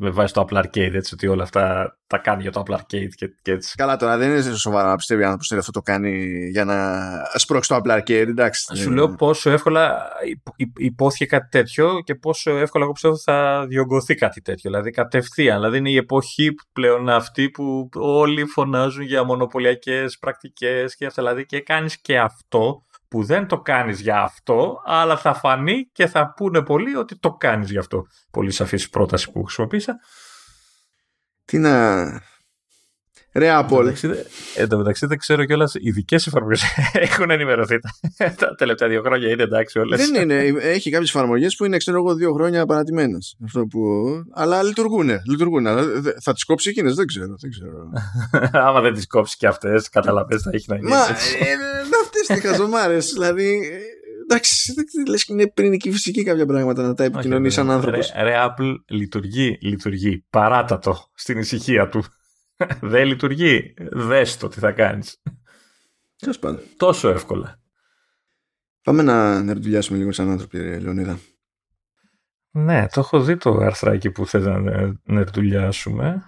με 0.01 0.09
βάση 0.09 0.33
το 0.33 0.45
Apple 0.47 0.57
Arcade, 0.57 0.93
έτσι, 0.93 1.13
ότι 1.13 1.27
όλα 1.27 1.43
αυτά 1.43 1.95
τα 2.07 2.17
κάνει 2.17 2.41
για 2.41 2.51
το 2.51 2.63
Apple 2.65 2.73
Arcade 2.73 3.09
και, 3.15 3.27
και 3.41 3.51
έτσι. 3.51 3.75
Καλά 3.75 3.95
τώρα, 3.95 4.17
δεν 4.17 4.29
είναι 4.29 4.55
σοβαρά 4.55 4.89
να 4.89 4.95
πιστεύει 4.95 5.23
αν 5.23 5.33
ότι 5.33 5.55
αυτό 5.57 5.71
το 5.71 5.81
κάνει 5.81 6.29
για 6.49 6.65
να 6.65 7.09
σπρώξει 7.33 7.69
το 7.69 7.81
Apple 7.83 7.97
Arcade, 7.97 8.27
εντάξει. 8.27 8.75
Σου 8.75 8.91
λέω 8.91 9.15
πόσο 9.15 9.49
εύκολα 9.49 10.07
υπόθηκε 10.77 11.25
κάτι 11.25 11.47
τέτοιο 11.49 12.01
και 12.03 12.15
πόσο 12.15 12.57
εύκολα 12.57 12.83
εγώ 12.83 12.93
πιστεύω 12.93 13.17
θα 13.17 13.65
διωγγωθεί 13.67 14.15
κάτι 14.15 14.41
τέτοιο. 14.41 14.69
Δηλαδή 14.69 14.91
κατευθείαν, 14.91 15.57
δηλαδή 15.57 15.77
είναι 15.77 15.89
η 15.89 15.97
εποχή 15.97 16.49
πλέον 16.73 17.09
αυτή 17.09 17.49
που 17.49 17.89
όλοι 17.93 18.45
φωνάζουν 18.45 19.03
για 19.03 19.23
μονοπωλιακές 19.23 20.17
πρακτικές 20.17 20.95
και 20.95 21.05
αυτά, 21.05 21.21
δηλαδή 21.21 21.45
και 21.45 21.61
κάνεις 21.61 22.01
και 22.01 22.19
αυτό 22.19 22.83
που 23.09 23.23
δεν 23.23 23.47
το 23.47 23.59
κάνεις 23.59 23.99
για 23.99 24.21
αυτό, 24.21 24.81
αλλά 24.85 25.17
θα 25.17 25.33
φανεί 25.33 25.89
και 25.91 26.07
θα 26.07 26.33
πούνε 26.33 26.63
πολλοί 26.63 26.95
ότι 26.95 27.19
το 27.19 27.31
κάνεις 27.31 27.71
για 27.71 27.79
αυτό. 27.79 28.05
Πολύ 28.31 28.51
σαφής 28.51 28.89
πρόταση 28.89 29.31
που 29.31 29.43
χρησιμοποίησα. 29.43 29.95
Τι 31.45 31.57
να... 31.57 32.05
Ρε 33.33 33.49
Apple. 33.61 33.93
Εν 34.55 34.69
τω 34.69 34.77
μεταξύ 34.77 35.05
δεν 35.05 35.17
ξέρω 35.17 35.45
κιόλας. 35.45 35.73
Οι 35.75 35.91
δικέ 35.91 36.15
εφαρμογές 36.15 36.63
έχουν 36.93 37.29
ενημερωθεί 37.29 37.79
τα 38.35 38.55
τελευταία 38.55 38.89
δύο 38.89 39.01
χρόνια. 39.01 39.29
Είναι 39.29 39.43
εντάξει 39.43 39.79
όλες. 39.79 40.09
Δεν 40.09 40.21
είναι. 40.21 40.35
Έχει 40.61 40.89
κάποιες 40.89 41.09
εφαρμογές 41.09 41.55
που 41.55 41.65
είναι, 41.65 41.77
ξέρω 41.77 41.97
εγώ, 41.97 42.15
δύο 42.15 42.33
χρόνια 42.33 42.65
παρατημένες. 42.65 43.37
Αυτό 43.43 43.65
που... 43.65 43.79
Αλλά 44.33 44.63
λειτουργούν. 44.63 45.09
λειτουργούν. 45.29 45.65
Θα 46.21 46.33
τις 46.33 46.43
κόψεις 46.43 46.71
εκείνες, 46.71 46.95
δεν 46.95 47.05
ξέρω. 47.05 47.35
Δεν 47.39 47.49
ξέρω. 47.49 47.91
Άμα 48.67 48.81
δεν 48.81 48.93
τις 48.93 49.07
κόψεις 49.07 49.37
και 49.37 49.47
αυτές, 49.47 49.89
καταλαβαίνει 49.89 50.41
θα 50.41 50.49
έχει 50.53 50.65
να 50.67 50.75
είναι. 50.75 50.89
Μα 50.89 51.05
ε, 52.29 52.33
αυτέ 52.33 52.33
τι 52.33 52.47
χαζομάρε. 52.47 52.97
δηλαδή. 52.97 53.71
Εντάξει, 54.23 54.73
λες 55.07 55.25
και 55.25 55.33
είναι 55.33 55.47
πυρηνική 55.47 55.91
φυσική 55.91 56.23
κάποια 56.23 56.45
πράγματα 56.45 56.81
να 56.81 56.93
τα 56.93 57.03
επικοινωνείς 57.03 57.53
σαν 57.53 57.71
άνθρωπος. 57.71 58.11
Ρε, 58.21 58.35
Apple 58.37 58.75
λειτουργεί, 58.87 59.57
λειτουργεί. 59.61 60.25
Παράτατο 60.29 61.09
στην 61.13 61.37
ησυχία 61.37 61.89
του. 61.89 62.03
Δεν 62.81 63.05
λειτουργεί. 63.05 63.73
Δες 63.91 64.37
το 64.37 64.47
τι 64.47 64.59
θα 64.59 64.71
κάνεις. 64.71 65.21
Τόσο 66.77 67.09
εύκολα. 67.09 67.59
Πάμε 68.83 69.01
να 69.03 69.43
νερντουλιάσουμε 69.43 69.97
λίγο 69.97 70.11
σαν 70.11 70.29
άνθρωποι, 70.29 70.79
Λεωνίδα. 70.79 71.19
Ναι, 72.51 72.87
το 72.87 72.99
έχω 72.99 73.21
δει 73.21 73.37
το 73.37 73.51
αρθράκι 73.51 74.11
που 74.11 74.25
θες 74.25 74.45
να 74.45 74.93
νερντουλιάσουμε. 75.03 76.23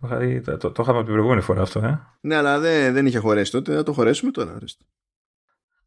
Το, 0.00 0.08
το, 0.44 0.56
το, 0.56 0.72
το, 0.72 0.82
είχαμε 0.82 0.98
την 0.98 1.12
προηγούμενη 1.12 1.40
φορά 1.40 1.62
αυτό, 1.62 1.80
ε. 1.80 2.00
Ναι, 2.20 2.34
αλλά 2.36 2.58
δεν, 2.58 2.92
δεν 2.92 3.06
είχε 3.06 3.18
χωρέσει 3.18 3.50
τότε. 3.50 3.74
Θα 3.74 3.82
το 3.82 3.92
χωρέσουμε 3.92 4.30
τώρα. 4.30 4.58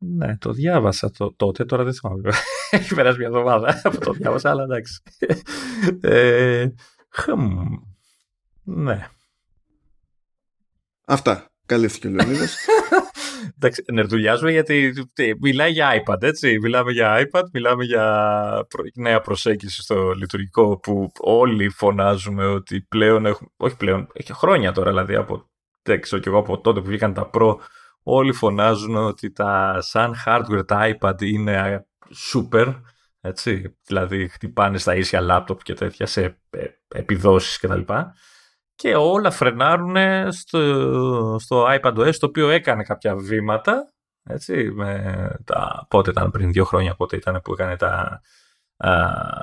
Ναι, 0.07 0.37
το 0.37 0.51
διάβασα 0.51 1.11
το, 1.11 1.33
τότε, 1.35 1.65
τώρα 1.65 1.83
δεν 1.83 1.93
θυμάμαι. 1.93 2.31
Έχει 2.69 2.95
περάσει 2.95 3.17
μια 3.17 3.27
εβδομάδα 3.27 3.81
που 3.91 3.97
το 3.97 4.11
διάβασα, 4.11 4.49
αλλά 4.49 4.63
εντάξει. 4.63 5.01
Ε, 6.01 6.67
ναι. 8.63 9.07
Αυτά. 11.05 11.49
Καλύφθηκε 11.65 12.07
ο 12.07 12.09
Λεωνίδας. 12.09 12.57
Εντάξει, 13.55 13.83
νερδουλιάζουμε 13.91 14.51
γιατί 14.51 14.93
μιλάει 15.41 15.71
για 15.71 16.03
iPad, 16.03 16.21
έτσι. 16.21 16.59
Μιλάμε 16.61 16.91
για 16.91 17.27
iPad, 17.29 17.43
μιλάμε 17.53 17.83
για 17.83 18.67
νέα 18.95 19.21
προσέγγιση 19.21 19.81
στο 19.81 20.11
λειτουργικό 20.11 20.77
που 20.77 21.11
όλοι 21.19 21.69
φωνάζουμε 21.69 22.45
ότι 22.45 22.81
πλέον 22.81 23.25
έχουν, 23.25 23.51
όχι 23.57 23.75
πλέον, 23.75 24.07
έχει 24.13 24.33
χρόνια 24.33 24.71
τώρα 24.71 24.89
δηλαδή 24.89 25.15
από, 25.15 25.49
δεν 25.81 26.01
ξέρω 26.01 26.21
και 26.21 26.29
εγώ 26.29 26.37
από 26.37 26.61
τότε 26.61 26.79
που 26.79 26.85
βγήκαν 26.85 27.13
τα 27.13 27.29
Pro, 27.33 27.55
όλοι 28.07 28.33
φωνάζουν 28.33 28.95
ότι 28.95 29.31
τα 29.31 29.77
σαν 29.81 30.15
hardware 30.25 30.67
τα 30.67 30.97
iPad 30.99 31.21
είναι 31.21 31.85
super, 32.33 32.81
έτσι, 33.21 33.77
δηλαδή 33.85 34.27
χτυπάνε 34.27 34.77
στα 34.77 34.95
ίσια 34.95 35.21
laptop 35.29 35.57
και 35.63 35.73
τέτοια 35.73 36.05
σε 36.05 36.23
ε, 36.49 36.65
επιδόσεις 36.87 37.59
κτλ 37.59 37.81
και 38.75 38.95
όλα 38.95 39.31
φρενάρουν 39.31 39.95
στο, 40.31 41.37
στο 41.39 41.65
iPadOS 41.69 42.15
το 42.15 42.25
οποίο 42.25 42.49
έκανε 42.49 42.83
κάποια 42.83 43.15
βήματα 43.15 43.93
έτσι, 44.23 44.71
με 44.71 45.29
τα, 45.43 45.85
πότε 45.89 46.09
ήταν 46.09 46.31
πριν 46.31 46.51
δύο 46.51 46.65
χρόνια 46.65 46.95
πότε 46.95 47.15
ήταν 47.15 47.41
που 47.43 47.53
έκανε 47.53 47.75
τα, 47.75 48.21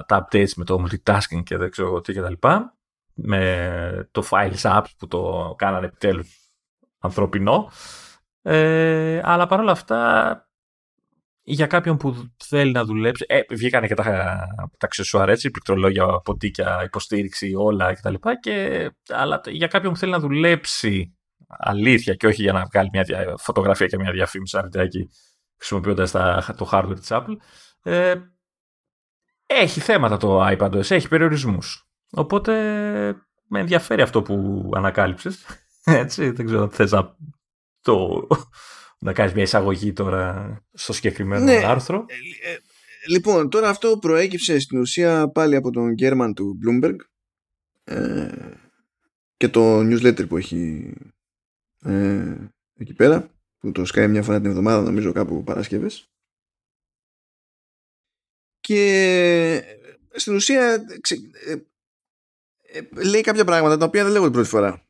τα 0.06 0.28
updates 0.30 0.52
με 0.56 0.64
το 0.64 0.84
multitasking 0.84 1.42
και 1.42 1.56
δεν 1.56 1.70
ξέρω 1.70 2.00
τι 2.00 2.12
και 2.12 2.20
τα 2.20 2.30
λοιπά 2.30 2.76
με 3.14 4.08
το 4.10 4.22
Files 4.30 4.60
Apps 4.62 4.90
που 4.98 5.06
το 5.06 5.54
κάνανε 5.58 5.86
επιτέλους 5.86 6.50
ανθρωπινό 6.98 7.70
ε, 8.42 9.20
αλλά 9.24 9.46
παρόλα 9.46 9.72
αυτά 9.72 10.46
για 11.44 11.66
κάποιον 11.66 11.96
που 11.96 12.32
θέλει 12.36 12.72
να 12.72 12.84
δουλέψει. 12.84 13.24
Ε, 13.28 13.40
βγήκανε 13.50 13.86
και 13.86 13.94
τα, 13.94 14.04
τα 14.78 14.86
αξεσουάρ 14.86 15.28
έτσι, 15.28 15.50
πληκτρολόγια, 15.50 16.06
ποτίκια, 16.06 16.82
υποστήριξη, 16.84 17.52
όλα 17.56 17.94
κτλ. 17.94 18.14
Και, 18.40 18.90
αλλά 19.08 19.40
για 19.46 19.66
κάποιον 19.66 19.92
που 19.92 19.98
θέλει 19.98 20.12
να 20.12 20.18
δουλέψει 20.18 21.16
αλήθεια 21.48 22.14
και 22.14 22.26
όχι 22.26 22.42
για 22.42 22.52
να 22.52 22.64
βγάλει 22.64 22.88
μια 22.92 23.34
φωτογραφία 23.38 23.86
και 23.86 23.96
μια 23.96 24.12
διαφήμιση 24.12 24.58
αρνητική 24.58 25.08
χρησιμοποιώντας 25.56 26.10
το 26.56 26.68
hardware 26.72 26.96
της 26.98 27.08
Apple. 27.10 27.36
Ε, 27.82 28.14
έχει 29.46 29.80
θέματα 29.80 30.16
το 30.16 30.46
iPad 30.46 30.90
έχει 30.90 31.08
περιορισμούς. 31.08 31.88
Οπότε 32.10 32.52
με 33.48 33.60
ενδιαφέρει 33.60 34.02
αυτό 34.02 34.22
που 34.22 34.70
ανακάλυψες. 34.74 35.46
Έτσι, 35.84 36.30
δεν 36.30 36.46
ξέρω 36.46 36.62
αν 36.62 36.70
θες 36.70 36.90
να, 36.90 37.16
το, 37.82 38.26
να 38.98 39.12
κάνεις 39.12 39.32
μια 39.32 39.42
εισαγωγή 39.42 39.92
τώρα 39.92 40.56
στο 40.72 40.92
συγκεκριμένο 40.92 41.44
ναι. 41.44 41.62
άρθρο. 41.64 42.06
Ε, 42.08 42.50
ε, 42.52 42.58
λοιπόν, 43.08 43.50
τώρα 43.50 43.68
αυτό 43.68 43.98
προέκυψε 43.98 44.58
στην 44.58 44.80
ουσία 44.80 45.28
πάλι 45.28 45.56
από 45.56 45.70
τον 45.70 45.92
Γκέρμαν 45.92 46.34
του 46.34 46.58
Bloomberg 46.64 46.96
ε, 47.84 48.28
και 49.36 49.48
το 49.48 49.78
newsletter 49.78 50.28
που 50.28 50.36
έχει 50.36 50.92
ε, 51.84 52.36
εκεί 52.78 52.94
πέρα 52.94 53.30
που 53.58 53.72
το 53.72 53.84
σκάει 53.84 54.08
μια 54.08 54.22
φορά 54.22 54.40
την 54.40 54.50
εβδομάδα 54.50 54.82
νομίζω 54.82 55.12
κάπου 55.12 55.44
Παρασκευές 55.44 56.12
και 58.62 59.62
στην 60.10 60.34
ουσία 60.34 60.86
ε, 61.46 61.56
ε, 62.62 62.88
λέει 63.04 63.20
κάποια 63.20 63.44
πράγματα 63.44 63.76
τα 63.76 63.84
οποία 63.84 64.02
δεν 64.02 64.12
λέγω 64.12 64.24
την 64.24 64.32
πρώτη 64.32 64.48
φορά. 64.48 64.86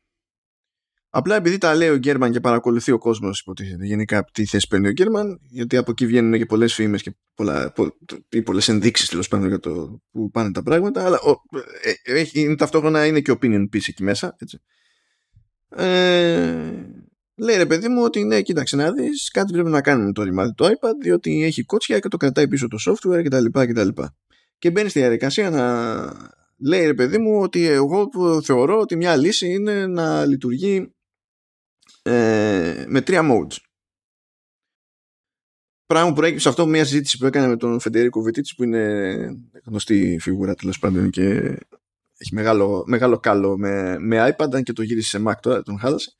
Απλά 1.15 1.35
επειδή 1.35 1.57
τα 1.57 1.75
λέει 1.75 1.89
ο 1.89 1.95
Γκέρμαν 1.95 2.31
και 2.31 2.39
παρακολουθεί 2.39 2.91
ο 2.91 2.97
κόσμος, 2.97 3.39
υποτίθεται 3.39 3.85
γενικά 3.85 4.25
τι 4.31 4.45
θέση 4.45 4.67
παίρνει 4.67 4.87
ο 4.87 4.91
Γκέρμαν, 4.91 5.39
γιατί 5.49 5.77
από 5.77 5.91
εκεί 5.91 6.05
βγαίνουν 6.05 6.37
και 6.37 6.45
πολλές 6.45 6.73
φήμες 6.73 7.01
και 7.01 8.41
πολλές 8.41 8.67
ενδείξεις 8.67 9.09
τέλος 9.09 9.27
πάντων 9.27 9.47
για 9.47 9.59
το 9.59 10.01
που 10.11 10.31
πάνε 10.31 10.51
τα 10.51 10.63
πράγματα. 10.63 11.05
Αλλά 11.05 11.19
ο, 11.19 11.31
ε, 11.81 12.19
έχει, 12.19 12.39
είναι, 12.39 12.55
ταυτόχρονα 12.55 13.05
είναι 13.05 13.19
και 13.19 13.31
opinion 13.31 13.61
piece 13.61 13.87
εκεί 13.87 14.03
μέσα. 14.03 14.35
Έτσι. 14.39 14.59
Ε, 15.69 16.71
λέει 17.35 17.57
ρε 17.57 17.65
παιδί 17.65 17.87
μου 17.87 18.03
ότι 18.03 18.23
ναι, 18.23 18.41
κοίταξε 18.41 18.75
να 18.75 18.91
δεις, 18.91 19.31
κάτι 19.31 19.53
πρέπει 19.53 19.69
να 19.69 19.81
κάνουμε 19.81 20.05
με 20.05 20.13
το 20.13 20.23
ρημάδι 20.23 20.53
του 20.53 20.65
iPad, 20.65 20.93
διότι 21.01 21.43
έχει 21.43 21.63
κότσια 21.63 21.99
και 21.99 22.07
το 22.07 22.17
κρατάει 22.17 22.47
πίσω 22.47 22.67
το 22.67 22.77
software 22.85 23.23
κτλ. 23.23 23.45
Και, 23.45 24.07
και 24.57 24.71
μπαίνει 24.71 24.89
στη 24.89 24.99
διαδικασία 24.99 25.49
να 25.49 26.05
λέει 26.57 26.85
ρε 26.85 26.93
παιδί 26.93 27.17
μου 27.17 27.39
ότι 27.41 27.65
εγώ 27.65 28.09
θεωρώ 28.43 28.79
ότι 28.79 28.95
μια 28.95 29.15
λύση 29.15 29.47
είναι 29.53 29.87
να 29.87 30.25
λειτουργεί 30.25 30.93
ε, 32.03 32.85
με 32.87 33.01
τρία 33.01 33.21
modes. 33.23 33.57
Πράγμα 35.85 36.09
που 36.09 36.15
προέκυψε 36.15 36.49
αυτό 36.49 36.65
μια 36.65 36.85
συζήτηση 36.85 37.17
που 37.17 37.25
έκανε 37.25 37.47
με 37.47 37.57
τον 37.57 37.79
Φεντερίκο 37.79 38.21
Βιτίτσης 38.21 38.55
που 38.55 38.63
είναι 38.63 39.15
γνωστή 39.65 40.17
φιγούρα 40.19 40.55
τέλος 40.55 40.79
πάντων 40.79 41.09
και 41.09 41.57
έχει 42.17 42.33
μεγάλο, 42.33 42.83
μεγάλο 42.87 43.19
κάλο 43.19 43.57
με, 43.57 43.99
με 43.99 44.35
iPad 44.37 44.55
αν 44.55 44.63
και 44.63 44.73
το 44.73 44.81
γύρισε 44.81 45.17
σε 45.17 45.23
Mac 45.27 45.33
τώρα 45.41 45.61
τον 45.61 45.79
χάλασε 45.79 46.15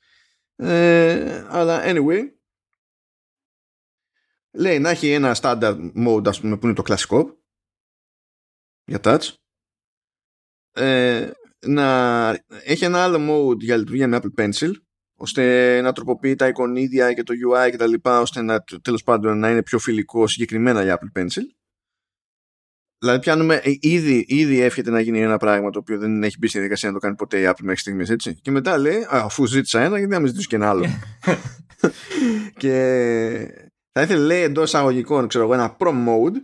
ε, 0.55 1.45
αλλά 1.49 1.81
anyway 1.85 2.21
λέει 4.51 4.79
να 4.79 4.89
έχει 4.89 5.11
ένα 5.11 5.35
standard 5.41 5.91
mode 6.07 6.27
ας 6.27 6.39
πούμε 6.39 6.57
που 6.57 6.65
είναι 6.65 6.75
το 6.75 6.81
κλασικό 6.81 7.37
για 8.85 8.99
touch 9.03 9.29
ε, 10.71 11.31
να 11.65 12.29
έχει 12.63 12.83
ένα 12.83 13.03
άλλο 13.03 13.17
mode 13.29 13.59
για 13.59 13.77
λειτουργία 13.77 14.07
με 14.07 14.19
Apple 14.21 14.43
Pencil 14.43 14.71
ώστε 15.23 15.81
να 15.81 15.91
τροποποιεί 15.91 16.35
τα 16.35 16.47
εικονίδια 16.47 17.13
και 17.13 17.23
το 17.23 17.33
UI 17.49 17.69
και 17.71 17.77
τα 17.77 17.87
λοιπά 17.87 18.21
ώστε 18.21 18.41
να 18.41 18.63
τέλος 18.81 19.03
πάντων 19.03 19.39
να 19.39 19.49
είναι 19.49 19.63
πιο 19.63 19.79
φιλικό 19.79 20.27
συγκεκριμένα 20.27 20.83
για 20.83 20.99
Apple 20.99 21.19
Pencil 21.19 21.43
Δηλαδή 23.03 23.19
πιάνουμε, 23.19 23.55
ε, 23.55 23.71
ήδη, 23.79 24.25
ήδη 24.27 24.59
εύχεται 24.59 24.89
να 24.89 24.99
γίνει 24.99 25.21
ένα 25.21 25.37
πράγμα 25.37 25.69
το 25.69 25.79
οποίο 25.79 25.97
δεν 25.97 26.23
έχει 26.23 26.35
μπει 26.39 26.47
στη 26.47 26.57
διαδικασία 26.57 26.89
να 26.89 26.93
το 26.93 26.99
κάνει 26.99 27.15
ποτέ 27.15 27.39
η 27.39 27.43
Apple 27.47 27.61
μέχρι 27.61 27.79
στιγμής 27.79 28.09
έτσι. 28.09 28.35
Και 28.41 28.51
μετά 28.51 28.77
λέει, 28.77 29.05
αφού 29.09 29.45
ζήτησα 29.45 29.81
ένα 29.81 29.97
γιατί 29.97 30.13
να 30.13 30.19
μην 30.19 30.27
ζητήσω 30.27 30.47
και 30.47 30.55
ένα 30.55 30.69
άλλο. 30.69 30.85
και 32.61 32.73
θα 33.91 34.01
ήθελε 34.01 34.25
λέει 34.25 34.41
εντός 34.41 34.73
αγωγικών 34.75 35.27
ξέρω 35.27 35.43
εγώ 35.43 35.53
ένα 35.53 35.75
Pro 35.79 35.89
Mode 36.07 36.35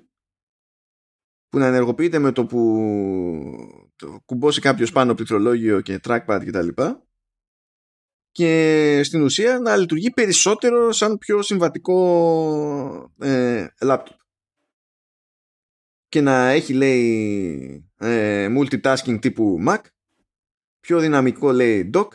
που 1.47 1.57
να 1.57 1.65
ενεργοποιείται 1.65 2.19
με 2.19 2.31
το 2.31 2.45
που 2.45 2.61
το 3.95 4.21
κουμπώσει 4.25 4.61
κάποιος 4.61 4.91
πάνω 4.91 5.13
πληκτρολόγιο 5.13 5.81
και 5.81 5.99
trackpad 6.03 6.41
κτλ. 6.45 6.67
Και, 6.67 7.08
και 8.31 9.01
στην 9.03 9.21
ουσία 9.21 9.59
να 9.59 9.75
λειτουργεί 9.75 10.11
περισσότερο 10.11 10.91
σαν 10.91 11.17
πιο 11.17 11.41
συμβατικό 11.41 13.13
ε, 13.19 13.67
laptop. 13.79 14.03
Και 16.07 16.21
να 16.21 16.49
έχει 16.49 16.73
λέει 16.73 17.91
ε, 17.97 18.47
multitasking 18.57 19.21
τύπου 19.21 19.57
Mac 19.67 19.79
πιο 20.79 20.99
δυναμικό 20.99 21.51
λέει 21.51 21.89
dock 21.93 22.07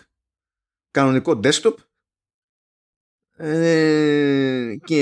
κανονικό 0.91 1.41
desktop 1.43 1.75
ε, 3.37 4.77
και 4.85 5.01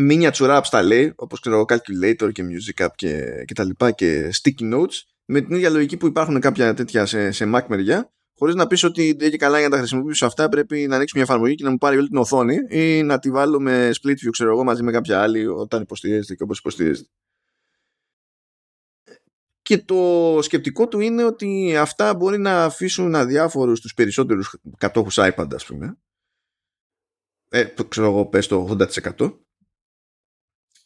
miniature 0.00 0.58
apps 0.58 0.66
τα 0.70 0.82
λέει 0.82 1.12
όπως 1.16 1.40
ξέρω 1.40 1.64
calculator 1.68 2.32
και 2.32 2.44
music 2.48 2.84
app 2.84 2.92
και, 2.94 3.44
και 3.44 3.54
τα 3.54 3.64
λοιπά 3.64 3.90
και 3.90 4.30
sticky 4.42 4.74
notes 4.74 5.02
με 5.24 5.40
την 5.40 5.54
ίδια 5.54 5.70
λογική 5.70 5.96
που 5.96 6.06
υπάρχουν 6.06 6.40
κάποια 6.40 6.74
τέτοια 6.74 7.06
σε, 7.06 7.30
σε 7.30 7.50
Mac 7.54 7.62
μεριά 7.68 8.12
χωρίς 8.38 8.54
να 8.54 8.66
πεις 8.66 8.82
ότι 8.82 9.12
δεν 9.12 9.26
έχει 9.28 9.36
καλά 9.36 9.58
για 9.58 9.68
να 9.68 9.72
τα 9.74 9.78
χρησιμοποιήσω 9.78 10.26
αυτά, 10.26 10.48
πρέπει 10.48 10.86
να 10.86 10.96
ανοίξω 10.96 11.16
μια 11.16 11.24
εφαρμογή 11.24 11.54
και 11.54 11.64
να 11.64 11.70
μου 11.70 11.78
πάρει 11.78 11.96
όλη 11.96 12.08
την 12.08 12.16
οθόνη 12.16 12.56
ή 12.68 13.02
να 13.02 13.18
τη 13.18 13.30
βάλω 13.30 13.60
με 13.60 13.90
split 14.02 14.10
view, 14.10 14.28
ξέρω 14.30 14.50
εγώ, 14.50 14.64
μαζί 14.64 14.82
με 14.82 14.92
κάποια 14.92 15.22
άλλη 15.22 15.46
όταν 15.46 15.82
υποστηρίζεται 15.82 16.34
και 16.34 16.42
όπως 16.42 16.58
υποστηρίζεται. 16.58 17.08
Και 19.62 19.78
το 19.78 20.38
σκεπτικό 20.42 20.88
του 20.88 21.00
είναι 21.00 21.24
ότι 21.24 21.76
αυτά 21.76 22.14
μπορεί 22.14 22.38
να 22.38 22.64
αφήσουν 22.64 23.14
αδιάφορους 23.14 23.80
τους 23.80 23.94
περισσότερους 23.94 24.58
κατόχους 24.78 25.18
iPad, 25.20 25.54
ας 25.54 25.64
πούμε. 25.66 25.98
Ε, 27.48 27.64
ξέρω 27.88 28.06
εγώ, 28.06 28.26
πες 28.26 28.46
το 28.46 28.76
80% 28.78 29.38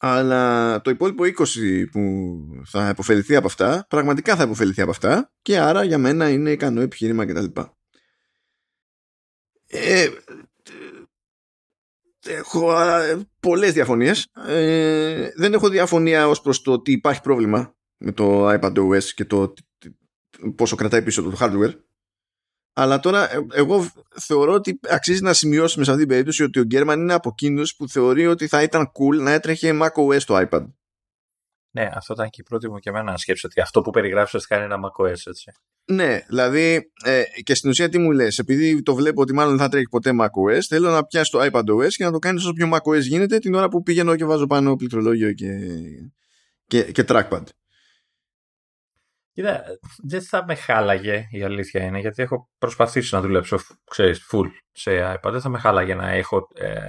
αλλά 0.05 0.80
το 0.80 0.90
υπόλοιπο 0.90 1.24
20 1.24 1.84
που 1.90 2.40
θα 2.64 2.88
υποφεληθεί 2.88 3.36
από 3.36 3.46
αυτά 3.46 3.86
πραγματικά 3.88 4.36
θα 4.36 4.42
υποφεληθεί 4.42 4.80
από 4.80 4.90
αυτά 4.90 5.32
και 5.42 5.59
άρα 5.59 5.84
για 5.84 5.98
μένα 5.98 6.28
είναι 6.28 6.50
ικανό 6.50 6.80
επιχείρημα 6.80 7.26
κτλ. 7.26 7.44
Ε, 9.66 10.09
έχω 12.26 12.74
πολλές 13.40 13.72
διαφωνίες 13.72 14.28
ε, 14.46 15.30
δεν 15.36 15.53
έχω 15.53 15.68
διαφωνία 15.68 16.28
ως 16.28 16.40
προς 16.40 16.62
το 16.62 16.72
ότι 16.72 16.92
υπάρχει 16.92 17.20
πρόβλημα 17.20 17.74
με 17.96 18.12
το 18.12 18.50
iPadOS 18.50 19.05
και 19.05 19.24
το 19.24 19.53
πόσο 20.57 20.76
κρατάει 20.76 21.03
πίσω 21.03 21.22
το 21.22 21.36
hardware 21.40 21.74
αλλά 22.73 23.01
τώρα 23.01 23.33
ε, 23.35 23.47
εγώ 23.53 23.91
θεωρώ 24.20 24.53
ότι 24.53 24.81
αξίζει 24.89 25.23
να 25.23 25.33
σημειώσουμε 25.33 25.85
σε 25.85 25.91
αυτή 25.91 26.03
την 26.03 26.12
περίπτωση 26.12 26.43
ότι 26.43 26.61
ο 26.61 26.62
Γκέρμαν 26.62 27.01
είναι 27.01 27.14
από 27.14 27.29
εκείνους 27.29 27.77
που 27.77 27.89
θεωρεί 27.89 28.27
ότι 28.27 28.47
θα 28.47 28.62
ήταν 28.62 28.87
cool 28.87 29.20
να 29.20 29.31
έτρεχε 29.31 29.79
macOS 29.83 30.23
το 30.27 30.47
iPad. 30.51 30.66
Ναι, 31.75 31.91
αυτό 31.95 32.12
ήταν 32.12 32.29
και 32.29 32.41
η 32.41 32.45
πρώτη 32.49 32.70
μου 32.70 32.79
και 32.79 32.89
εμένα 32.89 33.16
σκέψη 33.16 33.47
ότι 33.47 33.61
αυτό 33.61 33.81
που 33.81 33.91
περιγράψει 33.91 34.37
ουσιαστικά 34.37 34.57
είναι 34.57 34.75
ένα 34.75 34.89
macOS, 34.89 35.27
έτσι. 35.27 35.53
Ναι, 35.85 36.20
δηλαδή 36.29 36.93
ε, 37.05 37.23
και 37.43 37.55
στην 37.55 37.70
ουσία 37.70 37.89
τι 37.89 37.99
μου 37.99 38.11
λες, 38.11 38.39
επειδή 38.39 38.83
το 38.83 38.95
βλέπω 38.95 39.20
ότι 39.20 39.35
μάλλον 39.35 39.51
δεν 39.51 39.61
θα 39.61 39.68
τρέχει 39.68 39.89
ποτέ 39.89 40.11
macOS, 40.20 40.61
θέλω 40.68 40.91
να 40.91 41.05
πιάσει 41.05 41.31
το 41.31 41.41
iPadOS 41.53 41.88
και 41.88 42.05
να 42.05 42.11
το 42.11 42.18
κάνει 42.18 42.38
όσο 42.38 42.53
πιο 42.53 42.71
macOS 42.75 43.01
γίνεται 43.01 43.38
την 43.38 43.55
ώρα 43.55 43.68
που 43.68 43.83
πηγαίνω 43.83 44.17
και 44.17 44.25
βάζω 44.25 44.46
πάνω 44.46 44.76
πληκτρολόγιο 44.76 45.33
και, 45.33 45.49
και, 46.67 46.83
και 46.92 47.05
trackpad. 47.09 47.42
Κοίτα, 49.33 49.64
δεν 50.03 50.22
θα 50.22 50.45
με 50.45 50.54
χάλαγε 50.54 51.29
η 51.30 51.42
αλήθεια 51.42 51.84
είναι, 51.84 51.99
γιατί 51.99 52.22
έχω 52.22 52.50
προσπαθήσει 52.59 53.14
να 53.14 53.21
δουλέψω, 53.21 53.59
ξέρεις, 53.91 54.29
full 54.33 54.46
σε 54.72 54.91
iPad. 55.14 55.30
Δεν 55.30 55.41
θα 55.41 55.49
με 55.49 55.59
χάλαγε 55.59 55.95
να 55.95 56.11
έχω 56.11 56.49
ε, 56.54 56.80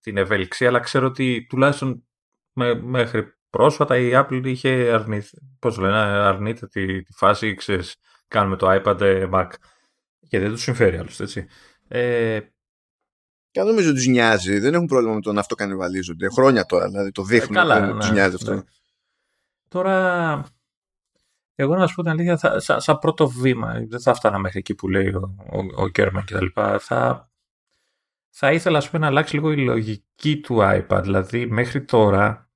την 0.00 0.16
ευελιξία, 0.16 0.68
αλλά 0.68 0.78
ξέρω 0.78 1.06
ότι 1.06 1.46
τουλάχιστον 1.48 2.06
με, 2.52 2.74
μέχρι 2.74 3.38
πρόσφατα 3.50 3.96
η 3.96 4.10
Apple 4.14 4.42
είχε 4.44 4.68
αρνηθεί, 4.68 5.38
πώς 5.58 5.78
λένε, 5.78 5.96
αρνείται 5.96 6.66
τη, 6.66 7.02
τη 7.02 7.12
φάση, 7.12 7.54
ξέρεις, 7.54 7.96
κάνουμε 8.28 8.56
το 8.56 8.82
iPad 8.82 9.00
ε, 9.00 9.28
Mac. 9.32 9.48
Και 10.28 10.38
δεν 10.38 10.50
τους 10.50 10.62
συμφέρει 10.62 10.96
άλλωστε, 10.96 11.22
έτσι. 11.22 11.46
Ε, 11.88 12.40
και 13.50 13.62
νομίζω 13.62 13.88
ότι 13.88 13.96
τους 13.96 14.06
νοιάζει. 14.06 14.58
Δεν 14.58 14.74
έχουν 14.74 14.86
πρόβλημα 14.86 15.14
με 15.14 15.20
το 15.20 15.32
να 15.32 15.40
αυτοκανιβαλίζονται. 15.40 16.28
Χρόνια 16.28 16.64
τώρα, 16.64 16.88
δηλαδή 16.88 17.10
το 17.10 17.22
δείχνουν. 17.22 17.56
Ε, 17.56 17.58
καλά, 17.58 17.80
ναι, 17.80 17.98
τους 17.98 18.10
νοιάζει 18.10 18.34
αυτό. 18.34 18.54
Ναι. 18.54 18.62
Τώρα, 19.68 20.44
εγώ 21.60 21.76
να 21.76 21.86
σου 21.86 21.94
πω 21.94 22.02
την 22.02 22.10
αλήθεια, 22.10 22.36
θα, 22.36 22.60
σαν, 22.60 22.80
σαν 22.80 22.98
πρώτο 22.98 23.28
βήμα, 23.28 23.84
δεν 23.88 24.00
θα 24.00 24.14
φτάνα 24.14 24.38
μέχρι 24.38 24.58
εκεί 24.58 24.74
που 24.74 24.88
λέει 24.88 25.08
ο, 25.08 25.34
ο, 25.52 25.82
ο 25.82 25.88
Κέρμαν 25.88 26.24
κτλ. 26.24 26.46
Θα, 26.78 27.30
θα 28.30 28.52
ήθελα 28.52 28.78
πούμε, 28.78 28.98
να 28.98 29.06
αλλάξει 29.06 29.34
λίγο 29.34 29.50
η 29.52 29.56
λογική 29.56 30.40
του 30.40 30.58
iPad. 30.60 31.00
Δηλαδή, 31.02 31.46
μέχρι 31.46 31.84
τώρα, 31.84 32.50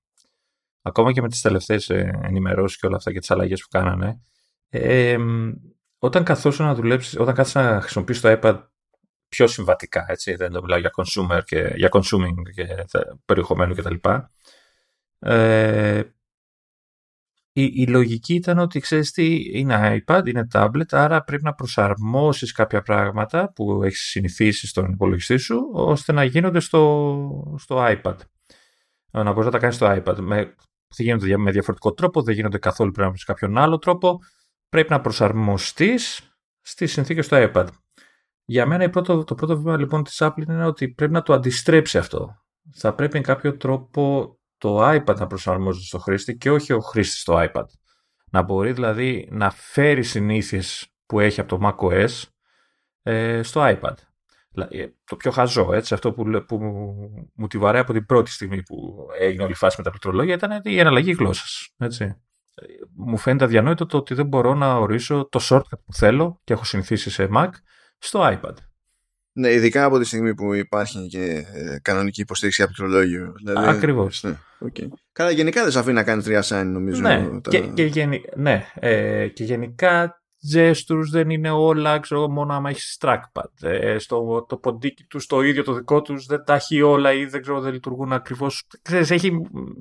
ακόμα 0.82 1.12
και 1.12 1.20
με 1.20 1.28
τις 1.28 1.40
τελευταίες 1.40 1.90
ε, 1.90 2.20
ενημερώσεις 2.22 2.78
και 2.78 2.86
όλα 2.86 2.96
αυτά 2.96 3.12
και 3.12 3.18
τις 3.18 3.30
αλλαγές 3.30 3.60
που 3.60 3.68
κάνανε, 3.70 4.20
ε, 4.68 5.18
όταν 5.98 6.24
καθόσουν 6.24 6.66
να 6.66 6.74
δουλέψεις, 6.74 7.18
όταν 7.18 7.34
κάθεσαι 7.34 7.60
να 7.60 7.80
χρησιμοποιήσεις 7.80 8.22
το 8.22 8.38
iPad 8.40 8.62
πιο 9.28 9.46
συμβατικά, 9.46 10.04
έτσι, 10.08 10.34
δεν 10.34 10.52
το 10.52 10.62
μιλάω 10.62 10.78
για 10.78 10.90
consumer 10.96 11.40
και 11.44 11.72
για 11.76 11.88
consuming 11.92 12.52
και 12.54 12.66
περιεχομένου 13.24 13.74
κτλ. 13.74 13.94
Ε, 15.18 16.02
η, 17.52 17.70
η 17.74 17.86
λογική 17.86 18.34
ήταν 18.34 18.58
ότι 18.58 18.80
ξέρεις 18.80 19.10
τι 19.10 19.58
είναι 19.58 20.02
iPad, 20.06 20.22
είναι 20.26 20.46
tablet, 20.52 20.88
άρα 20.90 21.22
πρέπει 21.22 21.42
να 21.42 21.54
προσαρμόσεις 21.54 22.52
κάποια 22.52 22.82
πράγματα 22.82 23.52
που 23.52 23.82
έχεις 23.82 24.00
συνηθίσει 24.00 24.66
στον 24.66 24.92
υπολογιστή 24.92 25.36
σου, 25.36 25.70
ώστε 25.72 26.12
να 26.12 26.24
γίνονται 26.24 26.60
στο, 26.60 27.54
στο 27.58 27.86
iPad. 27.86 28.16
Να 29.10 29.32
μπορείς 29.32 29.44
να 29.44 29.50
τα 29.50 29.58
κάνεις 29.58 29.74
στο 29.74 29.86
iPad. 29.86 30.16
Με, 30.18 30.36
δεν 30.96 31.06
γίνονται 31.06 31.36
με 31.36 31.50
διαφορετικό 31.50 31.92
τρόπο, 31.92 32.22
δεν 32.22 32.34
γίνονται 32.34 32.58
καθόλου 32.58 32.90
πρέπει 32.90 33.08
να 33.08 33.24
κάποιον 33.24 33.58
άλλο 33.58 33.78
τρόπο. 33.78 34.18
Πρέπει 34.68 34.90
να 34.90 35.00
προσαρμοστείς 35.00 36.20
στις 36.60 36.92
συνθήκες 36.92 37.24
στο 37.24 37.50
iPad. 37.52 37.66
Για 38.44 38.66
μένα 38.66 38.90
πρώτο, 38.90 39.24
το 39.24 39.34
πρώτο 39.34 39.56
βήμα 39.56 39.76
λοιπόν 39.76 40.04
της 40.04 40.18
Apple 40.22 40.48
είναι 40.48 40.66
ότι 40.66 40.88
πρέπει 40.88 41.12
να 41.12 41.22
το 41.22 41.32
αντιστρέψει 41.32 41.98
αυτό. 41.98 42.36
Θα 42.74 42.94
πρέπει 42.94 43.16
με 43.16 43.22
κάποιο 43.22 43.56
τρόπο 43.56 44.36
το 44.62 44.90
iPad 44.90 45.16
να 45.16 45.26
προσαρμόζεται 45.26 45.84
στο 45.84 45.98
χρήστη 45.98 46.36
και 46.36 46.50
όχι 46.50 46.72
ο 46.72 46.80
χρήστη 46.80 47.16
στο 47.16 47.34
iPad. 47.38 47.64
Να 48.30 48.42
μπορεί 48.42 48.72
δηλαδή 48.72 49.28
να 49.30 49.50
φέρει 49.50 50.02
συνήθειες 50.02 50.92
που 51.06 51.20
έχει 51.20 51.40
από 51.40 51.58
το 51.58 51.76
macOS 51.80 52.22
ε, 53.02 53.42
στο 53.42 53.60
iPad. 53.64 53.94
Ε, 54.68 54.86
το 55.04 55.16
πιο 55.16 55.30
χαζό, 55.30 55.72
έτσι, 55.72 55.94
αυτό 55.94 56.12
που, 56.12 56.44
που 56.46 56.58
μου 57.34 57.46
τη 57.46 57.58
βαρέα 57.58 57.80
από 57.80 57.92
την 57.92 58.06
πρώτη 58.06 58.30
στιγμή 58.30 58.62
που 58.62 59.06
έγινε 59.18 59.42
όλη 59.42 59.52
η 59.52 59.56
φάση 59.56 59.74
με 59.78 59.84
τα 59.84 59.90
πληκτρολόγια 59.90 60.34
ήταν 60.34 60.60
η 60.64 60.78
εναλλαγή 60.78 61.12
γλώσσας. 61.12 61.74
Μου 62.96 63.16
φαίνεται 63.16 63.44
αδιανόητο 63.44 63.86
το 63.86 63.96
ότι 63.96 64.14
δεν 64.14 64.26
μπορώ 64.26 64.54
να 64.54 64.76
ορίσω 64.76 65.28
το 65.30 65.40
shortcut 65.42 65.78
που 65.84 65.92
θέλω 65.92 66.40
και 66.44 66.52
έχω 66.52 66.64
συνηθίσει 66.64 67.10
σε 67.10 67.28
Mac 67.34 67.50
στο 67.98 68.20
iPad. 68.22 68.54
Ναι, 69.32 69.52
ειδικά 69.52 69.84
από 69.84 69.98
τη 69.98 70.04
στιγμή 70.04 70.34
που 70.34 70.54
υπάρχει 70.54 71.06
και 71.06 71.46
ε, 71.54 71.78
κανονική 71.82 72.20
υποστήριξη 72.20 72.62
από 72.62 72.72
πληκτρολόγιο. 72.72 73.32
Δηλαδή, 73.36 73.68
Ακριβώς. 73.68 74.22
Ναι, 74.22 74.36
okay. 74.66 74.88
Καλά, 75.12 75.30
γενικά 75.30 75.62
δεν 75.62 75.70
σε 75.70 75.78
αφήνει 75.78 75.94
να 75.94 76.02
κάνει 76.02 76.22
τρία 76.22 76.42
sign, 76.44 76.64
νομίζω. 76.66 77.00
Ναι, 77.00 77.40
τα... 77.40 77.50
και, 77.50 77.60
και, 77.60 77.84
γενι... 77.84 78.22
ναι 78.36 78.66
ε, 78.74 79.28
και 79.28 79.44
γενικά 79.44 80.22
gestures 80.54 81.08
δεν 81.10 81.30
είναι 81.30 81.50
όλα, 81.50 81.98
ξέρω 81.98 82.28
μόνο 82.28 82.54
άμα 82.54 82.70
έχεις 82.70 82.98
trackpad. 83.00 83.68
Ε, 83.68 83.98
στο, 83.98 84.46
το 84.48 84.56
ποντίκι 84.56 85.04
του, 85.04 85.20
το 85.26 85.40
ίδιο 85.40 85.62
το 85.62 85.72
δικό 85.72 86.02
τους, 86.02 86.26
δεν 86.26 86.44
τα 86.44 86.54
έχει 86.54 86.82
όλα 86.82 87.12
ή 87.12 87.24
δεν 87.24 87.42
ξέρω, 87.42 87.60
δεν 87.60 87.72
λειτουργούν 87.72 88.12
ακριβώς. 88.12 88.66
Έχει 88.90 89.32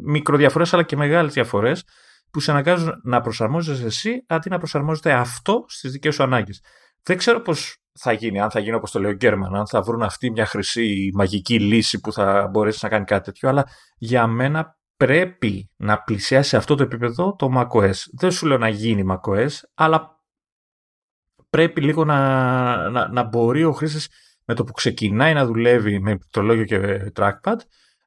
μικροδιαφορές 0.04 0.74
αλλά 0.74 0.84
και 0.84 0.96
μεγάλες 0.96 1.34
διαφορές 1.34 1.84
που 2.32 2.40
σε 2.40 2.52
αναγκάζουν 2.52 2.92
να 3.04 3.22
προσαρμόζεσαι 3.22 3.86
εσύ 3.86 4.24
αντί 4.28 4.50
να 4.50 4.58
προσαρμόζεται 4.58 5.12
αυτό 5.12 5.66
στις 5.68 5.92
δικές 5.92 6.16
σου 6.16 6.24
ανάγκες. 6.24 6.62
Δεν 7.04 7.18
ξέρω 7.18 7.42
πώς 7.42 7.81
θα 8.00 8.12
γίνει, 8.12 8.40
αν 8.40 8.52
θα 8.52 8.60
γίνει 8.60 8.76
όπως 8.76 8.92
το 8.92 9.00
λέει 9.00 9.12
ο 9.12 9.16
Γκέρμαν, 9.16 9.56
αν 9.56 9.68
θα 9.68 9.82
βρουν 9.82 10.02
αυτή 10.02 10.32
μια 10.32 10.46
χρυσή 10.46 11.10
μαγική 11.14 11.60
λύση 11.60 12.00
που 12.00 12.14
θα 12.14 12.48
μπορέσει 12.52 12.80
να 12.82 12.90
κάνει 12.90 13.06
κάτι 13.06 13.24
τέτοιο, 13.24 13.50
αλλά 13.50 13.68
για 13.98 14.28
μένα 14.28 14.80
πρέπει 14.98 15.70
να 15.76 16.02
πλησιάσει 16.02 16.50
σε 16.50 16.58
αυτό 16.58 16.76
το 16.76 16.84
επίπεδο 16.84 17.36
το 17.36 17.50
macOS. 17.58 17.96
Δεν 18.14 18.32
σου 18.32 18.46
λέω 18.46 18.58
να 18.58 18.68
γίνει 18.70 19.04
macOS, 19.12 19.50
αλλά 19.74 20.20
πρέπει 21.50 21.82
λίγο 21.82 22.06
να, 22.06 22.90
να, 22.90 23.08
να 23.08 23.24
μπορεί 23.24 23.64
ο 23.64 23.72
χρήστη 23.72 24.14
με 24.46 24.54
το 24.54 24.64
που 24.64 24.72
ξεκινάει 24.72 25.34
να 25.34 25.46
δουλεύει 25.46 26.00
με 26.00 26.18
πληκτρολόγιο 26.18 26.66
και 26.66 27.12
trackpad, 27.16 27.56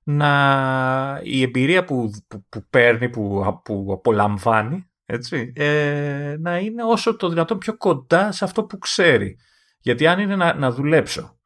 να, 0.03 1.21
η 1.23 1.43
εμπειρία 1.43 1.85
που, 1.85 2.11
που, 2.29 2.45
που 2.49 2.67
παίρνει, 2.71 3.09
που, 3.09 3.43
που 3.65 3.89
απολαμβάνει, 3.93 4.91
έτσι, 5.05 5.53
ε, 5.57 6.37
να 6.39 6.59
είναι 6.59 6.83
όσο 6.85 7.17
το 7.17 7.29
δυνατόν 7.29 7.59
πιο 7.59 7.77
κοντά 7.77 8.33
σε 8.33 8.45
αυτό 8.45 8.65
που 8.65 8.79
ξέρει. 8.79 9.37
Γιατί 9.85 10.07
αν 10.07 10.19
είναι 10.19 10.37
να, 10.37 10.55
να 10.55 10.71
δουλέψω, 10.71 11.39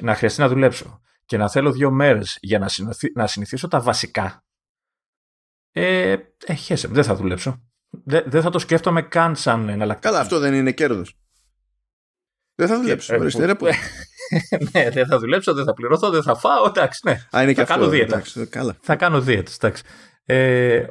να 0.00 0.14
χρειαστεί 0.14 0.40
να 0.40 0.48
δουλέψω 0.48 1.00
και 1.24 1.36
να 1.36 1.48
θέλω 1.48 1.72
δύο 1.72 1.90
μέρες 1.90 2.38
για 2.40 2.58
να, 2.58 2.66
να 3.14 3.26
συνηθίσω 3.26 3.68
τα 3.68 3.80
βασικά, 3.80 4.44
ε, 5.72 6.16
ε 6.46 6.54
χέσε, 6.54 6.88
δεν 6.88 7.04
θα 7.04 7.14
δουλέψω. 7.14 7.62
Δεν, 8.04 8.24
δεν 8.26 8.42
θα 8.42 8.50
το 8.50 8.58
σκέφτομαι 8.58 9.02
καν 9.02 9.36
σαν 9.36 9.68
εναλλακτικό. 9.68 10.12
Καλά, 10.12 10.24
αυτό 10.24 10.38
δεν 10.38 10.54
είναι 10.54 10.72
κέρδος. 10.72 11.18
Δεν 12.54 12.68
θα 12.68 12.76
δουλέψω. 12.76 13.14
Ε, 13.14 13.54
που... 13.54 13.66
ναι, 14.72 14.90
δεν 14.90 15.06
θα 15.06 15.18
δουλέψω, 15.18 15.54
δεν 15.54 15.64
θα 15.64 15.72
πληρωθώ, 15.72 16.10
δεν 16.10 16.22
θα 16.22 16.34
φάω. 16.36 16.66
Εντάξει, 16.66 17.00
ναι. 17.04 17.12
Α, 17.36 17.42
είναι 17.42 17.54
θα 17.54 17.60
και 17.60 17.64
κάνω 17.64 17.82
αυτό, 17.82 17.88
δίαιτα. 17.88 18.14
Εντάξει, 18.14 18.46
καλά. 18.46 18.76
Θα 18.80 18.96
κάνω 18.96 19.20
δίαιτα. 19.20 19.50
Εντάξει. 19.56 19.82
Ε, 20.24 20.86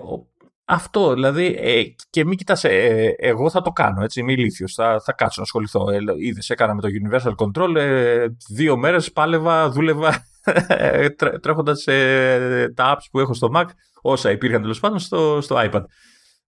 αυτό, 0.72 1.14
δηλαδή, 1.14 1.56
ε, 1.60 1.84
και 2.10 2.26
μην 2.26 2.38
κοιτάς, 2.38 2.64
ε, 2.64 3.16
εγώ 3.18 3.50
θα 3.50 3.62
το 3.62 3.72
κάνω, 3.72 4.04
έτσι, 4.04 4.20
είμαι 4.20 4.32
ηλίθιος, 4.32 4.74
θα, 4.74 5.02
θα 5.04 5.14
κάτσω 5.14 5.36
να 5.38 5.44
ασχοληθώ. 5.44 5.90
Ε, 5.90 6.00
είδες, 6.18 6.50
έκανα 6.50 6.74
με 6.74 6.82
το 6.82 6.88
Universal 6.88 7.36
Control, 7.36 7.76
ε, 7.76 8.26
δύο 8.50 8.78
μέρες 8.78 9.12
πάλευα, 9.12 9.70
δούλευα 9.70 10.26
ε, 10.68 11.10
τρέ, 11.10 11.40
τρέχοντας 11.40 11.88
ε, 11.88 12.72
τα 12.76 12.96
apps 12.96 13.06
που 13.12 13.20
έχω 13.20 13.34
στο 13.34 13.52
Mac, 13.56 13.66
όσα 14.02 14.32
υπήρχαν 14.32 14.62
τέλος 14.62 14.80
πάντων 14.80 15.00
στο, 15.00 15.42
στο 15.42 15.56
iPad. 15.60 15.84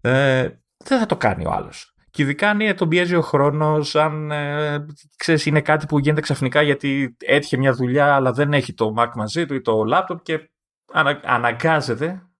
Ε, 0.01 0.49
δεν 0.77 0.99
θα 0.99 1.05
το 1.05 1.17
κάνει 1.17 1.45
ο 1.45 1.51
άλλος. 1.51 1.95
Και 2.09 2.21
ειδικά 2.21 2.49
αν 2.49 2.75
τον 2.75 2.89
πιέζει 2.89 3.15
ο 3.15 3.21
χρόνος, 3.21 3.95
αν 3.95 4.31
ε, 4.31 4.85
ξέρεις, 5.17 5.45
είναι 5.45 5.61
κάτι 5.61 5.85
που 5.85 5.99
γίνεται 5.99 6.21
ξαφνικά 6.21 6.61
γιατί 6.61 7.15
έτυχε 7.25 7.57
μια 7.57 7.73
δουλειά, 7.73 8.15
αλλά 8.15 8.31
δεν 8.31 8.53
έχει 8.53 8.73
το 8.73 8.93
Mac 8.97 9.09
μαζί 9.15 9.45
του 9.45 9.53
ή 9.53 9.61
το 9.61 9.83
laptop 9.93 10.21
και 10.21 10.49
ανα, 10.93 11.19
αναγκάζεται 11.23 12.30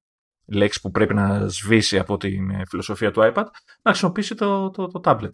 λέξη 0.57 0.82
που 0.82 0.91
πρέπει 0.91 1.14
να 1.14 1.48
σβήσει 1.48 1.99
από 1.99 2.18
την 2.18 2.49
ε, 2.49 2.64
φιλοσοφία 2.69 3.11
του 3.11 3.22
iPad, 3.23 3.45
να 3.82 3.91
χρησιμοποιήσει 3.91 4.36
το, 4.36 4.69
το, 4.69 4.88
το 4.88 5.02
tablet. 5.03 5.32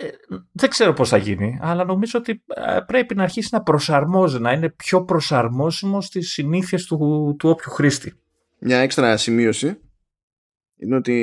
Ε, 0.00 0.08
δεν 0.52 0.68
ξέρω 0.68 0.92
πώς 0.92 1.08
θα 1.08 1.16
γίνει, 1.16 1.58
αλλά 1.60 1.84
νομίζω 1.84 2.18
ότι 2.18 2.42
ε, 2.46 2.80
πρέπει 2.86 3.14
να 3.14 3.22
αρχίσει 3.22 3.48
να 3.52 3.62
προσαρμόζει, 3.62 4.40
να 4.40 4.52
είναι 4.52 4.70
πιο 4.70 5.04
προσαρμόσιμο 5.04 6.00
στις 6.00 6.30
συνήθειες 6.30 6.84
του, 6.84 6.96
του 7.38 7.48
όποιου 7.48 7.70
χρήστη. 7.70 8.12
Μια 8.58 8.78
έξτρα 8.78 9.16
σημείωση 9.16 9.80
είναι 10.76 10.96
ότι 10.96 11.14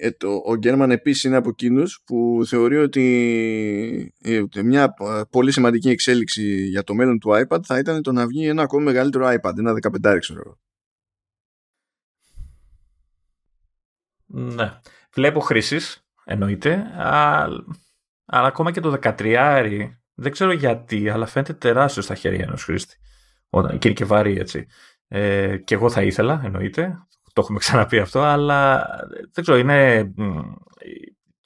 ε, 0.00 0.10
το, 0.10 0.42
ο 0.44 0.56
Γκέρμαν 0.56 0.90
επίσης 0.90 1.24
είναι 1.24 1.36
από 1.36 1.48
εκείνους 1.48 2.02
που 2.06 2.40
θεωρεί 2.46 2.76
ότι 2.76 4.12
μια 4.64 4.94
πολύ 5.30 5.52
σημαντική 5.52 5.88
εξέλιξη 5.88 6.66
για 6.66 6.82
το 6.82 6.94
μέλλον 6.94 7.18
του 7.18 7.30
iPad 7.30 7.62
θα 7.62 7.78
ήταν 7.78 8.02
το 8.02 8.12
να 8.12 8.26
βγει 8.26 8.46
ένα 8.46 8.62
ακόμη 8.62 8.84
μεγαλύτερο 8.84 9.26
iPad, 9.26 9.58
ένα 9.58 9.72
15 10.04 10.16
ξέρω 10.18 10.58
Ναι. 14.34 14.78
Βλέπω 15.14 15.40
χρήσεις, 15.40 16.06
εννοείται, 16.24 16.84
αλλά, 16.96 17.64
αλλά 18.24 18.46
ακόμα 18.46 18.70
και 18.70 18.80
το 18.80 18.98
13 19.02 19.88
δεν 20.14 20.32
ξέρω 20.32 20.52
γιατί, 20.52 21.08
αλλά 21.08 21.26
φαίνεται 21.26 21.52
τεράστιο 21.52 22.02
στα 22.02 22.14
χέρια 22.14 22.44
ενός 22.44 22.64
χρήστη. 22.64 22.96
Όταν, 23.48 23.78
και 23.78 23.88
είναι 23.88 23.96
και 23.96 24.04
βαρύ, 24.04 24.38
έτσι. 24.38 24.66
Ε, 25.08 25.56
και 25.56 25.74
εγώ 25.74 25.90
θα 25.90 26.02
ήθελα, 26.02 26.40
εννοείται. 26.44 26.98
Το 27.32 27.40
έχουμε 27.40 27.58
ξαναπεί 27.58 27.98
αυτό, 27.98 28.20
αλλά 28.20 28.86
δεν 29.32 29.44
ξέρω, 29.44 29.58
είναι 29.58 30.12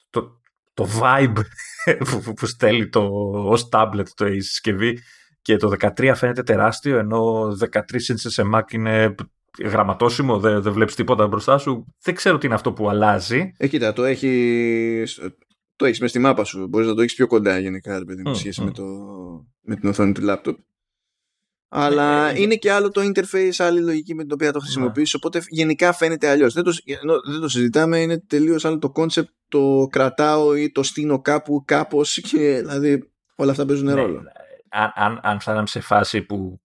το, 0.09 0.41
το 0.73 0.87
vibe 1.01 1.39
που, 2.09 2.33
που 2.33 2.45
στέλνει 2.45 2.89
το, 2.89 3.09
ως 3.33 3.69
tablet 3.71 4.07
το 4.15 4.27
η 4.27 4.41
συσκευή 4.41 4.99
και 5.41 5.55
το 5.55 5.71
13 5.79 6.11
φαίνεται 6.15 6.43
τεράστιο, 6.43 6.97
ενώ 6.97 7.47
13 7.71 7.79
inches 7.79 8.15
σε 8.15 8.43
Mac 8.53 8.71
είναι 8.71 9.15
γραμματόσημο, 9.63 10.39
δεν, 10.39 10.61
δεν 10.61 10.73
βλέπεις 10.73 10.95
τίποτα 10.95 11.27
μπροστά 11.27 11.57
σου. 11.57 11.85
Δεν 12.03 12.15
ξέρω 12.15 12.37
τι 12.37 12.45
είναι 12.45 12.55
αυτό 12.55 12.73
που 12.73 12.89
αλλάζει. 12.89 13.51
Ε, 13.57 13.67
κοίτα, 13.67 13.93
το 13.93 14.03
έχει 14.03 15.03
το 15.75 15.85
έχεις 15.85 15.99
μέσα 15.99 16.13
στη 16.13 16.19
μάπα 16.19 16.43
σου. 16.43 16.67
Μπορείς 16.67 16.87
να 16.87 16.93
το 16.93 17.01
έχεις 17.01 17.15
πιο 17.15 17.27
κοντά 17.27 17.59
γενικά, 17.59 18.05
παιδί 18.05 18.21
mm, 18.25 18.35
σχέση 18.35 18.63
Με, 18.63 18.71
το, 18.71 18.83
με 19.61 19.75
την 19.75 19.89
οθόνη 19.89 20.11
του 20.11 20.21
λάπτοπ. 20.21 20.57
Αλλά 21.67 22.29
ε, 22.29 22.41
είναι 22.41 22.55
και 22.55 22.71
άλλο 22.71 22.89
το 22.89 23.01
interface, 23.01 23.53
άλλη 23.57 23.79
λογική 23.79 24.15
με 24.15 24.23
την 24.23 24.31
οποία 24.33 24.51
το 24.51 24.59
χρησιμοποιείς, 24.59 25.13
ναι. 25.13 25.19
οπότε 25.23 25.45
γενικά 25.47 25.93
φαίνεται 25.93 26.29
αλλιώς. 26.29 26.53
Δεν, 26.53 26.63
το, 26.63 26.71
δεν 27.31 27.39
το 27.41 27.47
συζητάμε, 27.47 27.99
είναι 27.99 28.19
τελείως 28.19 28.65
άλλο 28.65 28.77
το 28.77 28.91
concept, 28.95 29.29
το 29.47 29.87
κρατάω 29.89 30.55
ή 30.55 30.71
το 30.71 30.83
στείνω 30.83 31.21
κάπου, 31.21 31.63
κάπως 31.65 32.19
και 32.21 32.57
δηλαδή 32.59 33.11
όλα 33.35 33.51
αυτά 33.51 33.65
παίζουν 33.65 33.85
ναι, 33.85 33.93
ρόλο 33.93 34.21
αν, 34.69 34.91
αν, 34.95 35.19
αν 35.23 35.39
φτάναμε 35.39 35.67
σε 35.67 35.79
φάση 35.79 36.21
που 36.21 36.61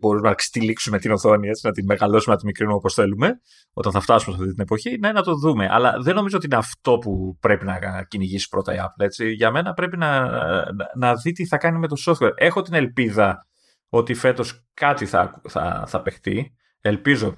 μπορούμε 0.00 0.28
να 0.28 0.34
ξετυλίξουμε 0.34 0.98
την 0.98 1.12
οθόνη, 1.12 1.48
έτσι, 1.48 1.66
να 1.66 1.72
την 1.72 1.84
μεγαλώσουμε, 1.84 2.32
να 2.32 2.38
την 2.38 2.46
μικρύνουμε 2.46 2.76
όπως 2.76 2.94
θέλουμε, 2.94 3.40
όταν 3.72 3.92
θα 3.92 4.00
φτάσουμε 4.00 4.36
σε 4.36 4.42
αυτή 4.42 4.54
την 4.54 4.62
εποχή, 4.62 4.98
ναι, 4.98 5.12
να 5.12 5.22
το 5.22 5.34
δούμε. 5.34 5.68
Αλλά 5.70 5.96
δεν 6.00 6.14
νομίζω 6.14 6.36
ότι 6.36 6.46
είναι 6.46 6.56
αυτό 6.56 6.98
που 6.98 7.36
πρέπει 7.40 7.64
να 7.64 8.02
κυνηγήσει 8.08 8.48
πρώτα 8.48 8.74
η 8.74 8.76
Apple. 8.80 9.04
Έτσι. 9.04 9.30
Για 9.30 9.50
μένα 9.50 9.72
πρέπει 9.72 9.96
να, 9.96 10.20
να, 10.72 10.90
να 10.96 11.14
δει 11.14 11.32
τι 11.32 11.46
θα 11.46 11.56
κάνει 11.56 11.78
με 11.78 11.88
το 11.88 11.96
software. 12.06 12.32
Έχω 12.34 12.62
την 12.62 12.74
ελπίδα 12.74 13.46
ότι 13.88 14.14
φέτος 14.14 14.66
κάτι 14.74 15.06
θα, 15.06 15.40
θα, 15.48 15.84
θα 15.86 16.02
παιχτεί. 16.02 16.56
Ελπίζω. 16.80 17.34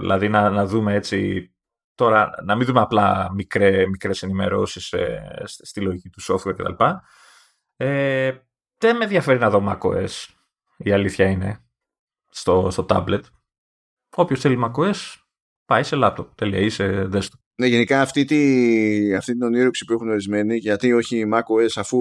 Δηλαδή 0.00 0.28
να, 0.28 0.50
να 0.50 0.66
δούμε 0.66 0.94
έτσι 0.94 1.48
Τώρα, 1.94 2.30
να 2.44 2.54
μην 2.54 2.66
δούμε 2.66 2.80
απλά 2.80 3.32
μικρέ, 3.32 3.86
μικρές 3.88 4.22
ενημερώσεις 4.22 4.92
ε, 4.92 5.42
στη 5.44 5.80
λογική 5.80 6.08
του 6.08 6.22
software 6.22 6.54
κτλ. 6.56 6.84
Ε, 7.76 8.32
δεν 8.86 8.96
με 8.96 9.04
ενδιαφέρει 9.04 9.38
να 9.38 9.50
δω 9.50 9.64
macOS. 9.68 10.26
Η 10.76 10.92
αλήθεια 10.92 11.26
είναι. 11.26 11.58
Στο, 12.30 12.68
στο 12.70 12.86
tablet. 12.88 13.20
Όποιος 14.16 14.40
θέλει 14.40 14.58
macOS 14.64 14.94
πάει 15.64 15.82
σε 15.82 15.96
laptop. 16.02 16.26
Τελεία 16.34 16.58
ή 16.58 16.68
σε 16.68 17.08
desktop. 17.12 17.38
Ναι, 17.56 17.66
γενικά 17.66 18.00
αυτή, 18.00 18.24
τη, 18.24 19.14
αυτή 19.14 19.32
την 19.32 19.42
ονείροξη 19.42 19.84
που 19.84 19.92
έχουν 19.92 20.08
ορισμένοι, 20.08 20.56
γιατί 20.56 20.92
όχι 20.92 21.24
macOS 21.34 21.68
αφού 21.76 21.98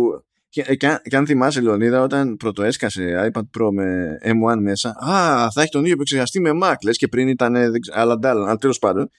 Και, 0.49 0.75
και, 0.75 0.87
αν- 0.87 1.01
και 1.03 1.15
αν 1.15 1.25
θυμάσαι, 1.25 1.61
Λεωνίδα, 1.61 2.01
όταν 2.01 2.37
πρωτοέσκασε 2.37 3.31
iPad 3.33 3.41
Pro 3.59 3.69
με 3.73 4.17
M1 4.23 4.57
μέσα, 4.61 4.89
Α, 4.89 5.51
θα 5.51 5.61
έχει 5.61 5.71
τον 5.71 5.81
ίδιο 5.81 5.93
επεξεργαστή 5.93 6.39
με 6.39 6.49
Mac. 6.63 6.73
Λες 6.83 6.97
και 6.97 7.07
πριν 7.07 7.27
ήταν 7.27 7.53
δεν 7.53 7.79
ξέρω, 7.81 7.99
άλλα 7.99 8.17
ντάλλα, 8.19 8.45
αλλά 8.45 8.55
τέλος 8.57 8.79
πάντων. 8.79 9.09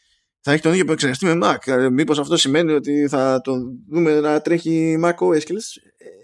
Θα 0.41 0.53
έχει 0.53 0.62
τον 0.62 0.70
ίδιο 0.73 0.85
επεξεργαστή 0.85 1.27
με 1.27 1.39
Mac. 1.43 1.89
Μήπως 1.93 2.19
αυτό 2.19 2.36
σημαίνει 2.36 2.73
ότι 2.73 3.09
θα 3.09 3.41
τον 3.41 3.78
δούμε 3.91 4.20
να 4.20 4.41
τρέχει 4.41 4.99
Mac 5.05 5.15
OS 5.15 5.43
και 5.45 5.53
λες, 5.53 5.77
ε, 5.77 6.23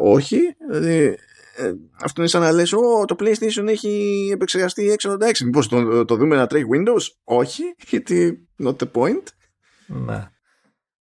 όχι. 0.00 0.38
Δηλαδή, 0.70 1.18
ε, 1.56 1.72
αυτό 2.02 2.20
είναι 2.20 2.30
σαν 2.30 2.40
να 2.40 2.52
λες, 2.52 2.72
Ω, 2.72 3.04
το 3.04 3.16
PlayStation 3.18 3.66
έχει 3.66 4.30
επεξεργαστή 4.32 4.96
686. 5.02 5.44
Μήπως 5.44 5.68
το, 5.68 6.04
το 6.04 6.16
δούμε 6.16 6.36
να 6.36 6.46
τρέχει 6.46 6.66
Windows; 6.74 7.02
Όχι, 7.24 7.62
γιατί 7.88 8.48
not 8.64 8.76
the 8.76 8.90
point. 8.92 9.22
Ναι. 9.86 10.28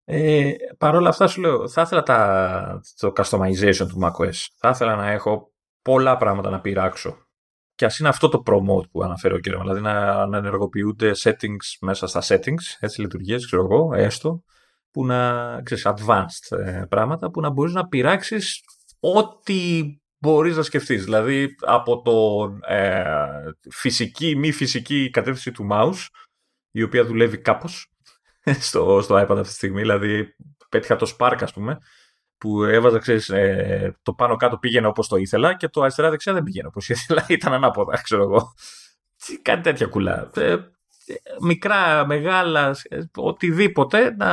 Ε, 0.04 0.52
Παρ' 0.78 0.94
όλα 0.94 1.08
αυτά 1.08 1.26
σου 1.26 1.40
λέω, 1.40 1.68
θα 1.68 1.82
ήθελα 1.82 2.02
τα, 2.02 2.80
το 2.98 3.12
customization 3.16 3.86
του 3.88 3.98
macOS. 4.02 4.46
Θα 4.58 4.68
ήθελα 4.68 4.96
να 4.96 5.10
έχω 5.10 5.52
πολλά 5.82 6.16
πράγματα 6.16 6.50
να 6.50 6.60
πειράξω. 6.60 7.16
Και 7.74 7.84
ας 7.84 7.98
είναι 7.98 8.08
αυτό 8.08 8.28
το 8.28 8.42
promote 8.46 8.90
που 8.90 9.02
αναφέρω 9.02 9.34
ο 9.34 9.38
κύριος, 9.38 9.60
δηλαδή 9.60 9.80
να, 9.80 10.26
να 10.26 10.36
ενεργοποιούνται 10.36 11.12
settings 11.22 11.76
μέσα 11.80 12.06
στα 12.06 12.22
settings, 12.24 12.76
έτσι 12.78 13.00
λειτουργίες, 13.00 13.46
ξέρω 13.46 13.62
εγώ, 13.62 13.94
έστω, 13.94 14.42
που 14.90 15.06
να, 15.06 15.60
ξέρεις, 15.62 15.86
advanced 15.86 16.58
ε, 16.58 16.84
πράγματα, 16.88 17.30
που 17.30 17.40
να 17.40 17.50
μπορείς 17.50 17.72
να 17.72 17.86
πειράξεις 17.86 18.62
ό,τι 19.00 19.82
μπορείς 20.18 20.56
να 20.56 20.62
σκεφτείς. 20.62 21.04
Δηλαδή, 21.04 21.54
από 21.60 22.02
το 22.02 22.48
ε, 22.74 23.04
φυσική, 23.70 24.36
μη 24.36 24.52
φυσική 24.52 25.10
κατεύθυνση 25.10 25.52
του 25.52 25.68
mouse, 25.72 26.06
η 26.70 26.82
οποία 26.82 27.04
δουλεύει 27.04 27.38
κάπως, 27.38 27.92
στο, 28.68 29.00
στο 29.02 29.14
iPad 29.16 29.30
αυτή 29.30 29.42
τη 29.42 29.52
στιγμή. 29.52 29.80
Δηλαδή, 29.80 30.34
πέτυχα 30.68 30.96
το 30.96 31.14
Spark, 31.18 31.36
ας 31.40 31.52
πούμε, 31.52 31.78
που 32.38 32.64
έβαζα, 32.64 32.98
ξέρεις, 32.98 33.28
ε, 33.28 33.96
το 34.02 34.12
πάνω 34.12 34.36
κάτω 34.36 34.58
πήγαινε 34.58 34.86
όπως 34.86 35.08
το 35.08 35.16
ήθελα 35.16 35.56
και 35.56 35.68
το 35.68 35.80
αριστερά 35.82 36.10
δεξιά 36.10 36.32
δεν 36.32 36.42
πήγαινε 36.42 36.66
όπως 36.66 36.88
ήθελα. 36.94 37.24
Ήταν 37.28 37.52
ανάποδα, 37.52 38.00
ξέρω 38.02 38.22
εγώ. 38.22 38.52
Τι- 39.26 39.38
Κάτι 39.42 39.60
τέτοια 39.62 39.86
κουλά. 39.86 40.30
Ε, 40.36 40.52
ε, 40.52 40.58
μικρά, 41.40 42.06
μεγάλα, 42.06 42.76
ε, 42.88 43.00
οτιδήποτε 43.16 44.14
να, 44.16 44.26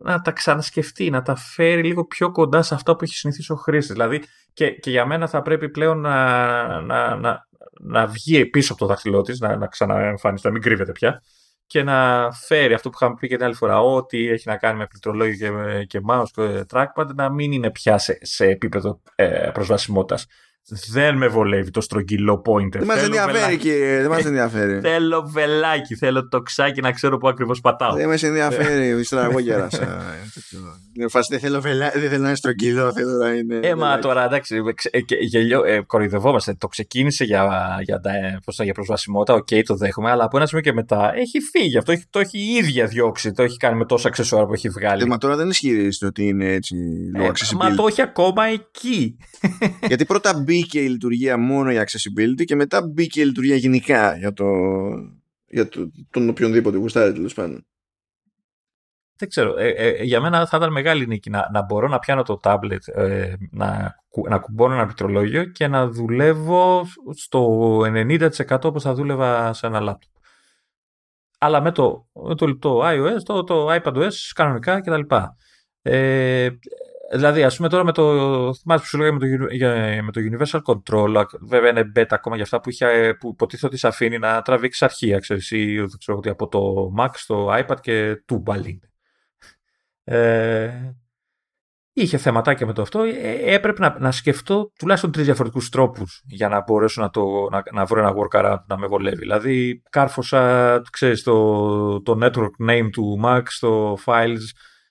να 0.00 0.20
τα 0.20 0.30
ξανασκεφτεί, 0.30 1.10
να 1.10 1.22
τα 1.22 1.36
φέρει 1.36 1.82
λίγο 1.82 2.04
πιο 2.04 2.30
κοντά 2.30 2.62
σε 2.62 2.74
αυτά 2.74 2.96
που 2.96 3.04
έχει 3.04 3.14
συνηθίσει 3.14 3.52
ο 3.52 3.56
χρήστης. 3.56 3.92
Δηλαδή, 3.92 4.22
και, 4.52 4.70
και 4.70 4.90
για 4.90 5.06
μένα 5.06 5.26
θα 5.26 5.42
πρέπει 5.42 5.68
πλέον 5.68 6.00
να, 6.00 6.80
να, 6.80 7.16
να, 7.16 7.48
να 7.80 8.06
βγει 8.06 8.46
πίσω 8.46 8.72
από 8.72 8.80
το 8.80 8.88
δάχτυλό 8.88 9.20
της, 9.20 9.40
να, 9.40 9.56
να 9.56 9.66
ξαναεμφανιστεί, 9.66 10.46
να 10.46 10.52
μην 10.52 10.62
κρύβεται 10.62 10.92
πια 10.92 11.22
και 11.66 11.82
να 11.82 12.28
φέρει 12.32 12.74
αυτό 12.74 12.90
που 12.90 12.96
είχαμε 13.00 13.14
πει 13.20 13.28
και 13.28 13.36
την 13.36 13.44
άλλη 13.44 13.54
φορά, 13.54 13.80
ό,τι 13.80 14.28
έχει 14.28 14.48
να 14.48 14.56
κάνει 14.56 14.78
με 14.78 14.86
πληκτρολόγιο 14.86 15.36
και, 15.36 15.84
και 15.84 16.00
mouse 16.10 16.28
και 16.34 16.64
trackpad, 16.72 17.06
να 17.14 17.30
μην 17.30 17.52
είναι 17.52 17.70
πια 17.70 17.98
σε, 17.98 18.18
σε 18.20 18.46
επίπεδο 18.46 19.00
ε, 19.14 19.50
προσβασιμότητας. 19.52 20.26
Δεν 20.90 21.16
με 21.16 21.26
βολεύει 21.28 21.70
το 21.70 21.80
στρογγυλό 21.80 22.42
pointer. 22.46 22.68
Δεν 22.78 22.84
μας 22.86 22.94
Θέλω 22.94 23.06
ενδιαφέρει, 23.06 23.32
βελάκι. 23.38 23.56
κύριε. 23.56 24.00
Δεν 24.00 24.10
μας 24.10 24.24
ενδιαφέρει. 24.24 24.80
Θέλω 24.80 25.22
βελάκι, 25.32 25.94
θέλω 25.94 26.28
τοξάκι 26.28 26.80
να 26.80 26.92
ξέρω 26.92 27.18
πού 27.18 27.28
ακριβώς 27.28 27.60
πατάω. 27.60 27.94
Δεν 27.96 28.08
με 28.08 28.18
ενδιαφέρει, 28.22 29.00
ύστερα 29.00 29.24
εγώ 29.24 29.38
γέρασα. 29.38 29.78
Είναι 30.96 31.08
φάση, 31.08 31.28
δεν 31.30 31.40
θέλω 31.40 31.60
βελά- 31.60 31.92
δεν 31.92 32.08
θέλω 32.08 32.22
να 32.22 32.26
είναι 32.28 32.36
στρογγυλό, 32.36 32.92
θέλω 32.92 33.16
να 33.16 33.30
είναι. 33.32 33.54
Ε, 33.62 33.74
μα 33.74 33.84
βελάκι. 33.86 34.00
τώρα 34.02 34.24
εντάξει, 34.24 34.56
ξε- 34.74 34.94
ε, 34.94 35.00
και 35.00 35.14
γελιό, 35.20 35.64
ε, 35.64 35.80
κοροϊδευόμαστε. 35.80 36.54
Το 36.58 36.66
ξεκίνησε 36.68 37.24
για, 37.24 37.48
για, 37.82 38.00
τα- 38.00 38.10
πώς 38.44 38.56
το- 38.56 38.62
για 38.62 38.72
προσβασιμότητα, 38.74 39.34
οκ, 39.34 39.48
το 39.64 39.76
δέχομαι, 39.76 40.10
αλλά 40.10 40.24
από 40.24 40.36
ένα 40.36 40.46
σημείο 40.46 40.62
και 40.62 40.72
μετά 40.72 41.12
έχει 41.14 41.38
φύγει 41.40 41.78
αυτό. 41.78 41.92
Έχει, 41.92 42.04
το 42.10 42.18
έχει 42.18 42.38
η 42.38 42.54
ίδια 42.54 42.86
διώξει. 42.86 43.32
Το 43.32 43.42
έχει 43.42 43.56
κάνει 43.56 43.76
με 43.78 43.84
τόσα 43.86 44.08
αξεσουάρ 44.08 44.46
που 44.46 44.52
έχει 44.52 44.68
βγάλει. 44.68 45.02
Ε, 45.02 45.06
Μα 45.06 45.18
τώρα 45.18 45.36
δεν 45.36 45.48
ισχυρίζεται 45.48 46.06
ότι 46.06 46.26
είναι 46.26 46.52
έτσι 46.52 46.74
λόγω 47.16 47.26
Ε, 47.26 47.30
accessibility. 47.30 47.56
μα 47.58 47.74
το 47.74 47.86
έχει 47.86 48.02
ακόμα 48.02 48.44
εκεί. 48.44 49.16
Γιατί 49.86 50.04
πρώτα 50.04 50.42
μπήκε 50.54 50.80
η 50.80 50.88
λειτουργία 50.88 51.36
μόνο 51.38 51.70
για 51.70 51.88
accessibility 51.88 52.44
και 52.44 52.54
μετά 52.54 52.86
μπήκε 52.86 53.20
η 53.20 53.24
λειτουργία 53.24 53.56
γενικά 53.56 54.16
για, 54.16 54.32
το, 54.32 54.46
για 55.46 55.68
το, 55.68 55.90
τον 56.10 56.28
οποιονδήποτε 56.28 56.76
γουστάρει 56.76 57.12
τέλος 57.12 57.34
πάντων. 57.34 57.66
Δεν 59.16 59.28
ξέρω. 59.28 59.56
Ε, 59.58 59.68
ε, 59.68 60.02
για 60.02 60.20
μένα 60.20 60.46
θα 60.46 60.56
ήταν 60.56 60.72
μεγάλη 60.72 61.06
νίκη 61.06 61.30
να, 61.30 61.48
να 61.52 61.62
μπορώ 61.62 61.88
να 61.88 61.98
πιάνω 61.98 62.22
το 62.22 62.40
tablet, 62.42 62.88
ε, 62.94 63.32
να, 63.50 63.94
κου- 64.08 64.28
να 64.28 64.38
κουμπώνω 64.38 64.74
ένα 64.74 64.84
πληκτρολόγιο 64.84 65.44
και 65.44 65.68
να 65.68 65.88
δουλεύω 65.88 66.86
στο 67.14 67.78
90% 67.80 68.28
όπως 68.62 68.82
θα 68.82 68.94
δούλευα 68.94 69.52
σε 69.52 69.66
ένα 69.66 69.80
laptop. 69.82 70.20
Αλλά 71.38 71.60
με 71.60 71.72
το, 71.72 72.08
με 72.12 72.34
το, 72.34 72.58
το 72.58 72.80
iOS, 72.84 73.22
το, 73.24 73.44
το 73.44 73.74
iPadOS 73.74 74.12
κανονικά 74.34 74.80
κτλ. 74.80 75.14
Ε, 75.82 76.48
δηλαδή, 77.14 77.42
ας 77.42 77.56
πούμε 77.56 77.68
τώρα 77.68 77.84
με 77.84 77.92
το, 77.92 78.04
θυμάσαι 78.54 78.82
που 78.82 78.86
σου 78.86 78.98
λέγαμε 78.98 79.18
με 79.18 79.36
το, 79.38 79.44
uni- 79.44 79.50
για- 79.50 80.02
με 80.02 80.12
το 80.12 80.20
Universal 80.30 80.60
Control, 80.62 81.14
α, 81.16 81.26
βέβαια 81.40 81.70
είναι 81.70 81.92
beta 81.96 82.06
ακόμα 82.08 82.34
για 82.34 82.44
αυτά 82.44 82.60
που, 82.60 82.70
είχε, 82.70 83.16
που 83.20 83.28
υποτίθεται 83.28 83.66
ότι 83.66 83.76
σε 83.76 83.86
αφήνει 83.86 84.18
να 84.18 84.42
τραβήξεις 84.42 84.82
αρχεία, 84.82 85.18
ξέρεις, 85.18 85.50
ή 85.50 85.76
δεν 85.78 85.98
ξέρω 85.98 86.20
τι, 86.20 86.30
από 86.30 86.48
το 86.48 86.92
Mac 86.98 87.10
στο 87.12 87.48
iPad 87.52 87.80
και 87.80 88.22
τούμπαλιν. 88.26 88.80
Ε, 90.04 90.94
είχε 91.92 92.16
θεματάκια 92.16 92.66
με 92.66 92.72
το 92.72 92.82
αυτό. 92.82 93.02
Ε, 93.02 93.54
έπρεπε 93.54 93.80
να, 93.80 93.96
να 93.98 94.12
σκεφτώ 94.12 94.72
τουλάχιστον 94.78 95.12
τρεις 95.12 95.24
διαφορετικούς 95.24 95.68
τρόπους 95.68 96.22
για 96.26 96.48
να 96.48 96.62
μπορέσω 96.62 97.00
να, 97.02 97.10
το, 97.10 97.48
να, 97.50 97.62
να 97.72 97.84
βρω 97.84 98.00
ένα 98.00 98.12
workaround 98.16 98.62
να 98.66 98.78
με 98.78 98.86
βολεύει. 98.86 99.16
Δηλαδή, 99.16 99.82
κάρφωσα 99.90 100.82
ξέρεις, 100.90 101.22
το, 101.22 102.02
το 102.02 102.18
network 102.22 102.68
name 102.70 102.88
του 102.92 103.20
Mac 103.24 103.42
στο 103.44 103.98
files 104.04 104.44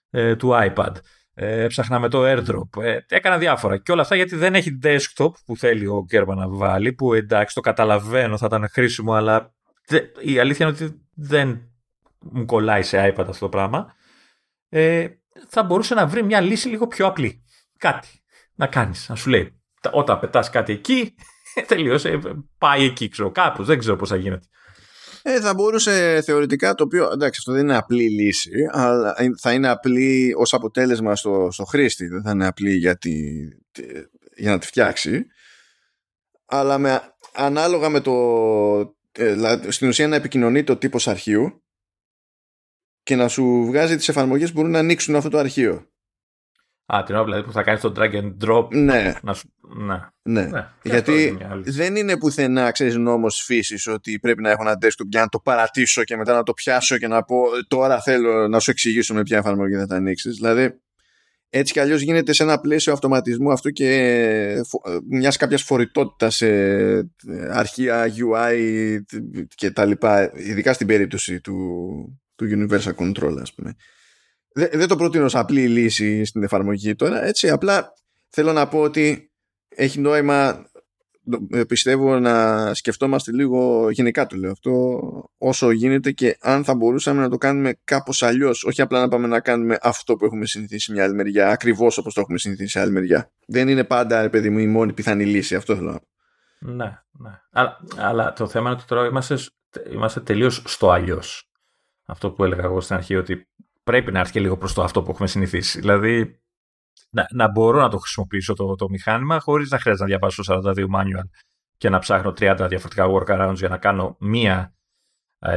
ε, 0.10 0.36
του 0.36 0.50
iPad. 0.54 0.92
Ε, 1.36 1.64
έψαχνα 1.64 2.00
με 2.00 2.10
το 2.10 2.24
airdrop. 2.26 2.82
Ε, 2.84 2.98
έκανα 3.08 3.38
διάφορα. 3.38 3.78
Και 3.78 3.92
όλα 3.92 4.02
αυτά 4.02 4.16
γιατί 4.16 4.36
δεν 4.36 4.56
έχει 4.56 4.80
desktop 4.84 5.32
που 5.46 5.58
θέλει 5.58 5.88
ο 5.88 6.06
Κέρμα 6.08 6.36
να 6.36 6.48
βάλει. 6.50 6.94
Που 6.94 7.14
εντάξει, 7.14 7.56
το 7.56 7.62
καταλαβαίνω, 7.62 8.38
θα 8.38 8.46
ήταν 8.46 8.70
χρήσιμο, 8.72 9.14
αλλά 9.14 9.54
δε- 9.88 10.02
η 10.22 10.40
αλήθεια 10.40 10.66
είναι 10.68 10.76
ότι 10.76 11.02
δεν 11.14 11.62
μου 12.20 12.46
κολλάει 12.46 12.84
σε 12.84 13.08
iPad 13.08 13.26
αυτό 13.28 13.40
το 13.40 13.50
πράγμα 13.50 13.94
ε, 14.70 15.08
θα 15.48 15.64
μπορούσε 15.64 15.94
να 15.94 16.08
βρει 16.08 16.24
μια 16.24 16.42
λύση 16.42 16.68
λίγο 16.68 16.88
πιο 16.88 17.06
απλή. 17.06 17.44
Κάτι 17.78 18.08
να 18.56 18.68
κάνεις, 18.68 19.10
να 19.10 19.16
σου 19.16 19.30
λέει. 19.30 19.62
τα- 19.82 19.92
Όταν 19.94 20.20
πετάς 20.20 20.50
κάτι 20.50 20.74
εκεί, 20.74 21.16
τελείωσε, 21.68 22.10
ε, 22.10 22.20
πάει 22.58 22.84
εκεί, 22.84 23.08
ξέρω, 23.10 23.32
κάπως, 23.32 23.66
δεν 23.68 23.80
ξέρω 23.80 23.96
πώς 23.96 24.10
θα 24.10 24.16
γίνεται. 24.16 24.48
Ε, 25.26 25.40
θα 25.42 25.54
μπορούσε 25.54 26.22
θεωρητικά 26.26 26.76
το 26.76 26.84
οποίο, 26.84 27.10
εντάξει 27.12 27.40
αυτό 27.40 27.52
δεν 27.52 27.62
είναι 27.62 27.78
απλή 27.78 28.10
λύση, 28.10 28.52
αλλά 28.72 29.16
θα 29.40 29.54
είναι 29.54 29.68
απλή 29.68 30.34
ως 30.38 30.54
αποτέλεσμα 30.54 31.16
στο, 31.16 31.48
στο 31.52 31.64
χρήστη, 31.64 32.08
δεν 32.08 32.22
θα 32.22 32.32
είναι 32.32 32.48
απλή 32.48 32.76
για, 32.76 32.98
τη, 32.98 33.48
τη- 33.72 33.86
για 34.36 34.52
να 34.52 34.60
τη 34.60 34.68
φτιάξει, 34.68 35.26
αλλά 36.46 36.78
με, 36.78 37.02
ανάλογα 37.34 37.90
με 37.90 38.00
το, 38.00 38.14
ε, 39.12 39.34
δηλαδή, 39.34 39.72
στην 39.72 39.88
ουσία 39.88 40.08
να 40.08 40.16
επικοινωνεί 40.16 40.64
το 40.64 40.78
τύπος 40.78 41.08
αρχείου 41.08 41.64
και 43.04 43.16
να 43.16 43.28
σου 43.28 43.66
βγάζει 43.66 43.96
τις 43.96 44.10
εφαρμογές 44.10 44.48
που 44.52 44.56
μπορούν 44.56 44.72
να 44.72 44.80
ανοίξουν 44.80 45.16
αυτό 45.16 45.30
το 45.30 45.38
αρχείο. 45.38 45.88
Α, 46.86 47.04
την 47.06 47.16
ώρα 47.16 47.24
δηλαδή 47.24 47.44
που 47.44 47.52
θα 47.52 47.64
κάνεις 47.64 47.82
το 47.82 47.94
drag 47.98 48.12
and 48.14 48.34
drop. 48.48 48.68
Ναι, 48.74 49.14
Να 49.22 49.34
σου... 49.34 49.54
Ναι. 49.78 50.00
ναι. 50.22 50.42
ναι. 50.42 50.68
Και 50.82 50.96
αυτό 50.96 51.12
Γιατί 51.12 51.24
είναι 51.24 51.32
μια 51.32 51.50
άλλη. 51.52 51.70
δεν 51.72 51.96
είναι 51.96 52.18
πουθενά, 52.18 52.72
ξέρεις, 52.72 52.96
νόμος 52.96 53.42
φύσης 53.46 53.88
ότι 53.88 54.20
πρέπει 54.20 54.42
να 54.42 54.50
έχω 54.50 54.62
ένα 54.62 54.78
desktop 54.82 55.06
για 55.10 55.22
να 55.22 55.28
το 55.30 55.40
παρατήσω 55.40 56.04
και 56.04 56.16
μετά 56.18 56.34
να 56.34 56.44
το 56.44 56.54
πιάσω 56.54 56.98
και 56.98 57.08
να 57.08 57.24
πω 57.24 57.44
τώρα 57.68 58.02
θέλω 58.02 58.48
να 58.48 58.60
σου 58.60 58.72
εξηγήσω 58.72 59.14
με 59.14 59.24
ποια 59.24 59.38
εφαρμογή 59.38 59.76
θα 59.76 59.86
τα 59.88 59.96
ανοίξεις. 59.96 60.36
Δηλαδή, 60.36 60.78
έτσι 61.50 61.74
κι 61.74 61.80
αλλιώς 61.80 62.02
γίνεται 62.02 62.34
σε 62.34 62.44
ένα 62.44 62.60
πλαίσιο 62.60 62.94
αυτοματισμού 62.94 63.52
αυτού 63.52 63.70
και 63.70 64.62
φο- 64.68 64.82
μιας 65.10 65.38
κάποιας 65.38 65.62
φορητότητας 65.64 66.36
σε 66.36 66.48
αρχεία 67.52 68.06
UI 68.08 68.56
και 69.56 69.72
τα 69.72 69.86
λοιπά, 69.86 70.32
ειδικά 70.36 70.74
στην 70.74 70.88
περίπτωση 70.88 71.42
του, 71.42 71.78
του 72.36 72.46
Universal 72.52 72.96
Control, 72.96 73.38
ας 73.42 73.54
πούμε. 73.54 73.76
Δεν, 74.54 74.70
δεν 74.74 74.88
το 74.88 74.96
προτείνω 74.96 75.26
ως 75.26 75.36
απλή 75.36 75.68
λύση 75.68 76.26
στην 76.26 76.44
εφαρμογή 76.44 76.96
τώρα, 76.96 77.24
έτσι, 77.26 77.50
απλά 77.50 77.94
θέλω 78.30 78.54
να 78.54 78.68
πω 78.68 78.80
ότι 78.80 79.32
έχει 79.76 80.00
νόημα 80.00 80.68
ε, 81.52 81.64
πιστεύω 81.64 82.20
να 82.20 82.74
σκεφτόμαστε 82.74 83.32
λίγο 83.32 83.90
γενικά 83.90 84.26
το 84.26 84.36
λέω 84.36 84.52
αυτό 84.52 85.00
όσο 85.38 85.72
γίνεται 85.72 86.12
και 86.12 86.38
αν 86.42 86.64
θα 86.64 86.76
μπορούσαμε 86.76 87.22
να 87.22 87.30
το 87.30 87.38
κάνουμε 87.38 87.74
κάπως 87.84 88.24
αλλιώς 88.24 88.64
όχι 88.64 88.82
απλά 88.82 89.00
να 89.00 89.08
πάμε 89.08 89.28
να 89.28 89.40
κάνουμε 89.40 89.78
αυτό 89.82 90.16
που 90.16 90.26
έχουμε 90.26 90.46
συνηθίσει 90.46 90.92
μια 90.92 91.04
άλλη 91.04 91.14
μεριά 91.14 91.50
ακριβώς 91.50 91.98
όπως 91.98 92.14
το 92.14 92.22
έχουμε 92.22 92.38
συνηθίσει 92.38 92.72
σε 92.72 92.80
άλλη 92.80 92.92
μεριά 92.92 93.32
δεν 93.48 93.68
είναι 93.68 93.84
πάντα 93.84 94.22
ρε 94.22 94.30
παιδί 94.30 94.50
μου 94.50 94.60
η 94.60 94.68
μόνη 94.68 94.94
πιθανή 94.94 95.26
λύση 95.26 95.56
αυτό 95.56 95.76
θέλω 95.76 95.92
να 95.92 96.00
πω 96.00 96.08
Ναι, 96.60 97.00
ναι. 97.12 97.40
Αλλά, 97.52 97.78
αλλά 97.98 98.34
το 98.34 98.48
θέμα 98.48 98.70
είναι 98.70 98.78
ότι 98.78 98.88
τώρα 98.88 99.08
είμαστε, 99.08 99.38
είμαστε 99.92 100.20
τελείως 100.20 100.64
στο 100.66 100.90
αλλιώς. 100.90 101.50
Αυτό 102.06 102.32
που 102.32 102.44
έλεγα 102.44 102.64
εγώ 102.64 102.82
στην 102.82 102.96
αρχή, 102.96 103.16
ότι 103.16 103.48
πρέπει 103.84 104.12
να 104.12 104.20
έρθει 104.20 104.32
και 104.32 104.40
λίγο 104.40 104.58
προς 104.58 104.74
το 104.74 104.84
αυτό 104.84 105.04
που 105.04 105.12
έχουμε 105.12 105.28
συνηθίσει. 105.28 105.80
Δηλαδή, 105.80 106.42
να, 107.10 107.28
να 107.32 107.52
μπορώ 107.52 107.82
να 107.82 107.90
το 107.90 107.98
χρησιμοποιήσω 107.98 108.54
το, 108.54 108.76
το 108.76 108.90
μηχάνημα 108.90 109.40
χωρίς 109.40 109.70
να 109.70 109.80
χρειάζεται 109.80 110.10
να 110.10 110.18
διαβάσω 110.18 110.44
42 110.48 110.76
manual 110.76 111.28
και 111.78 111.90
να 111.90 112.00
ψάχνω 112.00 112.30
30 112.30 112.66
διαφορετικά 112.70 113.08
workarounds 113.10 113.56
για 113.56 113.70
να 113.70 113.78
κάνω 113.78 114.16
μία 114.20 114.74
ε, 115.40 115.56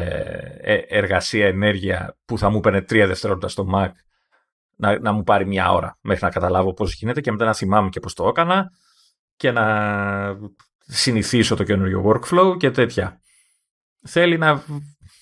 ε, 0.60 0.74
εργασία, 0.88 1.46
ενέργεια 1.46 2.16
που 2.24 2.38
θα 2.38 2.50
μου 2.50 2.56
έπαιρνε 2.56 2.78
3 2.78 2.84
δευτερόλεπτα 2.88 3.48
στο 3.48 3.66
Mac 3.74 3.90
να, 4.76 4.98
να 4.98 5.12
μου 5.12 5.22
πάρει 5.22 5.46
μια 5.46 5.72
ώρα 5.72 5.98
μέχρι 6.00 6.24
να 6.24 6.30
καταλάβω 6.30 6.72
πώς 6.72 6.94
γίνεται 6.94 7.20
και 7.20 7.30
μετά 7.30 7.44
να 7.44 7.54
θυμάμαι 7.54 7.88
και 7.88 8.00
πώς 8.00 8.14
το 8.14 8.28
έκανα 8.28 8.70
και 9.36 9.50
να 9.50 10.38
συνηθίσω 10.78 11.56
το 11.56 11.64
καινούριο 11.64 12.04
workflow 12.06 12.56
και 12.58 12.70
τέτοια. 12.70 13.20
Θέλει 14.06 14.38
να, 14.38 14.64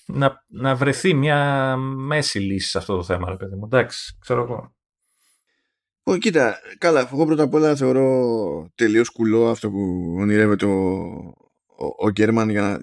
να, 0.05 0.43
να 0.47 0.75
βρεθεί 0.75 1.13
μια 1.13 1.75
μέση 1.77 2.39
λύση 2.39 2.69
σε 2.69 2.77
αυτό 2.77 2.95
το 2.95 3.03
θέμα, 3.03 3.29
ρε 3.29 3.35
παιδί 3.35 3.55
μου. 3.55 3.65
Εντάξει, 3.65 4.17
ξέρω 4.19 4.41
εγώ. 4.41 4.75
Ω, 6.03 6.17
κοίτα, 6.17 6.59
καλά, 6.77 7.09
εγώ 7.13 7.25
πρώτα 7.25 7.43
απ' 7.43 7.53
όλα 7.53 7.75
θεωρώ 7.75 8.71
τελείως 8.75 9.09
κουλό 9.09 9.49
αυτό 9.49 9.69
που 9.69 10.15
ονειρεύεται 10.19 10.65
ο, 10.65 10.95
ο, 11.77 11.85
ο 11.97 12.09
Γκέρμαν 12.09 12.49
για, 12.49 12.79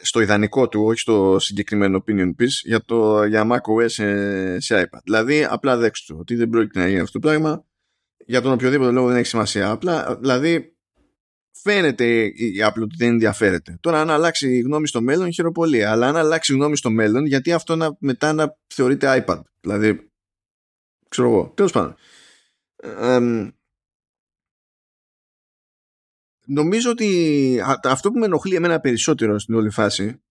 στο 0.00 0.20
ιδανικό 0.20 0.68
του, 0.68 0.82
όχι 0.84 0.98
στο 0.98 1.36
συγκεκριμένο 1.38 2.04
opinion 2.04 2.28
piece, 2.28 2.60
για, 2.64 2.84
το, 2.84 3.24
για 3.24 3.46
macOS 3.50 3.90
σε, 3.90 4.60
σε 4.60 4.82
iPad. 4.82 5.00
Δηλαδή, 5.04 5.44
απλά 5.44 5.76
δέξτε 5.76 6.12
του 6.12 6.18
ότι 6.20 6.34
δεν 6.34 6.48
πρόκειται 6.48 6.78
να 6.78 6.88
γίνει 6.88 7.00
αυτό 7.00 7.18
το 7.18 7.28
πράγμα. 7.28 7.64
Για 8.26 8.40
τον 8.40 8.52
οποιοδήποτε 8.52 8.90
λόγο 8.90 9.08
δεν 9.08 9.16
έχει 9.16 9.26
σημασία. 9.26 9.70
Απλά, 9.70 10.16
δηλαδή, 10.20 10.76
φαίνεται 11.62 12.24
η 12.24 12.54
Apple 12.66 12.82
ότι 12.82 12.96
δεν 12.96 13.08
ενδιαφέρεται. 13.08 13.78
Τώρα, 13.80 14.00
αν 14.00 14.10
αλλάξει 14.10 14.56
η 14.56 14.60
γνώμη 14.60 14.86
στο 14.86 15.02
μέλλον, 15.02 15.32
χειροπολία. 15.32 15.90
Αλλά 15.90 16.08
αν 16.08 16.16
αλλάξει 16.16 16.52
η 16.52 16.56
γνώμη 16.56 16.76
στο 16.76 16.90
μέλλον, 16.90 17.26
γιατί 17.26 17.52
αυτό 17.52 17.76
να, 17.76 17.96
μετά 17.98 18.32
να 18.32 18.56
θεωρείται 18.74 19.24
iPad. 19.26 19.40
Δηλαδή, 19.60 20.10
ξέρω 21.08 21.28
εγώ. 21.28 21.52
Τέλος 21.56 21.72
πάντων. 21.72 21.94
νομίζω 26.44 26.90
ότι 26.90 27.60
αυτό 27.82 28.10
που 28.10 28.18
με 28.18 28.24
ενοχλεί 28.24 28.54
εμένα 28.54 28.80
περισσότερο 28.80 29.38
στην 29.38 29.54
όλη 29.54 29.70
φάση 29.70 30.22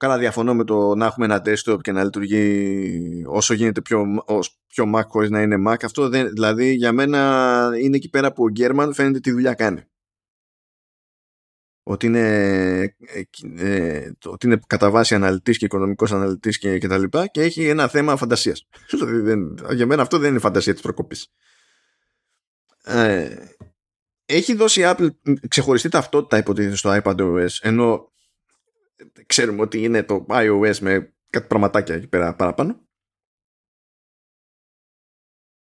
Καλά 0.00 0.18
διαφωνώ 0.18 0.54
με 0.54 0.64
το 0.64 0.94
να 0.94 1.06
έχουμε 1.06 1.26
ένα 1.26 1.42
desktop 1.44 1.80
και 1.80 1.92
να 1.92 2.04
λειτουργεί 2.04 3.24
όσο 3.26 3.54
γίνεται 3.54 3.80
πιο, 3.80 4.24
πιο 4.66 4.92
Mac 4.94 5.02
χωρίς 5.06 5.30
να 5.30 5.42
είναι 5.42 5.56
Mac. 5.68 5.84
Αυτό 5.84 6.08
δεν, 6.08 6.28
δηλαδή 6.28 6.72
για 6.74 6.92
μένα 6.92 7.70
είναι 7.80 7.96
εκεί 7.96 8.10
πέρα 8.10 8.32
που 8.32 8.44
ο 8.44 8.48
Γκέρμαν 8.48 8.94
φαίνεται 8.94 9.20
τι 9.20 9.30
δουλειά 9.30 9.54
κάνει. 9.54 9.82
Ότι 11.82 12.06
είναι, 12.06 12.28
ε, 12.98 13.22
ε, 13.56 14.12
ότι 14.24 14.46
είναι 14.46 14.60
κατά 14.66 14.90
βάση 14.90 15.14
αναλυτής 15.14 15.58
και 15.58 15.64
οικονομικός 15.64 16.12
αναλυτής 16.12 16.58
και, 16.58 16.78
και 16.78 16.88
τα 16.88 16.98
λοιπά 16.98 17.26
και 17.26 17.40
έχει 17.40 17.66
ένα 17.66 17.88
θέμα 17.88 18.16
φαντασίας. 18.16 18.68
Δηλαδή 18.90 19.54
για 19.74 19.86
μένα 19.86 20.02
αυτό 20.02 20.18
δεν 20.18 20.30
είναι 20.30 20.38
φαντασία 20.38 20.72
της 20.72 20.82
προκοπής. 20.82 21.32
Ε, 22.84 23.36
έχει 24.24 24.54
δώσει 24.54 24.82
Apple 24.84 25.08
ξεχωριστή 25.48 25.88
ταυτότητα 25.88 26.36
υποτίθεται 26.36 26.76
στο 26.76 27.00
iPadOS 27.02 27.48
ενώ 27.60 28.10
ξέρουμε 29.26 29.60
ότι 29.60 29.82
είναι 29.82 30.02
το 30.02 30.26
iOS 30.28 30.78
με 30.78 31.14
κάτι 31.30 31.46
πραγματάκια 31.46 31.94
εκεί 31.94 32.08
πέρα 32.08 32.34
παραπάνω 32.34 32.88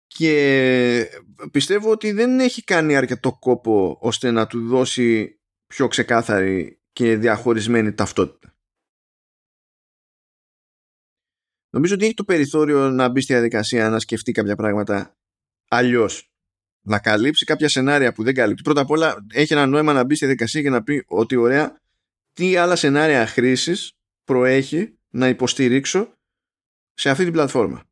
και 0.07 1.09
πιστεύω 1.51 1.91
ότι 1.91 2.13
δεν 2.13 2.41
έχει 2.41 2.63
κάνει 2.63 2.97
αρκετό 2.97 3.33
κόπο 3.33 3.99
ώστε 4.01 4.31
να 4.31 4.47
του 4.47 4.67
δώσει 4.67 5.41
πιο 5.67 5.89
ξεκάθαρη 5.89 6.81
και 6.93 7.17
διαχωρισμένη 7.17 7.95
ταυτότητα. 7.95 8.57
Νομίζω 11.71 11.95
ότι 11.95 12.05
έχει 12.05 12.15
το 12.15 12.25
περιθώριο 12.25 12.91
να 12.91 13.09
μπει 13.09 13.21
στη 13.21 13.33
διαδικασία 13.33 13.89
να 13.89 13.99
σκεφτεί 13.99 14.33
κάποια 14.33 14.57
πράγματα 14.57 15.17
αλλιώς 15.69 16.33
να 16.87 16.99
καλύψει 16.99 17.45
κάποια 17.45 17.69
σενάρια 17.69 18.13
που 18.13 18.23
δεν 18.23 18.35
καλύπτει. 18.35 18.63
Πρώτα 18.63 18.81
απ' 18.81 18.91
όλα 18.91 19.27
έχει 19.33 19.53
ένα 19.53 19.67
νόημα 19.67 19.93
να 19.93 20.05
μπει 20.05 20.15
στη 20.15 20.25
διαδικασία 20.25 20.63
και 20.63 20.71
να 20.71 20.83
πει 20.83 21.05
ότι 21.07 21.37
ωραία, 21.37 21.82
τι 22.33 22.57
άλλα 22.57 22.77
σενάρια 22.77 23.27
χρήσης 23.27 23.93
προέχει 24.25 24.99
να 25.09 25.29
υποστηρίξω 25.29 26.15
σε 26.95 27.11
αυτή 27.11 27.25
την 27.25 27.33
πλατφόρμα. 27.33 27.83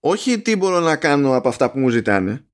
Όχι 0.00 0.40
τι 0.40 0.56
μπορώ 0.56 0.80
να 0.80 0.96
κάνω 0.96 1.36
από 1.36 1.48
αυτά 1.48 1.70
που 1.70 1.78
μου 1.78 1.88
ζητάνε. 1.88 2.46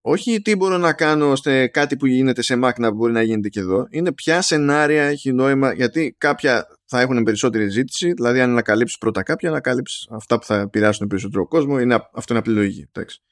Όχι 0.00 0.42
τι 0.42 0.56
μπορώ 0.56 0.76
να 0.76 0.92
κάνω 0.92 1.30
ώστε 1.30 1.66
κάτι 1.66 1.96
που 1.96 2.06
γίνεται 2.06 2.42
σε 2.42 2.58
Mac 2.62 2.72
να 2.78 2.90
μπορεί 2.90 3.12
να 3.12 3.22
γίνεται 3.22 3.48
και 3.48 3.60
εδώ. 3.60 3.86
Είναι 3.90 4.12
ποια 4.12 4.42
σενάρια 4.42 5.02
έχει 5.02 5.32
νόημα, 5.32 5.72
γιατί 5.72 6.14
κάποια 6.18 6.66
θα 6.84 7.00
έχουν 7.00 7.22
περισσότερη 7.22 7.68
ζήτηση, 7.68 8.12
δηλαδή 8.12 8.40
αν 8.40 8.50
ανακαλύψεις 8.50 8.98
πρώτα 8.98 9.22
κάποια, 9.22 9.48
ανακαλύψεις 9.48 10.08
αυτά 10.10 10.38
που 10.38 10.44
θα 10.44 10.60
επηρεάσουν 10.60 11.06
περισσότερο 11.06 11.46
κόσμο, 11.46 11.80
είναι, 11.80 11.94
αυτό 11.94 12.32
είναι 12.32 12.38
απλή 12.38 12.54
λογική. 12.54 12.88
Εντάξει 12.92 13.22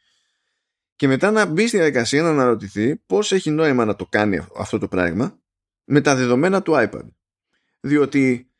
και 0.97 1.06
μετά 1.06 1.30
να 1.30 1.47
μπει 1.47 1.66
στη 1.66 1.76
διαδικασία 1.76 2.22
να 2.22 2.28
αναρωτηθεί 2.28 2.97
πώς 2.97 3.32
έχει 3.32 3.51
νόημα 3.51 3.84
να 3.84 3.97
το 3.97 4.06
κάνει 4.06 4.47
αυτό 4.56 4.78
το 4.78 4.88
πράγμα 4.88 5.38
με 5.86 6.00
τα 6.00 6.14
δεδομένα 6.14 6.62
του 6.62 6.72
iPad. 6.76 7.08
Διότι 7.80 8.50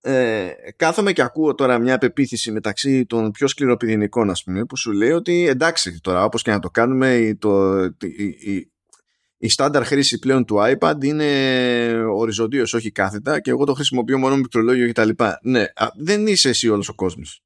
ε, 0.00 0.50
κάθομαι 0.76 1.12
και 1.12 1.22
ακούω 1.22 1.54
τώρα 1.54 1.78
μια 1.78 1.98
πεποίθηση 1.98 2.52
μεταξύ 2.52 3.06
των 3.06 3.30
πιο 3.30 3.46
σκληροπηδηνικών 3.46 4.30
ας 4.30 4.42
πούμε 4.42 4.64
που 4.64 4.76
σου 4.76 4.92
λέει 4.92 5.10
ότι 5.10 5.46
εντάξει 5.46 6.00
τώρα 6.00 6.24
όπως 6.24 6.42
και 6.42 6.50
να 6.50 6.58
το 6.58 6.70
κάνουμε 6.70 7.36
το, 7.38 7.82
η, 7.84 8.24
η, 8.40 8.72
η 9.36 9.48
στάνταρ 9.48 9.84
χρήση 9.84 10.18
πλέον 10.18 10.44
του 10.44 10.56
iPad 10.58 11.04
είναι 11.04 11.26
οριζοντίως 12.14 12.74
όχι 12.74 12.90
κάθετα 12.90 13.40
και 13.40 13.50
εγώ 13.50 13.64
το 13.64 13.74
χρησιμοποιώ 13.74 14.18
μόνο 14.18 14.34
με 14.34 14.40
πληκτρολόγιο 14.40 14.88
κτλ. 14.92 15.10
Ναι, 15.42 15.64
δεν 15.96 16.26
είσαι 16.26 16.48
εσύ 16.48 16.68
όλος 16.68 16.88
ο 16.88 16.94
κόσμος. 16.94 17.42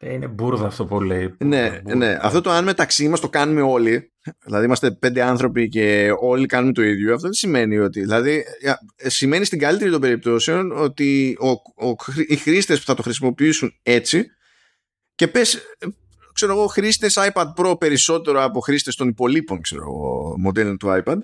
Ε, 0.00 0.12
είναι 0.12 0.28
μπουρδα 0.28 0.66
αυτό 0.66 0.84
που 0.84 1.00
λέει. 1.00 1.34
Ναι, 1.38 1.80
ναι. 1.94 2.18
Αυτό 2.20 2.40
το 2.40 2.50
αν 2.50 2.64
μεταξύ 2.64 3.08
μας 3.08 3.20
το 3.20 3.28
κάνουμε 3.28 3.60
όλοι, 3.60 4.12
δηλαδή 4.44 4.64
είμαστε 4.64 4.90
πέντε 4.90 5.22
άνθρωποι 5.22 5.68
και 5.68 6.14
όλοι 6.20 6.46
κάνουμε 6.46 6.72
το 6.72 6.82
ίδιο, 6.82 7.14
αυτό 7.14 7.22
δεν 7.22 7.32
σημαίνει 7.32 7.78
ότι. 7.78 8.00
Δηλαδή, 8.00 8.44
σημαίνει 8.96 9.44
στην 9.44 9.58
καλύτερη 9.58 9.90
των 9.90 10.00
περιπτώσεων 10.00 10.72
ότι 10.72 11.36
ο, 11.40 11.48
ο, 11.86 11.94
οι 12.26 12.36
χρήστες 12.36 12.78
που 12.78 12.84
θα 12.84 12.94
το 12.94 13.02
χρησιμοποιήσουν 13.02 13.72
έτσι 13.82 14.26
και 15.14 15.28
πες, 15.28 15.58
ξέρω 16.32 16.52
εγώ, 16.52 16.66
χρήστες 16.66 17.18
iPad 17.18 17.52
Pro 17.56 17.78
περισσότερο 17.78 18.42
από 18.42 18.60
χρήστες 18.60 18.94
των 18.94 19.08
υπολείπων 19.08 19.60
ξέρω 19.60 19.82
εγώ, 19.82 20.34
μοντέλων 20.38 20.76
του 20.76 21.02
iPad. 21.04 21.18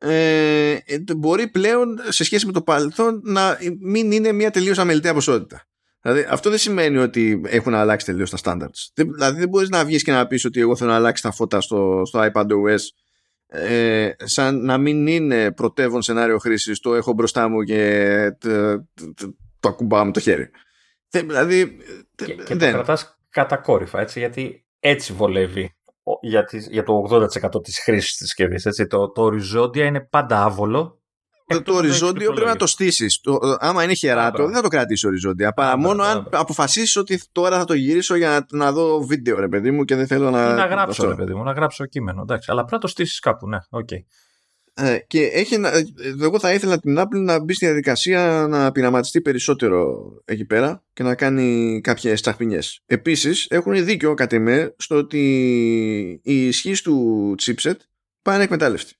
Ε, 0.00 0.76
μπορεί 1.16 1.48
πλέον 1.48 1.98
σε 2.08 2.24
σχέση 2.24 2.46
με 2.46 2.52
το 2.52 2.62
παρελθόν 2.62 3.20
να 3.24 3.58
μην 3.80 4.12
είναι 4.12 4.32
μια 4.32 4.50
τελείως 4.50 4.78
αμεληταία 4.78 5.14
ποσότητα. 5.14 5.67
Δηλαδή 6.00 6.26
αυτό 6.28 6.50
δεν 6.50 6.58
σημαίνει 6.58 6.96
ότι 6.96 7.40
έχουν 7.44 7.74
αλλάξει 7.74 8.06
τελείως 8.06 8.30
τα 8.30 8.38
standards. 8.44 9.04
Δηλαδή 9.14 9.38
δεν 9.38 9.48
μπορείς 9.48 9.68
να 9.68 9.84
βγεις 9.84 10.02
και 10.02 10.12
να 10.12 10.26
πεις 10.26 10.44
ότι 10.44 10.60
εγώ 10.60 10.76
θέλω 10.76 10.90
να 10.90 10.96
αλλάξει 10.96 11.22
τα 11.22 11.32
φώτα 11.32 11.60
στο, 11.60 12.02
στο 12.04 12.30
iPadOS 12.32 12.78
ε, 13.50 14.10
σαν 14.16 14.64
να 14.64 14.78
μην 14.78 15.06
είναι 15.06 15.52
πρωτεύον 15.52 16.02
σενάριο 16.02 16.38
χρήσης 16.38 16.80
το 16.80 16.94
έχω 16.94 17.12
μπροστά 17.12 17.48
μου 17.48 17.62
και 17.62 18.36
το, 18.38 18.76
το, 19.14 19.36
το 19.60 19.68
ακουμπάω 19.68 20.04
με 20.04 20.12
το 20.12 20.20
χέρι. 20.20 20.50
Δηλαδή. 21.10 21.76
Και, 22.14 22.34
και 22.34 22.54
δεν. 22.54 22.58
το 22.58 22.70
κρατάς 22.70 23.18
κατακόρυφα 23.28 24.00
έτσι, 24.00 24.18
γιατί 24.18 24.66
έτσι 24.80 25.12
βολεύει 25.12 25.76
για, 26.20 26.44
για 26.70 26.82
το 26.82 27.08
80% 27.10 27.62
της 27.62 27.78
χρήσης 27.82 28.16
της 28.16 28.26
συσκευής. 28.26 28.86
Το, 28.88 29.10
το 29.10 29.22
οριζόντια 29.22 29.84
είναι 29.84 30.00
πάντα 30.00 30.42
άβολο 30.42 31.02
το, 31.48 31.62
το 31.62 31.74
οριζόντιο 31.74 32.32
πρέπει 32.32 32.48
να 32.48 32.56
το 32.56 32.66
στήσεις. 32.66 33.20
Άμα 33.58 33.84
είναι 33.84 33.94
χεράτο, 33.94 34.44
δεν 34.44 34.54
θα 34.54 34.62
το 34.62 34.68
κρατήσεις 34.68 35.04
οριζόντια. 35.04 35.52
Παρά 35.52 35.76
μόνο 35.76 36.02
αν 36.02 36.28
αποφασίσεις 36.30 36.96
ότι 36.96 37.20
τώρα 37.32 37.58
θα 37.58 37.64
το 37.64 37.74
γυρίσω 37.74 38.14
για 38.14 38.46
να, 38.52 38.72
δω 38.72 39.00
βίντεο, 39.00 39.38
ρε 39.40 39.48
παιδί 39.48 39.70
μου, 39.70 39.84
και 39.84 39.94
δεν 39.94 40.06
θέλω 40.06 40.30
να. 40.30 40.50
Ή 40.50 40.54
να 40.54 40.66
γράψω, 40.66 41.08
ρε 41.08 41.14
παιδί 41.14 41.34
μου, 41.34 41.42
να 41.42 41.52
γράψω 41.52 41.86
κείμενο. 41.86 42.22
Εντάξει, 42.22 42.50
αλλά 42.50 42.60
πρέπει 42.60 42.74
να 42.74 42.80
το 42.80 42.86
στήσεις 42.86 43.18
κάπου, 43.18 43.48
ναι, 43.48 43.58
OK. 43.68 43.88
Okay. 43.92 44.02
Ε, 44.80 44.98
και 45.06 45.22
έχει, 45.22 45.54
ε, 45.54 45.82
εγώ 46.22 46.38
θα 46.38 46.52
ήθελα 46.52 46.78
την 46.78 46.98
Apple 46.98 47.20
να 47.24 47.44
μπει 47.44 47.54
στη 47.54 47.64
διαδικασία 47.64 48.46
να 48.48 48.72
πειραματιστεί 48.72 49.20
περισσότερο 49.20 50.02
εκεί 50.24 50.44
πέρα 50.44 50.84
και 50.92 51.02
να 51.02 51.14
κάνει 51.14 51.80
κάποιες 51.82 52.20
τσαχπινιές. 52.20 52.58
Επίσης, 52.86 53.46
έχουν 53.50 53.84
δίκιο 53.84 54.14
κατ' 54.14 54.32
εμέ 54.32 54.74
στο 54.78 54.96
ότι 54.96 55.20
η 56.22 56.46
ισχύ 56.46 56.82
του 56.82 57.34
chipset 57.42 57.76
πάει 58.22 58.40
ανεκμετάλλευτη. 58.40 58.94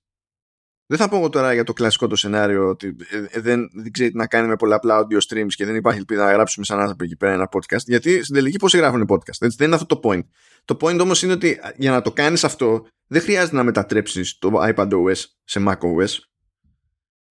Δεν 0.90 0.98
θα 0.98 1.08
πω 1.08 1.16
εγώ 1.16 1.28
τώρα 1.28 1.52
για 1.52 1.64
το 1.64 1.72
κλασικό 1.72 2.06
το 2.06 2.16
σενάριο 2.16 2.68
ότι 2.68 2.96
ε, 3.10 3.16
ε, 3.30 3.40
δεν, 3.40 3.70
δεν 3.72 3.92
ξέρει 3.92 4.10
τι 4.10 4.16
να 4.16 4.26
κάνει 4.26 4.48
με 4.48 4.56
πολλαπλά 4.56 4.98
audio 4.98 5.16
streams 5.16 5.48
και 5.48 5.64
δεν 5.64 5.74
υπάρχει 5.74 5.98
ελπίδα 5.98 6.24
να 6.24 6.32
γράψουμε 6.32 6.64
σαν 6.64 6.80
άνθρωποι 6.80 7.04
εκεί 7.04 7.16
πέρα 7.16 7.32
ένα 7.32 7.48
podcast. 7.52 7.84
Γιατί 7.84 8.22
στην 8.22 8.34
τελική 8.34 8.56
πόσοι 8.56 8.66
γράφουν 8.66 9.06
podcast. 9.08 9.40
Έτσι, 9.40 9.56
δεν 9.56 9.66
είναι 9.66 9.74
αυτό 9.74 9.98
το 9.98 10.00
point. 10.04 10.22
Το 10.64 10.76
point 10.80 10.98
όμως 11.00 11.22
είναι 11.22 11.32
ότι 11.32 11.60
για 11.76 11.90
να 11.90 12.02
το 12.02 12.12
κάνεις 12.12 12.44
αυτό 12.44 12.86
δεν 13.06 13.22
χρειάζεται 13.22 13.56
να 13.56 13.62
μετατρέψεις 13.62 14.38
το 14.38 14.52
iPadOS 14.74 15.24
σε 15.44 15.64
macOS. 15.68 16.08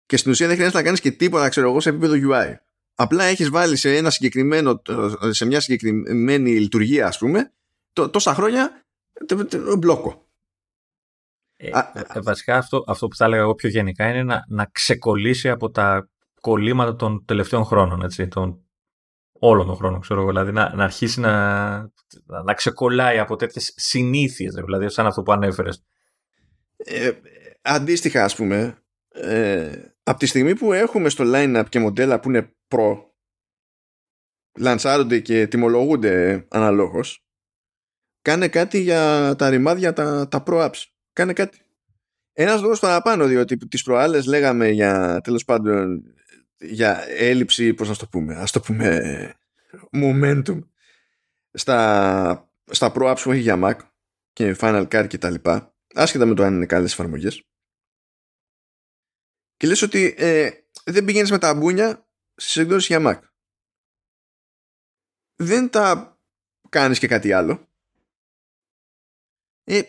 Και 0.06 0.16
στην 0.16 0.30
ουσία 0.30 0.46
δεν 0.46 0.54
χρειάζεται 0.54 0.78
να 0.78 0.84
κάνεις 0.84 1.00
και 1.00 1.10
τίποτα, 1.10 1.48
ξέρω 1.48 1.68
εγώ, 1.68 1.80
σε 1.80 1.88
επίπεδο 1.88 2.14
UI. 2.30 2.54
Απλά 2.94 3.24
έχεις 3.24 3.48
βάλει 3.50 3.76
σε, 3.76 3.96
ένα 3.96 4.10
συγκεκριμένο, 4.10 4.82
σε 5.30 5.44
μια 5.44 5.60
συγκεκριμένη 5.60 6.50
λειτουργία, 6.58 7.06
ας 7.06 7.18
πούμε, 7.18 7.52
τόσα 8.10 8.34
χρόνια 8.34 8.84
μπλόκο. 9.78 10.25
Ε, 11.56 11.68
ε, 12.14 12.20
βασικά 12.20 12.56
αυτό, 12.56 12.84
αυτό 12.86 13.08
που 13.08 13.16
θα 13.16 13.24
έλεγα 13.24 13.42
εγώ 13.42 13.54
πιο 13.54 13.68
γενικά 13.68 14.08
είναι 14.08 14.22
να, 14.22 14.44
να 14.48 14.64
ξεκολλήσει 14.64 15.48
από 15.48 15.70
τα 15.70 16.10
κολλήματα 16.40 16.96
των 16.96 17.24
τελευταίων 17.24 17.64
χρόνων, 17.64 18.02
έτσι, 18.02 18.28
των 18.28 18.60
όλων 19.38 19.66
των 19.66 19.76
χρόνων, 19.76 20.00
ξέρω 20.00 20.20
εγώ, 20.20 20.28
δηλαδή 20.28 20.52
να, 20.52 20.74
να 20.74 20.84
αρχίσει 20.84 21.20
να, 21.20 21.78
να 22.44 22.54
ξεκολλάει 22.54 23.18
από 23.18 23.36
τέτοιες 23.36 23.72
συνήθειες, 23.76 24.54
δηλαδή 24.54 24.90
σαν 24.90 25.06
αυτό 25.06 25.22
που 25.22 25.32
ανέφερες. 25.32 25.84
Ε, 26.76 27.10
αντίστοιχα, 27.62 28.24
ας 28.24 28.34
πούμε, 28.34 28.82
ε, 29.08 29.72
από 30.02 30.18
τη 30.18 30.26
στιγμή 30.26 30.54
που 30.54 30.72
έχουμε 30.72 31.08
στο 31.08 31.24
line-up 31.26 31.64
και 31.68 31.78
μοντέλα 31.78 32.20
που 32.20 32.28
είναι 32.28 32.54
προ, 32.68 33.14
λανσάρονται 34.58 35.20
και 35.20 35.46
τιμολογούνται 35.46 36.46
αναλόγως, 36.50 37.26
κάνε 38.22 38.48
κάτι 38.48 38.80
για 38.80 39.34
τα 39.38 39.50
ρημάδια, 39.50 39.92
τα, 39.92 40.28
τα 40.28 40.42
pro 40.46 40.64
apps. 40.64 40.95
Κάνε 41.16 41.32
κάτι. 41.32 41.60
Ένας 42.32 42.60
λόγος 42.60 42.80
παραπάνω, 42.80 43.26
διότι 43.26 43.56
τις 43.56 43.82
προάλλες 43.82 44.26
λέγαμε 44.26 44.68
για, 44.68 45.20
τέλος 45.20 45.44
πάντων, 45.44 46.02
για 46.58 47.04
έλλειψη, 47.08 47.74
πώς 47.74 47.88
να 47.88 47.96
το 47.96 48.08
πούμε, 48.08 48.34
ας 48.34 48.52
το 48.52 48.60
πούμε, 48.60 49.34
momentum 49.92 50.58
στα, 51.52 52.52
στα 52.64 52.92
pro 52.94 53.12
apps 53.12 53.20
που 53.22 53.32
έχει 53.32 53.40
για 53.40 53.58
Mac 53.62 53.76
και 54.32 54.56
Final 54.60 54.88
Cut 54.88 55.06
και 55.08 55.18
τα 55.18 55.30
λοιπά, 55.30 55.74
άσχετα 55.94 56.26
με 56.26 56.34
το 56.34 56.42
αν 56.42 56.54
είναι 56.54 56.66
καλές 56.66 56.92
εφαρμογές. 56.92 57.46
Και 59.56 59.66
λες 59.66 59.82
ότι 59.82 60.14
ε, 60.16 60.50
δεν 60.84 61.04
πηγαίνεις 61.04 61.30
με 61.30 61.38
τα 61.38 61.54
μπούνια 61.54 62.08
στις 62.34 62.56
εκδόσεις 62.56 62.86
για 62.86 63.00
Mac. 63.02 63.20
Δεν 65.36 65.70
τα 65.70 66.18
κάνεις 66.68 66.98
και 66.98 67.06
κάτι 67.06 67.32
άλλο. 67.32 67.68
Ε, 69.64 69.82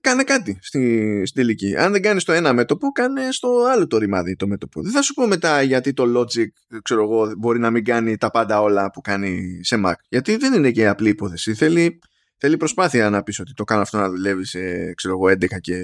κάνε 0.00 0.22
κάτι 0.22 0.58
στη, 0.60 1.22
στην 1.26 1.42
τελική. 1.42 1.76
Αν 1.76 1.92
δεν 1.92 2.02
κάνεις 2.02 2.24
το 2.24 2.32
ένα 2.32 2.52
μέτωπο, 2.52 2.88
κάνε 2.88 3.32
στο 3.32 3.64
άλλο 3.72 3.86
το 3.86 3.98
ρημάδι 3.98 4.36
το 4.36 4.46
μέτωπο. 4.46 4.82
Δεν 4.82 4.92
θα 4.92 5.02
σου 5.02 5.14
πω 5.14 5.26
μετά 5.26 5.62
γιατί 5.62 5.92
το 5.92 6.20
Logic 6.20 6.78
ξέρω 6.82 7.02
εγώ, 7.02 7.32
μπορεί 7.38 7.58
να 7.58 7.70
μην 7.70 7.84
κάνει 7.84 8.16
τα 8.16 8.30
πάντα 8.30 8.60
όλα 8.60 8.90
που 8.90 9.00
κάνει 9.00 9.60
σε 9.62 9.80
Mac. 9.84 9.94
Γιατί 10.08 10.36
δεν 10.36 10.52
είναι 10.52 10.70
και 10.70 10.88
απλή 10.88 11.08
υπόθεση. 11.08 11.54
Θέλει, 11.54 11.98
θέλει 12.36 12.56
προσπάθεια 12.56 13.10
να 13.10 13.22
πεις 13.22 13.38
ότι 13.38 13.52
το 13.52 13.64
κάνω 13.64 13.82
αυτό 13.82 13.98
να 13.98 14.08
δουλεύει 14.10 14.44
σε 14.44 14.92
ξέρω 14.94 15.14
εγώ, 15.14 15.26
11 15.26 15.60
και 15.60 15.82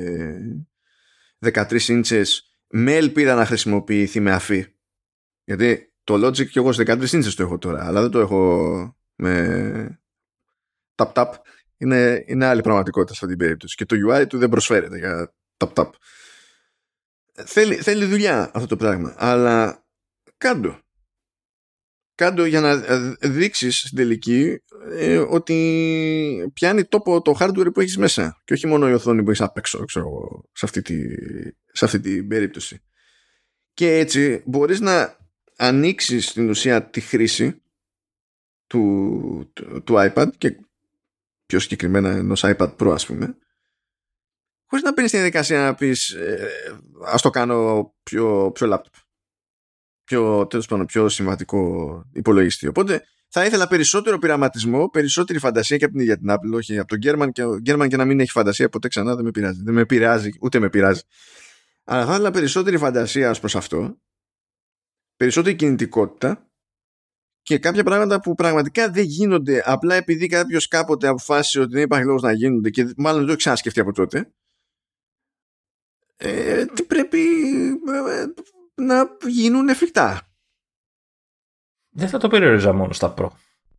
13 1.53 1.89
ίντσες 1.89 2.57
με 2.69 2.97
ελπίδα 2.97 3.35
να 3.35 3.47
χρησιμοποιηθεί 3.47 4.21
με 4.21 4.33
αφή. 4.33 4.67
Γιατί 5.45 5.93
το 6.05 6.27
Logic 6.27 6.47
και 6.47 6.59
εγώ 6.59 6.73
σε 6.73 6.83
13 6.83 7.13
ίντσες 7.13 7.35
το 7.35 7.43
έχω 7.43 7.59
τώρα, 7.59 7.87
αλλά 7.87 8.01
δεν 8.01 8.11
το 8.11 8.19
έχω 8.19 8.97
με 9.15 10.01
tap-tap 10.95 11.27
είναι, 11.83 12.25
είναι 12.27 12.47
άλλη 12.47 12.61
πραγματικότητα 12.61 13.15
σε 13.15 13.21
αυτή 13.23 13.37
την 13.37 13.45
περίπτωση. 13.45 13.77
Και 13.77 13.85
το 13.85 13.97
UI 14.09 14.25
του 14.29 14.39
δεν 14.39 14.49
προσφέρεται 14.49 14.99
για 14.99 15.35
tap-tap. 15.57 15.91
Θέλει, 17.33 17.75
θέλει 17.75 18.05
δουλειά 18.05 18.51
αυτό 18.55 18.67
το 18.67 18.77
πράγμα. 18.77 19.15
Αλλά 19.19 19.85
κάντο. 20.37 20.81
Κάντο 22.15 22.45
για 22.45 22.61
να 22.61 22.71
ε, 22.71 23.17
δείξεις 23.21 23.79
στην 23.79 23.97
τελική 23.97 24.63
ε, 24.91 25.19
ότι 25.19 26.51
πιάνει 26.55 26.85
τόπο 26.85 27.23
το 27.23 27.37
hardware 27.41 27.75
που 27.75 27.81
έχεις 27.81 27.97
μέσα 27.97 28.41
και 28.45 28.53
όχι 28.53 28.67
μόνο 28.67 28.89
η 28.89 28.93
οθόνη 28.93 29.23
που 29.23 29.31
έχεις 29.31 29.43
απ' 29.43 29.57
έξω 29.57 29.85
ξέρω, 29.85 30.43
σε, 30.53 30.65
αυτή 30.65 30.83
τη, 30.83 30.95
σε 31.73 31.85
αυτή 31.85 32.01
την 32.01 32.29
περίπτωση. 32.29 32.83
Και 33.75 33.99
έτσι 33.99 34.43
μπορείς 34.47 34.81
να 34.81 35.17
ανοίξεις 35.57 36.29
στην 36.29 36.49
ουσία 36.49 36.91
τη 36.91 37.01
χρήση 37.01 37.63
του, 38.67 39.51
του, 39.53 39.83
του 39.83 39.95
iPad 39.97 40.29
και 40.39 40.57
πιο 41.53 41.61
συγκεκριμένα 41.61 42.11
ενός 42.11 42.45
iPad 42.45 42.77
Pro 42.77 42.91
ας 42.93 43.07
πούμε 43.07 43.37
χωρίς 44.67 44.85
να 44.85 44.93
παίρνει 44.93 45.09
στη 45.09 45.17
διαδικασία 45.17 45.61
να 45.61 45.75
πεις 45.75 46.11
ε, 46.11 46.49
ας 47.07 47.23
το 47.23 47.31
κάνω 47.31 47.93
πιο, 48.03 48.51
πιο 48.55 48.73
laptop 48.73 49.01
πιο, 50.05 50.47
τέλος 50.47 50.67
πάντων, 50.67 50.87
πιο 50.87 51.09
σημαντικό 51.09 52.03
υπολογιστή 52.13 52.67
οπότε 52.67 53.03
θα 53.29 53.45
ήθελα 53.45 53.69
περισσότερο 53.69 54.19
πειραματισμό, 54.19 54.89
περισσότερη 54.89 55.39
φαντασία 55.39 55.77
και 55.77 55.85
από 55.85 55.93
την 55.93 56.03
ίδια 56.03 56.19
την 56.19 56.31
Apple, 56.31 56.57
όχι 56.57 56.79
από 56.79 56.89
τον 56.89 56.99
Γκέρμαν 56.99 57.33
και, 57.33 57.43
Γκέρμαν 57.61 57.89
και 57.89 57.97
να 57.97 58.05
μην 58.05 58.21
έχει 58.21 58.31
φαντασία 58.31 58.69
ποτέ 58.69 58.89
ξανά 58.89 59.15
δεν 59.15 59.25
με 59.25 59.31
πειράζει. 59.31 59.63
Δεν 59.63 59.75
με 59.75 59.87
πειράζει, 59.87 60.31
ούτε 60.41 60.59
με 60.59 60.69
πειράζει. 60.69 61.01
Αλλά 61.85 62.05
θα 62.05 62.13
ήθελα 62.13 62.31
περισσότερη 62.31 62.79
φαντασία 62.79 63.31
ως 63.31 63.41
προς 63.41 63.57
αυτό, 63.57 63.97
περισσότερη 65.17 65.57
κινητικότητα 65.57 66.52
και 67.43 67.59
κάποια 67.59 67.85
πράγματα 67.85 68.21
που 68.21 68.35
πραγματικά 68.35 68.91
δεν 68.91 69.05
γίνονται 69.05 69.63
απλά 69.65 69.95
επειδή 69.95 70.27
κάποιος 70.27 70.69
κάποτε 70.69 71.09
αποφάσισε 71.09 71.61
ότι 71.61 71.73
δεν 71.73 71.83
υπάρχει 71.83 72.07
λόγος 72.07 72.23
να 72.23 72.33
γίνονται 72.33 72.71
και 72.71 72.93
μάλλον 72.97 73.19
δεν 73.19 73.27
το 73.27 73.33
έχει 73.33 73.41
ξανασκεφτεί 73.41 73.81
από 73.81 73.93
τότε. 73.93 74.33
Ε, 76.17 76.65
τι 76.65 76.83
πρέπει 76.83 77.19
ε, 78.09 78.25
να 78.75 79.09
γίνουν 79.27 79.69
εφικτά. 79.69 80.29
Δεν 81.91 82.09
θα 82.09 82.19
το 82.19 82.29
περιορίζα 82.29 82.73
μόνο 82.73 82.93
στα 82.93 83.15
Pro. 83.19 83.29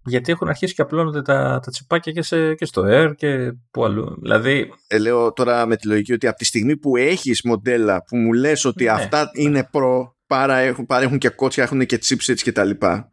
Γιατί 0.05 0.31
έχουν 0.31 0.47
αρχίσει 0.47 0.73
και 0.73 0.81
απλώνονται 0.81 1.21
τα, 1.21 1.59
τα 1.63 1.71
τσιπάκια 1.71 2.11
και, 2.11 2.21
σε, 2.21 2.55
και 2.55 2.65
στο 2.65 2.83
Air 2.85 3.13
και 3.15 3.53
που 3.71 3.85
αλλού. 3.85 4.17
Δηλαδή... 4.21 4.73
Ε, 4.87 4.97
λέω 4.97 5.33
τώρα 5.33 5.65
με 5.65 5.75
τη 5.75 5.87
λογική 5.87 6.13
ότι 6.13 6.27
από 6.27 6.37
τη 6.37 6.45
στιγμή 6.45 6.77
που 6.77 6.95
έχεις 6.95 7.41
μοντέλα 7.43 8.03
που 8.03 8.17
μου 8.17 8.33
λες 8.33 8.65
ότι 8.65 8.83
ναι, 8.83 8.89
αυτά 8.89 9.23
ναι. 9.23 9.43
είναι 9.43 9.69
Pro, 9.73 10.11
παρά 10.27 10.57
έχουν, 10.57 10.85
παρά 10.85 11.03
έχουν 11.03 11.17
και 11.17 11.29
κότσια, 11.29 11.63
έχουν 11.63 11.85
και 11.85 11.99
chipsets 12.03 12.41
και 12.41 12.51
τα 12.51 12.63
λοιπά 12.63 12.95
ε, 12.97 13.12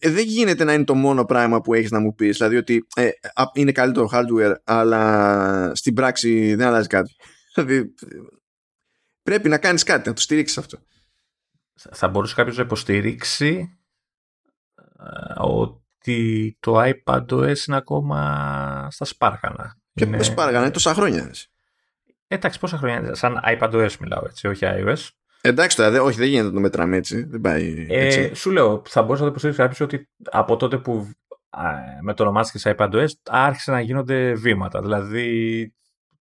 δεν 0.00 0.24
γίνεται 0.24 0.64
να 0.64 0.72
είναι 0.72 0.84
το 0.84 0.94
μόνο 0.94 1.24
πράγμα 1.24 1.60
που 1.60 1.74
έχεις 1.74 1.90
να 1.90 2.00
μου 2.00 2.14
πεις. 2.14 2.36
Δηλαδή 2.36 2.56
ότι 2.56 2.86
ε, 2.94 3.10
είναι 3.52 3.72
καλύτερο 3.72 4.10
hardware 4.12 4.54
αλλά 4.64 5.74
στην 5.74 5.94
πράξη 5.94 6.54
δεν 6.54 6.66
αλλάζει 6.66 6.88
κάτι. 6.88 7.16
Δηλαδή 7.54 7.94
πρέπει 9.22 9.48
να 9.48 9.58
κάνεις 9.58 9.82
κάτι 9.82 10.08
να 10.08 10.14
το 10.14 10.20
στηρίξεις 10.20 10.58
αυτό. 10.58 10.78
Θα 11.92 12.08
μπορούσε 12.08 12.34
κάποιος 12.34 12.56
να 12.56 12.62
υποστηρίξει 12.62 13.78
ε, 14.76 15.32
ότι 15.36 16.56
το 16.60 16.82
iPadOS 16.82 17.66
είναι 17.66 17.76
ακόμα 17.76 18.88
στα 18.90 19.04
σπάργανα 19.04 19.76
και 19.94 20.04
είναι... 20.04 20.22
σπάργανα 20.22 20.64
είναι 20.64 20.72
τόσα 20.72 20.94
χρόνια 20.94 21.30
εντάξει 22.26 22.58
πόσα 22.58 22.76
χρόνια 22.76 23.14
σαν 23.14 23.40
iPadOS 23.46 23.96
μιλάω 24.00 24.22
έτσι 24.26 24.48
όχι 24.48 24.60
iOS 24.64 25.08
Εντάξει 25.40 25.76
τώρα, 25.76 26.02
όχι, 26.02 26.18
δεν 26.18 26.28
γίνεται 26.28 26.46
να 26.46 26.52
το 26.54 26.60
μετράμε 26.60 26.96
έτσι. 26.96 27.24
Δεν 27.24 27.40
πάει 27.40 27.86
ε, 27.88 28.06
έτσι. 28.06 28.34
σου 28.34 28.50
λέω, 28.50 28.82
θα 28.86 29.02
μπορούσα 29.02 29.24
να 29.24 29.30
το 29.30 29.30
υποστηρίξει 29.30 29.62
κάποιος 29.62 29.80
ότι 29.80 30.08
από 30.30 30.56
τότε 30.56 30.78
που 30.78 31.10
με 32.00 32.14
το 32.14 32.22
ονομάστηκε 32.22 32.58
σε 32.58 32.74
iPadOS 32.78 33.06
άρχισε 33.28 33.70
να 33.70 33.80
γίνονται 33.80 34.32
βήματα. 34.32 34.80
Δηλαδή 34.80 35.74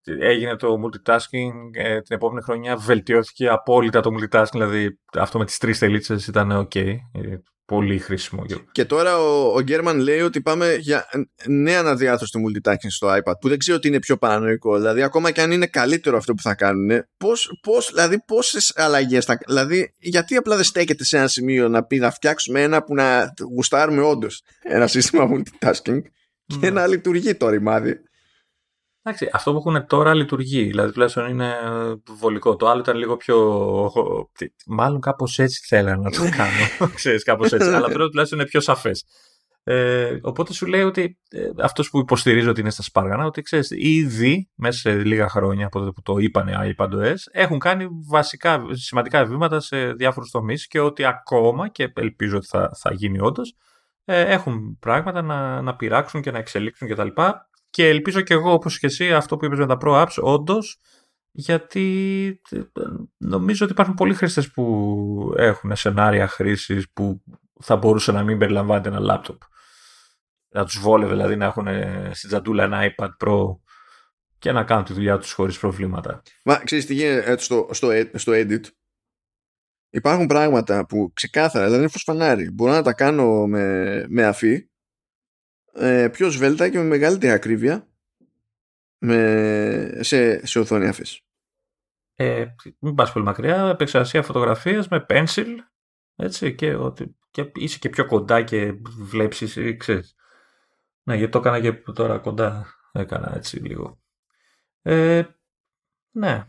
έγινε 0.03 0.55
το 0.55 0.75
multitasking, 0.83 1.51
ε, 1.73 2.01
την 2.01 2.15
επόμενη 2.15 2.41
χρονιά 2.41 2.75
βελτιώθηκε 2.75 3.47
απόλυτα 3.47 4.01
το 4.01 4.09
multitasking, 4.13 4.51
δηλαδή 4.51 4.99
αυτό 5.17 5.37
με 5.37 5.45
τις 5.45 5.57
τρεις 5.57 5.79
τελίτσες 5.79 6.27
ήταν 6.27 6.67
ok. 6.67 6.75
Ε, 6.75 6.95
πολύ 7.69 7.99
χρήσιμο. 7.99 8.43
Και 8.71 8.85
τώρα 8.85 9.19
ο, 9.19 9.53
ο 9.55 9.61
Γκέρμαν 9.61 9.99
λέει 9.99 10.19
ότι 10.19 10.41
πάμε 10.41 10.75
για 10.79 11.05
νέα 11.45 11.79
αναδιάθρωση 11.79 12.31
του 12.31 12.39
multitasking 12.39 12.87
στο 12.87 13.07
iPad 13.07 13.33
που 13.39 13.49
δεν 13.49 13.57
ξέρω 13.57 13.77
ότι 13.77 13.87
είναι 13.87 13.99
πιο 13.99 14.17
παρανοϊκό. 14.17 14.77
Δηλαδή 14.77 15.01
ακόμα 15.01 15.31
και 15.31 15.41
αν 15.41 15.51
είναι 15.51 15.67
καλύτερο 15.67 16.17
αυτό 16.17 16.33
που 16.33 16.41
θα 16.41 16.55
κάνουν 16.55 17.03
πώς, 17.17 17.59
πώς, 17.61 17.91
δηλαδή 17.93 18.23
πόσες 18.25 18.73
αλλαγές 18.75 19.25
θα 19.25 19.37
Δηλαδή 19.47 19.93
γιατί 19.97 20.35
απλά 20.35 20.55
δεν 20.55 20.65
στέκεται 20.65 21.03
σε 21.03 21.17
ένα 21.17 21.27
σημείο 21.27 21.67
να 21.67 21.83
πει 21.83 21.97
να 21.97 22.11
φτιάξουμε 22.11 22.61
ένα 22.61 22.83
που 22.83 22.93
να 22.93 23.33
γουστάρουμε 23.55 24.01
όντως 24.01 24.41
ένα 24.63 24.87
σύστημα 24.87 25.27
multitasking 25.31 26.01
και 26.59 26.69
να 26.69 26.87
λειτουργεί 26.87 27.35
το 27.35 27.49
ρημάδι. 27.49 28.01
Εντάξει, 29.09 29.29
αυτό 29.33 29.51
που 29.51 29.57
έχουν 29.57 29.87
τώρα 29.87 30.13
λειτουργεί. 30.13 30.63
Δηλαδή, 30.63 30.91
τουλάχιστον 30.91 31.29
είναι 31.29 31.55
βολικό. 32.19 32.55
Το 32.55 32.67
άλλο 32.69 32.79
ήταν 32.79 32.97
λίγο 32.97 33.17
πιο. 33.17 33.37
Μάλλον 34.67 34.99
κάπως 34.99 35.39
έτσι 35.39 35.65
θέλανε 35.67 36.01
να 36.03 36.09
το 36.09 36.21
κάνω. 36.37 36.91
Ξέρεις, 36.95 37.23
κάπως 37.23 37.51
έτσι. 37.51 37.67
Αλλά 37.67 37.87
τώρα 37.87 38.07
τουλάχιστον 38.07 38.39
είναι 38.39 38.47
πιο 38.47 38.59
σαφές. 38.59 39.05
Ε, 39.63 40.19
οπότε 40.21 40.53
σου 40.53 40.65
λέει 40.65 40.81
ότι 40.81 41.19
ε, 41.29 41.49
αυτός 41.61 41.89
που 41.89 41.99
υποστηρίζει 41.99 42.47
ότι 42.47 42.61
είναι 42.61 42.69
στα 42.69 42.81
Σπάργανα, 42.81 43.25
ότι 43.25 43.41
ξέρεις, 43.41 43.69
ήδη 43.71 44.49
μέσα 44.55 44.79
σε 44.79 44.91
λίγα 44.91 45.29
χρόνια 45.29 45.65
από 45.65 45.79
τότε 45.79 45.91
που 45.91 46.01
το 46.01 46.17
είπανε 46.17 46.51
οι 46.51 46.75
iPadOS, 46.77 47.15
έχουν 47.31 47.59
κάνει 47.59 47.87
βασικά 48.09 48.61
σημαντικά 48.71 49.25
βήματα 49.25 49.59
σε 49.59 49.93
διάφορους 49.93 50.31
τομείς 50.31 50.67
και 50.67 50.79
ότι 50.79 51.05
ακόμα, 51.05 51.67
και 51.67 51.91
ελπίζω 51.95 52.37
ότι 52.37 52.47
θα, 52.47 52.71
θα 52.75 52.93
γίνει 52.93 53.19
όντως, 53.21 53.55
ε, 54.05 54.21
έχουν 54.21 54.77
πράγματα 54.79 55.21
να, 55.21 55.61
να 55.61 55.75
πειράξουν 55.75 56.21
και 56.21 56.31
να 56.31 56.37
εξελίξουν 56.37 56.87
κτλ. 56.87 57.07
Και 57.69 57.87
ελπίζω 57.87 58.21
και 58.21 58.33
εγώ 58.33 58.53
όπως 58.53 58.79
και 58.79 58.85
εσύ 58.85 59.13
αυτό 59.13 59.37
που 59.37 59.45
είπες 59.45 59.59
με 59.59 59.67
τα 59.67 59.77
Pro 59.81 60.03
Apps 60.03 60.15
όντως, 60.21 60.79
γιατί 61.31 62.41
ε, 62.49 62.61
νομίζω 63.17 63.63
ότι 63.63 63.73
υπάρχουν 63.73 63.95
πολλοί 63.95 64.13
χρήστες 64.13 64.51
που 64.51 65.33
έχουν 65.37 65.75
σενάρια 65.75 66.27
χρήσης 66.27 66.91
που 66.93 67.23
θα 67.61 67.75
μπορούσε 67.75 68.11
να 68.11 68.23
μην 68.23 68.37
περιλαμβάνεται 68.37 68.89
ένα 68.89 68.99
λάπτοπ. 68.99 69.41
Να 70.49 70.65
τους 70.65 70.79
βόλευε 70.79 71.11
δηλαδή 71.11 71.35
να 71.35 71.45
έχουν 71.45 71.67
στην 72.11 72.29
τζαντούλα 72.29 72.63
ένα 72.63 72.93
iPad 72.95 73.09
Pro 73.25 73.57
και 74.37 74.51
να 74.51 74.63
κάνουν 74.63 74.83
τη 74.83 74.93
δουλειά 74.93 75.17
τους 75.17 75.31
χωρίς 75.31 75.59
προβλήματα. 75.59 76.21
Μα 76.43 76.55
ξέρεις 76.55 76.85
τι 76.85 76.93
γίνεται 76.93 77.31
ε, 77.31 77.37
στο, 77.37 77.69
στο, 77.71 77.89
στο 78.13 78.31
edit 78.35 78.63
υπάρχουν 79.89 80.25
πράγματα 80.25 80.85
που 80.85 81.11
ξεκάθαρα, 81.13 81.65
δηλαδή 81.65 81.81
είναι 81.81 81.91
φανάρι. 81.95 82.51
Μπορώ 82.51 82.71
να 82.71 82.81
τα 82.81 82.93
κάνω 82.93 83.47
με, 83.47 84.05
με 84.09 84.25
αφή 84.25 84.68
ε, 85.79 86.09
πιο 86.09 86.29
σβέλτα 86.29 86.69
και 86.69 86.77
με 86.77 86.83
μεγαλύτερη 86.83 87.33
ακρίβεια 87.33 87.87
με, 88.97 89.97
σε, 89.99 90.45
σε 90.45 90.59
οθόνη 90.59 90.87
αφής. 90.87 91.21
Ε, 92.15 92.45
μην 92.79 92.95
πας 92.95 93.11
πολύ 93.11 93.25
μακριά, 93.25 93.69
επεξεργασία 93.69 94.23
φωτογραφίας 94.23 94.87
με 94.87 95.05
pencil 95.09 95.47
έτσι, 96.15 96.55
και, 96.55 96.75
ότι, 96.75 97.15
και 97.31 97.51
είσαι 97.55 97.79
και 97.79 97.89
πιο 97.89 98.05
κοντά 98.05 98.41
και 98.41 98.73
βλέπεις, 98.99 99.57
ξέρεις. 99.77 100.15
Ναι, 101.03 101.15
γιατί 101.15 101.31
το 101.31 101.39
έκανα 101.39 101.59
και 101.59 101.71
τώρα 101.71 102.17
κοντά 102.17 102.65
έκανα 102.91 103.35
έτσι 103.35 103.59
λίγο. 103.59 103.99
Ε, 104.81 105.23
ναι. 106.11 106.47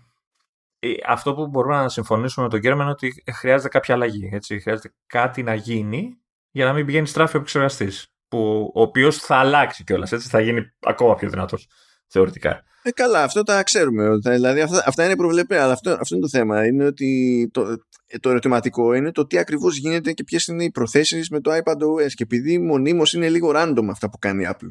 Ε, 0.78 0.92
αυτό 1.06 1.34
που 1.34 1.46
μπορούμε 1.46 1.76
να 1.76 1.88
συμφωνήσουμε 1.88 2.44
με 2.44 2.50
τον 2.50 2.60
κύριο 2.60 2.76
είναι 2.76 2.90
ότι 2.90 3.22
χρειάζεται 3.32 3.68
κάποια 3.68 3.94
αλλαγή. 3.94 4.30
Έτσι. 4.32 4.60
Χρειάζεται 4.60 4.94
κάτι 5.06 5.42
να 5.42 5.54
γίνει 5.54 6.18
για 6.50 6.64
να 6.64 6.72
μην 6.72 6.86
πηγαίνει 6.86 7.06
στράφη 7.06 7.36
ο 7.36 7.38
επεξεργαστής. 7.38 8.14
Που, 8.30 8.70
ο 8.74 8.80
οποίος 8.80 9.16
θα 9.16 9.36
αλλάξει 9.36 9.84
κιόλας. 9.84 10.12
Έτσι 10.12 10.28
θα 10.28 10.40
γίνει 10.40 10.72
ακόμα 10.80 11.14
πιο 11.14 11.28
δυνατός 11.28 11.68
θεωρητικά. 12.06 12.64
Ε, 12.82 12.90
καλά, 12.90 13.22
αυτό 13.22 13.42
τα 13.42 13.62
ξέρουμε. 13.62 14.16
Δηλαδή, 14.16 14.60
αυτά, 14.60 14.82
αυτά 14.86 15.04
είναι 15.04 15.16
προβλεπέ, 15.16 15.60
αλλά 15.60 15.72
αυτό, 15.72 15.90
αυτό 15.90 16.14
είναι 16.14 16.24
το 16.24 16.28
θέμα. 16.28 16.66
Είναι 16.66 16.84
ότι 16.84 17.48
το, 17.52 17.76
το 18.20 18.30
ερωτηματικό 18.30 18.94
είναι 18.94 19.12
το 19.12 19.26
τι 19.26 19.38
ακριβώς 19.38 19.76
γίνεται 19.76 20.12
και 20.12 20.24
ποιες 20.24 20.46
είναι 20.46 20.64
οι 20.64 20.70
προθέσεις 20.70 21.30
με 21.30 21.40
το 21.40 21.50
iPadOS. 21.52 22.12
Και 22.14 22.22
επειδή 22.22 22.58
μονίμως 22.58 23.12
είναι 23.12 23.28
λίγο 23.28 23.52
random 23.54 23.86
αυτά 23.90 24.10
που 24.10 24.18
κάνει 24.18 24.42
η 24.42 24.48
Apple. 24.50 24.68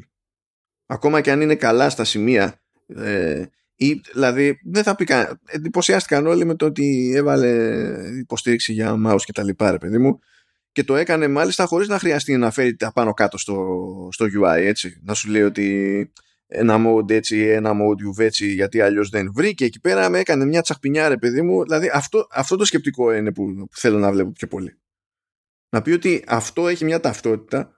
Ακόμα 0.86 1.20
και 1.20 1.30
αν 1.30 1.40
είναι 1.40 1.54
καλά 1.54 1.90
στα 1.90 2.04
σημεία. 2.04 2.60
Ε, 2.86 3.44
ή, 3.74 4.00
δηλαδή, 4.12 4.60
δεν 4.64 4.82
θα 4.82 4.94
πει 4.94 5.04
καν. 5.04 5.40
Εντυπωσιάστηκαν 5.46 6.26
όλοι 6.26 6.44
με 6.44 6.54
το 6.54 6.66
ότι 6.66 7.12
έβαλε 7.14 7.48
υποστήριξη 8.18 8.72
για 8.72 8.94
mouse 9.06 9.22
και 9.24 9.32
τα 9.32 9.44
λοιπά, 9.44 9.70
ρε 9.70 9.78
παιδί 9.78 9.98
μου. 9.98 10.18
Και 10.72 10.84
το 10.84 10.96
έκανε 10.96 11.28
μάλιστα 11.28 11.64
χωρίς 11.66 11.88
να 11.88 11.98
χρειαστεί 11.98 12.36
να 12.36 12.50
φέρει 12.50 12.76
τα 12.76 12.92
πάνω 12.92 13.12
κάτω 13.12 13.38
στο, 13.38 14.08
στο 14.12 14.26
UI, 14.40 14.58
έτσι. 14.58 15.00
Να 15.02 15.14
σου 15.14 15.30
λέει 15.30 15.42
ότι 15.42 16.12
ένα 16.46 16.76
mode 16.86 17.10
έτσι, 17.10 17.38
ένα 17.38 17.70
mode 17.72 18.20
UV 18.20 18.24
έτσι, 18.24 18.46
γιατί 18.52 18.80
αλλιώς 18.80 19.08
δεν 19.08 19.32
βρήκε. 19.34 19.64
Εκεί 19.64 19.80
πέρα 19.80 20.08
με 20.08 20.18
έκανε 20.18 20.44
μια 20.44 20.60
τσαχπινιά, 20.60 21.08
ρε 21.08 21.16
παιδί 21.16 21.42
μου. 21.42 21.62
Δηλαδή, 21.62 21.90
αυτό, 21.92 22.26
αυτό 22.30 22.56
το 22.56 22.64
σκεπτικό 22.64 23.12
είναι 23.12 23.32
που, 23.32 23.54
που 23.54 23.76
θέλω 23.76 23.98
να 23.98 24.12
βλέπω 24.12 24.30
πιο 24.30 24.46
πολύ. 24.46 24.78
Να 25.70 25.82
πει 25.82 25.90
ότι 25.90 26.24
αυτό 26.26 26.68
έχει 26.68 26.84
μια 26.84 27.00
ταυτότητα 27.00 27.74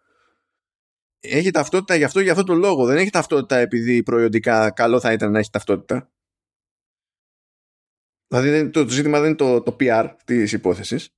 έχει 1.23 1.51
ταυτότητα 1.51 1.95
γι' 1.95 2.05
αυτό, 2.05 2.21
για 2.21 2.33
αυτό 2.33 2.45
το 2.45 2.55
λόγο. 2.55 2.85
Δεν 2.87 2.97
έχει 2.97 3.11
ταυτότητα 3.11 3.57
επειδή 3.57 4.03
προϊόντικά 4.03 4.71
καλό 4.71 5.01
θα 5.01 5.13
ήταν 5.13 5.31
να 5.31 5.39
έχει 5.39 5.51
ταυτότητα. 5.51 6.11
Δηλαδή 8.29 8.71
το, 8.71 8.85
το 8.85 8.91
ζήτημα 8.91 9.19
δεν 9.21 9.29
είναι 9.29 9.37
το, 9.37 9.63
το 9.63 9.77
PR 9.81 10.15
της 10.25 10.53
υπόθεσης. 10.53 11.15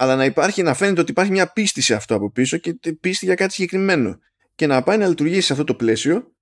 Αλλά 0.00 0.16
να 0.16 0.24
υπάρχει, 0.24 0.62
να 0.62 0.74
φαίνεται 0.74 1.00
ότι 1.00 1.10
υπάρχει 1.10 1.32
μια 1.32 1.52
πίστη 1.52 1.82
σε 1.82 1.94
αυτό 1.94 2.14
από 2.14 2.30
πίσω 2.30 2.56
και 2.56 2.78
πίστη 3.00 3.24
για 3.24 3.34
κάτι 3.34 3.52
συγκεκριμένο. 3.52 4.18
Και 4.54 4.66
να 4.66 4.82
πάει 4.82 4.98
να 4.98 5.06
λειτουργήσει 5.06 5.40
σε 5.40 5.52
αυτό 5.52 5.64
το 5.64 5.74
πλαίσιο 5.74 6.32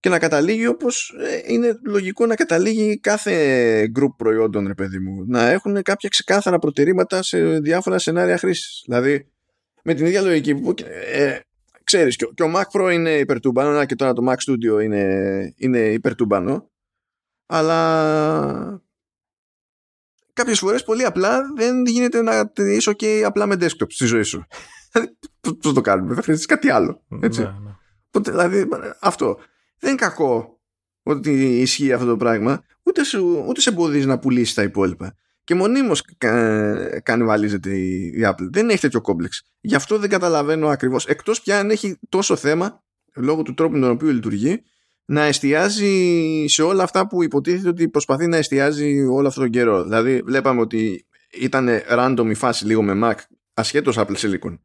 και 0.00 0.08
να 0.08 0.18
καταλήγει 0.18 0.66
όπως 0.66 1.14
ε, 1.20 1.52
είναι 1.52 1.78
λογικό 1.84 2.26
να 2.26 2.34
καταλήγει 2.34 3.00
κάθε 3.00 3.82
group 3.82 4.14
προϊόντων, 4.16 4.66
ρε 4.66 4.74
παιδί 4.74 4.98
μου. 4.98 5.24
Να 5.26 5.50
έχουν 5.50 5.82
κάποια 5.82 6.08
ξεκάθαρα 6.08 6.58
προτερήματα 6.58 7.22
σε 7.22 7.58
διάφορα 7.58 7.98
σενάρια 7.98 8.38
χρήσης. 8.38 8.82
Δηλαδή, 8.84 9.32
με 9.82 9.94
την 9.94 10.06
ίδια 10.06 10.20
λογική 10.20 10.54
που 10.54 10.74
ε, 11.12 11.38
ξέρεις, 11.84 12.16
και, 12.16 12.24
ο, 12.24 12.32
και 12.34 12.42
ο 12.42 12.52
Mac 12.54 12.80
Pro 12.80 12.92
είναι 12.92 13.10
υπερτούμπανο, 13.10 13.84
και 13.84 13.94
τώρα 13.94 14.12
το 14.12 14.22
Mac 14.30 14.50
Studio 14.50 14.82
είναι, 14.82 15.54
είναι 15.56 15.78
υπερτούμπανο, 15.78 16.70
αλλά 17.46 18.85
κάποιες 20.36 20.58
φορές 20.58 20.84
πολύ 20.84 21.04
απλά 21.04 21.40
δεν 21.56 21.86
γίνεται 21.86 22.22
να 22.22 22.52
είσαι 22.56 22.90
ok 22.90 23.04
απλά 23.06 23.46
με 23.46 23.56
desktop 23.60 23.86
στη 23.88 24.06
ζωή 24.06 24.22
σου. 24.22 24.46
Πώς 25.62 25.72
το 25.72 25.80
κάνουμε, 25.80 26.14
θα 26.14 26.22
χρειαστείς 26.22 26.46
κάτι 26.46 26.70
άλλο. 26.70 27.02
Έτσι. 27.20 27.40
Ναι, 27.40 27.46
ναι. 27.46 28.20
δηλαδή, 28.20 28.68
αυτό. 29.00 29.38
Δεν 29.78 29.90
είναι 29.90 30.00
κακό 30.00 30.60
ότι 31.02 31.60
ισχύει 31.60 31.92
αυτό 31.92 32.06
το 32.06 32.16
πράγμα, 32.16 32.62
ούτε, 32.82 33.04
σου, 33.04 33.44
ούτε 33.48 33.60
σε 33.60 33.70
εμποδίζει 33.70 34.06
να 34.06 34.18
πουλήσεις 34.18 34.54
τα 34.54 34.62
υπόλοιπα 34.62 35.16
και 35.44 35.54
μονίμως 35.54 36.04
κανιβαλίζεται 37.02 37.76
η 37.76 38.20
Apple. 38.24 38.48
Δεν 38.50 38.70
έχει 38.70 38.80
τέτοιο 38.80 39.00
κόμπλεξ. 39.00 39.42
Γι' 39.60 39.74
αυτό 39.74 39.98
δεν 39.98 40.10
καταλαβαίνω 40.10 40.68
ακριβώς. 40.68 41.06
Εκτός 41.06 41.40
πια 41.42 41.58
αν 41.58 41.70
έχει 41.70 41.98
τόσο 42.08 42.36
θέμα, 42.36 42.82
λόγω 43.14 43.42
του 43.42 43.54
τρόπου 43.54 43.74
με 43.74 43.80
τον 43.80 43.90
οποίο 43.90 44.12
λειτουργεί, 44.12 44.62
να 45.06 45.22
εστιάζει 45.22 46.44
σε 46.46 46.62
όλα 46.62 46.82
αυτά 46.82 47.06
που 47.06 47.22
υποτίθεται 47.22 47.68
ότι 47.68 47.88
προσπαθεί 47.88 48.26
να 48.26 48.36
εστιάζει 48.36 49.02
όλο 49.02 49.28
αυτόν 49.28 49.42
τον 49.42 49.52
καιρό. 49.52 49.82
Δηλαδή, 49.82 50.22
βλέπαμε 50.24 50.60
ότι 50.60 51.06
ήταν 51.32 51.68
random 51.90 52.26
η 52.28 52.34
φάση 52.34 52.66
λίγο 52.66 52.82
με 52.82 53.00
Mac, 53.02 53.18
ασχέτως 53.54 53.98
Apple 53.98 54.16
Silicon, 54.16 54.58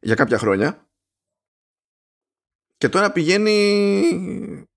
για 0.00 0.14
κάποια 0.14 0.38
χρόνια. 0.38 0.88
Και 2.76 2.88
τώρα 2.88 3.12
πηγαίνει 3.12 3.72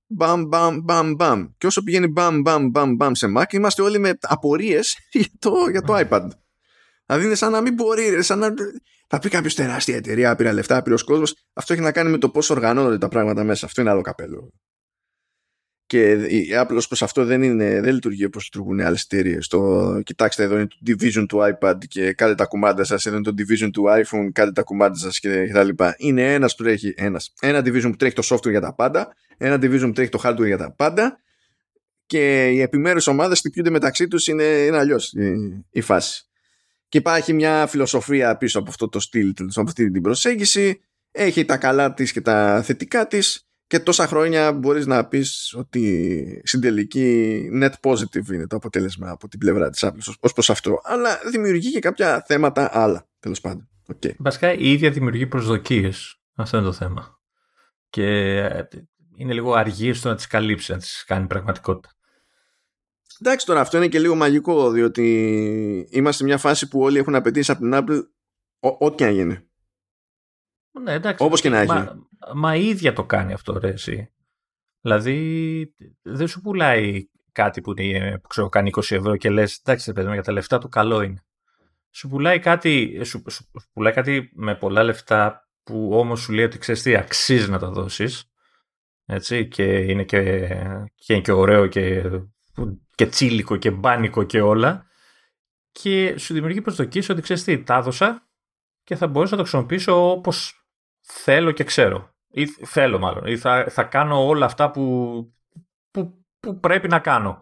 μπαμ, 0.08 0.44
μπαμ, 0.48 0.80
μπαμ, 0.84 1.14
μπαμ. 1.16 1.48
Και 1.58 1.66
όσο 1.66 1.84
πηγαίνει 1.84 2.08
μπαμ, 2.08 2.42
μπαμ, 2.42 2.70
μπαμ, 2.70 2.96
μπαμ 2.96 3.14
σε 3.14 3.34
Mac, 3.38 3.54
είμαστε 3.54 3.82
όλοι 3.82 4.00
με 4.00 4.18
απορίες 4.22 4.98
για 5.12 5.30
το, 5.40 5.54
για 5.72 5.82
το 5.82 5.94
iPad. 5.98 6.28
Δηλαδή 7.06 7.26
είναι 7.26 7.36
σαν 7.36 7.52
να 7.52 7.62
μην 7.62 7.74
μπορεί, 7.74 8.24
σαν 8.24 8.40
να... 8.40 8.54
Θα 9.10 9.20
πει 9.20 9.30
κάποιος 9.30 9.56
τεράστια 9.56 9.96
εταιρεία, 9.96 10.36
πήρα 10.36 10.54
λεφτά, 10.54 10.82
πήρε 10.82 10.96
ο 10.96 11.04
κόσμος. 11.06 11.36
Αυτό 11.54 11.74
έχει 11.74 11.82
να 11.82 11.92
κάνει 11.92 12.10
με 12.10 12.18
το 12.18 12.30
πώς 12.30 12.50
οργανώνονται 12.50 12.98
τα 12.98 13.08
πράγματα 13.08 13.44
μέσα. 13.44 13.66
Αυτό 13.66 13.82
είναι 13.82 13.90
άλλο 13.90 14.02
καπέλο. 14.02 14.52
Και 15.88 16.12
η 16.12 16.50
Apple 16.54 16.76
ως 16.76 16.88
προς 16.88 17.02
αυτό 17.02 17.26
δεν, 17.26 17.42
είναι, 17.44 17.82
δεν 17.82 17.94
λειτουργεί 17.94 18.26
όπως 18.26 18.44
λειτουργούν 18.44 18.80
άλλες 18.80 19.04
εταιρείες. 19.04 19.48
Το 19.48 20.02
κοιτάξτε 20.04 20.44
εδώ 20.44 20.56
είναι 20.56 20.68
το 20.68 20.76
division 20.88 21.26
του 21.28 21.38
iPad 21.38 21.78
και 21.88 22.14
κάντε 22.14 22.36
τα 22.36 22.46
κουμάντα 22.46 22.84
σας, 22.84 23.06
εδώ 23.06 23.16
είναι 23.16 23.26
το 23.26 23.34
division 23.38 23.70
του 23.74 23.84
iPhone, 23.88 24.30
κάντε 24.32 24.52
τα 24.52 24.62
κουμάντα 24.62 24.96
σας 24.96 25.20
και, 25.20 25.50
τα 25.54 25.64
λοιπά. 25.64 25.96
Είναι 25.98 26.34
ένας 26.34 26.56
που 26.56 26.64
τρέχει, 26.64 26.94
ένας. 26.98 27.34
Ένα 27.40 27.60
division 27.60 27.90
που 27.90 27.96
τρέχει 27.96 28.16
το 28.16 28.28
software 28.30 28.50
για 28.50 28.62
τα 28.62 28.74
πάντα, 28.74 29.16
ένα 29.38 29.56
division 29.56 29.82
που 29.82 29.92
τρέχει 29.92 30.10
το 30.10 30.20
hardware 30.24 30.46
για 30.46 30.58
τα 30.58 30.72
πάντα 30.72 31.20
και 32.06 32.48
οι 32.48 32.62
επιμέρους 32.62 33.08
ομάδες 33.08 33.40
χτυπιούνται 33.40 33.70
μεταξύ 33.70 34.08
τους, 34.08 34.28
είναι, 34.28 34.44
είναι 34.44 34.78
αλλιώς 34.78 35.14
η, 35.14 35.66
η 35.72 35.82
φάση. 35.82 36.28
Και 36.90 36.98
υπάρχει 36.98 37.34
μια 37.34 37.68
φιλοσοφία 37.68 38.38
πίσω 38.38 38.60
από 38.60 38.70
αυτό 38.70 38.90
το 38.90 39.00
στυλ, 39.00 39.34
από 39.38 39.62
αυτή 39.62 39.92
την 39.92 40.02
προσέγγιση, 40.02 40.82
έχει 41.12 41.46
τα 41.46 41.58
καλά 41.58 41.94
της 41.94 42.12
και 42.12 42.22
τα 42.22 42.62
θετικά 42.64 43.08
της 43.08 43.47
και 43.68 43.80
τόσα 43.80 44.08
χρόνια 44.08 44.54
μπορείς 44.54 44.86
να 44.86 45.08
πεις 45.08 45.54
ότι 45.58 46.42
στην 46.46 46.62
τελική 46.62 47.42
net 47.62 47.72
positive 47.82 48.32
είναι 48.34 48.48
το 48.48 48.56
αποτέλεσμα 48.56 49.10
από 49.10 49.28
την 49.28 49.40
πλευρά 49.40 49.70
της 49.70 49.84
Apple 49.86 50.14
ως 50.20 50.34
προς 50.34 50.50
αυτό 50.50 50.80
αλλά 50.84 51.20
δημιουργεί 51.32 51.72
και 51.72 51.80
κάποια 51.80 52.24
θέματα 52.28 52.70
άλλα 52.74 53.08
τέλος 53.20 53.42
πάντων. 53.42 53.70
Okay. 53.94 54.16
Βασικά 54.18 54.54
η 54.54 54.72
ίδια 54.72 54.92
δημιουργεί 54.92 55.28
προσδοκίες 55.28 56.20
αυτό 56.36 56.58
είναι 56.58 56.66
το 56.66 56.74
θέμα 56.74 57.20
και 57.90 58.06
ε, 58.38 58.68
είναι 59.16 59.34
λίγο 59.34 59.54
αργή 59.54 59.94
στο 59.94 60.10
να 60.10 60.16
τις 60.16 60.28
καλύψει 60.28 60.72
να 60.72 60.78
τις 60.78 61.04
κάνει 61.08 61.28
πραγματικότητα. 61.28 61.90
Εντάξει 63.22 63.46
τώρα 63.46 63.60
αυτό 63.60 63.78
είναι 63.78 63.88
και 63.88 64.00
λίγο 64.00 64.16
μαγικό 64.16 64.72
διότι 64.72 65.88
είμαστε 65.92 66.18
σε 66.18 66.24
μια 66.24 66.38
φάση 66.38 66.68
που 66.68 66.80
όλοι 66.80 66.98
έχουν 66.98 67.16
απαιτήσει 67.16 67.52
από 67.52 67.62
την 67.62 67.72
Apple 67.74 68.02
ό,τι 68.60 69.04
να 69.04 69.10
γίνει. 69.10 69.47
Ναι, 70.84 70.94
εντάξει, 70.94 71.24
Όπως 71.24 71.42
και 71.42 71.50
να 71.50 71.58
έχει. 71.58 71.72
Μα, 71.72 71.96
μα 72.34 72.56
η 72.56 72.68
ίδια 72.68 72.94
το 72.94 73.06
κάνει 73.06 73.34
αυτό 73.34 73.60
ρε 73.60 73.70
εσύ. 73.70 74.12
Δηλαδή 74.82 75.76
δεν 76.02 76.28
σου 76.28 76.42
πουλάει 76.42 77.10
κάτι 77.32 77.62
που, 77.62 77.74
είναι, 77.78 78.20
που 78.20 78.28
ξέρω, 78.28 78.50
κάνει 78.50 78.70
20 78.74 78.82
ευρώ 78.90 79.18
και 79.18 79.30
λες 79.30 79.62
εντάξει 79.64 79.94
παιδί 79.94 80.12
για 80.12 80.24
τα 80.24 80.32
λεφτά 80.32 80.58
του 80.58 80.70
καλό 80.70 81.02
είναι. 81.02 81.22
Σου 81.92 82.08
πουλάει 82.08 82.40
κάτι, 82.40 83.02
σου, 83.04 83.24
σου, 83.30 83.52
πουλάει 83.74 83.94
κάτι 83.94 84.30
με 84.34 84.56
πολλά 84.56 84.84
λεφτά 84.84 85.50
που 85.64 85.90
όμως 85.94 86.20
σου 86.20 86.34
λέει 86.34 86.46
ότι 86.46 86.58
ξέρεις 86.58 86.82
τι 86.82 86.96
αξίζει 86.96 87.50
να 87.50 87.60
τα 87.60 87.70
δώσεις 87.70 88.32
έτσι 89.06 89.48
και 89.48 89.64
είναι 89.64 90.04
και, 90.04 90.48
και, 90.96 91.14
είναι 91.14 91.22
και 91.22 91.32
ωραίο 91.32 91.68
και, 91.68 92.12
και 92.96 93.06
τσίλικο 93.08 93.58
και 93.58 93.72
μπάνικο 93.72 94.24
και 94.24 94.42
όλα 94.42 94.86
και 95.72 96.18
σου 96.18 96.34
δημιουργεί 96.34 96.62
προσδοκίες 96.62 97.10
ότι 97.10 97.22
ξέρεις 97.22 97.44
τι 97.44 97.64
τα 97.64 97.76
έδωσα 97.76 98.30
και 98.84 98.96
θα 98.96 99.08
μπορέσω 99.08 99.36
να 99.36 99.44
το 99.44 99.48
χρησιμοποιήσω 99.48 100.12
όπως 100.12 100.67
θέλω 101.08 101.52
και 101.52 101.64
ξέρω. 101.64 102.16
Ή 102.28 102.48
θέλω 102.48 103.00
μάλλον. 103.00 103.26
Ή 103.26 103.38
θα, 103.38 103.66
θα 103.70 103.84
κάνω 103.84 104.28
όλα 104.28 104.46
αυτά 104.46 104.72
που, 104.72 105.16
που, 105.92 106.26
που 106.40 106.60
πρέπει 106.60 106.88
να 106.88 107.00
κάνω. 107.00 107.40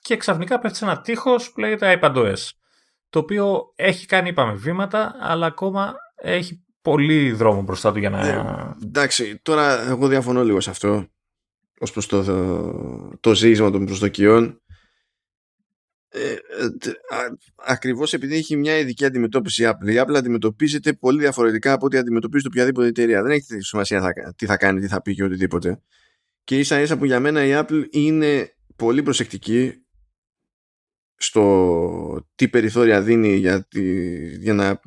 Και 0.00 0.16
ξαφνικά 0.16 0.58
πέφτει 0.58 0.76
σε 0.76 0.84
ένα 0.84 1.00
τείχος 1.00 1.52
που 1.52 1.60
λέγεται 1.60 1.98
iPadOS. 2.02 2.48
Το 3.08 3.18
οποίο 3.18 3.72
έχει 3.74 4.06
κάνει, 4.06 4.28
είπαμε, 4.28 4.52
βήματα, 4.52 5.16
αλλά 5.20 5.46
ακόμα 5.46 5.94
έχει 6.14 6.64
πολύ 6.82 7.32
δρόμο 7.32 7.62
μπροστά 7.62 7.92
του 7.92 7.98
για 7.98 8.10
να... 8.10 8.28
Ε, 8.28 8.76
εντάξει, 8.82 9.40
τώρα 9.42 9.88
εγώ 9.88 10.08
διαφωνώ 10.08 10.44
λίγο 10.44 10.60
σε 10.60 10.70
αυτό 10.70 11.06
ως 11.78 11.92
προς 11.92 12.06
το, 12.06 12.24
το, 12.24 13.18
το 13.20 13.34
ζήτημα 13.34 13.70
των 13.70 13.84
προσδοκιών 13.84 14.61
ε, 16.14 16.32
ε 16.32 16.36
ακριβώς 17.66 18.12
επειδή 18.12 18.36
έχει 18.36 18.56
μια 18.56 18.78
ειδική 18.78 19.04
αντιμετώπιση 19.04 19.62
η 19.62 19.66
Apple. 19.68 19.90
Η 19.90 19.96
Apple 19.98 20.14
αντιμετωπίζεται 20.14 20.92
πολύ 20.92 21.18
διαφορετικά 21.18 21.72
από 21.72 21.86
ό,τι 21.86 21.98
αντιμετωπίζει 21.98 22.46
οποιαδήποτε 22.46 22.86
εταιρεία. 22.86 23.22
Δεν 23.22 23.30
έχει 23.30 23.60
σημασία 23.60 24.12
τι 24.36 24.46
θα 24.46 24.56
κάνει, 24.56 24.80
τι 24.80 24.86
θα 24.86 25.02
πει 25.02 25.14
και 25.14 25.24
οτιδήποτε. 25.24 25.82
Και 26.44 26.58
ίσα 26.58 26.80
ίσα 26.80 26.98
που 26.98 27.04
για 27.04 27.20
μένα 27.20 27.44
η 27.44 27.50
Apple 27.54 27.84
είναι 27.90 28.54
πολύ 28.76 29.02
προσεκτική 29.02 29.82
στο 31.16 32.26
τι 32.34 32.48
περιθώρια 32.48 33.02
δίνει 33.02 33.34
για, 33.34 33.68
για 34.38 34.54
να, 34.54 34.80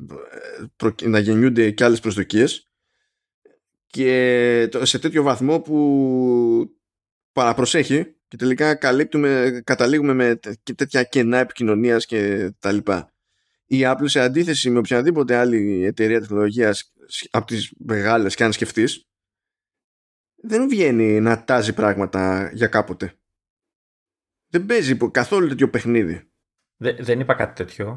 προ, 0.76 0.94
να 1.02 1.18
γεννιούνται 1.18 1.70
και 1.70 1.84
άλλες 1.84 2.00
προσδοκίες 2.00 2.70
και 3.86 4.68
σε 4.82 4.98
τέτοιο 4.98 5.22
βαθμό 5.22 5.60
που 5.60 6.76
παραπροσέχει 7.32 8.15
και 8.28 8.36
τελικά 8.36 8.74
καλύπτουμε, 8.74 9.62
καταλήγουμε 9.64 10.12
με 10.12 10.38
τέτοια 10.76 11.02
κενά 11.02 11.38
επικοινωνίας 11.38 12.06
και 12.06 12.50
τα 12.58 12.72
λοιπά. 12.72 13.10
Η 13.66 13.80
Apple 13.82 14.04
σε 14.04 14.20
αντίθεση 14.20 14.70
με 14.70 14.78
οποιαδήποτε 14.78 15.36
άλλη 15.36 15.84
εταιρεία 15.84 16.20
τεχνολογίας 16.20 16.92
από 17.30 17.46
τις 17.46 17.72
μεγάλες 17.78 18.34
και 18.34 18.44
αν 18.44 18.52
σκεφτείς, 18.52 19.06
δεν 20.36 20.68
βγαίνει 20.68 21.20
να 21.20 21.44
τάζει 21.44 21.74
πράγματα 21.74 22.50
για 22.52 22.66
κάποτε. 22.66 23.14
Δεν 24.48 24.66
παίζει 24.66 24.96
καθόλου 25.10 25.48
τέτοιο 25.48 25.70
παιχνίδι. 25.70 26.30
δεν 26.76 27.20
είπα 27.20 27.34
κάτι 27.34 27.64
τέτοιο. 27.64 27.96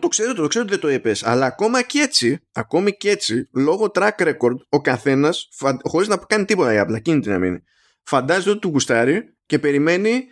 το 0.00 0.08
ξέρω, 0.08 0.34
το 0.34 0.46
ξέρω 0.46 0.64
ότι 0.64 0.72
δεν 0.72 0.82
το 0.82 0.90
είπες, 0.90 1.22
αλλά 1.22 1.46
ακόμα 1.46 1.82
και 1.82 1.98
έτσι, 1.98 2.38
ακόμη 2.52 2.96
και 2.96 3.10
έτσι, 3.10 3.48
λόγω 3.52 3.90
track 3.94 4.16
record, 4.16 4.56
ο 4.68 4.80
καθένας, 4.80 5.48
χωρίς 5.82 6.08
να 6.08 6.16
κάνει 6.16 6.44
τίποτα 6.44 6.72
για 6.72 6.82
απλά 6.82 6.98
κίνητη 6.98 7.28
να 7.28 7.38
μείνει, 7.38 7.62
φαντάζεται 8.02 8.50
ότι 8.50 8.58
του 8.58 8.68
γουστάρει 8.68 9.37
και 9.48 9.58
περιμένει 9.58 10.24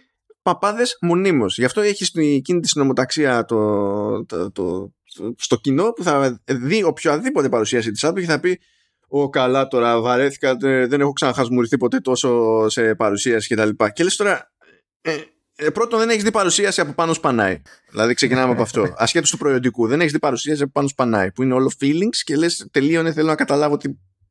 παπάδες 0.43 0.99
μονίμως. 1.01 1.59
Γι' 1.59 1.65
αυτό 1.65 1.81
έχει 1.81 2.19
εκείνη 2.37 2.61
τη 2.61 2.69
συνομοταξία 2.69 3.45
το, 3.45 4.25
το, 4.25 4.51
το, 4.53 4.93
στο 5.37 5.57
κοινό 5.57 5.91
που 5.91 6.03
θα 6.03 6.41
δει 6.45 6.83
οποιαδήποτε 6.83 7.49
παρουσίαση 7.49 7.91
της 7.91 8.05
Apple 8.07 8.21
και 8.21 8.27
θα 8.27 8.41
πει 8.41 8.61
ο 9.09 9.29
καλά 9.29 9.67
τώρα 9.67 10.01
βαρέθηκα, 10.01 10.57
δεν 10.57 11.01
έχω 11.01 11.13
ξαναχασμουριστεί 11.13 11.77
ποτέ 11.77 12.01
τόσο 12.01 12.63
σε 12.69 12.95
παρουσίαση 12.95 13.55
κτλ. 13.55 13.69
Και, 13.69 13.91
και 13.95 14.03
λες 14.03 14.17
τώρα, 14.17 14.53
ε, 15.01 15.17
ε, 15.57 15.71
πρώτον 15.71 15.99
δεν 15.99 16.09
έχεις 16.09 16.23
δει 16.23 16.31
παρουσίαση 16.31 16.81
από 16.81 16.93
πάνω 16.93 17.13
σπανάει. 17.13 17.63
Δηλαδή 17.91 18.15
ξεκινάμε 18.15 18.53
από 18.53 18.63
αυτό. 18.63 18.95
Ασχέτως 18.97 19.31
του 19.31 19.37
προϊόντικού. 19.37 19.87
Δεν 19.87 20.01
έχεις 20.01 20.13
δει 20.13 20.19
παρουσίαση 20.19 20.63
από 20.63 20.73
πάνω 20.73 20.89
σπανάει. 20.89 21.33
Που 21.33 21.43
είναι 21.43 21.55
όλο 21.55 21.73
feelings 21.81 22.17
και 22.25 22.37
λες 22.37 22.69
τελείωνε, 22.71 23.13
θέλω 23.13 23.27
να 23.27 23.35
καταλάβω 23.35 23.77
τι 23.77 23.89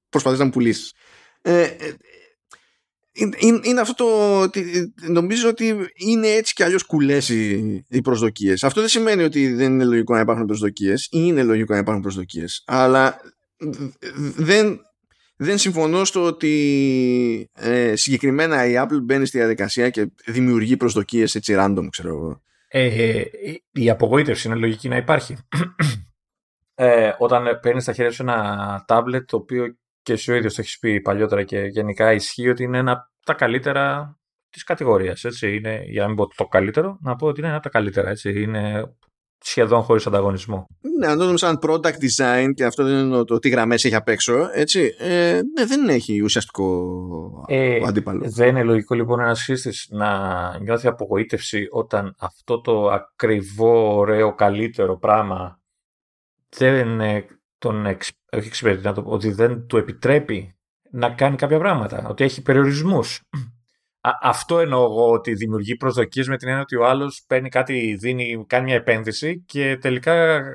προσπαθείς 0.10 0.40
να 0.40 0.46
μου 0.46 0.52
πουλήσεις. 0.52 0.94
Ε, 1.42 1.62
ε, 1.62 1.96
είναι, 3.16 3.60
είναι 3.64 3.82
αυτό 3.82 3.94
το. 3.94 4.60
Νομίζω 5.12 5.50
ότι 5.50 5.76
είναι 5.96 6.28
έτσι 6.28 6.54
κι 6.54 6.64
αλλιώς 6.64 6.84
κουλές 6.84 7.30
οι, 7.30 7.86
οι 7.90 8.02
προσδοκίες. 8.02 8.64
Αυτό 8.64 8.80
δεν 8.80 8.90
σημαίνει 8.90 9.24
ότι 9.24 9.54
δεν 9.54 9.74
είναι 9.74 9.84
λογικό 9.84 10.14
να 10.14 10.20
υπάρχουν 10.20 10.46
προσδοκίες. 10.46 11.08
Είναι 11.12 11.44
λογικό 11.44 11.74
να 11.74 11.80
υπάρχουν 11.80 12.04
προσδοκίες. 12.04 12.64
Αλλά 12.66 13.22
δεν, 14.36 14.80
δεν 15.36 15.58
συμφωνώ 15.58 16.06
στο 16.06 16.24
ότι 16.24 17.50
ε, 17.54 17.96
συγκεκριμένα 17.96 18.66
η 18.66 18.74
Apple 18.78 19.02
μπαίνει 19.02 19.26
στη 19.26 19.38
διαδικασία 19.38 19.90
και 19.90 20.12
δημιουργεί 20.26 20.78
προσδοκίες 20.78 21.36
έτσι 21.36 21.56
random, 21.58 21.88
ξέρω 21.90 22.10
εγώ. 22.10 22.42
Ε, 22.68 22.86
ε, 22.86 23.26
η 23.72 23.90
απογοήτευση 23.90 24.48
είναι 24.48 24.58
λογική 24.58 24.88
να 24.88 24.98
υπάρχει. 24.98 25.38
Ε, 26.78 27.12
όταν 27.18 27.60
παίρνεις 27.62 27.84
στα 27.84 27.94
χέρια 27.94 28.12
σου 28.12 28.22
ένα 28.22 28.84
τάμπλετ 28.88 29.30
το 29.30 29.38
οποίο 29.38 29.78
και 30.06 30.14
εσύ 30.14 30.32
ο 30.32 30.36
ίδιος 30.36 30.54
το 30.54 30.62
έχεις 30.62 30.80
πει 30.80 31.02
παλιότερα 31.02 31.44
και 31.44 31.60
γενικά 31.60 32.14
ισχύει 32.14 32.50
ότι 32.50 32.64
είναι 32.64 32.78
ένα 32.78 32.92
από 32.92 33.04
τα 33.26 33.34
καλύτερα 33.34 34.18
της 34.50 34.64
κατηγορίας. 34.64 35.24
Είναι, 35.42 35.84
για 35.86 36.02
να 36.02 36.08
μην 36.08 36.16
πω 36.16 36.28
το 36.36 36.46
καλύτερο, 36.46 36.98
να 37.02 37.16
πω 37.16 37.28
ότι 37.28 37.40
είναι 37.40 37.48
ένα 37.48 37.58
από 37.58 37.66
τα 37.66 37.72
καλύτερα. 37.72 38.10
Έτσι. 38.10 38.42
Είναι 38.42 38.94
σχεδόν 39.40 39.82
χωρίς 39.82 40.08
ανταγωνισμό. 40.08 40.66
Ναι, 41.00 41.08
αν 41.08 41.18
το 41.18 41.26
δούμε 41.26 41.38
σαν 41.38 41.60
product 41.62 41.96
design 42.06 42.52
και 42.56 42.66
αυτό 42.66 42.84
δεν 42.84 43.06
είναι 43.06 43.24
το 43.24 43.40
τι 43.40 43.50
γραμμές 43.50 43.86
έχει 43.86 43.96
απ' 43.96 44.08
έξω, 44.08 44.50
έτσι, 44.54 44.96
ε, 44.98 45.40
ναι, 45.58 45.66
δεν 45.66 45.90
έχει 45.90 46.22
ουσιαστικό 46.22 47.46
ε, 47.48 47.80
αντίπαλο. 47.86 48.30
Δεν 48.30 48.48
είναι 48.48 48.64
λογικό 48.64 48.96
λοιπόν 48.96 49.20
ένας 49.20 49.44
χρήστη 49.44 49.96
να 49.96 50.60
νιώθει 50.60 50.88
απογοήτευση 50.88 51.68
όταν 51.72 52.16
αυτό 52.20 52.62
το 52.62 52.88
ακριβό, 52.90 53.96
ωραίο, 53.96 54.36
καλύτερο 54.36 54.98
πράγμα 54.98 55.60
δεν 56.50 57.00
τον 57.58 57.86
εξ, 57.86 58.12
όχι 58.32 58.48
εξυπηρετεί, 58.48 59.02
ότι 59.04 59.32
δεν 59.32 59.68
του 59.68 59.78
επιτρέπει 59.78 60.58
να 60.92 61.10
κάνει 61.10 61.36
κάποια 61.36 61.60
πράγματα, 61.60 62.08
ότι 62.08 62.24
έχει 62.24 62.42
περιορισμούς 62.42 63.22
αυτό 64.22 64.60
εννοώ 64.60 64.84
εγώ 64.84 65.12
ότι 65.12 65.34
δημιουργεί 65.34 65.76
προσδοκίες 65.76 66.28
με 66.28 66.38
την 66.38 66.48
έννοια 66.48 66.64
ότι 66.64 66.76
ο 66.76 66.86
άλλος 66.86 67.24
παίρνει 67.28 67.50
κάτι, 67.50 67.96
δίνει, 67.96 68.46
κάνει 68.48 68.66
μια 68.66 68.76
επένδυση 68.76 69.44
και 69.46 69.78
τελικά 69.78 70.14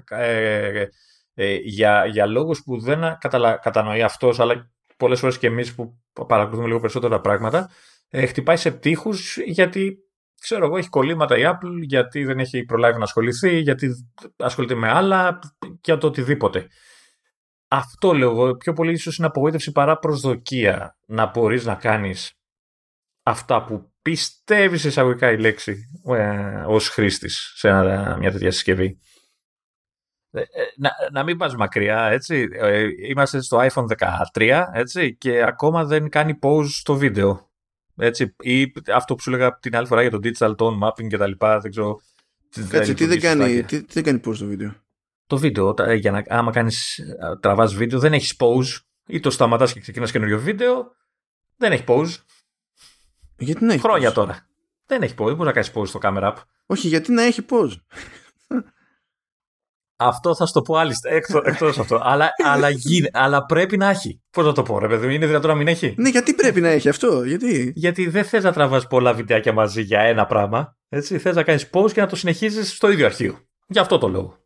ε, 0.09 0.89
ε, 1.35 1.55
για, 1.55 2.06
για 2.06 2.27
λόγους 2.27 2.62
που 2.62 2.81
δεν 2.81 3.01
καταλα, 3.20 3.56
κατανοεί 3.56 4.02
αυτός, 4.02 4.40
αλλά 4.40 4.70
πολλές 4.97 5.20
φορές 5.20 5.39
και 5.39 5.47
εμείς 5.47 5.74
που 5.74 5.98
παρακολουθούμε 6.27 6.66
λίγο 6.66 6.81
περισσότερα 6.81 7.20
πράγματα, 7.20 7.70
ε, 8.09 8.27
χτυπάει 8.27 8.56
σε 8.56 8.70
πτύχους 8.70 9.36
γιατί 9.36 9.98
ξέρω 10.40 10.64
εγώ, 10.64 10.77
έχει 10.77 10.89
κολλήματα 10.89 11.39
η 11.39 11.43
Apple, 11.44 11.82
γιατί 11.82 12.24
δεν 12.24 12.39
έχει 12.39 12.64
προλάβει 12.64 12.98
να 12.98 13.05
ασχοληθεί, 13.05 13.59
γιατί 13.59 13.90
ασχολείται 14.36 14.74
με 14.74 14.89
άλλα, 14.90 15.39
για 15.85 15.98
το 15.98 16.06
οτιδήποτε. 16.06 16.68
Αυτό 17.72 18.12
λέω 18.12 18.30
εγώ, 18.30 18.56
πιο 18.56 18.72
πολύ 18.72 18.92
ίσως 18.92 19.18
είναι 19.18 19.26
απογοήτευση 19.26 19.72
παρά 19.72 19.98
προσδοκία 19.98 20.97
να 21.06 21.26
μπορείς 21.26 21.64
να 21.64 21.74
κάνεις 21.74 22.32
αυτά 23.22 23.64
που 23.64 23.92
πιστεύεις 24.02 24.84
εισαγωγικά 24.84 25.30
η 25.30 25.38
λέξη 25.38 25.90
ε, 26.06 26.64
ως 26.66 26.88
χρήστης 26.88 27.52
σε 27.56 27.72
μια 28.18 28.30
τέτοια 28.30 28.51
συσκευή. 28.51 28.98
Ε, 30.30 30.40
ε, 30.40 30.44
να, 30.76 30.90
να 31.12 31.22
μην 31.22 31.36
πας 31.36 31.56
μακριά, 31.56 32.05
έτσι. 32.05 32.48
Ε, 32.52 32.86
είμαστε 33.09 33.40
στο 33.40 33.68
iPhone 33.70 33.84
13, 34.34 34.64
έτσι, 34.72 35.16
και 35.16 35.42
ακόμα 35.42 35.84
δεν 35.84 36.09
κάνει 36.09 36.38
pause 36.42 36.68
στο 36.68 36.94
βίντεο. 36.94 37.51
Έτσι, 37.97 38.34
ή 38.40 38.72
αυτό 38.94 39.14
που 39.14 39.22
σου 39.22 39.30
έλεγα 39.30 39.59
την 39.59 39.76
άλλη 39.76 39.86
φορά 39.86 40.02
για 40.02 40.10
το 40.10 40.18
digital 40.22 40.56
tone 40.56 40.78
mapping 40.82 41.09
και 41.09 41.16
τα 41.16 41.26
λοιπά, 41.26 41.59
δεν 41.59 41.70
ξέρω. 41.70 42.01
Κάτσε, 42.68 42.94
τι, 42.94 43.06
δεν 43.06 43.20
κάνει, 43.20 43.62
τι, 43.62 43.84
τι 43.84 43.92
δεν 43.92 44.02
κάνει 44.02 44.20
pause 44.24 44.34
στο 44.34 44.47
βίντεο; 44.47 44.74
Το 45.31 45.39
βίντεο, 45.39 45.74
για 45.94 46.11
να, 46.11 46.24
άμα 46.28 46.51
κάνεις, 46.51 47.01
τραβάς 47.40 47.74
βίντεο, 47.74 47.98
δεν 47.98 48.12
έχεις 48.12 48.36
pause, 48.39 48.81
ή 49.07 49.20
το 49.20 49.31
σταματάς 49.31 49.73
και 49.73 49.81
ξεκινάς 49.81 50.11
καινούριο 50.11 50.39
βίντεο, 50.39 50.93
δεν 51.57 51.73
έχει 51.73 51.85
pause. 51.86 52.15
Γιατί 53.39 53.65
να 53.65 53.73
έχει 53.73 53.82
Χρόνια 53.82 54.12
τώρα. 54.12 54.47
Δεν 54.86 55.02
έχει 55.02 55.15
pause. 55.19 55.27
Δεν 55.27 55.35
μπορεί 55.35 55.48
να 55.48 55.52
κάνεις 55.52 55.73
pause 55.74 55.86
στο 55.86 55.98
camera 56.02 56.23
app. 56.23 56.35
Όχι, 56.66 56.89
γιατί 56.89 57.12
να 57.12 57.23
έχει 57.23 57.44
pause; 57.51 57.73
Αυτό 59.97 60.35
θα 60.35 60.47
σου 60.47 60.52
το 60.52 60.62
πω 60.62 60.77
άλλη 60.77 60.93
εκτός 61.44 61.78
αυτό. 61.78 62.01
αλλά, 62.02 62.31
αλλά, 62.44 62.69
αλλά 63.12 63.44
πρέπει 63.44 63.77
να 63.77 63.89
έχει. 63.89 64.23
Πώς 64.31 64.44
να 64.44 64.52
το 64.52 64.62
πω, 64.62 64.78
ρε 64.78 64.89
παιδί 64.89 65.15
είναι 65.15 65.27
δυνατόν 65.27 65.51
να 65.51 65.57
μην 65.57 65.69
έχει; 65.69 65.94
Ναι, 65.98 66.09
γιατί 66.09 66.35
πρέπει 66.35 66.61
να 66.61 66.69
έχει 66.69 66.89
αυτό, 66.89 67.23
γιατί; 67.23 67.73
Γιατί 67.77 68.09
δεν 68.09 68.24
θες 68.24 68.44
να 68.44 68.52
τραβάς 68.52 68.86
πολλά 68.86 69.15
βιντεάκια 69.15 69.52
μαζί 69.52 69.82
για 69.82 70.01
ένα 70.01 70.27
πράγμα. 70.27 70.77
Έτσι, 70.89 71.19
θες 71.19 71.35
να 71.35 71.43
κάνεις 71.43 71.70
pause 71.73 71.93
και 71.93 72.01
να 72.01 72.07
το 72.07 72.16
συνεχίζεις 72.16 72.77
στο 72.77 72.90
ίδιο 72.90 73.07
αρχείο. 73.07 73.39
Γι' 73.66 73.78
αυτό 73.78 73.98
το 73.98 74.09
λόγο. 74.09 74.39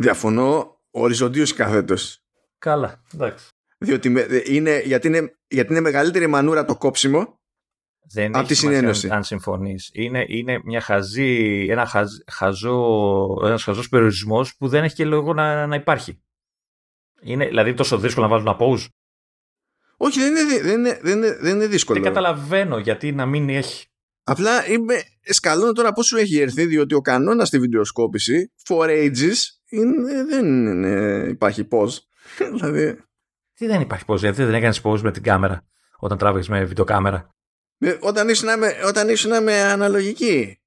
Διαφωνώ 0.00 0.80
οριζοντίως 0.90 1.52
καθέτος. 1.52 2.22
Καλά, 2.58 3.02
εντάξει. 3.14 3.48
Διότι 3.78 4.08
είναι, 4.44 4.80
γιατί, 4.84 5.06
είναι, 5.06 5.38
γιατί 5.48 5.72
είναι 5.72 5.80
μεγαλύτερη 5.80 6.26
μανούρα 6.26 6.64
το 6.64 6.76
κόψιμο 6.76 7.40
δεν 8.12 8.36
από 8.36 8.46
τη 8.46 8.54
συνένωση. 8.54 9.08
Αν 9.10 9.24
συμφωνείς. 9.24 9.90
Είναι, 9.92 10.24
είναι 10.28 10.60
μια 10.64 10.80
χαζή, 10.80 11.66
ένα 11.70 11.86
χαζ, 11.86 12.08
χαζό, 12.30 13.36
ένας 13.44 13.62
χαζός 13.62 13.88
περιορισμός 13.88 14.56
που 14.56 14.68
δεν 14.68 14.84
έχει 14.84 14.94
και 14.94 15.04
λόγο 15.04 15.34
να, 15.34 15.66
να 15.66 15.74
υπάρχει. 15.74 16.22
Είναι 17.20 17.46
δηλαδή 17.46 17.74
τόσο 17.74 17.98
δύσκολο 17.98 18.26
να 18.26 18.32
βάλουν 18.36 18.56
pause. 18.60 18.86
Όχι, 19.96 20.20
δεν 20.20 20.36
είναι, 20.36 20.60
δεν, 20.62 20.78
είναι, 20.78 20.98
δεν, 21.02 21.16
είναι, 21.16 21.36
δεν 21.40 21.54
είναι 21.54 21.66
δύσκολο. 21.66 22.00
Δεν 22.00 22.08
καταλαβαίνω 22.08 22.78
γιατί 22.78 23.12
να 23.12 23.26
μην 23.26 23.48
έχει. 23.48 23.87
Απλά 24.30 24.66
είμαι 24.68 25.02
σκαλώνω 25.20 25.72
τώρα 25.72 25.92
πώς 25.92 26.06
σου 26.06 26.16
έχει 26.16 26.40
έρθει, 26.40 26.66
διότι 26.66 26.94
ο 26.94 27.00
κανόνας 27.00 27.48
στη 27.48 27.58
βιντεοσκόπηση 27.58 28.52
for 28.68 28.88
ages 28.88 29.34
είναι, 29.68 30.24
δεν 30.24 30.46
είναι, 30.46 31.26
υπάρχει 31.28 31.68
pause. 31.70 31.96
δηλαδή... 32.54 33.02
Τι 33.54 33.66
δεν 33.66 33.80
υπάρχει 33.80 34.04
pause, 34.06 34.18
γιατί 34.18 34.44
δεν 34.44 34.54
έκανες 34.54 34.80
pause 34.84 35.00
με 35.00 35.10
την 35.10 35.22
κάμερα 35.22 35.66
όταν 35.98 36.18
τράβηξες 36.18 36.48
με 36.48 36.64
βιντεοκάμερα; 36.64 37.28
Όταν 38.00 38.28
ήσουν, 38.28 38.58
με, 38.58 38.74
όταν 38.86 39.08
ήσουν 39.08 39.42
με 39.42 39.60
αναλογική. 39.62 40.60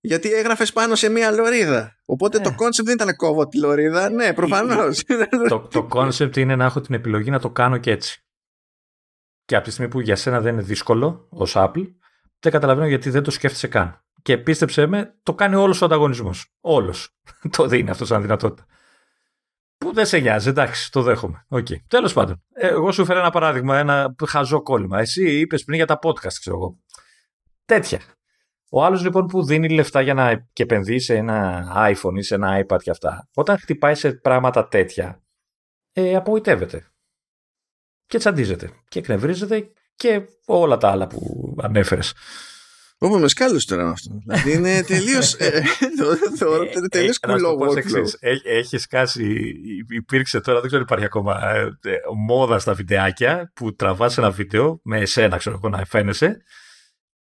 Γιατί 0.00 0.32
έγραφες 0.32 0.72
πάνω 0.72 0.94
σε 0.94 1.08
μία 1.08 1.30
λωρίδα. 1.30 1.96
Οπότε 2.04 2.38
το 2.38 2.54
concept 2.54 2.88
δεν 2.88 2.96
ήταν 2.96 3.16
κόβω 3.16 3.48
τη 3.48 3.58
λωρίδα. 3.58 4.10
Ναι, 4.10 4.32
προφανώς. 4.32 5.04
το, 5.48 5.60
το 5.60 5.86
concept 5.86 6.36
είναι 6.36 6.56
να 6.56 6.64
έχω 6.64 6.80
την 6.80 6.94
επιλογή 6.94 7.30
να 7.30 7.40
το 7.40 7.50
κάνω 7.50 7.78
και 7.78 7.90
έτσι. 7.90 8.22
Και 9.44 9.56
από 9.56 9.64
τη 9.64 9.70
στιγμή 9.70 9.90
που 9.90 10.00
για 10.00 10.16
σένα 10.16 10.40
δεν 10.40 10.52
είναι 10.52 10.62
δύσκολο 10.62 11.26
ως 11.30 11.54
Apple, 11.56 11.86
δεν 12.40 12.52
καταλαβαίνω 12.52 12.88
γιατί 12.88 13.10
δεν 13.10 13.22
το 13.22 13.30
σκέφτεσαι 13.30 13.68
καν. 13.68 14.02
Και 14.22 14.38
πίστεψε 14.38 14.86
με, 14.86 15.18
το 15.22 15.34
κάνει 15.34 15.54
όλος 15.54 15.82
ο 15.82 15.84
ανταγωνισμός. 15.84 16.52
Όλος. 16.60 17.16
το 17.56 17.66
δίνει 17.66 17.90
αυτό 17.90 18.04
σαν 18.04 18.22
δυνατότητα. 18.22 18.66
Που 19.78 19.92
δεν 19.92 20.06
σε 20.06 20.18
νοιάζει, 20.18 20.48
εντάξει, 20.48 20.92
το 20.92 21.02
δέχομαι. 21.02 21.46
Okay. 21.48 21.76
Τέλος 21.86 22.12
πάντων, 22.12 22.42
εγώ 22.52 22.92
σου 22.92 23.04
φέρω 23.04 23.18
ένα 23.18 23.30
παράδειγμα, 23.30 23.78
ένα 23.78 24.14
χαζό 24.26 24.62
κόλλημα. 24.62 24.98
Εσύ 24.98 25.38
είπες 25.38 25.64
πριν 25.64 25.76
για 25.76 25.86
τα 25.86 25.98
podcast, 26.02 26.32
ξέρω 26.32 26.56
εγώ. 26.56 26.78
Τέτοια. 27.64 28.00
Ο 28.70 28.84
άλλος 28.84 29.02
λοιπόν 29.02 29.26
που 29.26 29.44
δίνει 29.44 29.68
λεφτά 29.68 30.00
για 30.00 30.14
να 30.14 30.46
και 30.52 30.62
επενδύει 30.62 30.98
σε 30.98 31.16
ένα 31.16 31.66
iPhone 31.76 32.16
ή 32.16 32.22
σε 32.22 32.34
ένα 32.34 32.64
iPad 32.66 32.82
και 32.82 32.90
αυτά, 32.90 33.28
όταν 33.34 33.58
χτυπάει 33.58 33.94
σε 33.94 34.12
πράγματα 34.12 34.68
τέτοια, 34.68 35.22
ε, 35.92 36.16
απογοητεύεται. 36.16 36.86
Και 38.06 38.18
τσαντίζεται. 38.18 38.70
Και 38.88 38.98
εκνευρίζεται 38.98 39.72
και 39.98 40.20
όλα 40.46 40.76
τα 40.76 40.90
άλλα 40.90 41.06
που 41.06 41.54
ανέφερες. 41.62 42.14
Όπω 42.98 43.18
με 43.18 43.28
σκάλωσε 43.28 43.66
τώρα 43.66 43.88
αυτό. 43.88 44.18
Δηλαδή 44.26 44.52
είναι 44.52 44.82
τελείως. 44.92 45.34
Ε, 45.34 45.62
θεωρώ 46.36 46.62
ότι 46.62 46.78
είναι 46.78 46.88
τελείως 46.88 47.18
κουλό 47.18 47.56
Έχει 48.44 48.78
σκάσει. 48.78 49.54
Υπήρξε 49.88 50.40
τώρα, 50.40 50.60
δεν 50.60 50.66
ξέρω 50.66 50.82
αν 50.82 50.86
υπάρχει 50.88 51.04
ακόμα 51.04 51.40
ε, 51.54 51.96
μόδα 52.26 52.58
στα 52.58 52.72
βιντεάκια 52.72 53.52
που 53.54 53.74
τραβάς 53.74 54.18
ένα 54.18 54.30
βίντεο 54.30 54.80
με 54.82 55.00
εσένα, 55.00 55.36
ξέρω 55.36 55.56
εγώ, 55.62 55.68
να 55.76 55.84
φαίνεσαι 55.84 56.42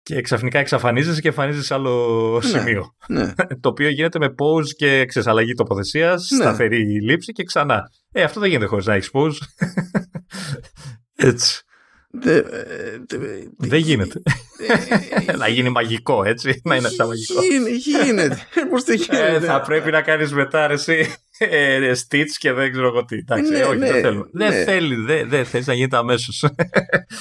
και 0.04 0.20
ξαφνικά 0.20 0.58
εξαφανίζεσαι 0.58 1.20
και 1.20 1.28
εμφανίζει 1.28 1.74
άλλο 1.74 2.40
ναι, 2.42 2.48
σημείο. 2.48 2.94
Ναι. 3.08 3.32
το 3.60 3.68
οποίο 3.68 3.88
γίνεται 3.88 4.18
με 4.18 4.34
pause 4.38 4.68
και 4.76 5.04
ξεσαλλαγή 5.04 5.54
τοποθεσίας, 5.54 6.30
ναι. 6.30 6.44
σταθερή 6.44 7.02
λήψη 7.02 7.32
και 7.32 7.44
ξανά. 7.44 7.90
Ε, 8.12 8.22
αυτό 8.22 8.40
δεν 8.40 8.48
γίνεται 8.48 8.68
χωρίς 8.68 8.86
να 8.86 8.94
έχεις 8.94 9.10
pause. 9.12 9.36
Έτσι. 11.30 11.62
Δεν 13.56 13.78
γίνεται. 13.78 14.22
να 15.38 15.48
γίνει 15.48 15.68
μαγικό, 15.68 16.24
έτσι. 16.24 16.60
Να 16.64 16.76
είναι 16.76 16.88
σαν 16.88 17.06
μαγικό. 17.06 17.40
Γίνεται. 18.02 18.38
Πώς 18.70 18.84
δεν 18.84 18.96
γίνεται. 18.96 19.46
θα 19.46 19.60
πρέπει 19.60 19.90
να 19.90 20.02
κάνεις 20.02 20.32
μετά 20.32 20.70
εσύ 20.70 21.14
Stitch 21.92 22.30
και 22.38 22.52
δεν 22.52 22.70
ξέρω 22.72 22.86
εγώ 22.86 23.04
τι. 23.04 23.16
Εντάξει, 23.16 23.50
Ναι, 23.52 23.64
όχι, 23.64 23.78
ναι, 23.78 23.92
δεν 23.92 24.00
θέλω. 24.02 24.28
ναι. 24.32 24.48
Δεν 24.48 24.64
θέλει, 24.64 24.94
δεν, 24.94 25.28
δεν 25.28 25.44
θέλει 25.44 25.64
να 25.66 25.74
γίνεται 25.74 25.96
αμέσως. 25.96 26.44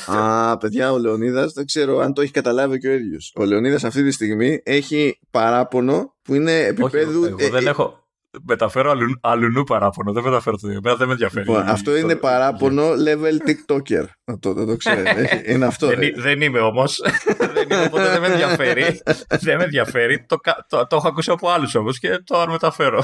Α, 0.05 0.57
παιδιά, 0.57 0.91
ο 0.91 0.97
Λεωνίδας 0.97 1.53
δεν 1.53 1.65
ξέρω 1.65 1.99
αν 1.99 2.13
το 2.13 2.21
έχει 2.21 2.31
καταλάβει 2.31 2.77
και 2.79 2.87
ο 2.87 2.93
ίδιος. 2.93 3.33
Ο 3.35 3.43
Λεωνίδας 3.45 3.83
αυτή 3.83 4.03
τη 4.03 4.11
στιγμή 4.11 4.61
έχει 4.63 5.19
παράπονο 5.31 6.13
που 6.23 6.33
είναι 6.35 6.57
επίπεδου. 6.59 7.23
εγώ 7.25 7.37
ε, 7.39 7.49
δεν 7.49 7.65
ε, 7.65 7.69
έχω. 7.69 8.02
Μεταφέρω 8.41 8.89
αλλου, 8.91 9.17
αλλουνού 9.21 9.63
παράπονο. 9.63 10.11
Δεν 10.13 10.23
μεταφέρω 10.23 10.57
το 10.57 10.67
ίδιο. 10.67 10.77
Εμένα 10.83 10.95
δεν 10.97 11.07
με 11.07 11.13
ενδιαφέρει. 11.13 11.47
λοιπόν, 11.47 11.67
αυτό 11.67 11.95
είναι 11.97 12.13
Το- 12.13 12.19
παράπονο 12.19 12.89
level 12.89 13.49
TikToker. 13.49 14.05
Να 14.23 14.39
το, 14.39 14.53
να 14.53 14.65
το 14.65 14.75
ξέρετε. 14.75 15.41
είναι 15.51 15.65
αυτό. 15.65 15.87
Δεν, 15.87 16.01
ε. 16.01 16.05
εί- 16.05 16.19
δεν 16.19 16.41
είμαι 16.41 16.59
όμως. 16.59 17.01
δεν 17.53 17.69
είμαι, 17.71 17.83
οπότε 17.85 18.09
δεν 18.09 18.21
με 18.21 18.27
ενδιαφέρει. 18.27 19.01
δεν 19.39 19.57
με 19.57 19.63
ενδιαφέρει. 19.63 20.25
Το, 20.27 20.37
κα- 20.37 20.65
το, 20.69 20.87
το 20.87 20.95
έχω 20.95 21.07
ακούσει 21.07 21.31
από 21.31 21.49
άλλους 21.49 21.75
όμως 21.75 21.99
και 21.99 22.17
το 22.23 22.45
μεταφέρω. 22.47 23.03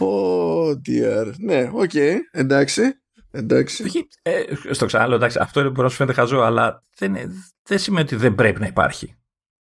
Oh 0.00 0.72
dear. 0.88 1.32
Ναι, 1.38 1.70
οκ. 1.72 1.94
Εντάξει. 2.30 2.82
Εντάξει. 3.30 3.82
Όχι, 3.82 4.08
ε, 4.22 4.42
στο 4.70 4.86
ξαναλέω, 4.86 5.16
εντάξει, 5.16 5.38
αυτό 5.40 5.60
είναι 5.60 5.68
μπορεί 5.68 5.82
να 5.82 5.88
σου 5.88 5.96
φαίνεται 5.96 6.14
χαζό, 6.20 6.40
αλλά 6.40 6.82
δεν, 6.98 7.14
είναι- 7.14 7.32
δεν 7.68 7.78
σημαίνει 7.78 8.02
ότι 8.04 8.16
δεν 8.16 8.34
πρέπει 8.34 8.60
να 8.60 8.66
υπάρχει 8.66 9.17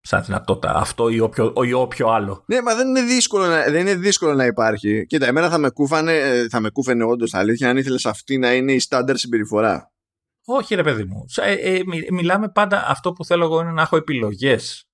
σαν 0.07 0.23
δυνατότητα 0.24 0.74
αυτό 0.74 1.09
ή 1.09 1.20
όποιο, 1.20 1.53
ή 1.65 1.73
όποιο 1.73 2.09
άλλο. 2.09 2.45
Ναι, 2.47 2.62
μα 2.62 2.74
δεν 2.74 2.89
είναι 2.89 3.03
δύσκολο 3.03 3.47
να, 3.47 3.62
δεν 3.62 3.81
είναι 3.81 3.95
δύσκολο 3.95 4.35
να 4.35 4.45
υπάρχει. 4.45 5.07
Κοίτα, 5.07 5.27
εμένα 5.27 5.51
θα 5.51 5.59
με 5.59 5.70
κούφανε, 5.70 6.12
ε, 6.12 6.49
θα 6.49 6.61
με 6.61 6.70
κούφαινε 6.70 7.05
όντως 7.05 7.35
αλήθεια 7.35 7.70
αν 7.70 7.77
ήθελες 7.77 8.07
αυτή 8.07 8.39
να 8.39 8.55
είναι 8.55 8.73
η 8.73 8.78
στάνταρ 8.78 9.16
συμπεριφορά. 9.16 9.93
Όχι, 10.45 10.74
ρε 10.74 10.83
παιδί 10.83 11.05
μου. 11.05 11.24
Σα- 11.28 11.45
ε, 11.45 11.53
ε, 11.53 11.83
μι- 11.87 12.11
μιλάμε 12.11 12.49
πάντα. 12.49 12.87
Αυτό 12.89 13.12
που 13.12 13.24
θέλω 13.24 13.45
εγώ 13.45 13.61
είναι 13.61 13.73
να 13.73 13.83
έχω 13.83 13.97
επιλογές. 13.97 14.85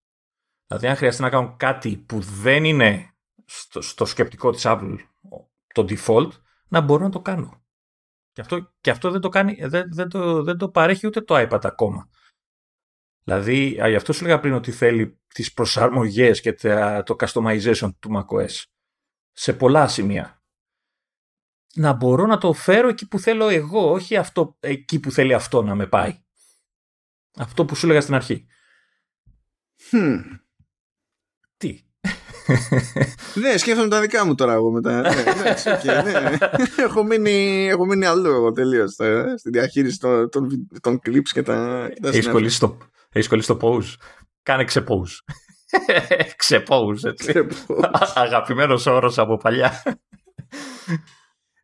Δηλαδή, 0.67 0.87
αν 0.87 0.97
χρειαστεί 0.97 1.23
να 1.23 1.31
κάνω 1.31 1.55
κάτι 1.59 1.97
που 1.97 2.21
δεν 2.21 2.65
είναι 2.65 3.15
στο, 3.45 3.81
στο 3.81 4.05
σκεπτικό 4.05 4.51
της 4.51 4.63
Apple 4.67 4.97
το 5.75 5.87
default, 5.89 6.29
να 6.69 6.81
μπορώ 6.81 7.03
να 7.03 7.11
το 7.11 7.21
κάνω. 7.21 7.63
Και 8.33 8.41
αυτό, 8.41 8.73
και 8.81 8.91
αυτό 8.91 9.11
δεν, 9.11 9.21
το 9.21 9.29
κάνει, 9.29 9.59
δεν, 9.67 9.85
δεν, 9.93 10.09
το, 10.09 10.43
δεν 10.43 10.57
το 10.57 10.69
παρέχει 10.69 11.07
ούτε 11.07 11.21
το 11.21 11.35
iPad 11.39 11.61
ακόμα. 11.63 12.09
Δηλαδή, 13.25 13.81
α, 13.83 13.89
γι' 13.89 13.95
αυτό 13.95 14.13
σου 14.13 14.23
λέγα 14.25 14.41
πριν 14.41 14.53
ότι 14.53 14.71
θέλει 14.73 15.21
τις 15.35 15.53
προσαρμογές 15.53 16.41
και 16.41 16.53
τα- 16.53 17.03
το 17.03 17.17
customization 17.19 17.91
του 17.99 18.11
macOS 18.17 18.63
σε 19.33 19.53
πολλά 19.53 19.89
σημεία. 19.89 20.43
Να 21.75 21.93
μπορώ 21.93 22.27
να 22.27 22.39
το 22.39 22.53
φέρω 22.53 22.89
εκεί 22.89 23.09
που 23.09 23.19
θέλω 23.19 23.49
εγώ, 23.49 23.91
όχι 23.93 24.17
αυτό, 24.17 24.57
εκεί 24.61 25.01
που 25.01 25.11
θέλει 25.11 25.35
αυτό 25.35 25.63
να 25.63 25.75
με 25.75 25.87
πάει. 25.87 26.23
Αυτό 27.37 27.65
που 27.65 27.75
σου 27.75 27.87
έλεγα 27.87 28.01
στην 28.01 28.15
αρχή. 28.15 28.47
Hm. 29.93 30.21
Τι; 31.57 31.81
Ναι, 33.35 33.57
σκέφτομαι 33.57 33.89
τα 33.89 34.01
δικά 34.01 34.27
μου 34.27 34.35
τώρα 34.35 34.53
εγώ 34.53 34.71
μετά. 34.71 35.01
Ναι, 35.01 35.21
εντάξει, 35.31 35.71
οκ, 35.71 35.85
ναι. 35.85 36.37
έχω, 36.85 37.03
μείνει, 37.05 37.67
έχω 37.69 37.85
μείνει 37.87 38.05
αλλού 38.05 38.31
εγώ 38.31 38.53
τελείως 38.53 38.93
στη 39.37 39.51
διαχείριση 39.51 39.99
των, 39.99 40.31
των, 40.31 40.69
των 40.81 41.01
clips 41.07 41.29
και 41.33 41.43
τα. 41.43 41.89
και 41.95 42.01
τα 42.01 42.09
Έχεις 42.09 42.21
συναφή. 42.21 42.31
κολλήσει 42.31 42.61
το, 42.61 42.79
έχεις 43.13 43.29
κολλήσει 43.29 43.49
το 43.49 43.59
pause. 43.63 43.95
Κάνε 44.43 44.65
ξεπose. 44.65 45.35
ξεπose, 46.45 47.05
έτσι. 47.05 47.47
Αγαπημένος 48.15 48.87
όρος 48.87 49.19
από 49.19 49.37
παλιά. 49.37 49.83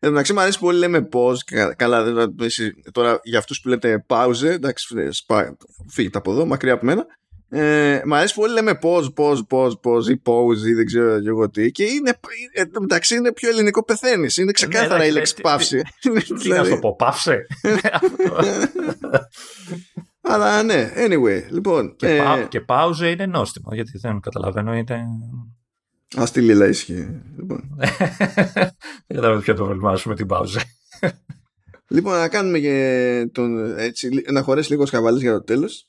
Εν 0.01 0.09
τω 0.09 0.11
μεταξύ 0.11 0.33
μου 0.33 0.41
αρέσει 0.41 0.59
πολύ 0.59 0.79
λέμε 0.79 1.09
pause. 1.13 1.37
και 1.45 1.55
κα- 1.57 1.75
Καλά, 1.75 2.03
δεν- 2.03 2.35
εσύ, 2.41 2.73
τώρα 2.93 3.21
για 3.23 3.39
αυτούς 3.39 3.61
που 3.61 3.69
λέτε 3.69 4.05
pause, 4.09 4.43
εντάξει, 4.45 4.95
ε, 4.99 5.11
σπα, 5.11 5.57
φύγετε 5.91 6.19
από 6.19 6.31
εδώ, 6.31 6.45
μακριά 6.47 6.73
από 6.73 6.85
μένα. 6.85 7.07
Ε, 7.51 8.03
μ' 8.05 8.15
αρέσει 8.15 8.35
πολύ 8.35 8.53
λέμε 8.53 8.79
pause, 8.83 9.05
pause, 9.17 9.39
pause, 9.51 9.71
pause 9.83 10.07
ή 10.11 10.23
pause 10.25 10.67
ή 10.67 10.73
δεν 10.75 10.87
ξέρω 10.87 11.21
και 11.21 11.29
εγώ 11.29 11.51
τι. 11.51 11.71
Και 11.71 11.85
είναι, 11.85 12.11
ε, 12.53 12.61
εν 12.61 12.73
τω 12.73 12.81
μεταξύ 12.81 13.15
είναι 13.17 13.33
πιο 13.33 13.49
ελληνικό 13.49 13.85
πεθαίνεις. 13.85 14.37
Είναι 14.37 14.53
ξεκάθαρα 14.53 14.97
ναι, 14.99 15.05
η 15.05 15.07
ναι, 15.09 15.13
λέξη 15.13 15.35
τι- 15.35 15.43
παύση. 15.43 15.83
Τι 16.01 16.11
να 16.11 16.21
Δηλαδή, 16.37 16.71
σου 16.71 16.79
πω, 16.79 16.97
πάυσε. 16.97 17.47
Αλλά 20.29 20.63
ναι, 20.63 20.93
anyway, 20.97 21.43
λοιπόν. 21.51 21.97
και, 21.97 22.07
ε, 22.07 22.19
πα, 22.19 22.47
και 22.49 22.61
παύζε 22.61 23.11
είναι 23.11 23.27
νόστιμο, 23.27 23.75
γιατί 23.75 23.99
δεν 23.99 24.21
καταλαβαίνω, 24.21 24.75
είναι... 24.75 25.05
Ας 26.17 26.31
τη 26.31 26.41
λίλα 26.41 26.67
ισχύει. 26.67 27.23
Λοιπόν. 27.37 27.77
δεν 29.07 29.17
καταλαβαίνω 29.17 29.41
ποιο 29.41 29.55
το 29.55 29.65
πρόβλημά 29.65 29.97
σου 29.97 30.09
με 30.09 30.15
την 30.15 30.27
παύζε. 30.27 30.61
Λοιπόν, 31.89 32.19
να 32.19 32.29
κάνουμε 32.29 32.59
και 32.59 33.29
τον, 33.33 33.79
έτσι, 33.79 34.25
να 34.31 34.43
χωρέσει 34.43 34.71
λίγο 34.71 34.87
σκαβαλής 34.87 35.23
για 35.23 35.33
το 35.33 35.45
τέλος. 35.45 35.89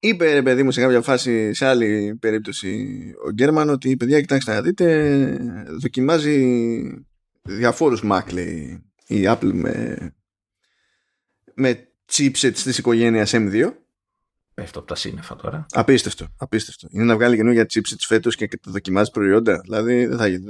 Είπε 0.00 0.32
ρε 0.32 0.42
παιδί 0.42 0.62
μου 0.62 0.70
σε 0.70 0.80
κάποια 0.80 1.02
φάση, 1.02 1.54
σε 1.54 1.66
άλλη 1.66 2.16
περίπτωση, 2.20 2.88
ο 3.26 3.30
Γκέρμαν 3.30 3.68
ότι 3.68 3.96
παιδιά 3.96 4.20
κοιτάξτε 4.20 4.54
να 4.54 4.62
δείτε, 4.62 5.38
δοκιμάζει 5.80 7.06
διαφόρους 7.42 8.02
Mac 8.04 8.32
λέει 8.32 8.82
η 9.06 9.22
Apple 9.26 9.50
με, 9.52 9.96
με 11.54 11.87
chipset 12.12 12.52
της 12.52 12.78
οικογένειας 12.78 13.30
M2. 13.34 13.64
Πέφτω 14.54 14.78
από 14.78 14.88
τα 14.88 14.94
σύννεφα 14.94 15.36
τώρα. 15.36 15.66
Απίστευτο, 15.72 16.26
απίστευτο. 16.36 16.86
Είναι 16.90 17.04
να 17.04 17.14
βγάλει 17.14 17.36
καινούργια 17.36 17.66
chipset 17.74 17.96
φέτος 17.98 18.36
και 18.36 18.48
το 18.48 18.70
δοκιμάζει 18.70 19.10
προϊόντα. 19.10 19.60
Δηλαδή 19.64 20.06
δεν 20.06 20.18
θα 20.18 20.26
γίνει. 20.26 20.44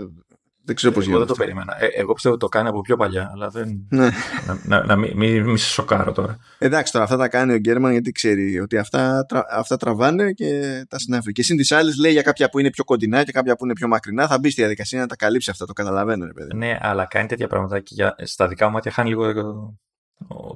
Δεν 0.64 0.76
ξέρω 0.76 0.92
πώς 0.92 1.02
Εγώ 1.06 1.18
δεν 1.18 1.26
γίνεται. 1.26 1.38
το 1.38 1.44
περίμενα. 1.44 1.84
Ε, 1.84 2.00
εγώ 2.00 2.12
πιστεύω 2.12 2.34
ότι 2.34 2.44
το 2.44 2.50
κάνει 2.50 2.68
από 2.68 2.80
πιο 2.80 2.96
παλιά, 2.96 3.30
αλλά 3.32 3.48
δεν. 3.48 3.86
Ναι. 3.90 4.08
να 4.46 4.60
να, 4.64 4.84
να 4.84 4.96
μην 4.96 5.16
μη, 5.16 5.40
μη 5.40 5.58
σε 5.58 5.68
σοκάρω 5.68 6.12
τώρα. 6.12 6.38
Εντάξει, 6.58 6.92
τώρα 6.92 7.04
αυτά 7.04 7.16
τα 7.16 7.28
κάνει 7.28 7.52
ο 7.52 7.56
Γκέρμαν 7.56 7.92
γιατί 7.92 8.10
ξέρει 8.12 8.60
ότι 8.60 8.76
αυτά, 8.78 9.26
τρα- 9.28 9.46
αυτά 9.50 9.76
τραβάνε 9.76 10.32
και 10.32 10.82
τα 10.88 10.98
συνάφη. 10.98 11.32
Και 11.32 11.42
συν 11.42 11.56
τι 11.56 11.74
άλλε 11.74 11.92
λέει 12.00 12.12
για 12.12 12.22
κάποια 12.22 12.48
που 12.48 12.58
είναι 12.58 12.70
πιο 12.70 12.84
κοντινά 12.84 13.24
και 13.24 13.32
κάποια 13.32 13.56
που 13.56 13.64
είναι 13.64 13.74
πιο 13.74 13.88
μακρινά. 13.88 14.26
Θα 14.26 14.38
μπει 14.38 14.50
στη 14.50 14.60
διαδικασία 14.60 15.00
να 15.00 15.06
τα 15.06 15.16
καλύψει 15.16 15.50
αυτά. 15.50 15.66
Το 15.66 15.72
καταλαβαίνω, 15.72 16.26
ρε 16.26 16.32
παιδί. 16.32 16.54
Ναι, 16.56 16.78
αλλά 16.80 17.04
κάνει 17.06 17.26
τέτοια 17.28 17.46
πράγματα 17.46 17.80
και 17.80 17.90
για, 17.94 18.14
στα 18.24 18.48
δικά 18.48 18.66
μου 18.66 18.72
μάτια 18.72 18.90
χάνει 18.90 19.08
λίγο 19.08 19.24
ε, 19.24 19.40
ο- 19.40 19.78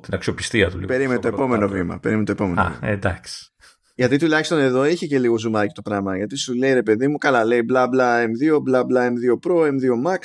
την 0.01 0.15
αξιοπιστία 0.15 0.71
του. 0.71 0.77
Λίγο, 0.77 0.87
Περίμενε 0.87 1.21
το 1.21 1.27
στο 1.27 1.29
πρώτο 1.37 1.43
επόμενο 1.43 1.67
κάτω. 1.67 1.79
βήμα. 1.79 1.99
Περίμενε 1.99 2.27
το 2.27 2.33
επόμενο. 2.33 2.61
Α, 2.61 2.71
βήμα. 2.81 2.93
εντάξει. 2.93 3.47
Γιατί 3.95 4.19
τουλάχιστον 4.19 4.59
εδώ 4.59 4.83
έχει 4.83 5.07
και 5.07 5.19
λίγο 5.19 5.39
ζουμάκι 5.39 5.75
το 5.75 5.83
πράγμα. 5.83 6.17
Γιατί 6.17 6.37
σου 6.37 6.55
λέει 6.55 6.73
ρε 6.73 6.83
παιδί 6.83 7.09
μου, 7.09 7.17
καλά, 7.19 7.45
λέει 7.45 7.63
μπλα 7.65 7.89
μπλα 7.89 8.25
M2, 8.25 8.63
μπλα 8.63 8.85
μπλα 8.85 9.13
M2 9.13 9.49
Pro, 9.49 9.67
M2 9.67 10.11
Max, 10.11 10.19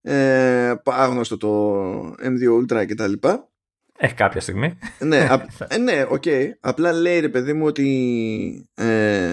ε, 0.00 0.74
άγνωστο 0.84 1.36
το 1.36 2.02
M2 2.10 2.62
Ultra 2.62 2.84
κτλ. 2.88 3.12
Ε, 3.98 4.08
κάποια 4.08 4.40
στιγμή. 4.40 4.78
ναι, 4.98 5.18
α, 5.32 5.46
ε, 5.68 5.76
ναι, 5.78 6.04
οκ. 6.08 6.24
Απλά 6.60 6.92
λέει 6.92 7.20
ρε 7.20 7.28
παιδί 7.28 7.52
μου 7.52 7.66
ότι 7.66 8.68
ε, 8.74 9.32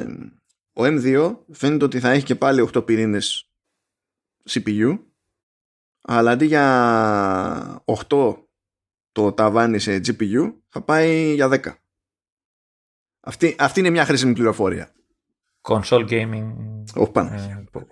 ο 0.73 0.83
M2 0.83 1.35
φαίνεται 1.51 1.85
ότι 1.85 1.99
θα 1.99 2.09
έχει 2.09 2.23
και 2.25 2.35
πάλι 2.35 2.69
8 2.73 2.85
πυρήνες 2.85 3.49
CPU 4.49 4.99
αλλά 6.01 6.31
αντί 6.31 6.45
για 6.45 7.83
8 8.07 8.35
το 9.18 9.34
ταβάνι 9.34 9.80
σε 9.80 9.95
GPU 10.06 10.53
θα 10.68 10.81
πάει 10.81 11.34
για 11.34 11.49
10. 11.52 11.60
Αυτή, 13.19 13.56
αυτή 13.60 13.80
είναι 13.80 13.89
μια 13.89 14.06
χρήσιμη 14.06 14.34
πληροφορία. 14.34 14.91
Console 15.61 16.10
gaming. 16.10 16.53
Όχι 16.95 17.11
πάνω. 17.11 17.34
ε, 17.34 17.64
που- 17.72 17.88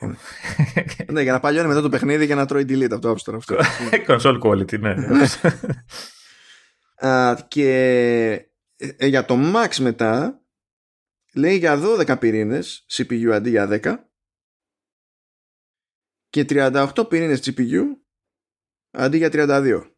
ναι, 1.12 1.22
για 1.22 1.32
να 1.32 1.40
παλιώνει 1.40 1.68
μετά 1.68 1.82
το 1.82 1.90
παιχνίδι 1.90 2.28
και 2.28 2.36
να 2.36 2.46
τρώει 2.46 2.66
delete 2.70 2.92
από 2.92 3.00
το 3.02 3.12
App 3.12 3.18
Store 3.32 3.36
αυτό. 3.36 3.56
Console 4.08 4.40
quality, 4.42 4.80
ναι. 4.80 4.96
Α, 7.10 7.36
και 7.48 7.70
ε, 8.76 8.88
ε, 8.98 9.08
για 9.08 9.26
το 9.26 9.36
Max 9.56 9.76
μετά 9.80 10.42
λέει 11.34 11.58
για 11.58 11.80
12 11.84 12.20
πυρήνες 12.20 12.86
CPU 12.94 13.30
αντί 13.34 13.50
για 13.50 13.68
10 13.84 13.96
και 16.30 16.46
38 16.50 17.10
πυρήνες 17.10 17.40
GPU 17.46 17.82
αντί 18.92 19.18
για 19.18 19.30
32. 19.32 19.90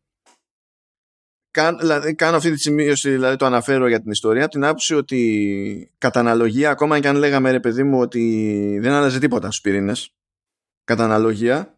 Κάν, 1.57 1.77
δηλαδή, 1.77 2.15
κάνω 2.15 2.37
αυτή 2.37 2.51
τη 2.51 2.59
σημείωση, 2.59 3.09
δηλαδή 3.09 3.35
το 3.35 3.45
αναφέρω 3.45 3.87
για 3.87 4.01
την 4.01 4.11
ιστορία, 4.11 4.43
από 4.43 4.51
την 4.51 4.63
άποψη 4.63 4.95
ότι 4.95 5.91
κατά 5.97 6.19
αναλογία, 6.19 6.69
ακόμα 6.69 6.99
και 6.99 7.07
αν 7.07 7.15
λέγαμε 7.15 7.51
ρε 7.51 7.59
παιδί 7.59 7.83
μου 7.83 7.99
ότι 7.99 8.77
δεν 8.81 8.91
άλλαζε 8.91 9.19
τίποτα 9.19 9.47
στους 9.47 9.61
πυρήνες, 9.61 10.13
κατά 10.83 11.03
αναλογία, 11.03 11.77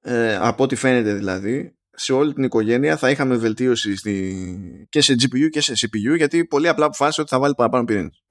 ε, 0.00 0.36
από 0.36 0.62
ό,τι 0.62 0.74
φαίνεται 0.74 1.14
δηλαδή, 1.14 1.76
σε 1.90 2.12
όλη 2.12 2.32
την 2.32 2.42
οικογένεια 2.42 2.96
θα 2.96 3.10
είχαμε 3.10 3.36
βελτίωση 3.36 3.96
στη... 3.96 4.86
και 4.88 5.00
σε 5.00 5.12
GPU 5.12 5.48
και 5.50 5.60
σε 5.60 5.72
CPU 5.72 6.16
γιατί 6.16 6.44
πολύ 6.44 6.68
απλά 6.68 6.84
αποφάσισε 6.84 7.20
ότι 7.20 7.30
θα 7.30 7.38
βάλει 7.38 7.54
παραπάνω 7.54 7.84
πυρήνες. 7.84 8.22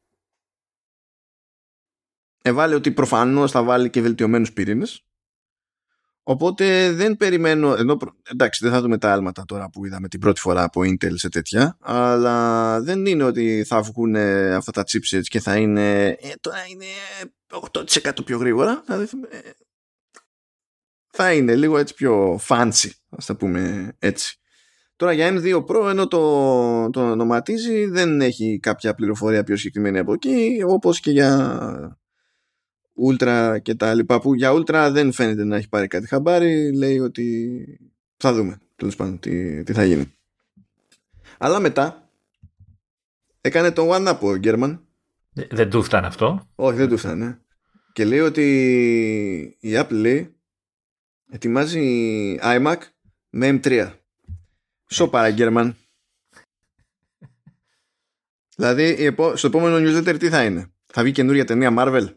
Εβάλε 2.41 2.75
ότι 2.75 2.91
προφανώς 2.91 3.51
θα 3.51 3.63
βάλει 3.63 3.89
και 3.89 4.01
βελτιωμένους 4.01 4.53
πυρήνες 4.53 5.05
οπότε 6.27 6.91
δεν 6.91 7.17
περιμένω 7.17 7.73
ενώ, 7.73 7.95
προ- 7.95 8.15
εντάξει 8.31 8.63
δεν 8.63 8.73
θα 8.73 8.81
δούμε 8.81 8.97
τα 8.97 9.11
άλματα 9.11 9.43
τώρα 9.45 9.69
που 9.69 9.85
είδαμε 9.85 10.07
την 10.07 10.19
πρώτη 10.19 10.39
φορά 10.39 10.63
από 10.63 10.81
Intel 10.81 11.13
σε 11.13 11.29
τέτοια 11.29 11.77
αλλά 11.81 12.79
δεν 12.81 13.05
είναι 13.05 13.23
ότι 13.23 13.63
θα 13.67 13.81
βγουν 13.81 14.15
αυτά 14.55 14.71
τα 14.71 14.83
chipsets 14.83 15.23
και 15.23 15.39
θα 15.39 15.55
είναι 15.55 16.07
ε, 16.07 16.31
τώρα 16.41 16.57
είναι 16.71 16.85
8% 18.03 18.25
πιο 18.25 18.37
γρήγορα 18.37 18.83
δηλαδή, 18.85 19.07
ε, 19.29 19.37
θα 21.17 21.33
είναι 21.33 21.55
λίγο 21.55 21.77
έτσι 21.77 21.93
πιο 21.93 22.39
fancy 22.47 22.89
ας 23.09 23.25
τα 23.25 23.35
πούμε 23.35 23.93
έτσι. 23.99 24.39
Τώρα 24.95 25.13
για 25.13 25.33
M2 25.33 25.65
Pro 25.65 25.89
ενώ 25.89 26.07
το, 26.07 26.89
το 26.89 27.11
ονοματίζει 27.11 27.85
δεν 27.85 28.21
έχει 28.21 28.59
κάποια 28.61 28.93
πληροφορία 28.93 29.43
πιο 29.43 29.55
συγκεκριμένη 29.57 29.99
από 29.99 30.13
εκεί 30.13 30.63
όπως 30.67 30.99
και 30.99 31.11
για 31.11 31.99
Ultra 33.03 33.57
και 33.61 33.75
τα 33.75 33.93
λοιπά 33.93 34.21
που 34.21 34.33
για 34.33 34.51
Ultra 34.53 34.89
δεν 34.91 35.11
φαίνεται 35.11 35.43
να 35.43 35.55
έχει 35.55 35.69
πάρει 35.69 35.87
κάτι 35.87 36.07
χαμπάρι 36.07 36.75
λέει 36.75 36.99
ότι 36.99 37.79
θα 38.17 38.33
δούμε 38.33 38.59
τέλος 38.75 38.95
πάντων 38.95 39.19
τι, 39.19 39.63
τι 39.63 39.73
θα 39.73 39.83
γίνει. 39.83 40.13
Αλλά 41.37 41.59
μετά 41.59 42.09
έκανε 43.41 43.71
το 43.71 43.89
One 43.91 44.07
Up 44.07 44.19
ο 44.19 44.35
Γκέρμαν. 44.35 44.79
Δεν 45.33 45.69
του 45.69 45.83
φτάνει 45.83 46.05
αυτό. 46.05 46.47
Όχι 46.55 46.77
δεν 46.77 46.89
του 46.89 46.97
φτάνει 46.97 47.35
και 47.95 48.05
λέει 48.05 48.19
ότι 48.19 49.57
η 49.59 49.71
Apple 49.73 49.91
λέει 49.91 50.35
ετοιμάζει 51.31 52.37
iMac 52.41 52.77
με 53.29 53.59
M3 53.63 53.91
Σοπαρα 54.85 55.31
Γκέρμαν. 55.31 55.75
Δηλαδή 58.55 59.15
στο 59.33 59.47
επόμενο 59.47 59.75
newsletter 59.77 60.15
τι 60.19 60.29
θα 60.29 60.43
είναι; 60.43 60.73
Θα 60.85 61.03
βγει 61.03 61.11
καινούρια 61.11 61.45
ταινία 61.45 61.73
Marvel; 61.77 62.07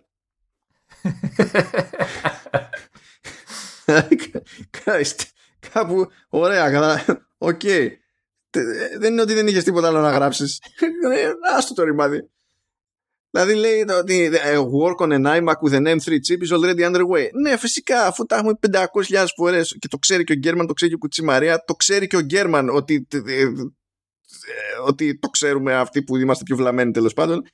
Κάπου 5.73 6.07
ωραία, 6.29 7.05
οκ. 7.39 7.61
Δεν 8.99 9.13
είναι 9.13 9.23
ότι 9.23 9.35
δεν 9.35 9.47
είχες 9.47 9.65
τίποτα 9.65 9.87
άλλο 9.87 10.01
να 10.01 10.11
γράψεις. 10.11 10.61
Ε, 11.15 11.31
άστο 11.57 11.75
το 11.75 11.83
ρημάδι. 11.83 12.29
Δηλαδή 13.31 13.55
λέει 13.55 13.85
ότι 13.99 14.25
ε, 14.25 14.59
work 14.59 14.97
on 15.07 15.13
an 15.13 15.27
iMac 15.27 15.55
with 15.63 15.73
an 15.73 15.87
M3 15.87 16.09
chip 16.09 16.43
is 16.43 16.53
already 16.57 16.85
underway. 16.85 17.29
Ναι, 17.43 17.57
φυσικά, 17.57 18.07
αφού 18.07 18.25
τα 18.25 18.37
έχουμε 18.37 18.59
500.000 18.73 19.27
φορές 19.37 19.77
και 19.79 19.89
το 19.89 19.99
ξέρει 19.99 20.25
και 20.25 20.33
ο 20.33 20.37
Gurman, 20.37 20.67
το 20.67 20.73
ξέρει 20.73 20.91
και 20.91 20.97
η 20.97 20.99
κουτσή 20.99 21.23
Μαρία, 21.23 21.65
το 21.65 21.75
ξέρει 21.75 22.07
και 22.07 22.17
ο 22.17 22.21
Gurman 22.21 22.69
ότι, 22.69 23.07
ε, 23.13 23.47
ότι 24.85 25.19
το 25.19 25.29
ξέρουμε 25.29 25.75
αυτοί 25.75 26.03
που 26.03 26.17
είμαστε 26.17 26.45
πιο 26.45 26.57
βλαμμένοι 26.57 26.91
τέλος 26.91 27.13
πάντων. 27.13 27.47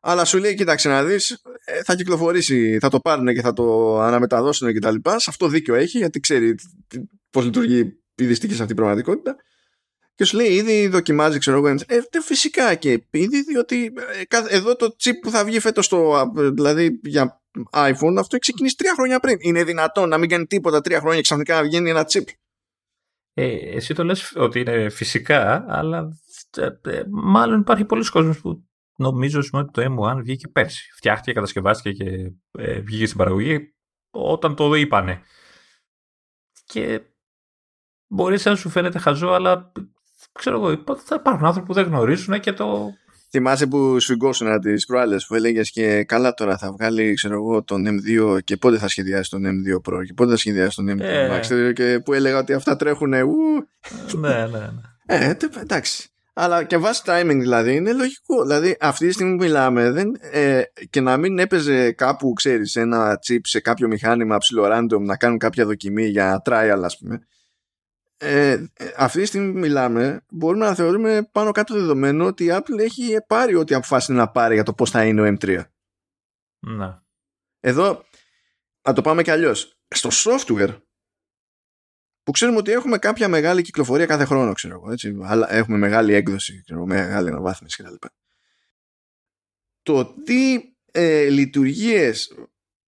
Αλλά 0.00 0.24
σου 0.24 0.38
λέει, 0.38 0.54
κοίταξε 0.54 0.88
να 0.88 1.04
δεις, 1.04 1.30
ε, 1.64 1.82
θα 1.82 1.94
κυκλοφορήσει, 1.94 2.78
θα 2.80 2.88
το 2.88 3.00
πάρουν 3.00 3.26
και 3.34 3.40
θα 3.40 3.52
το 3.52 3.98
αναμεταδώσουν 4.00 4.72
και 4.72 4.78
τα 4.78 4.90
λοιπά. 4.90 5.18
Σε 5.18 5.30
αυτό 5.30 5.48
δίκιο 5.48 5.74
έχει, 5.74 5.98
γιατί 5.98 6.20
ξέρει 6.20 6.54
πώς 7.30 7.44
λειτουργεί 7.44 7.78
η 8.14 8.24
δυστυχή 8.24 8.54
σε 8.54 8.60
αυτή 8.60 8.72
η 8.72 8.76
πραγματικότητα. 8.76 9.36
Και 10.14 10.24
σου 10.24 10.36
λέει, 10.36 10.48
ήδη 10.48 10.88
δοκιμάζει, 10.88 11.38
ξέρω 11.38 11.56
εγώ. 11.56 11.68
Ε, 11.68 12.20
φυσικά 12.22 12.74
και 12.74 13.06
ήδη, 13.10 13.42
διότι 13.42 13.92
ε, 14.28 14.56
εδώ 14.56 14.76
το 14.76 14.96
chip 15.00 15.12
που 15.22 15.30
θα 15.30 15.44
βγει 15.44 15.60
φέτος, 15.60 15.92
δηλαδή 16.34 17.00
για 17.02 17.42
iPhone, 17.72 18.16
αυτό 18.18 18.28
έχει 18.30 18.38
ξεκινήσει 18.38 18.76
τρία 18.76 18.94
χρόνια 18.94 19.20
πριν. 19.20 19.36
Είναι 19.40 19.64
δυνατόν 19.64 20.08
να 20.08 20.18
μην 20.18 20.28
κάνει 20.28 20.46
τίποτα 20.46 20.80
τρία 20.80 20.98
χρόνια 20.98 21.16
και 21.16 21.22
ξαφνικά 21.22 21.54
να 21.54 21.62
βγαίνει 21.62 21.90
ένα 21.90 22.06
chip; 22.10 22.24
Ε, 23.34 23.76
εσύ 23.76 23.94
το 23.94 24.04
λες 24.04 24.32
ότι 24.36 24.60
είναι 24.60 24.88
φυσικά, 24.88 25.64
αλλά 25.68 26.08
ε, 26.56 27.02
μάλλον 27.08 27.60
υπάρχει 27.60 27.84
πολλοί 27.84 28.10
κόσμος 28.10 28.40
που 28.40 28.67
νομίζω 28.98 29.40
ότι 29.52 29.70
το 29.72 29.96
M1 29.96 30.20
βγήκε 30.22 30.48
πέρσι. 30.48 30.92
Φτιάχτηκε, 30.96 31.32
κατασκευάστηκε 31.32 31.92
και 32.04 32.32
ε, 32.58 32.80
βγήκε 32.80 33.06
στην 33.06 33.18
παραγωγή 33.18 33.74
όταν 34.10 34.54
το 34.54 34.74
είπανε. 34.74 35.22
Και 36.64 37.00
μπορείς 38.06 38.44
να 38.44 38.56
σου 38.56 38.68
φαίνεται 38.68 38.98
χαζό, 38.98 39.28
αλλά 39.28 39.72
ξέρω 40.32 40.56
εγώ, 40.56 40.82
θα 41.04 41.14
υπάρχουν 41.18 41.44
άνθρωποι 41.44 41.66
που 41.66 41.74
δεν 41.74 41.84
γνωρίζουν 41.84 42.40
και 42.40 42.52
το. 42.52 42.92
Θυμάσαι 43.30 43.66
που 43.66 44.00
σφιγγώσουν 44.00 44.60
τις 44.60 44.86
προάλλες 44.86 45.26
που 45.26 45.34
έλεγες 45.34 45.70
και 45.70 46.04
καλά 46.04 46.34
τώρα 46.34 46.58
θα 46.58 46.72
βγάλει 46.72 47.14
ξέρω 47.14 47.34
εγώ, 47.34 47.62
τον 47.62 47.84
M2 47.86 48.38
και 48.44 48.56
πότε 48.56 48.78
θα 48.78 48.88
σχεδιάσει 48.88 49.30
τον 49.30 49.42
M2 49.44 49.92
Pro 49.92 50.04
και 50.06 50.14
πότε 50.14 50.30
θα 50.30 50.36
σχεδιάσει 50.36 50.76
τον 50.76 50.98
M2 50.98 51.00
ε. 51.00 51.38
Max 51.38 51.72
και 51.74 52.00
που 52.04 52.12
έλεγα 52.12 52.38
ότι 52.38 52.52
αυτά 52.52 52.76
τρέχουν. 52.76 53.08
ναι, 53.08 53.18
ναι, 54.16 54.46
ναι. 54.46 54.70
Ε, 55.06 55.36
εντάξει. 55.60 56.08
Αλλά 56.40 56.64
και 56.64 56.76
βάσει 56.76 57.02
timing 57.04 57.38
δηλαδή 57.38 57.74
είναι 57.74 57.92
λογικό. 57.92 58.42
Δηλαδή 58.42 58.76
αυτή 58.80 59.06
τη 59.06 59.12
στιγμή 59.12 59.36
που 59.36 59.42
μιλάμε 59.42 59.90
δεν, 59.90 60.16
ε, 60.20 60.62
και 60.90 61.00
να 61.00 61.16
μην 61.16 61.38
έπαιζε 61.38 61.92
κάπου, 61.92 62.32
ξέρεις, 62.32 62.76
ένα 62.76 63.18
chip 63.26 63.40
σε 63.42 63.60
κάποιο 63.60 63.88
μηχάνημα 63.88 64.38
ψηλό 64.38 64.64
random 64.72 65.00
να 65.00 65.16
κάνουν 65.16 65.38
κάποια 65.38 65.64
δοκιμή 65.64 66.06
για 66.06 66.42
trial 66.44 66.80
ας 66.84 66.98
πούμε. 66.98 67.26
Ε, 68.16 68.64
αυτή 68.96 69.20
τη 69.20 69.26
στιγμή 69.26 69.52
που 69.52 69.58
μιλάμε 69.58 70.24
μπορούμε 70.30 70.66
να 70.66 70.74
θεωρούμε 70.74 71.28
πάνω 71.32 71.50
κάτω 71.50 71.74
δεδομένο 71.74 72.26
ότι 72.26 72.44
η 72.44 72.50
Apple 72.50 72.78
έχει 72.78 73.16
πάρει 73.26 73.54
ό,τι 73.54 73.74
αποφάσισε 73.74 74.12
να 74.12 74.30
πάρει 74.30 74.54
για 74.54 74.64
το 74.64 74.72
πώς 74.72 74.90
θα 74.90 75.04
είναι 75.04 75.20
ο 75.20 75.36
M3. 75.40 75.60
Να. 76.58 77.02
Εδώ, 77.60 78.04
να 78.82 78.92
το 78.92 79.02
πάμε 79.02 79.22
κι 79.22 79.30
αλλιώς. 79.30 79.78
Στο 79.88 80.08
software 80.12 80.76
που 82.28 82.34
ξέρουμε 82.34 82.58
ότι 82.58 82.70
έχουμε 82.70 82.98
κάποια 82.98 83.28
μεγάλη 83.28 83.62
κυκλοφορία 83.62 84.06
κάθε 84.06 84.24
χρόνο, 84.24 84.52
ξέρω 84.52 84.74
εγώ, 84.74 84.92
έτσι, 84.92 85.18
αλλά 85.22 85.52
έχουμε 85.52 85.78
μεγάλη 85.78 86.12
έκδοση, 86.12 86.62
ξέρω, 86.64 86.86
μεγάλη 86.86 87.28
αναβάθμιση 87.28 87.82
κτλ. 87.82 87.94
Το 89.82 90.04
τι 90.04 90.74
ε, 90.92 91.28
λειτουργίες 91.28 92.34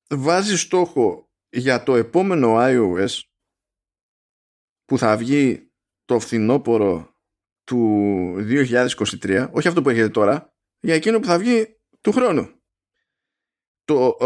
βάζει 0.08 0.56
στόχο 0.56 1.30
για 1.48 1.82
το 1.82 1.96
επόμενο 1.96 2.56
iOS 2.58 3.20
που 4.84 4.98
θα 4.98 5.16
βγει 5.16 5.72
το 6.04 6.18
φθινόπωρο 6.20 7.14
του 7.64 8.34
2023, 8.38 9.48
όχι 9.52 9.68
αυτό 9.68 9.82
που 9.82 9.88
έχετε 9.88 10.08
τώρα, 10.08 10.52
για 10.80 10.94
εκείνο 10.94 11.20
που 11.20 11.26
θα 11.26 11.38
βγει 11.38 11.80
του 12.00 12.12
χρόνου 12.12 12.59
το 13.90 14.16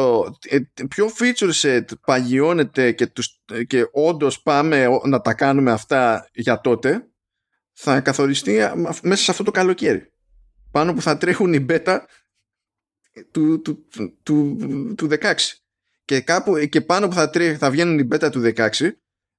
ε, 0.49 0.59
ποιο 0.89 1.11
feature 1.19 1.53
set 1.63 1.85
παγιώνεται 2.07 2.93
και, 2.93 3.07
τους, 3.07 3.43
και 3.67 3.89
όντως 3.93 4.43
πάμε 4.43 4.87
να 5.05 5.21
τα 5.21 5.35
κάνουμε 5.35 5.71
αυτά 5.71 6.29
για 6.33 6.61
τότε 6.61 7.09
θα 7.73 8.01
καθοριστεί 8.01 8.61
μέσα 9.03 9.23
σε 9.23 9.31
αυτό 9.31 9.43
το 9.43 9.51
καλοκαίρι. 9.51 10.13
Πάνω 10.71 10.95
που 10.95 11.03
θα 11.03 11.17
τρέχουν 11.17 11.53
οι 11.53 11.67
beta 11.69 11.99
του, 13.31 13.63
του, 13.63 13.87
του, 14.23 14.57
του 14.97 15.09
16 15.11 15.35
και, 16.05 16.21
κάπου, 16.21 16.59
και 16.59 16.81
πάνω 16.81 17.09
που 17.09 17.15
θα, 17.15 17.31
τρέχει, 17.31 17.57
θα 17.57 17.71
βγαίνουν 17.71 17.99
οι 17.99 18.09
beta 18.13 18.29
του 18.33 18.53
16 18.57 18.69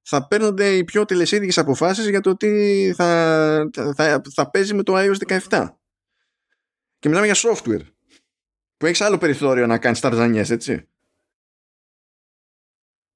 θα 0.02 0.26
παίρνονται 0.26 0.76
οι 0.76 0.84
πιο 0.84 1.04
τελεσίδικες 1.04 1.58
αποφάσεις 1.58 2.08
για 2.08 2.20
το 2.20 2.36
τι 2.36 2.92
θα, 2.92 3.70
θα, 3.94 4.22
θα 4.34 4.50
παίζει 4.50 4.74
με 4.74 4.82
το 4.82 4.94
iOS 4.96 5.40
17 5.48 5.68
και 6.98 7.08
μιλάμε 7.08 7.26
για 7.26 7.36
software 7.36 7.95
που 8.76 8.86
έχεις 8.86 9.00
άλλο 9.00 9.18
περιθώριο 9.18 9.66
να 9.66 9.78
κάνεις 9.78 10.00
ταρζανιές, 10.00 10.50
έτσι. 10.50 10.88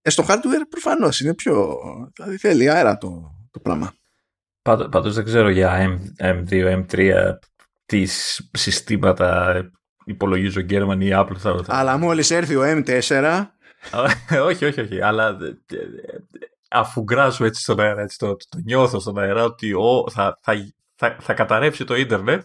Ε, 0.02 0.10
στο 0.10 0.24
hardware 0.28 0.66
προφανώς 0.68 1.20
είναι 1.20 1.34
πιο. 1.34 1.78
Δηλαδή 2.14 2.36
θέλει 2.36 2.70
αέρα 2.70 2.98
το, 2.98 3.34
το 3.50 3.60
πράγμα. 3.60 3.92
Πάντω 4.62 5.10
δεν 5.10 5.24
ξέρω 5.24 5.48
για 5.48 5.98
M, 6.18 6.44
2 6.48 6.84
M3 6.84 7.32
τι 7.86 8.06
συστήματα 8.52 9.70
υπολογίζει 10.04 10.58
ο 10.58 10.62
Γκέρμαν 10.62 11.00
ή 11.00 11.06
η 11.06 11.12
Apple. 11.14 11.36
Θα, 11.36 11.64
Αλλά 11.66 11.98
μόλις 11.98 12.30
έρθει 12.30 12.56
ο 12.56 12.62
M4. 12.64 13.46
όχι, 14.48 14.64
όχι, 14.64 14.80
όχι. 14.80 15.00
Αλλά 15.00 15.36
αφού 16.70 17.02
γκράζω 17.02 17.44
έτσι 17.44 17.62
στον 17.62 17.80
αέρα, 17.80 18.00
έτσι, 18.00 18.18
το, 18.18 18.36
το, 18.36 18.58
νιώθω 18.64 19.00
στον 19.00 19.18
αέρα 19.18 19.44
ότι 19.44 19.72
ο, 19.72 20.10
θα, 20.10 20.38
θα, 20.40 20.72
θα, 20.94 21.16
θα 21.20 21.34
καταρρεύσει 21.34 21.84
το 21.84 21.94
ίντερνετ 21.94 22.44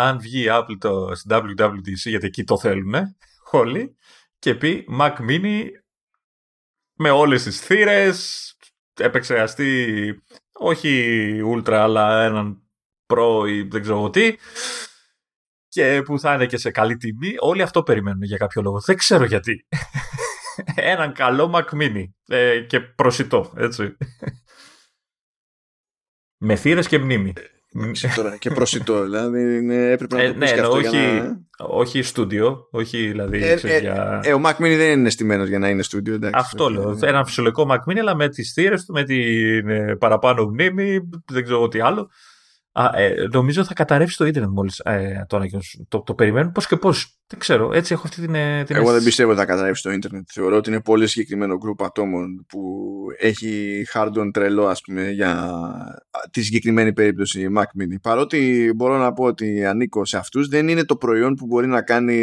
αν 0.00 0.18
βγει 0.20 0.42
η 0.44 0.48
Apple 0.48 0.76
το, 0.78 1.14
στην 1.14 1.30
WWDC, 1.36 2.04
γιατί 2.04 2.26
εκεί 2.26 2.44
το 2.44 2.58
θέλουν 2.58 2.94
όλοι, 3.50 3.96
και 4.38 4.54
πει 4.54 4.86
Mac 5.00 5.16
Mini 5.28 5.64
με 6.94 7.10
όλες 7.10 7.42
τις 7.42 7.60
θύρες, 7.60 8.56
επεξεργαστεί 9.00 10.22
όχι 10.52 11.40
Ultra 11.44 11.72
αλλά 11.72 12.24
έναν 12.24 12.62
Pro 13.06 13.48
ή 13.48 13.62
δεν 13.62 13.82
ξέρω 13.82 14.10
τι, 14.10 14.36
και 15.68 16.02
που 16.02 16.18
θα 16.18 16.34
είναι 16.34 16.46
και 16.46 16.56
σε 16.56 16.70
καλή 16.70 16.96
τιμή. 16.96 17.34
Όλοι 17.38 17.62
αυτό 17.62 17.82
περιμένουν 17.82 18.22
για 18.22 18.36
κάποιο 18.36 18.62
λόγο. 18.62 18.80
Δεν 18.80 18.96
ξέρω 18.96 19.24
γιατί. 19.24 19.66
Έναν 20.74 21.12
καλό 21.12 21.52
Mac 21.54 21.80
Mini 21.80 22.04
ε, 22.26 22.60
και 22.60 22.80
προσιτό, 22.80 23.52
έτσι. 23.56 23.96
Με 26.42 26.56
θύρες 26.56 26.88
και 26.88 26.98
μνήμη 26.98 27.32
και 28.38 28.50
προσιτό, 28.50 29.02
δηλαδή 29.02 29.56
είναι, 29.56 29.90
έπρεπε 29.90 30.16
να 30.16 30.22
ε, 30.22 30.26
το 30.26 30.38
πεις 30.38 30.52
ναι, 30.52 30.60
αυτό 30.60 30.72
όχι, 30.72 30.88
για 30.88 31.00
να... 31.58 31.66
όχι 31.66 32.02
στούντιο, 32.02 32.68
όχι 32.70 33.06
δηλαδή 33.06 33.42
ε, 33.42 33.58
ε, 33.62 33.78
για... 33.78 34.20
ε, 34.24 34.32
ο 34.32 34.40
Mac 34.44 34.50
Mini 34.50 34.76
δεν 34.76 34.98
είναι 34.98 35.10
στημένος 35.10 35.48
για 35.48 35.58
να 35.58 35.68
είναι 35.68 35.82
στούντιο. 35.82 36.18
Αυτό 36.32 36.68
λέω, 36.68 36.98
ένα 37.02 37.24
φυσιολογικό 37.24 37.66
Mac 37.70 37.90
Mini 37.90 37.98
αλλά 37.98 38.14
με 38.14 38.28
τις 38.28 38.52
θύρες 38.52 38.84
του, 38.84 38.92
με 38.92 39.04
την 39.04 39.68
ε, 39.68 39.96
παραπάνω 39.96 40.44
μνήμη, 40.44 41.08
δεν 41.26 41.44
ξέρω 41.44 41.68
τι 41.68 41.80
άλλο. 41.80 42.10
Α, 42.80 42.90
ε, 42.94 43.14
νομίζω 43.32 43.64
θα 43.64 43.74
καταρρεύσει 43.74 44.16
το 44.16 44.24
ίντερνετ 44.26 44.50
μόλις 44.50 44.78
ε, 44.78 45.24
το 45.28 45.36
ανακοινώσουν. 45.36 45.86
Το, 45.88 46.02
το 46.02 46.14
περιμένουν 46.14 46.52
πώς 46.52 46.66
και 46.66 46.76
πώς. 46.76 47.14
Δεν 47.26 47.38
ξέρω. 47.38 47.72
Έτσι 47.72 47.92
έχω 47.92 48.02
αυτή 48.06 48.20
την. 48.20 48.34
Ε, 48.34 48.64
την 48.64 48.76
Εγώ 48.76 48.92
δεν 48.92 49.02
πιστεύω 49.02 49.30
ότι 49.30 49.38
θα 49.38 49.46
καταρρεύσει 49.46 49.82
το 49.82 49.90
ίντερνετ. 49.90 50.28
Θεωρώ 50.32 50.56
ότι 50.56 50.70
είναι 50.70 50.80
πολύ 50.80 51.06
συγκεκριμένο 51.06 51.56
γκρουπ 51.56 51.82
ατόμων 51.82 52.46
που 52.48 52.60
έχει 53.18 53.82
hard 53.94 54.30
τρελό, 54.32 54.66
ας 54.66 54.80
πούμε, 54.80 55.10
για 55.10 55.60
τη 56.30 56.42
συγκεκριμένη 56.42 56.92
περίπτωση 56.92 57.48
Mac 57.56 57.62
Mini. 57.62 58.00
Παρότι 58.02 58.72
μπορώ 58.76 58.98
να 58.98 59.12
πω 59.12 59.24
ότι 59.24 59.64
ανήκω 59.64 60.04
σε 60.04 60.16
αυτούς, 60.16 60.48
δεν 60.48 60.68
είναι 60.68 60.84
το 60.84 60.96
προϊόν 60.96 61.34
που 61.34 61.46
μπορεί 61.46 61.66
να 61.66 61.82
κάνει 61.82 62.14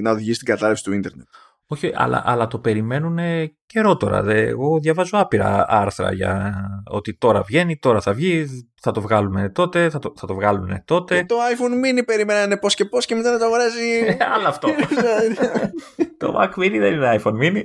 να 0.00 0.10
οδηγήσει 0.10 0.34
στην 0.34 0.46
κατάρρευση 0.46 0.84
του 0.84 0.92
ίντερνετ. 0.92 1.26
Όχι, 1.68 1.92
αλλά, 1.94 2.22
αλλά 2.26 2.46
το 2.46 2.58
περιμένουν 2.58 3.18
καιρό 3.66 3.96
τώρα. 3.96 4.22
Δε. 4.22 4.46
Εγώ 4.46 4.78
διαβάζω 4.78 5.18
άπειρα 5.18 5.64
άρθρα 5.68 6.12
για 6.12 6.54
ότι 6.86 7.14
τώρα 7.14 7.42
βγαίνει, 7.42 7.78
τώρα 7.78 8.00
θα 8.00 8.12
βγει, 8.12 8.46
θα 8.80 8.90
το 8.90 9.00
βγάλουμε 9.00 9.50
τότε, 9.50 9.90
θα 9.90 9.98
το, 9.98 10.12
θα 10.16 10.26
το 10.26 10.34
βγάλουν 10.34 10.84
τότε. 10.84 11.16
Και 11.16 11.26
το 11.26 11.36
iPhone 11.36 12.00
mini 12.00 12.04
περιμένανε 12.06 12.56
πώς 12.56 12.74
και 12.74 12.84
πώς 12.84 13.06
και 13.06 13.14
μετά 13.14 13.30
να 13.30 13.38
το 13.38 13.44
αγοράζει. 13.44 14.16
Άλλο 14.34 14.48
αυτό. 14.48 14.68
το 16.18 16.34
Mac 16.40 16.60
mini 16.60 16.78
δεν 16.78 16.92
είναι 16.92 17.20
iPhone 17.22 17.38
mini. 17.42 17.62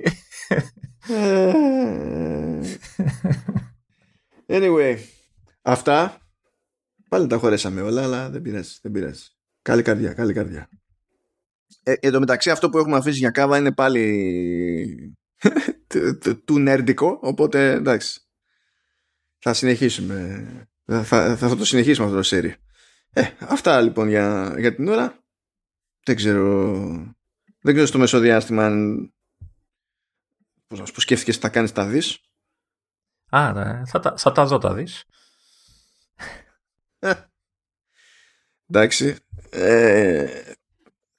anyway, 4.48 4.96
αυτά. 5.62 6.18
Πάλι 7.10 7.28
τα 7.28 7.38
χωρέσαμε 7.38 7.82
όλα, 7.82 8.04
αλλά 8.04 8.30
δεν 8.30 8.42
πειράζει. 8.42 8.78
Δεν 8.82 8.92
πειράζει. 8.92 9.24
Καλή 9.62 9.82
καρδιά, 9.82 10.14
καλή 10.14 10.34
καρδιά. 10.34 10.70
Ε, 11.84 11.94
εν 12.00 12.12
τω 12.12 12.20
μεταξύ 12.20 12.50
αυτό 12.50 12.70
που 12.70 12.78
έχουμε 12.78 12.98
αφήσει 12.98 13.18
για 13.18 13.30
κάβα 13.30 13.58
είναι 13.58 13.72
πάλι 13.72 15.18
του 16.46 16.60
νέρντικο, 16.60 17.20
οπότε 17.22 17.72
εντάξει. 17.72 18.22
Θα 19.38 19.54
συνεχίσουμε. 19.54 20.46
Θα, 20.86 21.04
θα, 21.04 21.38
θα 21.38 21.56
το 21.56 21.66
συνεχίσουμε 21.66 22.06
αυτό 22.06 22.18
το 22.18 22.24
σέρι. 22.24 22.56
Ε, 23.10 23.24
αυτά 23.40 23.82
λοιπόν 23.82 24.10
για, 24.10 24.56
για 24.58 24.76
την 24.76 24.88
ώρα. 24.88 25.24
Δεν 26.04 26.16
ξέρω. 26.16 26.76
Δεν 27.62 27.74
ξέρω 27.74 27.88
στο 27.88 27.98
μεσοδιάστημα 27.98 28.66
αν. 28.66 29.14
Πώς 30.68 30.80
να 30.80 30.86
σου 30.86 30.94
πω, 30.94 31.02
σκέφτηκες 31.02 31.38
θα 31.38 31.50
κάνεις 31.50 31.72
τα 31.72 31.86
δεις. 31.86 32.20
Α, 33.30 33.54
ναι, 33.54 33.86
θα, 33.86 34.00
τα, 34.00 34.18
θα 34.18 34.32
τα 34.32 34.46
δω 34.46 34.58
τα 34.58 34.74
δεις. 34.74 35.04
Ε, 37.00 37.14
εντάξει. 38.70 39.16
Ε, 39.50 40.52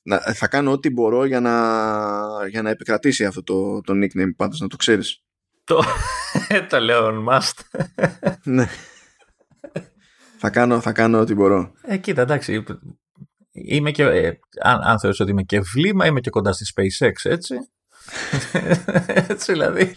να, 0.02 0.18
θα 0.18 0.48
κάνω 0.48 0.72
ό,τι 0.72 0.90
μπορώ 0.90 1.24
για 1.24 1.40
να, 1.40 2.48
για 2.48 2.62
να 2.62 2.70
επικρατήσει 2.70 3.24
αυτό 3.24 3.42
το, 3.42 3.80
το 3.80 3.92
nickname 3.92 4.32
πάντως, 4.36 4.60
να 4.60 4.68
το 4.68 4.76
ξέρεις. 4.76 5.22
Το, 5.64 5.82
το 6.70 6.80
λέω 6.80 7.24
must. 7.28 7.80
ναι. 8.44 8.68
θα, 10.38 10.50
κάνω, 10.50 10.80
θα 10.80 10.92
κάνω 10.92 11.20
ό,τι 11.20 11.34
μπορώ. 11.34 11.72
Ε, 11.82 11.96
κοίτα, 11.96 12.22
εντάξει. 12.22 12.64
Είμαι 13.52 13.90
και, 13.90 14.02
ε, 14.02 14.38
αν, 14.62 14.80
αν 14.82 14.98
θεωρείς 14.98 15.20
ότι 15.20 15.30
είμαι 15.30 15.42
και 15.42 15.60
βλήμα, 15.60 16.06
είμαι 16.06 16.20
και 16.20 16.30
κοντά 16.30 16.52
στη 16.52 16.64
SpaceX, 16.74 17.30
έτσι. 17.30 17.54
έτσι 19.28 19.52
δηλαδή. 19.52 19.94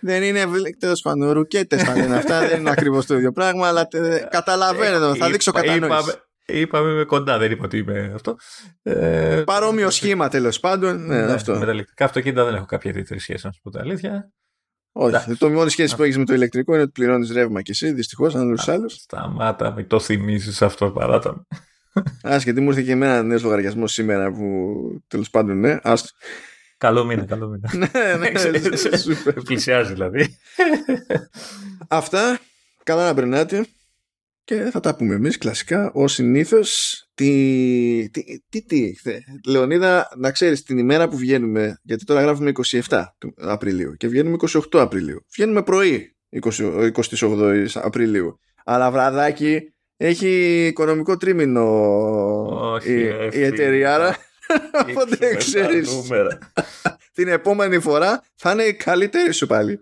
Δεν 0.00 0.22
είναι 0.22 0.44
τέλος 0.78 1.00
πάντων. 1.00 1.30
Ρουκέτες 1.30 1.82
θα 1.82 1.96
λένε 1.96 2.16
αυτά. 2.16 2.40
δεν 2.40 2.60
είναι 2.60 2.70
ακριβώς 2.70 3.06
το 3.06 3.14
ίδιο 3.14 3.32
πράγμα, 3.32 3.68
αλλά 3.68 3.88
καταλαβαίνετε. 4.30 5.14
θα 5.18 5.30
δείξω 5.30 5.52
κατανόηση. 5.52 5.86
Είπαμε 5.86 6.12
είμαι 6.46 7.04
κοντά, 7.06 7.38
δεν 7.38 7.50
είπα 7.50 7.64
ότι 7.64 7.78
είμαι 7.78 8.10
αυτό. 8.14 8.36
Ε, 8.82 9.42
Παρόμοιο 9.46 9.90
σχήμα 9.90 10.28
τέλος 10.28 10.60
πάντων. 10.60 11.06
Ναι, 11.06 11.24
ναι, 11.24 11.32
αυτό. 11.32 11.58
Με 11.58 11.66
τα 11.66 11.72
ηλεκτρικά 11.72 12.04
αυτοκίνητα 12.04 12.44
δεν 12.44 12.54
έχω 12.54 12.64
κάποια 12.64 12.90
ιδιαίτερη 12.90 13.20
σχέση, 13.20 13.46
να 13.46 13.52
σου 13.52 13.60
πω 13.62 13.70
τα 13.70 13.80
αλήθεια. 13.80 14.32
Όχι. 14.92 15.34
Το 15.36 15.50
μόνη 15.50 15.70
σχέση 15.70 15.96
που 15.96 16.02
έχεις 16.02 16.18
με 16.18 16.24
το 16.24 16.34
ηλεκτρικό 16.34 16.72
είναι 16.72 16.82
ότι 16.82 16.90
πληρώνεις 16.92 17.30
ρεύμα 17.32 17.62
και 17.62 17.70
εσύ, 17.70 17.92
δυστυχώς, 17.92 18.34
αν 18.34 18.46
όλου 18.46 18.56
του 18.64 18.72
άλλους. 18.72 18.92
Σταμάτα, 18.94 19.72
μην 19.72 19.86
το 19.86 20.00
θυμίζεις 20.00 20.62
αυτό, 20.62 20.90
παράτα 20.90 21.46
Α, 22.28 22.36
γιατί 22.36 22.60
μου 22.60 22.68
ήρθε 22.68 22.82
και 22.82 22.92
εμένα 22.92 23.22
νέος 23.22 23.42
λογαριασμός 23.42 23.92
σήμερα 23.92 24.32
που 24.32 24.74
τέλος 25.08 25.30
πάντων, 25.30 25.60
ναι. 25.60 25.78
Άστο. 25.82 26.08
Καλό 26.78 27.04
μήνα, 27.04 27.24
καλό 27.24 27.48
μήνα. 27.48 27.70
ναι, 27.74 28.16
ναι, 28.16 28.30
Πλησιάζει 29.44 29.92
δηλαδή. 29.92 30.38
Αυτά. 31.88 32.38
Καλά 32.82 33.04
να 33.04 33.14
περνάτε 33.14 33.66
και 34.44 34.54
θα 34.54 34.80
τα 34.80 34.96
πούμε 34.96 35.14
εμείς 35.14 35.38
κλασικά 35.38 35.90
ως 35.94 36.12
συνήθως 36.12 36.96
τι, 37.14 38.10
τι, 38.12 38.22
τι, 38.48 38.62
τι 38.62 38.92
Λεωνίδα 39.46 40.08
να 40.16 40.30
ξέρεις 40.30 40.62
την 40.62 40.78
ημέρα 40.78 41.08
που 41.08 41.16
βγαίνουμε 41.16 41.80
γιατί 41.82 42.04
τώρα 42.04 42.20
γράφουμε 42.20 42.52
27 42.88 43.04
Απριλίου 43.36 43.94
και 43.94 44.08
βγαίνουμε 44.08 44.36
28 44.52 44.60
Απριλίου. 44.72 45.24
Βγαίνουμε 45.34 45.62
πρωί 45.62 46.16
20, 46.42 46.90
28 46.92 47.66
Απριλίου. 47.74 48.38
Αλλά 48.64 48.90
βραδάκι 48.90 49.60
έχει 49.96 50.66
οικονομικό 50.66 51.16
τρίμηνο 51.16 51.66
Όχι, 52.72 52.92
η, 52.92 53.14
η 53.32 53.42
εταιρεία 53.42 53.94
άρα 53.94 54.16
οπότε 54.90 55.34
ξέρεις. 55.36 55.90
την 57.12 57.28
επόμενη 57.28 57.78
φορά 57.80 58.22
θα 58.34 58.52
είναι 58.52 58.62
η 58.62 58.74
καλύτερη 58.74 59.32
σου 59.32 59.46
πάλι 59.46 59.80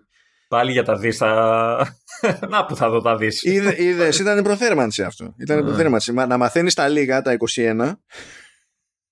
Πάλι 0.51 0.71
για 0.71 0.83
τα 0.83 0.95
δεις 0.95 1.17
θα... 1.17 1.97
Να 2.49 2.65
που 2.65 2.75
θα 2.75 2.89
δω 2.89 3.01
τα 3.01 3.15
δεις. 3.15 3.43
Είδε, 3.43 3.83
είδες, 3.83 4.19
ήταν 4.19 4.43
προθέρμανση 4.43 5.03
αυτό. 5.03 5.33
Ήταν 5.37 5.57
ναι. 5.57 5.63
προθέρμανση. 5.63 6.13
Να 6.13 6.37
μαθαίνεις 6.37 6.73
τα 6.73 6.87
λίγα, 6.87 7.21
τα 7.21 7.37
21. 7.55 7.95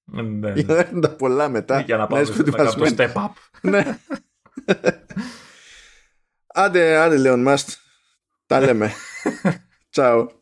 Ναι, 0.03 0.51
Για 0.53 0.73
να 0.73 0.79
έχουν 0.79 1.01
τα 1.01 1.09
πολλά 1.09 1.49
μετά. 1.49 1.79
Για 1.79 1.97
να 1.97 2.07
πάμε 2.07 2.21
να 2.21 2.51
κάνουμε 2.51 2.89
step 2.97 3.13
up. 3.13 3.29
ναι. 3.61 3.97
άντε, 6.63 6.97
άντε, 6.97 7.17
Λέον 7.17 7.41
Μάστ. 7.41 7.69
Τα 8.45 8.59
λέμε. 8.59 8.91
Τσάου. 9.91 10.38